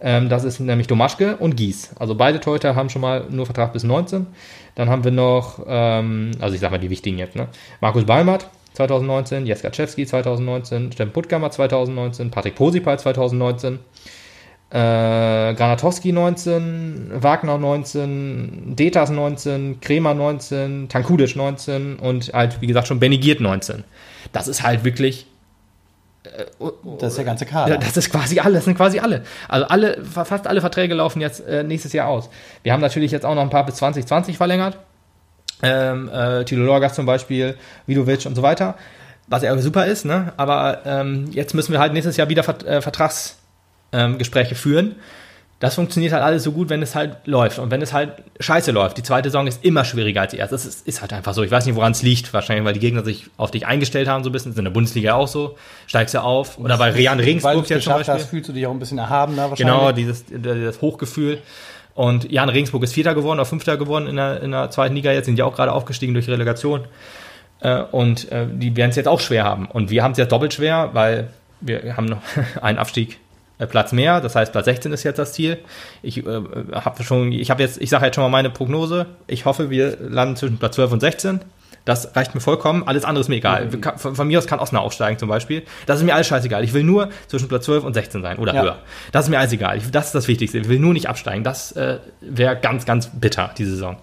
Ähm, 0.00 0.28
das 0.28 0.44
ist 0.44 0.60
nämlich 0.60 0.86
Domaschke 0.86 1.36
und 1.36 1.56
Gies. 1.56 1.90
Also 1.98 2.14
beide 2.14 2.40
Torhüter 2.40 2.76
haben 2.76 2.88
schon 2.88 3.02
mal 3.02 3.24
nur 3.30 3.46
Vertrag 3.46 3.72
bis 3.72 3.84
19. 3.84 4.26
Dann 4.74 4.88
haben 4.90 5.02
wir 5.02 5.10
noch, 5.10 5.64
ähm, 5.66 6.30
also 6.40 6.54
ich 6.54 6.60
sag 6.60 6.70
mal 6.70 6.78
die 6.78 6.90
wichtigen 6.90 7.18
jetzt, 7.18 7.34
ne? 7.34 7.48
Markus 7.80 8.04
Balmert 8.04 8.48
2019, 8.78 9.46
Jeska 9.46 9.70
Czewski 9.70 10.06
2019, 10.06 10.92
Steffen 10.92 11.12
Puttkammer 11.12 11.50
2019, 11.50 12.30
Patrick 12.30 12.54
Posipal 12.54 12.98
2019, 12.98 13.78
äh, 14.70 15.54
Granatowski 15.54 16.12
19, 16.12 17.10
Wagner 17.14 17.58
19, 17.58 18.74
Detas 18.76 19.10
19, 19.10 19.80
Kremer 19.80 20.14
19, 20.14 20.88
Tankudic 20.88 21.34
19 21.36 21.96
und 21.96 22.32
halt, 22.32 22.60
wie 22.60 22.66
gesagt, 22.66 22.86
schon 22.86 23.00
Benny 23.00 23.18
Giert 23.18 23.40
19. 23.40 23.84
Das 24.32 24.46
ist 24.46 24.62
halt 24.62 24.84
wirklich 24.84 25.26
Das 26.98 27.12
ist 27.12 27.16
der 27.18 27.24
ganze 27.24 27.46
Kader. 27.46 27.78
das 27.78 27.96
ist 27.96 28.10
quasi 28.10 28.38
alle, 28.40 28.54
das 28.56 28.64
sind 28.66 28.76
quasi 28.76 28.98
alle. 28.98 29.22
Also 29.48 29.66
alle, 29.66 30.04
fa- 30.04 30.24
fast 30.24 30.46
alle 30.46 30.60
Verträge 30.60 30.94
laufen 30.94 31.20
jetzt 31.20 31.40
äh, 31.46 31.62
nächstes 31.64 31.92
Jahr 31.92 32.08
aus. 32.08 32.28
Wir 32.62 32.72
haben 32.72 32.80
natürlich 32.82 33.10
jetzt 33.10 33.24
auch 33.24 33.34
noch 33.34 33.42
ein 33.42 33.50
paar 33.50 33.64
bis 33.66 33.76
2020 33.76 34.36
verlängert. 34.36 34.78
Ähm, 35.62 36.08
äh, 36.08 36.44
Tilo 36.44 36.64
Lorgas 36.64 36.94
zum 36.94 37.06
Beispiel, 37.06 37.56
Vidovic 37.86 38.26
und 38.26 38.34
so 38.34 38.42
weiter. 38.42 38.76
Was 39.26 39.42
ja 39.42 39.56
super 39.58 39.86
ist, 39.86 40.04
ne? 40.04 40.32
Aber 40.36 40.80
ähm, 40.86 41.30
jetzt 41.32 41.54
müssen 41.54 41.72
wir 41.72 41.80
halt 41.80 41.92
nächstes 41.92 42.16
Jahr 42.16 42.28
wieder 42.28 42.42
Vert 42.42 42.64
äh, 42.64 42.80
Vertragsgespräche 42.80 44.52
ähm, 44.52 44.56
führen. 44.56 44.94
Das 45.60 45.74
funktioniert 45.74 46.12
halt 46.12 46.22
alles 46.22 46.44
so 46.44 46.52
gut, 46.52 46.68
wenn 46.68 46.82
es 46.82 46.94
halt 46.94 47.26
läuft. 47.26 47.58
Und 47.58 47.72
wenn 47.72 47.82
es 47.82 47.92
halt 47.92 48.12
scheiße 48.38 48.70
läuft, 48.70 48.96
die 48.96 49.02
zweite 49.02 49.28
Saison 49.28 49.48
ist 49.48 49.64
immer 49.64 49.84
schwieriger 49.84 50.20
als 50.20 50.30
die 50.30 50.36
erste. 50.36 50.54
Das 50.54 50.64
ist, 50.64 50.86
ist 50.86 51.00
halt 51.00 51.12
einfach 51.12 51.34
so. 51.34 51.42
Ich 51.42 51.50
weiß 51.50 51.66
nicht, 51.66 51.74
woran 51.74 51.90
es 51.90 52.02
liegt. 52.02 52.32
Wahrscheinlich, 52.32 52.64
weil 52.64 52.74
die 52.74 52.80
Gegner 52.80 53.04
sich 53.04 53.26
auf 53.36 53.50
dich 53.50 53.66
eingestellt 53.66 54.06
haben, 54.06 54.22
so 54.22 54.30
ein 54.30 54.32
bisschen. 54.32 54.52
Das 54.52 54.54
ist 54.54 54.60
in 54.60 54.66
der 54.66 54.70
Bundesliga 54.70 55.14
auch 55.14 55.26
so. 55.26 55.58
Steigst 55.88 56.14
du 56.14 56.22
auf. 56.22 56.58
Oder 56.58 56.78
bei 56.78 56.90
Rian 56.90 57.18
Regensburg 57.18 57.68
jetzt 57.68 57.82
zum 57.82 57.94
Beispiel. 57.94 58.14
hast, 58.14 58.26
fühlst 58.26 58.48
du 58.48 58.52
dich 58.52 58.66
auch 58.68 58.70
ein 58.70 58.78
bisschen 58.78 58.98
erhabener 58.98 59.50
wahrscheinlich. 59.50 59.76
Genau, 59.76 59.90
dieses 59.90 60.24
das 60.30 60.80
Hochgefühl. 60.80 61.38
Und 61.98 62.30
Jan 62.30 62.48
Regensburg 62.48 62.84
ist 62.84 62.94
Vierter 62.94 63.12
geworden 63.12 63.40
oder 63.40 63.44
Fünfter 63.44 63.76
geworden 63.76 64.06
in 64.06 64.14
der, 64.14 64.40
in 64.40 64.52
der 64.52 64.70
zweiten 64.70 64.94
Liga. 64.94 65.10
Jetzt 65.10 65.26
sind 65.26 65.34
die 65.34 65.42
auch 65.42 65.56
gerade 65.56 65.72
aufgestiegen 65.72 66.14
durch 66.14 66.28
Relegation. 66.28 66.84
Äh, 67.58 67.82
und 67.90 68.30
äh, 68.30 68.46
die 68.48 68.76
werden 68.76 68.90
es 68.90 68.96
jetzt 68.96 69.08
auch 69.08 69.18
schwer 69.18 69.42
haben. 69.42 69.66
Und 69.66 69.90
wir 69.90 70.04
haben 70.04 70.12
es 70.12 70.18
jetzt 70.18 70.30
doppelt 70.30 70.54
schwer, 70.54 70.90
weil 70.92 71.30
wir 71.60 71.96
haben 71.96 72.04
noch 72.04 72.22
einen 72.62 72.78
Abstieg 72.78 73.18
Platz 73.66 73.92
mehr. 73.92 74.20
Das 74.20 74.34
heißt, 74.36 74.52
Platz 74.52 74.66
16 74.66 74.92
ist 74.92 75.02
jetzt 75.02 75.18
das 75.18 75.32
Ziel. 75.32 75.58
Ich 76.02 76.24
äh, 76.26 76.40
habe 76.72 77.02
schon, 77.02 77.32
ich 77.32 77.50
habe 77.50 77.62
jetzt, 77.62 77.80
ich 77.80 77.90
sage 77.90 78.04
jetzt 78.06 78.14
schon 78.14 78.22
mal 78.22 78.28
meine 78.30 78.50
Prognose. 78.50 79.06
Ich 79.26 79.44
hoffe, 79.44 79.70
wir 79.70 79.96
landen 80.00 80.36
zwischen 80.36 80.58
Platz 80.58 80.76
12 80.76 80.92
und 80.92 81.00
16. 81.00 81.40
Das 81.84 82.14
reicht 82.14 82.34
mir 82.34 82.42
vollkommen. 82.42 82.86
Alles 82.86 83.04
andere 83.04 83.22
ist 83.22 83.28
mir 83.28 83.36
egal. 83.36 83.66
Kann- 83.80 83.96
Von, 83.98 84.14
von 84.14 84.26
mir 84.28 84.38
aus 84.38 84.46
kann 84.46 84.58
Osnabrück 84.60 84.86
aufsteigen 84.88 85.18
zum 85.18 85.28
Beispiel. 85.30 85.62
Das 85.86 85.98
ist 85.98 86.04
mir 86.04 86.14
alles 86.14 86.26
scheißegal. 86.26 86.62
Ich 86.62 86.74
will 86.74 86.84
nur 86.84 87.08
zwischen 87.28 87.48
Platz 87.48 87.64
12 87.64 87.82
und 87.84 87.94
16 87.94 88.20
sein 88.20 88.38
oder 88.38 88.54
Ja. 88.54 88.62
höher. 88.62 88.78
Das 89.10 89.24
ist 89.24 89.30
mir 89.30 89.38
alles 89.38 89.52
egal. 89.52 89.78
Ich, 89.78 89.90
das 89.90 90.06
ist 90.06 90.14
das 90.14 90.28
Wichtigste. 90.28 90.58
Ich 90.58 90.68
will 90.68 90.78
nur 90.80 90.92
nicht 90.92 91.08
absteigen. 91.08 91.44
Das 91.44 91.72
äh, 91.72 91.98
wäre 92.20 92.56
ganz, 92.56 92.84
ganz 92.84 93.08
bitter, 93.18 93.52
diese 93.56 93.70
Saison. 93.70 93.96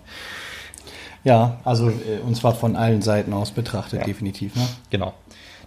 Ja, 1.24 1.60
also 1.64 1.90
äh, 1.90 2.20
und 2.26 2.36
zwar 2.36 2.56
von 2.56 2.76
allen 2.76 3.02
Seiten 3.02 3.34
aus 3.34 3.52
betrachtet, 3.52 4.06
definitiv. 4.06 4.56
Ne? 4.56 4.68
Genau. 4.92 5.14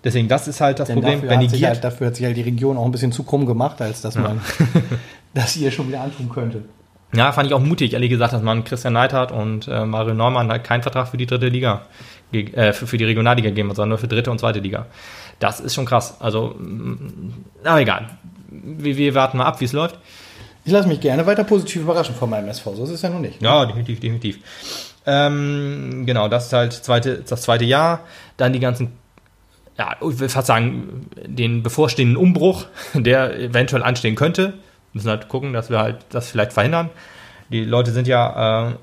Deswegen, 0.05 0.29
das 0.29 0.49
ist 0.49 0.61
halt 0.61 0.79
das 0.79 0.89
Denn 0.89 0.97
Problem. 0.97 1.23
dafür 1.23 1.39
die 1.39 1.67
hat, 1.67 1.75
halt, 1.75 1.85
dafür 1.85 2.07
hat 2.09 2.17
sich 2.17 2.25
halt 2.25 2.37
die 2.37 2.43
Region 2.43 2.77
auch 2.77 2.85
ein 2.85 2.93
bisschen 2.93 3.13
zu 3.13 3.25
krumm 3.25 3.47
gemacht, 3.47 3.81
als 3.81 4.01
dass 4.01 4.15
man 4.17 4.41
das 5.35 5.53
hier 5.53 5.71
schon 5.71 5.89
wieder 5.89 6.01
antun 6.01 6.29
könnte. 6.29 6.63
ja, 7.13 7.33
fand 7.33 7.49
ich 7.49 7.55
auch 7.55 7.61
mutig, 7.61 7.95
ehrlich 7.95 8.11
gesagt, 8.11 8.33
dass 8.33 8.43
man 8.43 8.65
Christian 8.65 8.93
Neidhardt 8.93 9.33
und 9.33 9.69
äh, 9.69 9.85
Mario 9.85 10.15
Neumann 10.15 10.51
halt 10.51 10.65
keinen 10.65 10.83
Vertrag 10.83 11.09
für 11.09 11.17
die 11.17 11.27
dritte 11.27 11.49
Liga, 11.49 11.83
äh, 12.33 12.73
für, 12.73 12.87
für 12.87 12.99
die 12.99 13.05
Regionalliga 13.05 13.51
geben, 13.51 13.69
sondern 13.71 13.91
nur 13.91 13.99
für 13.99 14.09
dritte 14.09 14.31
und 14.31 14.39
zweite 14.39 14.61
Liga. 14.61 14.87
Das 15.41 15.61
ist 15.61 15.75
schon 15.75 15.87
krass. 15.87 16.17
Also, 16.21 16.55
mm, 16.59 17.33
aber 17.65 17.81
egal. 17.81 18.09
Wir, 18.51 18.97
wir 18.97 19.15
warten 19.15 19.39
mal 19.39 19.45
ab, 19.45 19.61
wie 19.61 19.65
es 19.67 19.73
läuft. 19.73 19.99
Ich 20.65 20.73
lasse 20.73 20.89
mich 20.89 21.01
gerne 21.01 21.25
weiter 21.27 21.45
positiv 21.45 21.83
überraschen 21.83 22.15
von 22.15 22.29
meinem 22.29 22.49
SV. 22.49 22.75
So 22.75 22.85
ist 22.85 22.91
es 22.91 23.03
ja 23.03 23.09
noch 23.09 23.21
nicht. 23.21 23.41
Ja, 23.41 23.65
definitiv, 23.65 24.01
definitiv. 24.01 24.39
Ähm, 25.07 26.03
genau, 26.05 26.29
das 26.29 26.47
ist 26.47 26.53
halt 26.53 26.73
zweite, 26.73 27.23
das 27.27 27.43
zweite 27.43 27.65
Jahr. 27.65 28.01
Dann 28.37 28.53
die 28.53 28.61
ganzen, 28.61 28.93
ja, 29.79 29.97
ich 30.01 30.19
will 30.19 30.29
fast 30.29 30.49
sagen, 30.49 31.07
den 31.25 31.63
bevorstehenden 31.63 32.17
Umbruch, 32.17 32.67
der 32.95 33.39
eventuell 33.39 33.83
anstehen 33.83 34.17
könnte. 34.17 34.55
Müssen 34.93 35.09
halt 35.09 35.29
gucken, 35.29 35.53
dass 35.53 35.71
wir 35.71 35.79
halt 35.79 35.99
das 36.11 36.31
vielleicht 36.31 36.53
verhindern. 36.53 36.91
Die 37.51 37.65
Leute 37.65 37.93
sind 37.93 38.07
ja 38.07 38.67
äh, 38.67 38.71
äh, 38.73 38.75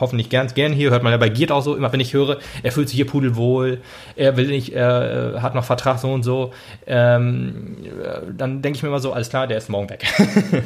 hoffentlich 0.00 0.28
gern, 0.28 0.48
gern 0.48 0.72
hier, 0.72 0.90
hört 0.90 1.04
man 1.04 1.12
ja 1.12 1.18
bei 1.18 1.28
Giert 1.28 1.52
auch 1.52 1.60
so, 1.60 1.76
immer 1.76 1.92
wenn 1.92 2.00
ich 2.00 2.14
höre, 2.14 2.38
er 2.64 2.72
fühlt 2.72 2.88
sich 2.88 2.96
hier 2.96 3.06
pudelwohl, 3.06 3.80
er 4.16 4.36
will 4.36 4.48
nicht, 4.48 4.72
er 4.72 5.36
äh, 5.36 5.40
hat 5.40 5.54
noch 5.54 5.64
Vertrag 5.64 6.00
so 6.00 6.12
und 6.12 6.24
so, 6.24 6.52
ähm, 6.88 7.76
äh, 7.84 8.32
dann 8.36 8.60
denke 8.60 8.76
ich 8.76 8.82
mir 8.82 8.88
immer 8.88 8.98
so, 8.98 9.12
alles 9.12 9.28
klar, 9.28 9.46
der 9.46 9.58
ist 9.58 9.68
morgen 9.68 9.88
weg. 9.88 10.04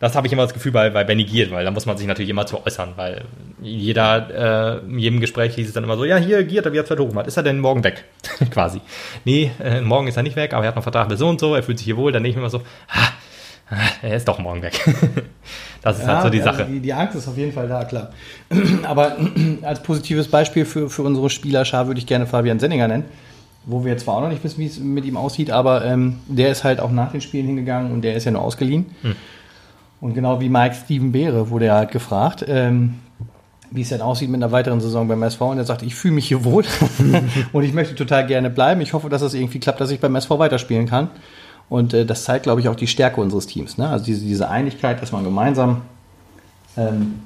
Das 0.00 0.16
habe 0.16 0.26
ich 0.26 0.32
immer 0.32 0.44
das 0.44 0.54
Gefühl 0.54 0.72
bei, 0.72 0.88
bei 0.88 1.04
Benny 1.04 1.24
Giert, 1.24 1.50
weil 1.50 1.62
da 1.62 1.70
muss 1.70 1.84
man 1.84 1.98
sich 1.98 2.06
natürlich 2.06 2.30
immer 2.30 2.46
zu 2.46 2.64
äußern, 2.64 2.94
weil 2.96 3.26
jeder, 3.62 4.80
äh, 4.82 4.86
in 4.86 4.98
jedem 4.98 5.20
Gespräch 5.20 5.54
hieß 5.54 5.68
es 5.68 5.74
dann 5.74 5.84
immer 5.84 5.96
so, 5.96 6.04
ja, 6.04 6.16
hier, 6.16 6.44
Giert 6.44 6.66
hat 6.66 6.72
wieder 6.72 6.84
zwei 6.84 6.96
Tore 6.96 7.08
gemacht, 7.08 7.26
ist 7.26 7.36
er 7.36 7.42
denn 7.42 7.60
morgen 7.60 7.84
weg? 7.84 8.04
Quasi. 8.50 8.80
Nee, 9.24 9.50
äh, 9.62 9.80
morgen 9.80 10.06
ist 10.06 10.16
er 10.16 10.22
nicht 10.22 10.36
weg, 10.36 10.54
aber 10.54 10.64
er 10.64 10.68
hat 10.68 10.76
noch 10.76 10.82
Vertrag 10.82 11.08
bis 11.08 11.18
so 11.18 11.28
und 11.28 11.40
so, 11.40 11.54
er 11.54 11.62
fühlt 11.62 11.78
sich 11.78 11.84
hier 11.84 11.96
wohl, 11.96 12.12
dann 12.12 12.22
denke 12.22 12.30
ich 12.30 12.36
mir 12.36 12.42
immer 12.42 12.50
so, 12.50 12.62
ah, 12.88 13.08
ah, 13.70 13.76
er 14.02 14.16
ist 14.16 14.26
doch 14.28 14.38
morgen 14.38 14.62
weg. 14.62 14.80
das 15.82 15.98
ist 15.98 16.06
halt 16.06 16.22
so 16.22 16.30
die 16.30 16.42
also 16.42 16.58
Sache. 16.58 16.68
Die, 16.70 16.80
die 16.80 16.92
Angst 16.92 17.16
ist 17.16 17.28
auf 17.28 17.36
jeden 17.36 17.52
Fall 17.52 17.68
da, 17.68 17.84
klar. 17.84 18.10
Aber 18.84 19.16
als 19.62 19.82
positives 19.82 20.28
Beispiel 20.28 20.64
für, 20.64 20.88
für 20.88 21.02
unsere 21.02 21.30
Spielerschar 21.30 21.86
würde 21.86 22.00
ich 22.00 22.06
gerne 22.06 22.26
Fabian 22.26 22.58
Senninger 22.58 22.88
nennen. 22.88 23.04
Wo 23.66 23.84
wir 23.84 23.98
zwar 23.98 24.16
auch 24.16 24.20
noch 24.22 24.30
nicht 24.30 24.42
wissen, 24.42 24.58
wie 24.58 24.66
es 24.66 24.78
mit 24.78 25.04
ihm 25.04 25.18
aussieht, 25.18 25.50
aber 25.50 25.84
ähm, 25.84 26.20
der 26.26 26.50
ist 26.50 26.64
halt 26.64 26.80
auch 26.80 26.90
nach 26.90 27.12
den 27.12 27.20
Spielen 27.20 27.44
hingegangen 27.44 27.92
und 27.92 28.00
der 28.00 28.14
ist 28.14 28.24
ja 28.24 28.30
nur 28.30 28.40
ausgeliehen. 28.40 28.86
Hm. 29.02 29.16
Und 30.00 30.14
genau 30.14 30.40
wie 30.40 30.48
Mike 30.48 30.74
Steven 30.74 31.12
Beere 31.12 31.50
wurde 31.50 31.66
er 31.66 31.74
halt 31.74 31.90
gefragt, 31.90 32.42
ähm, 32.48 32.94
wie 33.70 33.82
es 33.82 33.90
denn 33.90 34.00
aussieht 34.00 34.28
mit 34.28 34.42
einer 34.42 34.52
weiteren 34.52 34.80
Saison 34.80 35.06
beim 35.06 35.22
SV. 35.22 35.50
Und 35.50 35.58
er 35.58 35.64
sagte, 35.64 35.84
ich 35.84 35.94
fühle 35.94 36.14
mich 36.14 36.26
hier 36.26 36.44
wohl 36.44 36.64
und 37.52 37.62
ich 37.62 37.72
möchte 37.72 37.94
total 37.94 38.26
gerne 38.26 38.50
bleiben. 38.50 38.80
Ich 38.80 38.92
hoffe, 38.92 39.08
dass 39.08 39.22
es 39.22 39.34
irgendwie 39.34 39.60
klappt, 39.60 39.80
dass 39.80 39.90
ich 39.90 40.00
beim 40.00 40.14
SV 40.16 40.38
weiterspielen 40.38 40.86
kann. 40.86 41.10
Und 41.68 41.94
äh, 41.94 42.04
das 42.04 42.24
zeigt, 42.24 42.42
glaube 42.44 42.60
ich, 42.60 42.68
auch 42.68 42.74
die 42.74 42.88
Stärke 42.88 43.20
unseres 43.20 43.46
Teams. 43.46 43.78
Ne? 43.78 43.88
Also 43.88 44.04
diese, 44.04 44.24
diese 44.24 44.48
Einigkeit, 44.48 45.00
dass 45.00 45.12
man 45.12 45.22
gemeinsam 45.22 45.82
ähm, 46.76 47.20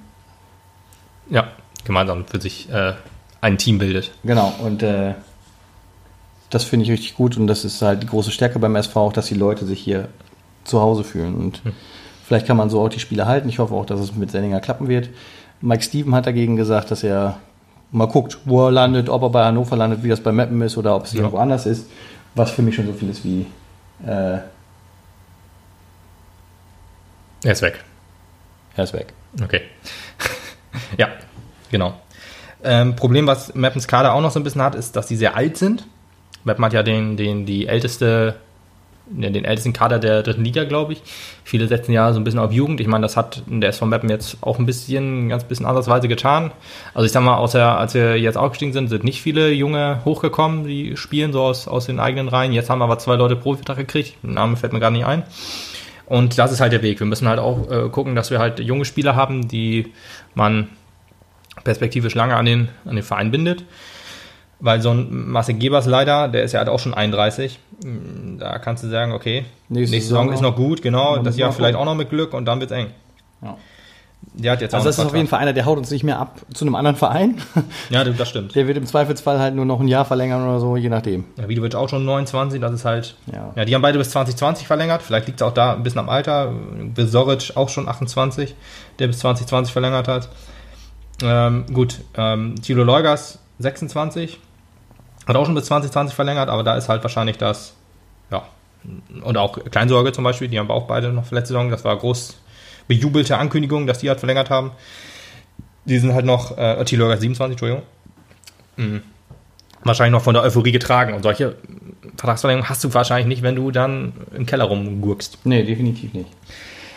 Ja, 1.30 1.49
gemeinsam 1.84 2.26
für 2.26 2.40
sich 2.40 2.70
äh, 2.70 2.92
ein 3.40 3.59
Team 3.59 3.78
bildet. 3.78 4.12
Genau, 4.22 4.53
und 4.62 4.82
äh, 4.82 5.14
das 6.51 6.64
finde 6.64 6.84
ich 6.84 6.90
richtig 6.90 7.16
gut 7.16 7.36
und 7.36 7.47
das 7.47 7.64
ist 7.64 7.82
halt 7.82 8.03
die 8.03 8.07
große 8.07 8.30
Stärke 8.30 8.59
beim 8.59 8.76
SV 8.76 9.01
auch, 9.01 9.12
dass 9.12 9.26
die 9.26 9.34
Leute 9.34 9.64
sich 9.64 9.80
hier 9.80 10.09
zu 10.64 10.80
Hause 10.80 11.05
fühlen 11.05 11.34
und 11.34 11.62
vielleicht 12.24 12.47
kann 12.47 12.57
man 12.57 12.70
so 12.70 12.80
auch 12.80 12.88
die 12.88 13.01
Spiele 13.01 13.26
halten. 13.26 13.49
Ich 13.49 13.59
hoffe 13.59 13.74
auch, 13.74 13.86
dass 13.86 14.01
es 14.01 14.14
mit 14.14 14.30
Senninger 14.30 14.61
klappen 14.61 14.88
wird. 14.88 15.11
Mike 15.61 15.82
Steven 15.82 16.14
hat 16.14 16.26
dagegen 16.26 16.57
gesagt, 16.57 16.90
dass 16.90 17.02
er 17.02 17.38
mal 17.90 18.07
guckt, 18.07 18.38
wo 18.44 18.66
er 18.66 18.72
landet, 18.72 19.09
ob 19.09 19.22
er 19.22 19.30
bei 19.30 19.44
Hannover 19.44 19.76
landet, 19.76 20.02
wie 20.02 20.09
das 20.09 20.20
bei 20.20 20.32
Meppen 20.32 20.61
ist 20.62 20.76
oder 20.76 20.94
ob 20.96 21.05
es 21.05 21.12
Ja. 21.12 21.20
irgendwo 21.20 21.38
anders 21.38 21.64
ist, 21.66 21.88
was 22.34 22.50
für 22.50 22.62
mich 22.62 22.74
schon 22.74 22.86
so 22.86 22.92
viel 22.92 23.09
ist 23.11 23.24
wie 23.24 23.46
äh, 24.05 24.38
Er 27.44 27.52
ist 27.52 27.62
weg. 27.62 27.82
er 28.76 28.84
ist 28.84 28.92
weg. 28.94 29.12
Okay. 29.42 29.61
ja, 30.98 31.09
genau. 31.70 31.94
Ähm, 32.62 32.96
Problem, 32.96 33.26
was 33.26 33.55
Mappens 33.55 33.86
Kader 33.86 34.14
auch 34.14 34.20
noch 34.22 34.30
so 34.30 34.40
ein 34.40 34.44
bisschen 34.44 34.62
hat, 34.62 34.74
ist, 34.74 34.96
dass 34.96 35.07
die 35.07 35.16
sehr 35.16 35.36
alt 35.36 35.57
sind. 35.59 35.86
Mappen 36.44 36.64
hat 36.64 36.72
ja 36.72 36.82
den, 36.82 37.16
den, 37.16 37.44
die 37.46 37.66
älteste, 37.66 38.36
den 39.07 39.44
ältesten 39.44 39.72
Kader 39.72 39.98
der 39.98 40.22
dritten 40.22 40.44
Liga, 40.44 40.64
glaube 40.64 40.94
ich. 40.94 41.02
Viele 41.44 41.68
setzen 41.68 41.92
ja 41.92 42.12
so 42.12 42.20
ein 42.20 42.24
bisschen 42.24 42.40
auf 42.40 42.52
Jugend. 42.52 42.80
Ich 42.80 42.86
meine, 42.86 43.02
das 43.02 43.16
hat 43.16 43.42
der 43.46 43.68
SV 43.68 43.86
Mappen 43.86 44.09
jetzt 44.09 44.38
auch 44.40 44.59
ein 44.59 44.66
bisschen, 44.66 45.28
ganz 45.28 45.44
bisschen 45.44 45.66
andersweise 45.66 46.09
getan. 46.09 46.52
Also 46.94 47.05
ich 47.05 47.12
sag 47.12 47.22
mal, 47.22 47.36
außer 47.36 47.78
als 47.78 47.94
wir 47.94 48.18
jetzt 48.18 48.36
aufgestiegen 48.36 48.72
sind, 48.72 48.88
sind 48.88 49.05
nicht 49.05 49.20
viele 49.20 49.52
Junge 49.52 50.00
hochgekommen, 50.05 50.66
die 50.66 50.96
spielen 50.96 51.32
so 51.32 51.42
aus, 51.42 51.68
aus 51.68 51.86
den 51.86 52.00
eigenen 52.00 52.28
Reihen. 52.28 52.52
Jetzt 52.52 52.70
haben 52.70 52.82
aber 52.82 52.98
zwei 52.98 53.16
Leute 53.16 53.36
Profivertrag 53.36 53.76
gekriegt. 53.76 54.22
Name 54.22 54.57
fällt 54.57 54.72
mir 54.72 54.80
gar 54.80 54.90
nicht 54.90 55.05
ein. 55.05 55.24
Und 56.07 56.38
das 56.38 56.52
ist 56.52 56.61
halt 56.61 56.72
der 56.72 56.82
Weg. 56.82 57.00
Wir 57.00 57.07
müssen 57.07 57.28
halt 57.28 57.38
auch 57.38 57.70
äh, 57.70 57.88
gucken, 57.88 58.14
dass 58.14 58.30
wir 58.30 58.38
halt 58.38 58.61
junge 58.61 58.84
Spieler 58.84 59.16
haben, 59.16 59.48
die 59.48 59.92
man 60.34 60.68
perspektivisch 61.62 62.14
lange 62.14 62.36
an 62.36 62.44
den, 62.44 62.68
an 62.84 62.96
den 62.96 63.05
Verein 63.05 63.30
bindet. 63.30 63.64
Weil 64.65 64.81
so 64.81 64.93
ein 64.93 65.29
Marcel 65.29 65.57
Gebers 65.57 65.85
leider, 65.85 66.27
der 66.27 66.43
ist 66.43 66.53
ja 66.53 66.59
halt 66.59 66.71
auch 66.71 66.79
schon 66.79 66.95
31. 66.95 67.59
Da 68.39 68.59
kannst 68.59 68.83
du 68.83 68.89
sagen, 68.89 69.12
okay, 69.12 69.45
nächste, 69.69 69.95
nächste 69.95 70.09
Saison, 70.09 70.29
Saison 70.29 70.33
ist 70.33 70.41
noch 70.41 70.57
gut, 70.57 70.81
genau, 70.81 71.19
das 71.19 71.37
Jahr 71.37 71.53
vielleicht 71.53 71.77
auch 71.77 71.85
noch 71.85 71.95
mit 71.95 72.09
Glück 72.09 72.33
und 72.33 72.47
dann 72.47 72.61
wird's 72.61 72.73
eng. 72.73 72.87
Ja. 73.43 73.59
Der 74.33 74.53
hat 74.53 74.62
jetzt 74.62 74.75
also 74.75 74.87
das 74.87 74.97
ist 74.97 75.05
auf 75.05 75.15
jeden 75.15 75.29
Fall 75.29 75.41
einer, 75.41 75.53
der 75.53 75.67
haut 75.67 75.77
uns 75.77 75.91
nicht 75.91 76.03
mehr 76.03 76.19
ab 76.19 76.41
zu 76.55 76.65
einem 76.65 76.77
anderen 76.77 76.97
Verein. 76.97 77.43
Ja, 77.91 78.05
das 78.05 78.27
stimmt. 78.27 78.55
Der 78.55 78.67
wird 78.67 78.79
im 78.79 78.87
Zweifelsfall 78.87 79.39
halt 79.39 79.55
nur 79.55 79.67
noch 79.67 79.81
ein 79.81 79.89
Jahr 79.89 80.07
verlängern 80.07 80.49
oder 80.49 80.61
so, 80.61 80.79
je 80.79 80.89
nachdem. 80.89 81.27
Ja, 81.37 81.47
Vidovic 81.47 81.75
auch 81.75 81.91
schon 81.91 82.07
29, 82.07 82.59
das 82.59 82.73
ist 82.73 82.87
halt. 82.87 83.17
Ja. 83.31 83.53
ja 83.55 83.67
die 83.67 83.75
haben 83.75 83.83
beide 83.83 83.99
bis 83.99 84.09
2020 84.11 84.67
verlängert. 84.67 85.03
Vielleicht 85.03 85.27
liegt 85.27 85.43
es 85.43 85.47
auch 85.47 85.53
da 85.53 85.75
ein 85.75 85.83
bisschen 85.83 86.01
am 86.01 86.09
Alter. 86.09 86.55
Besoric 86.95 87.53
auch 87.55 87.69
schon 87.69 87.87
28, 87.87 88.55
der 88.99 89.09
bis 89.09 89.19
2020 89.19 89.75
verlängert 89.75 90.09
hat. 90.09 90.31
Ähm, 91.23 91.67
gut, 91.71 92.01
ähm, 92.17 92.55
Thilo 92.62 92.83
Leugas 92.83 93.41
26, 93.59 94.39
hat 95.27 95.37
auch 95.37 95.47
schon 95.47 95.55
bis 95.55 95.64
2020 95.64 96.14
verlängert, 96.14 96.49
aber 96.49 96.62
da 96.62 96.77
ist 96.77 96.89
halt 96.89 97.03
wahrscheinlich 97.03 97.39
das, 97.39 97.75
ja, 98.31 98.43
und 99.22 99.37
auch 99.39 99.59
Kleinsorge 99.70 100.12
zum 100.12 100.25
Beispiel, 100.25 100.49
die 100.49 100.59
haben 100.59 100.68
wir 100.68 100.75
auch 100.75 100.87
beide 100.87 101.12
noch 101.12 101.31
letzte 101.31 101.55
Saison, 101.55 101.70
das 101.70 101.85
war 101.85 101.97
groß 101.97 102.37
bejubelte 102.87 103.39
Ankündigung, 103.39 103.87
dass 103.87 103.99
die 103.99 104.09
halt 104.09 104.18
verlängert 104.18 104.51
haben. 104.51 104.72
Die 105.87 105.99
sind 105.99 106.14
halt 106.14 106.27
noch, 106.27 106.57
äh, 106.57 106.85
Thilo 106.85 107.05
Leugas 107.05 107.20
27, 107.20 107.53
Entschuldigung. 107.53 107.83
Mhm. 108.77 109.03
Wahrscheinlich 109.83 110.12
noch 110.12 110.22
von 110.22 110.35
der 110.35 110.43
Euphorie 110.43 110.72
getragen 110.72 111.14
und 111.14 111.22
solche 111.22 111.57
Vertragsverlängerungen 112.16 112.68
hast 112.70 112.85
du 112.85 112.95
wahrscheinlich 112.95 113.27
nicht, 113.27 113.43
wenn 113.43 113.55
du 113.55 113.70
dann 113.70 114.14
im 114.35 114.47
Keller 114.47 114.64
rumgurkst. 114.64 115.39
Nee, 115.45 115.62
definitiv 115.62 116.14
nicht. 116.14 116.31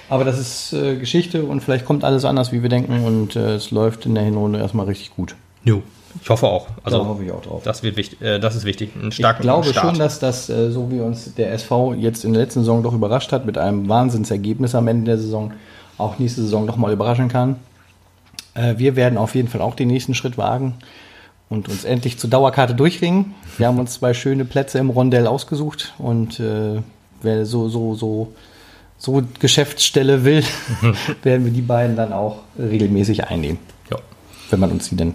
Aber 0.10 0.24
das 0.24 0.40
ist 0.40 0.74
äh, 0.74 0.96
Geschichte 0.96 1.44
und 1.44 1.62
vielleicht 1.62 1.86
kommt 1.86 2.06
alles 2.06 2.24
anders, 2.24 2.54
wie 2.54 2.62
wir 2.62 2.70
denken 2.70 3.04
und 3.04 3.36
äh, 3.36 3.56
es 3.56 3.72
läuft 3.72 4.06
in 4.06 4.16
der 4.16 4.24
Hinrunde 4.24 4.60
erstmal 4.60 4.86
richtig 4.86 5.12
gut. 5.16 5.36
Jo. 5.66 5.84
Ich 6.22 6.30
hoffe 6.30 6.48
auch. 6.48 6.68
Also 6.84 7.00
da 7.00 7.06
hoffe 7.06 7.24
ich 7.24 7.32
auch 7.32 7.42
drauf. 7.42 7.64
Das 7.64 7.84
wird 7.84 7.98
wichtig. 7.98 8.22
Äh, 8.22 8.40
das 8.40 8.56
ist 8.56 8.66
wichtig. 8.66 8.92
Einen 8.96 9.12
starken 9.12 9.42
ich 9.42 9.44
glaube 9.44 9.68
Start. 9.68 9.86
schon, 9.86 10.00
dass 10.00 10.20
das, 10.20 10.50
äh, 10.50 10.72
so 10.72 10.92
wie 10.92 11.00
uns 11.00 11.34
der 11.36 11.52
SV 11.54 11.94
jetzt 11.96 12.26
in 12.26 12.34
der 12.34 12.44
letzten 12.44 12.62
Saison 12.62 12.84
doch 12.84 12.94
überrascht 12.94 13.32
hat, 13.32 13.46
mit 13.46 13.58
einem 13.58 13.90
Wahnsinnsergebnis 13.90 14.76
am 14.76 14.88
Ende 14.88 15.06
der 15.06 15.18
Saison, 15.18 15.54
auch 15.98 16.20
nächste 16.20 16.42
Saison 16.42 16.66
nochmal 16.66 16.94
überraschen 16.94 17.28
kann. 17.28 17.58
Äh, 18.54 18.76
wir 18.78 18.96
werden 18.96 19.18
auf 19.18 19.36
jeden 19.36 19.48
Fall 19.48 19.62
auch 19.62 19.76
den 19.76 19.88
nächsten 19.88 20.14
Schritt 20.14 20.38
wagen 20.38 20.76
und 21.50 21.70
uns 21.70 21.86
endlich 21.86 22.18
zur 22.18 22.30
Dauerkarte 22.30 22.76
durchringen. 22.76 23.36
Wir 23.58 23.68
haben 23.68 23.80
uns 23.80 23.94
zwei 23.94 24.14
schöne 24.14 24.46
Plätze 24.46 24.80
im 24.80 24.90
Rondell 24.90 25.28
ausgesucht 25.28 25.94
und 25.98 26.40
äh, 26.40 26.82
wer 27.22 27.46
so, 27.46 27.70
so, 27.70 27.96
so 27.96 28.34
so 28.98 29.24
Geschäftsstelle 29.40 30.26
will, 30.26 30.44
werden 31.24 31.46
wir 31.46 31.52
die 31.52 31.62
beiden 31.62 31.96
dann 31.96 32.14
auch 32.14 32.40
regelmäßig 32.58 33.26
einnehmen. 33.26 33.60
Ja. 33.92 33.98
Wenn 34.50 34.60
man 34.60 34.72
uns 34.72 34.90
die 34.90 34.96
dann 34.96 35.14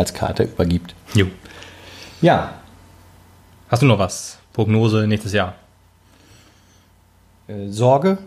als 0.00 0.12
Karte 0.14 0.44
übergibt. 0.44 0.94
Jo. 1.14 1.26
Ja. 2.20 2.54
Hast 3.68 3.82
du 3.82 3.86
noch 3.86 3.98
was? 3.98 4.38
Prognose 4.52 5.06
nächstes 5.06 5.32
Jahr? 5.32 5.54
Äh, 7.46 7.68
Sorge, 7.68 8.18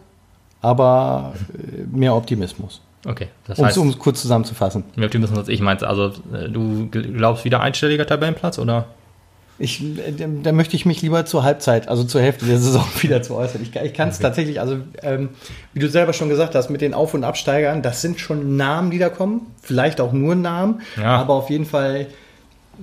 aber 0.61 1.33
äh, 1.53 1.83
mehr 1.91 2.15
Optimismus. 2.15 2.81
Okay, 3.05 3.27
das 3.47 3.59
heißt, 3.59 3.77
um 3.77 3.89
es 3.89 3.99
kurz 3.99 4.21
zusammenzufassen. 4.21 4.85
Mehr 4.95 5.07
Optimismus 5.07 5.37
als 5.37 5.49
ich 5.49 5.59
meinte. 5.59 5.87
Also, 5.87 6.13
äh, 6.33 6.49
du 6.49 6.87
glaubst 6.89 7.43
wieder 7.43 7.59
einstelliger 7.59 8.07
Tabellenplatz 8.07 8.57
oder? 8.59 8.85
Ich, 9.63 9.81
da 10.43 10.51
möchte 10.51 10.75
ich 10.75 10.85
mich 10.85 11.01
lieber 11.01 11.25
zur 11.25 11.43
Halbzeit, 11.43 11.87
also 11.87 12.03
zur 12.03 12.21
Hälfte 12.21 12.45
der 12.45 12.57
Saison 12.57 12.85
wieder 13.01 13.21
zu 13.21 13.35
äußern. 13.35 13.61
Ich, 13.61 13.73
ich 13.73 13.93
kann 13.93 14.09
es 14.09 14.15
okay. 14.15 14.23
tatsächlich, 14.23 14.59
also 14.59 14.77
ähm, 15.01 15.29
wie 15.73 15.79
du 15.79 15.87
selber 15.87 16.11
schon 16.11 16.27
gesagt 16.27 16.53
hast, 16.53 16.69
mit 16.69 16.81
den 16.81 16.93
Auf- 16.93 17.13
und 17.13 17.23
Absteigern, 17.23 17.81
das 17.81 18.01
sind 18.01 18.19
schon 18.19 18.57
Namen, 18.57 18.91
die 18.91 18.99
da 18.99 19.07
kommen. 19.07 19.47
Vielleicht 19.61 20.01
auch 20.01 20.11
nur 20.11 20.35
Namen, 20.35 20.81
ja. 20.97 21.15
aber 21.15 21.35
auf 21.35 21.49
jeden 21.49 21.65
Fall 21.65 22.07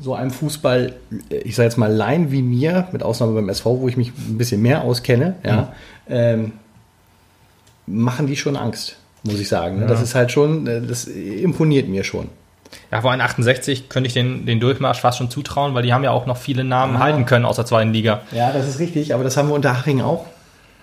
so 0.01 0.15
einem 0.15 0.31
Fußball, 0.31 0.95
ich 1.29 1.55
sage 1.55 1.67
jetzt 1.67 1.77
mal 1.77 1.93
Laien 1.93 2.33
wie 2.33 2.41
mir, 2.41 2.89
mit 2.93 3.03
Ausnahme 3.03 3.35
beim 3.35 3.51
SV, 3.51 3.81
wo 3.81 3.89
ich 3.89 3.99
mich 3.99 4.13
ein 4.29 4.39
bisschen 4.39 4.63
mehr 4.63 4.83
auskenne, 4.83 5.37
ja, 5.45 5.61
mhm. 5.61 5.67
ähm, 6.09 6.53
machen 7.87 8.27
die 8.27 8.37
schon 8.37 8.57
Angst, 8.57 8.97
muss 9.23 9.39
ich 9.39 9.49
sagen. 9.49 9.83
Ja. 9.83 9.87
Das 9.87 10.01
ist 10.01 10.15
halt 10.15 10.33
schon, 10.33 10.67
äh, 10.67 10.81
das 10.81 11.05
imponiert 11.05 11.89
mir 11.89 12.05
schon. 12.05 12.29
Ja, 12.91 13.01
vor 13.01 13.11
allem 13.11 13.21
68 13.21 13.89
könnte 13.89 14.07
ich 14.07 14.15
den, 14.15 14.47
den 14.47 14.61
Durchmarsch 14.61 15.01
fast 15.01 15.19
schon 15.19 15.31
zutrauen, 15.31 15.75
weil 15.75 15.83
die 15.83 15.93
haben 15.93 16.05
ja 16.05 16.11
auch 16.11 16.27
noch 16.27 16.37
viele 16.37 16.65
Namen 16.65 16.97
ah. 16.97 17.01
halten 17.01 17.27
können 17.27 17.45
aus 17.45 17.57
der 17.57 17.67
zweiten 17.67 17.93
Liga. 17.93 18.23
Ja, 18.33 18.53
das 18.53 18.69
ist 18.69 18.79
richtig, 18.79 19.15
aber 19.15 19.25
das 19.25 19.37
haben 19.37 19.49
wir 19.49 19.55
unter 19.55 19.77
Haching 19.77 20.01
auch. 20.01 20.27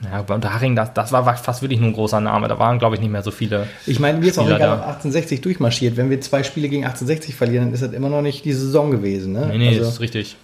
Ja, 0.03 0.21
bei 0.21 0.35
Unterhaching, 0.35 0.75
das, 0.75 0.93
das 0.93 1.11
war 1.11 1.35
fast 1.37 1.61
wirklich 1.63 1.79
nur 1.79 1.89
ein 1.89 1.93
großer 1.93 2.21
Name. 2.21 2.47
Da 2.47 2.59
waren, 2.59 2.77
glaube 2.77 2.95
ich, 2.95 3.01
nicht 3.01 3.09
mehr 3.09 3.23
so 3.23 3.31
viele. 3.31 3.67
Ich 3.87 3.99
meine, 3.99 4.19
mir 4.19 4.27
ist 4.27 4.37
auch 4.37 4.45
egal, 4.45 4.73
ob 4.73 4.81
1860 4.81 5.41
durchmarschiert. 5.41 5.97
Wenn 5.97 6.09
wir 6.11 6.21
zwei 6.21 6.43
Spiele 6.43 6.69
gegen 6.69 6.83
1860 6.83 7.35
verlieren, 7.35 7.65
dann 7.65 7.73
ist 7.73 7.81
das 7.81 7.93
immer 7.93 8.09
noch 8.09 8.21
nicht 8.21 8.45
die 8.45 8.53
Saison 8.53 8.91
gewesen. 8.91 9.33
Ne? 9.33 9.47
Nee, 9.47 9.57
nee, 9.57 9.67
also, 9.69 9.79
das 9.79 9.93
ist 9.93 9.99
richtig. 9.99 10.35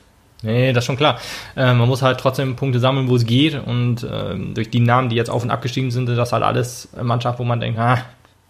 Nee, 0.41 0.73
das 0.73 0.83
ist 0.83 0.85
schon 0.87 0.97
klar. 0.97 1.19
Äh, 1.55 1.73
man 1.73 1.87
muss 1.87 2.01
halt 2.01 2.19
trotzdem 2.19 2.55
Punkte 2.55 2.79
sammeln, 2.79 3.07
wo 3.07 3.15
es 3.15 3.25
geht. 3.25 3.55
Und 3.63 4.03
äh, 4.03 4.35
durch 4.53 4.71
die 4.71 4.79
Namen, 4.79 5.09
die 5.09 5.15
jetzt 5.15 5.29
auf 5.29 5.43
und 5.43 5.51
abgestiegen 5.51 5.91
sind, 5.91 6.07
sind 6.07 6.15
das 6.15 6.33
halt 6.33 6.43
alles 6.43 6.89
Mannschaften, 6.99 7.39
wo 7.39 7.43
man 7.47 7.59
denkt, 7.59 7.79
ah, 7.79 7.99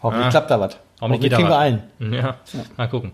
hoffentlich 0.03 0.27
ah, 0.27 0.31
klappt 0.31 0.51
da 0.51 0.59
was. 0.59 0.77
Hoffentlich 1.01 1.31
kriegen 1.31 1.49
wir 1.49 1.57
ein. 1.57 1.83
Ja, 1.99 2.11
ja, 2.19 2.35
mal 2.77 2.87
gucken. 2.87 3.13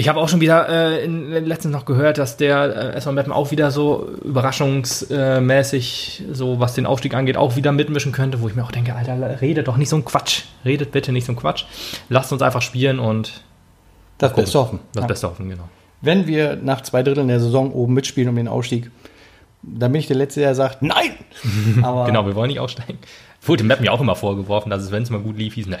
Ich 0.00 0.08
habe 0.08 0.20
auch 0.20 0.28
schon 0.28 0.40
wieder 0.40 0.68
äh, 0.68 1.06
letztens 1.06 1.72
noch 1.72 1.84
gehört, 1.84 2.18
dass 2.18 2.36
der 2.36 2.92
äh, 2.94 2.96
SV 2.98 3.10
Meppen 3.10 3.32
auch 3.32 3.50
wieder 3.50 3.72
so 3.72 4.08
überraschungsmäßig, 4.24 6.22
so 6.30 6.60
was 6.60 6.74
den 6.74 6.86
Aufstieg 6.86 7.14
angeht, 7.14 7.36
auch 7.36 7.56
wieder 7.56 7.72
mitmischen 7.72 8.12
könnte, 8.12 8.40
wo 8.40 8.46
ich 8.46 8.54
mir 8.54 8.62
auch 8.62 8.70
denke, 8.70 8.94
Alter, 8.94 9.40
redet 9.40 9.66
doch 9.66 9.76
nicht 9.76 9.88
so 9.88 9.96
ein 9.96 10.04
Quatsch. 10.04 10.42
Redet 10.64 10.92
bitte 10.92 11.10
nicht 11.10 11.24
so 11.24 11.32
ein 11.32 11.36
Quatsch. 11.36 11.64
Lasst 12.08 12.32
uns 12.32 12.42
einfach 12.42 12.62
spielen 12.62 13.00
und 13.00 13.42
das 14.18 14.30
gucken. 14.30 14.44
Beste 14.44 14.58
hoffen. 14.60 14.78
Das 14.92 15.02
ja. 15.02 15.08
Beste 15.08 15.28
hoffen, 15.28 15.48
genau. 15.48 15.68
Wenn 16.00 16.28
wir 16.28 16.54
nach 16.54 16.82
zwei 16.82 17.02
Dritteln 17.02 17.26
der 17.26 17.40
Saison 17.40 17.72
oben 17.72 17.94
mitspielen 17.94 18.28
um 18.28 18.36
den 18.36 18.46
Aufstieg, 18.46 18.92
dann 19.62 19.90
bin 19.90 19.98
ich 19.98 20.06
der 20.06 20.16
Letzte, 20.16 20.38
der 20.38 20.54
sagt, 20.54 20.80
nein! 20.80 21.10
genau, 21.74 22.24
wir 22.24 22.36
wollen 22.36 22.50
nicht 22.50 22.60
aufsteigen. 22.60 22.98
Wurde 23.48 23.64
Meppen 23.64 23.84
ja 23.84 23.92
auch 23.92 24.00
immer 24.00 24.16
vorgeworfen, 24.16 24.70
dass 24.70 24.82
es, 24.82 24.92
wenn 24.92 25.02
es 25.02 25.10
mal 25.10 25.20
gut 25.20 25.36
lief, 25.38 25.54
hieß, 25.54 25.66
ne, 25.66 25.78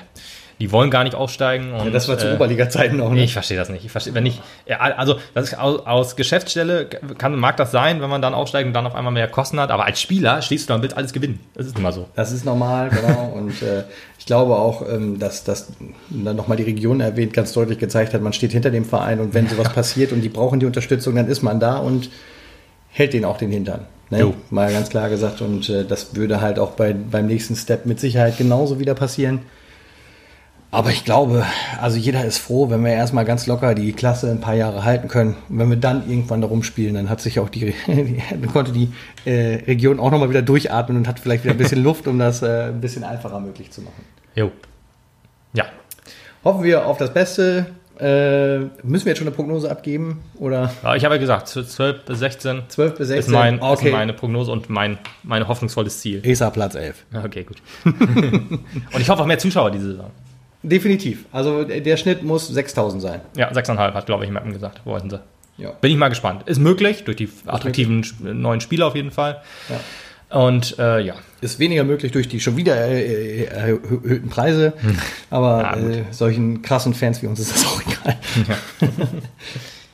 die 0.60 0.72
wollen 0.72 0.90
gar 0.90 1.04
nicht 1.04 1.14
aufsteigen. 1.14 1.72
Und, 1.72 1.86
ja, 1.86 1.90
das 1.90 2.08
war 2.08 2.18
zu 2.18 2.28
äh, 2.28 2.34
Oberliga-Zeiten 2.34 3.00
auch 3.00 3.10
nicht. 3.10 3.24
Ich 3.24 3.32
verstehe 3.32 3.56
das 3.56 3.68
nicht. 3.68 3.84
Ich 3.84 3.92
verstehe, 3.92 4.14
wenn 4.14 4.26
ich, 4.26 4.40
also 4.78 5.18
das 5.34 5.52
ist 5.52 5.58
aus, 5.58 5.86
aus 5.86 6.16
Geschäftsstelle 6.16 6.86
kann, 6.86 7.36
mag 7.36 7.56
das 7.56 7.70
sein, 7.70 8.02
wenn 8.02 8.10
man 8.10 8.22
dann 8.22 8.34
aufsteigt 8.34 8.66
und 8.66 8.72
dann 8.72 8.86
auf 8.86 8.94
einmal 8.94 9.12
mehr 9.12 9.28
Kosten 9.28 9.60
hat, 9.60 9.70
aber 9.70 9.84
als 9.84 10.00
Spieler 10.00 10.42
stehst 10.42 10.68
du 10.68 10.72
dann, 10.72 10.82
willst 10.82 10.96
alles 10.96 11.12
gewinnen. 11.12 11.40
Das 11.54 11.66
ist 11.66 11.78
immer 11.78 11.92
so. 11.92 12.08
Das 12.16 12.32
ist 12.32 12.44
normal, 12.44 12.90
genau. 12.90 13.32
und 13.34 13.62
äh, 13.62 13.84
ich 14.18 14.26
glaube 14.26 14.56
auch, 14.56 14.82
ähm, 14.88 15.18
dass 15.18 15.44
das 15.44 15.72
dann 16.10 16.36
nochmal 16.36 16.56
die 16.56 16.64
Region 16.64 17.00
erwähnt, 17.00 17.32
ganz 17.32 17.52
deutlich 17.52 17.78
gezeigt 17.78 18.12
hat, 18.14 18.20
man 18.20 18.32
steht 18.32 18.52
hinter 18.52 18.70
dem 18.70 18.84
Verein 18.84 19.20
und 19.20 19.34
wenn 19.34 19.46
sowas 19.48 19.72
passiert 19.72 20.12
und 20.12 20.22
die 20.22 20.28
brauchen 20.28 20.58
die 20.58 20.66
Unterstützung, 20.66 21.14
dann 21.14 21.28
ist 21.28 21.42
man 21.42 21.60
da 21.60 21.78
und 21.78 22.10
hält 22.90 23.12
denen 23.12 23.24
auch 23.24 23.38
den 23.38 23.50
Hintern. 23.50 23.86
Ne? 24.10 24.32
Mal 24.50 24.72
ganz 24.72 24.88
klar 24.88 25.08
gesagt. 25.08 25.40
Und 25.40 25.68
äh, 25.68 25.84
das 25.84 26.14
würde 26.14 26.40
halt 26.40 26.58
auch 26.58 26.72
bei, 26.72 26.92
beim 26.92 27.26
nächsten 27.26 27.56
Step 27.56 27.86
mit 27.86 28.00
Sicherheit 28.00 28.38
genauso 28.38 28.78
wieder 28.78 28.94
passieren. 28.94 29.40
Aber 30.70 30.90
ich 30.90 31.06
glaube, 31.06 31.46
also 31.80 31.96
jeder 31.96 32.26
ist 32.26 32.38
froh, 32.38 32.68
wenn 32.68 32.84
wir 32.84 32.92
erstmal 32.92 33.24
ganz 33.24 33.46
locker 33.46 33.74
die 33.74 33.92
Klasse 33.94 34.30
ein 34.30 34.40
paar 34.40 34.54
Jahre 34.54 34.84
halten 34.84 35.08
können. 35.08 35.36
Und 35.48 35.58
wenn 35.58 35.70
wir 35.70 35.78
dann 35.78 36.08
irgendwann 36.08 36.42
darum 36.42 36.62
spielen, 36.62 36.94
dann 36.94 37.08
hat 37.08 37.22
sich 37.22 37.40
auch 37.40 37.48
die, 37.48 37.74
dann 37.86 38.52
konnte 38.52 38.72
die 38.72 38.92
äh, 39.24 39.62
Region 39.66 39.98
auch 39.98 40.10
nochmal 40.10 40.28
wieder 40.28 40.42
durchatmen 40.42 40.98
und 40.98 41.08
hat 41.08 41.20
vielleicht 41.20 41.44
wieder 41.44 41.54
ein 41.54 41.58
bisschen 41.58 41.82
Luft, 41.82 42.06
um 42.06 42.18
das 42.18 42.42
äh, 42.42 42.68
ein 42.68 42.82
bisschen 42.82 43.02
einfacher 43.02 43.40
möglich 43.40 43.70
zu 43.70 43.80
machen. 43.80 44.04
Jo. 44.34 44.52
Ja. 45.54 45.64
Hoffen 46.44 46.62
wir 46.64 46.86
auf 46.86 46.98
das 46.98 47.14
Beste. 47.14 47.66
Äh, 48.00 48.58
müssen 48.82 49.06
wir 49.06 49.10
jetzt 49.10 49.18
schon 49.18 49.26
eine 49.26 49.34
Prognose 49.34 49.70
abgeben? 49.70 50.22
Oder? 50.38 50.72
Ja, 50.82 50.94
ich 50.94 51.04
habe 51.04 51.16
ja 51.16 51.20
gesagt, 51.20 51.48
12 51.48 52.04
bis 52.04 52.18
16. 52.18 52.62
12 52.68 52.98
bis 52.98 53.08
16. 53.08 53.18
Ist, 53.18 53.28
mein, 53.28 53.60
okay. 53.60 53.88
ist 53.88 53.92
meine 53.92 54.12
Prognose 54.12 54.52
und 54.52 54.70
mein, 54.70 54.98
mein 55.24 55.48
hoffnungsvolles 55.48 56.00
Ziel. 56.00 56.20
ESA 56.24 56.50
Platz 56.50 56.74
11. 56.74 57.04
Okay, 57.24 57.44
gut. 57.44 57.56
und 57.84 59.00
ich 59.00 59.08
hoffe 59.08 59.22
auf 59.22 59.26
mehr 59.26 59.38
Zuschauer 59.38 59.70
diese 59.70 59.92
Saison. 59.92 60.10
Definitiv. 60.62 61.24
Also 61.32 61.64
der 61.64 61.96
Schnitt 61.96 62.22
muss 62.22 62.48
6000 62.48 63.02
sein. 63.02 63.20
Ja, 63.36 63.50
6,5 63.50 63.94
hat, 63.94 64.06
glaube 64.06 64.24
ich, 64.24 64.30
Mappen 64.30 64.52
gesagt. 64.52 64.84
Wollten 64.84 65.10
sie. 65.10 65.20
Ja. 65.56 65.70
Bin 65.72 65.90
ich 65.90 65.96
mal 65.96 66.08
gespannt. 66.08 66.48
Ist 66.48 66.60
möglich, 66.60 67.04
durch 67.04 67.16
die 67.16 67.28
attraktiven 67.46 68.04
neuen 68.20 68.60
Spieler 68.60 68.86
auf 68.86 68.94
jeden 68.94 69.10
Fall. 69.10 69.42
Ja. 69.68 69.80
Und 70.30 70.78
äh, 70.78 71.00
ja, 71.00 71.14
Ist 71.40 71.58
weniger 71.58 71.84
möglich 71.84 72.12
durch 72.12 72.28
die 72.28 72.38
schon 72.40 72.56
wieder 72.56 72.76
äh, 72.76 73.44
erhöhten 73.44 74.28
Preise, 74.28 74.74
aber 75.30 75.60
Ja, 75.62 75.76
äh, 75.76 76.04
solchen 76.10 76.60
krassen 76.62 76.92
Fans 76.94 77.22
wie 77.22 77.26
uns 77.26 77.40
ist 77.40 77.54
das 77.54 77.64
auch 77.66 77.80
egal. 77.80 78.16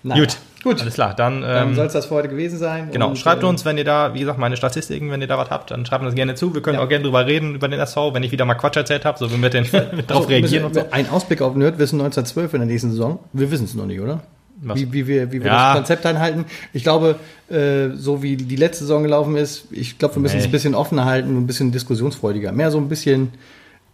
Naja. 0.03 0.23
gut. 0.25 0.37
Gut. 0.63 0.81
Alles 0.81 0.95
klar, 0.95 1.15
dann 1.15 1.43
Dann 1.43 1.69
ähm, 1.69 1.75
soll 1.75 1.87
es 1.87 1.93
das 1.93 2.07
für 2.07 2.15
heute 2.15 2.29
gewesen 2.29 2.59
sein. 2.59 2.89
Genau, 2.91 3.09
Und, 3.11 3.19
schreibt 3.19 3.43
äh, 3.43 3.47
uns, 3.47 3.65
wenn 3.67 3.77
ihr 3.79 3.85
da, 3.85 4.15
wie 4.15 4.21
gesagt, 4.21 4.39
meine 4.39 4.57
Statistiken, 4.57 5.11
wenn 5.11 5.21
ihr 5.21 5.27
da 5.27 5.37
was 5.37 5.51
habt, 5.51 5.71
dann 5.71 5.85
schreibt 5.85 6.05
uns 6.05 6.15
gerne 6.15 6.35
zu. 6.37 6.55
Wir 6.55 6.63
können 6.63 6.79
Ja. 6.79 6.85
auch 6.85 6.89
gerne 6.89 7.05
drüber 7.05 7.27
reden, 7.27 7.55
über 7.55 7.69
den 7.69 7.79
SV, 7.81 8.15
wenn 8.15 8.23
ich 8.23 8.33
wieder 8.33 8.47
mal 8.47 8.55
Quatsch 8.55 8.77
erzählt 8.79 9.05
habe, 9.05 9.19
so 9.19 9.31
wie 9.31 9.41
wir 9.43 9.51
den, 9.51 9.65
mit 9.65 9.73
drauf 10.11 10.17
Also, 10.21 10.29
reagieren 10.31 10.65
und 10.65 10.75
so. 10.75 10.81
müssen 10.81 10.91
wir- 10.91 10.95
Ein 10.95 11.11
Ausblick 11.11 11.43
auf 11.43 11.55
Nerdwissen 11.55 12.01
1912 12.01 12.55
in 12.55 12.61
der 12.61 12.67
nächsten 12.67 12.91
Saison. 12.93 13.19
Wir 13.35 13.51
wissen 13.51 13.65
es 13.65 13.75
noch 13.75 13.85
nicht, 13.87 14.01
oder? 14.01 14.23
Wie, 14.63 14.93
wie 14.93 15.07
wir, 15.07 15.33
wie 15.33 15.41
wir 15.41 15.49
Ja. 15.51 15.69
das 15.69 15.77
Konzept 15.79 16.07
einhalten. 16.07 16.45
Ich 16.73 16.83
glaube, 16.85 17.17
äh, 17.51 17.91
so 17.97 18.23
wie 18.23 18.37
die 18.37 18.57
letzte 18.57 18.85
Saison 18.85 19.03
gelaufen 19.03 19.37
ist, 19.37 19.67
ich 19.73 19.99
glaube, 19.99 20.15
wir 20.17 20.23
müssen 20.23 20.37
es 20.39 20.45
Nee. 20.45 20.49
ein 20.49 20.53
bisschen 20.53 20.75
offener 20.75 21.05
halten 21.05 21.31
und 21.31 21.43
ein 21.43 21.47
bisschen 21.47 21.73
diskussionsfreudiger. 21.73 22.53
Mehr 22.53 22.71
so 22.71 22.79
ein 22.79 22.89
bisschen 22.89 23.31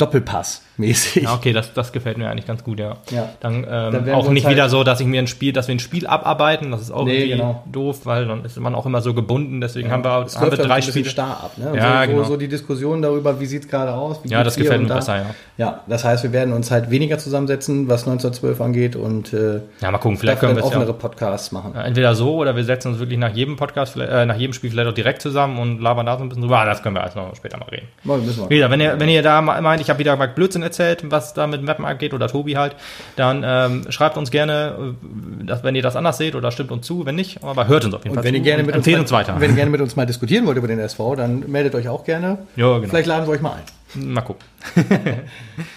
Doppelpass-mäßig. 0.00 1.22
Ja, 1.24 1.34
okay, 1.34 1.52
das, 1.52 1.72
das 1.74 1.92
gefällt 1.92 2.18
mir 2.18 2.28
eigentlich 2.28 2.46
ganz 2.46 2.64
gut, 2.64 2.78
ja. 2.80 2.96
Ja. 3.10 3.28
Dann, 3.40 3.56
ähm, 3.56 3.64
Dann 3.92 4.10
auch 4.12 4.28
nicht 4.30 4.46
halt- 4.46 4.56
wieder 4.56 4.68
so, 4.68 4.84
dass 4.84 5.00
ich 5.00 5.06
mir 5.06 5.20
ein 5.20 5.26
Spiel, 5.26 5.52
dass 5.52 5.68
wir 5.68 5.74
ein 5.74 5.78
Spiel 5.80 6.06
abarbeiten, 6.06 6.70
das 6.70 6.80
ist 6.82 6.90
auch 6.90 7.04
Nee, 7.04 7.16
irgendwie 7.18 7.32
genau. 7.38 7.62
doof, 7.70 8.00
weil 8.04 8.26
dann 8.26 8.44
ist 8.44 8.58
man 8.58 8.74
auch 8.74 8.86
immer 8.86 9.00
so 9.02 9.14
gebunden, 9.14 9.60
deswegen 9.60 9.90
haben 9.90 10.04
wir, 10.04 10.24
Es 10.26 10.36
haben 10.36 10.50
wir 10.50 10.58
halt 10.58 10.68
drei 10.68 10.80
Spiele. 10.80 11.08
starr 11.08 11.44
ab. 11.44 11.52
Ne? 11.56 11.72
Ja, 11.76 12.04
so, 12.04 12.10
genau. 12.10 12.22
so, 12.24 12.36
die 12.36 12.48
Diskussion 12.48 13.02
darüber, 13.02 13.38
wie 13.40 13.46
sieht 13.46 13.64
es 13.64 13.68
gerade 13.68 13.92
aus. 13.92 14.20
Ja, 14.24 14.42
das 14.44 14.56
gefällt 14.56 14.82
mir 14.82 14.88
da. 14.88 14.94
besser, 14.96 15.16
ja. 15.16 15.26
Ja, 15.58 15.80
das 15.86 16.04
heißt, 16.04 16.22
wir 16.22 16.32
werden 16.32 16.54
uns 16.54 16.70
halt 16.70 16.90
weniger 16.90 17.18
zusammensetzen, 17.18 17.88
was 17.88 18.02
1912 18.06 18.60
angeht 18.60 18.96
und 18.96 19.32
äh, 19.32 19.60
Ja, 19.80 19.90
mal 19.90 19.98
gucken, 19.98 20.16
vielleicht 20.18 20.40
können 20.40 20.54
wir 20.56 20.62
ja 20.62 20.66
offenere 20.68 20.94
Podcasts 20.94 21.52
machen. 21.52 21.72
Ja, 21.74 21.82
Entweder 21.82 22.14
so 22.14 22.36
oder 22.36 22.56
wir 22.56 22.64
setzen 22.64 22.88
uns 22.88 22.98
wirklich 22.98 23.18
nach 23.18 23.34
jedem 23.34 23.56
Podcast, 23.56 23.96
äh, 23.96 24.24
nach 24.26 24.36
jedem 24.36 24.52
Spiel 24.52 24.70
vielleicht 24.70 24.88
auch 24.88 24.94
direkt 24.94 25.20
zusammen 25.22 25.58
und 25.58 25.80
labern 25.80 26.06
da 26.06 26.16
so 26.16 26.22
ein 26.22 26.28
bisschen 26.28 26.42
drüber. 26.42 26.58
Ah, 26.60 26.64
das 26.64 26.82
können 26.82 26.94
wir 26.96 27.02
alles 27.02 27.14
noch 27.14 27.34
später 27.36 27.58
mal 27.58 27.68
reden. 27.68 27.88
Mal, 28.04 28.18
wir. 28.24 28.48
Wie 28.50 28.54
gesagt, 28.56 28.70
wenn 28.72 28.80
ihr, 28.80 28.98
wenn 28.98 29.08
ihr 29.08 29.22
da 29.22 29.40
me- 29.42 29.60
meint, 29.60 29.80
ich 29.82 29.89
habe 29.90 29.98
wieder 29.98 30.16
mal 30.16 30.28
Blödsinn 30.28 30.62
erzählt, 30.62 31.02
was 31.10 31.34
da 31.34 31.46
mit 31.46 31.62
Mappen 31.62 31.84
angeht 31.84 32.14
oder 32.14 32.28
Tobi 32.28 32.56
halt, 32.56 32.76
dann 33.16 33.42
ähm, 33.44 33.84
schreibt 33.90 34.16
uns 34.16 34.30
gerne, 34.30 34.94
äh, 35.42 35.44
dass, 35.44 35.62
wenn 35.62 35.74
ihr 35.74 35.82
das 35.82 35.96
anders 35.96 36.16
seht 36.16 36.34
oder 36.34 36.50
stimmt 36.50 36.72
uns 36.72 36.86
zu, 36.86 37.04
wenn 37.04 37.16
nicht, 37.16 37.44
aber 37.44 37.68
hört 37.68 37.84
uns 37.84 37.94
auf 37.94 38.04
jeden 38.04 38.16
Und 38.16 38.22
Fall 38.22 38.24
wenn 38.24 38.34
ihr 38.34 38.40
zu 38.40 38.44
gerne 38.44 38.60
und 38.62 38.66
mit 38.66 38.76
uns, 38.76 38.86
empfehlt 38.86 38.96
mal, 38.96 39.02
uns 39.02 39.12
weiter. 39.12 39.40
wenn 39.40 39.50
ihr 39.50 39.56
gerne 39.56 39.70
mit 39.72 39.80
uns 39.80 39.96
mal 39.96 40.06
diskutieren 40.06 40.46
wollt 40.46 40.56
über 40.56 40.68
den 40.68 40.78
SV, 40.78 41.16
dann 41.16 41.50
meldet 41.50 41.74
euch 41.74 41.88
auch 41.88 42.04
gerne. 42.04 42.38
Ja, 42.56 42.78
genau. 42.78 42.88
Vielleicht 42.88 43.06
laden 43.06 43.26
wir 43.26 43.32
euch 43.32 43.40
mal 43.40 43.52
ein. 43.52 44.12
Mal 44.12 44.22
gucken. 44.22 44.44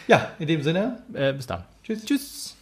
Ja, 0.08 0.30
in 0.40 0.48
dem 0.48 0.62
Sinne. 0.62 0.98
Äh, 1.14 1.34
bis 1.34 1.48
dann. 1.48 1.64
Tschüss. 1.84 2.06
Tschüss. 2.06 2.56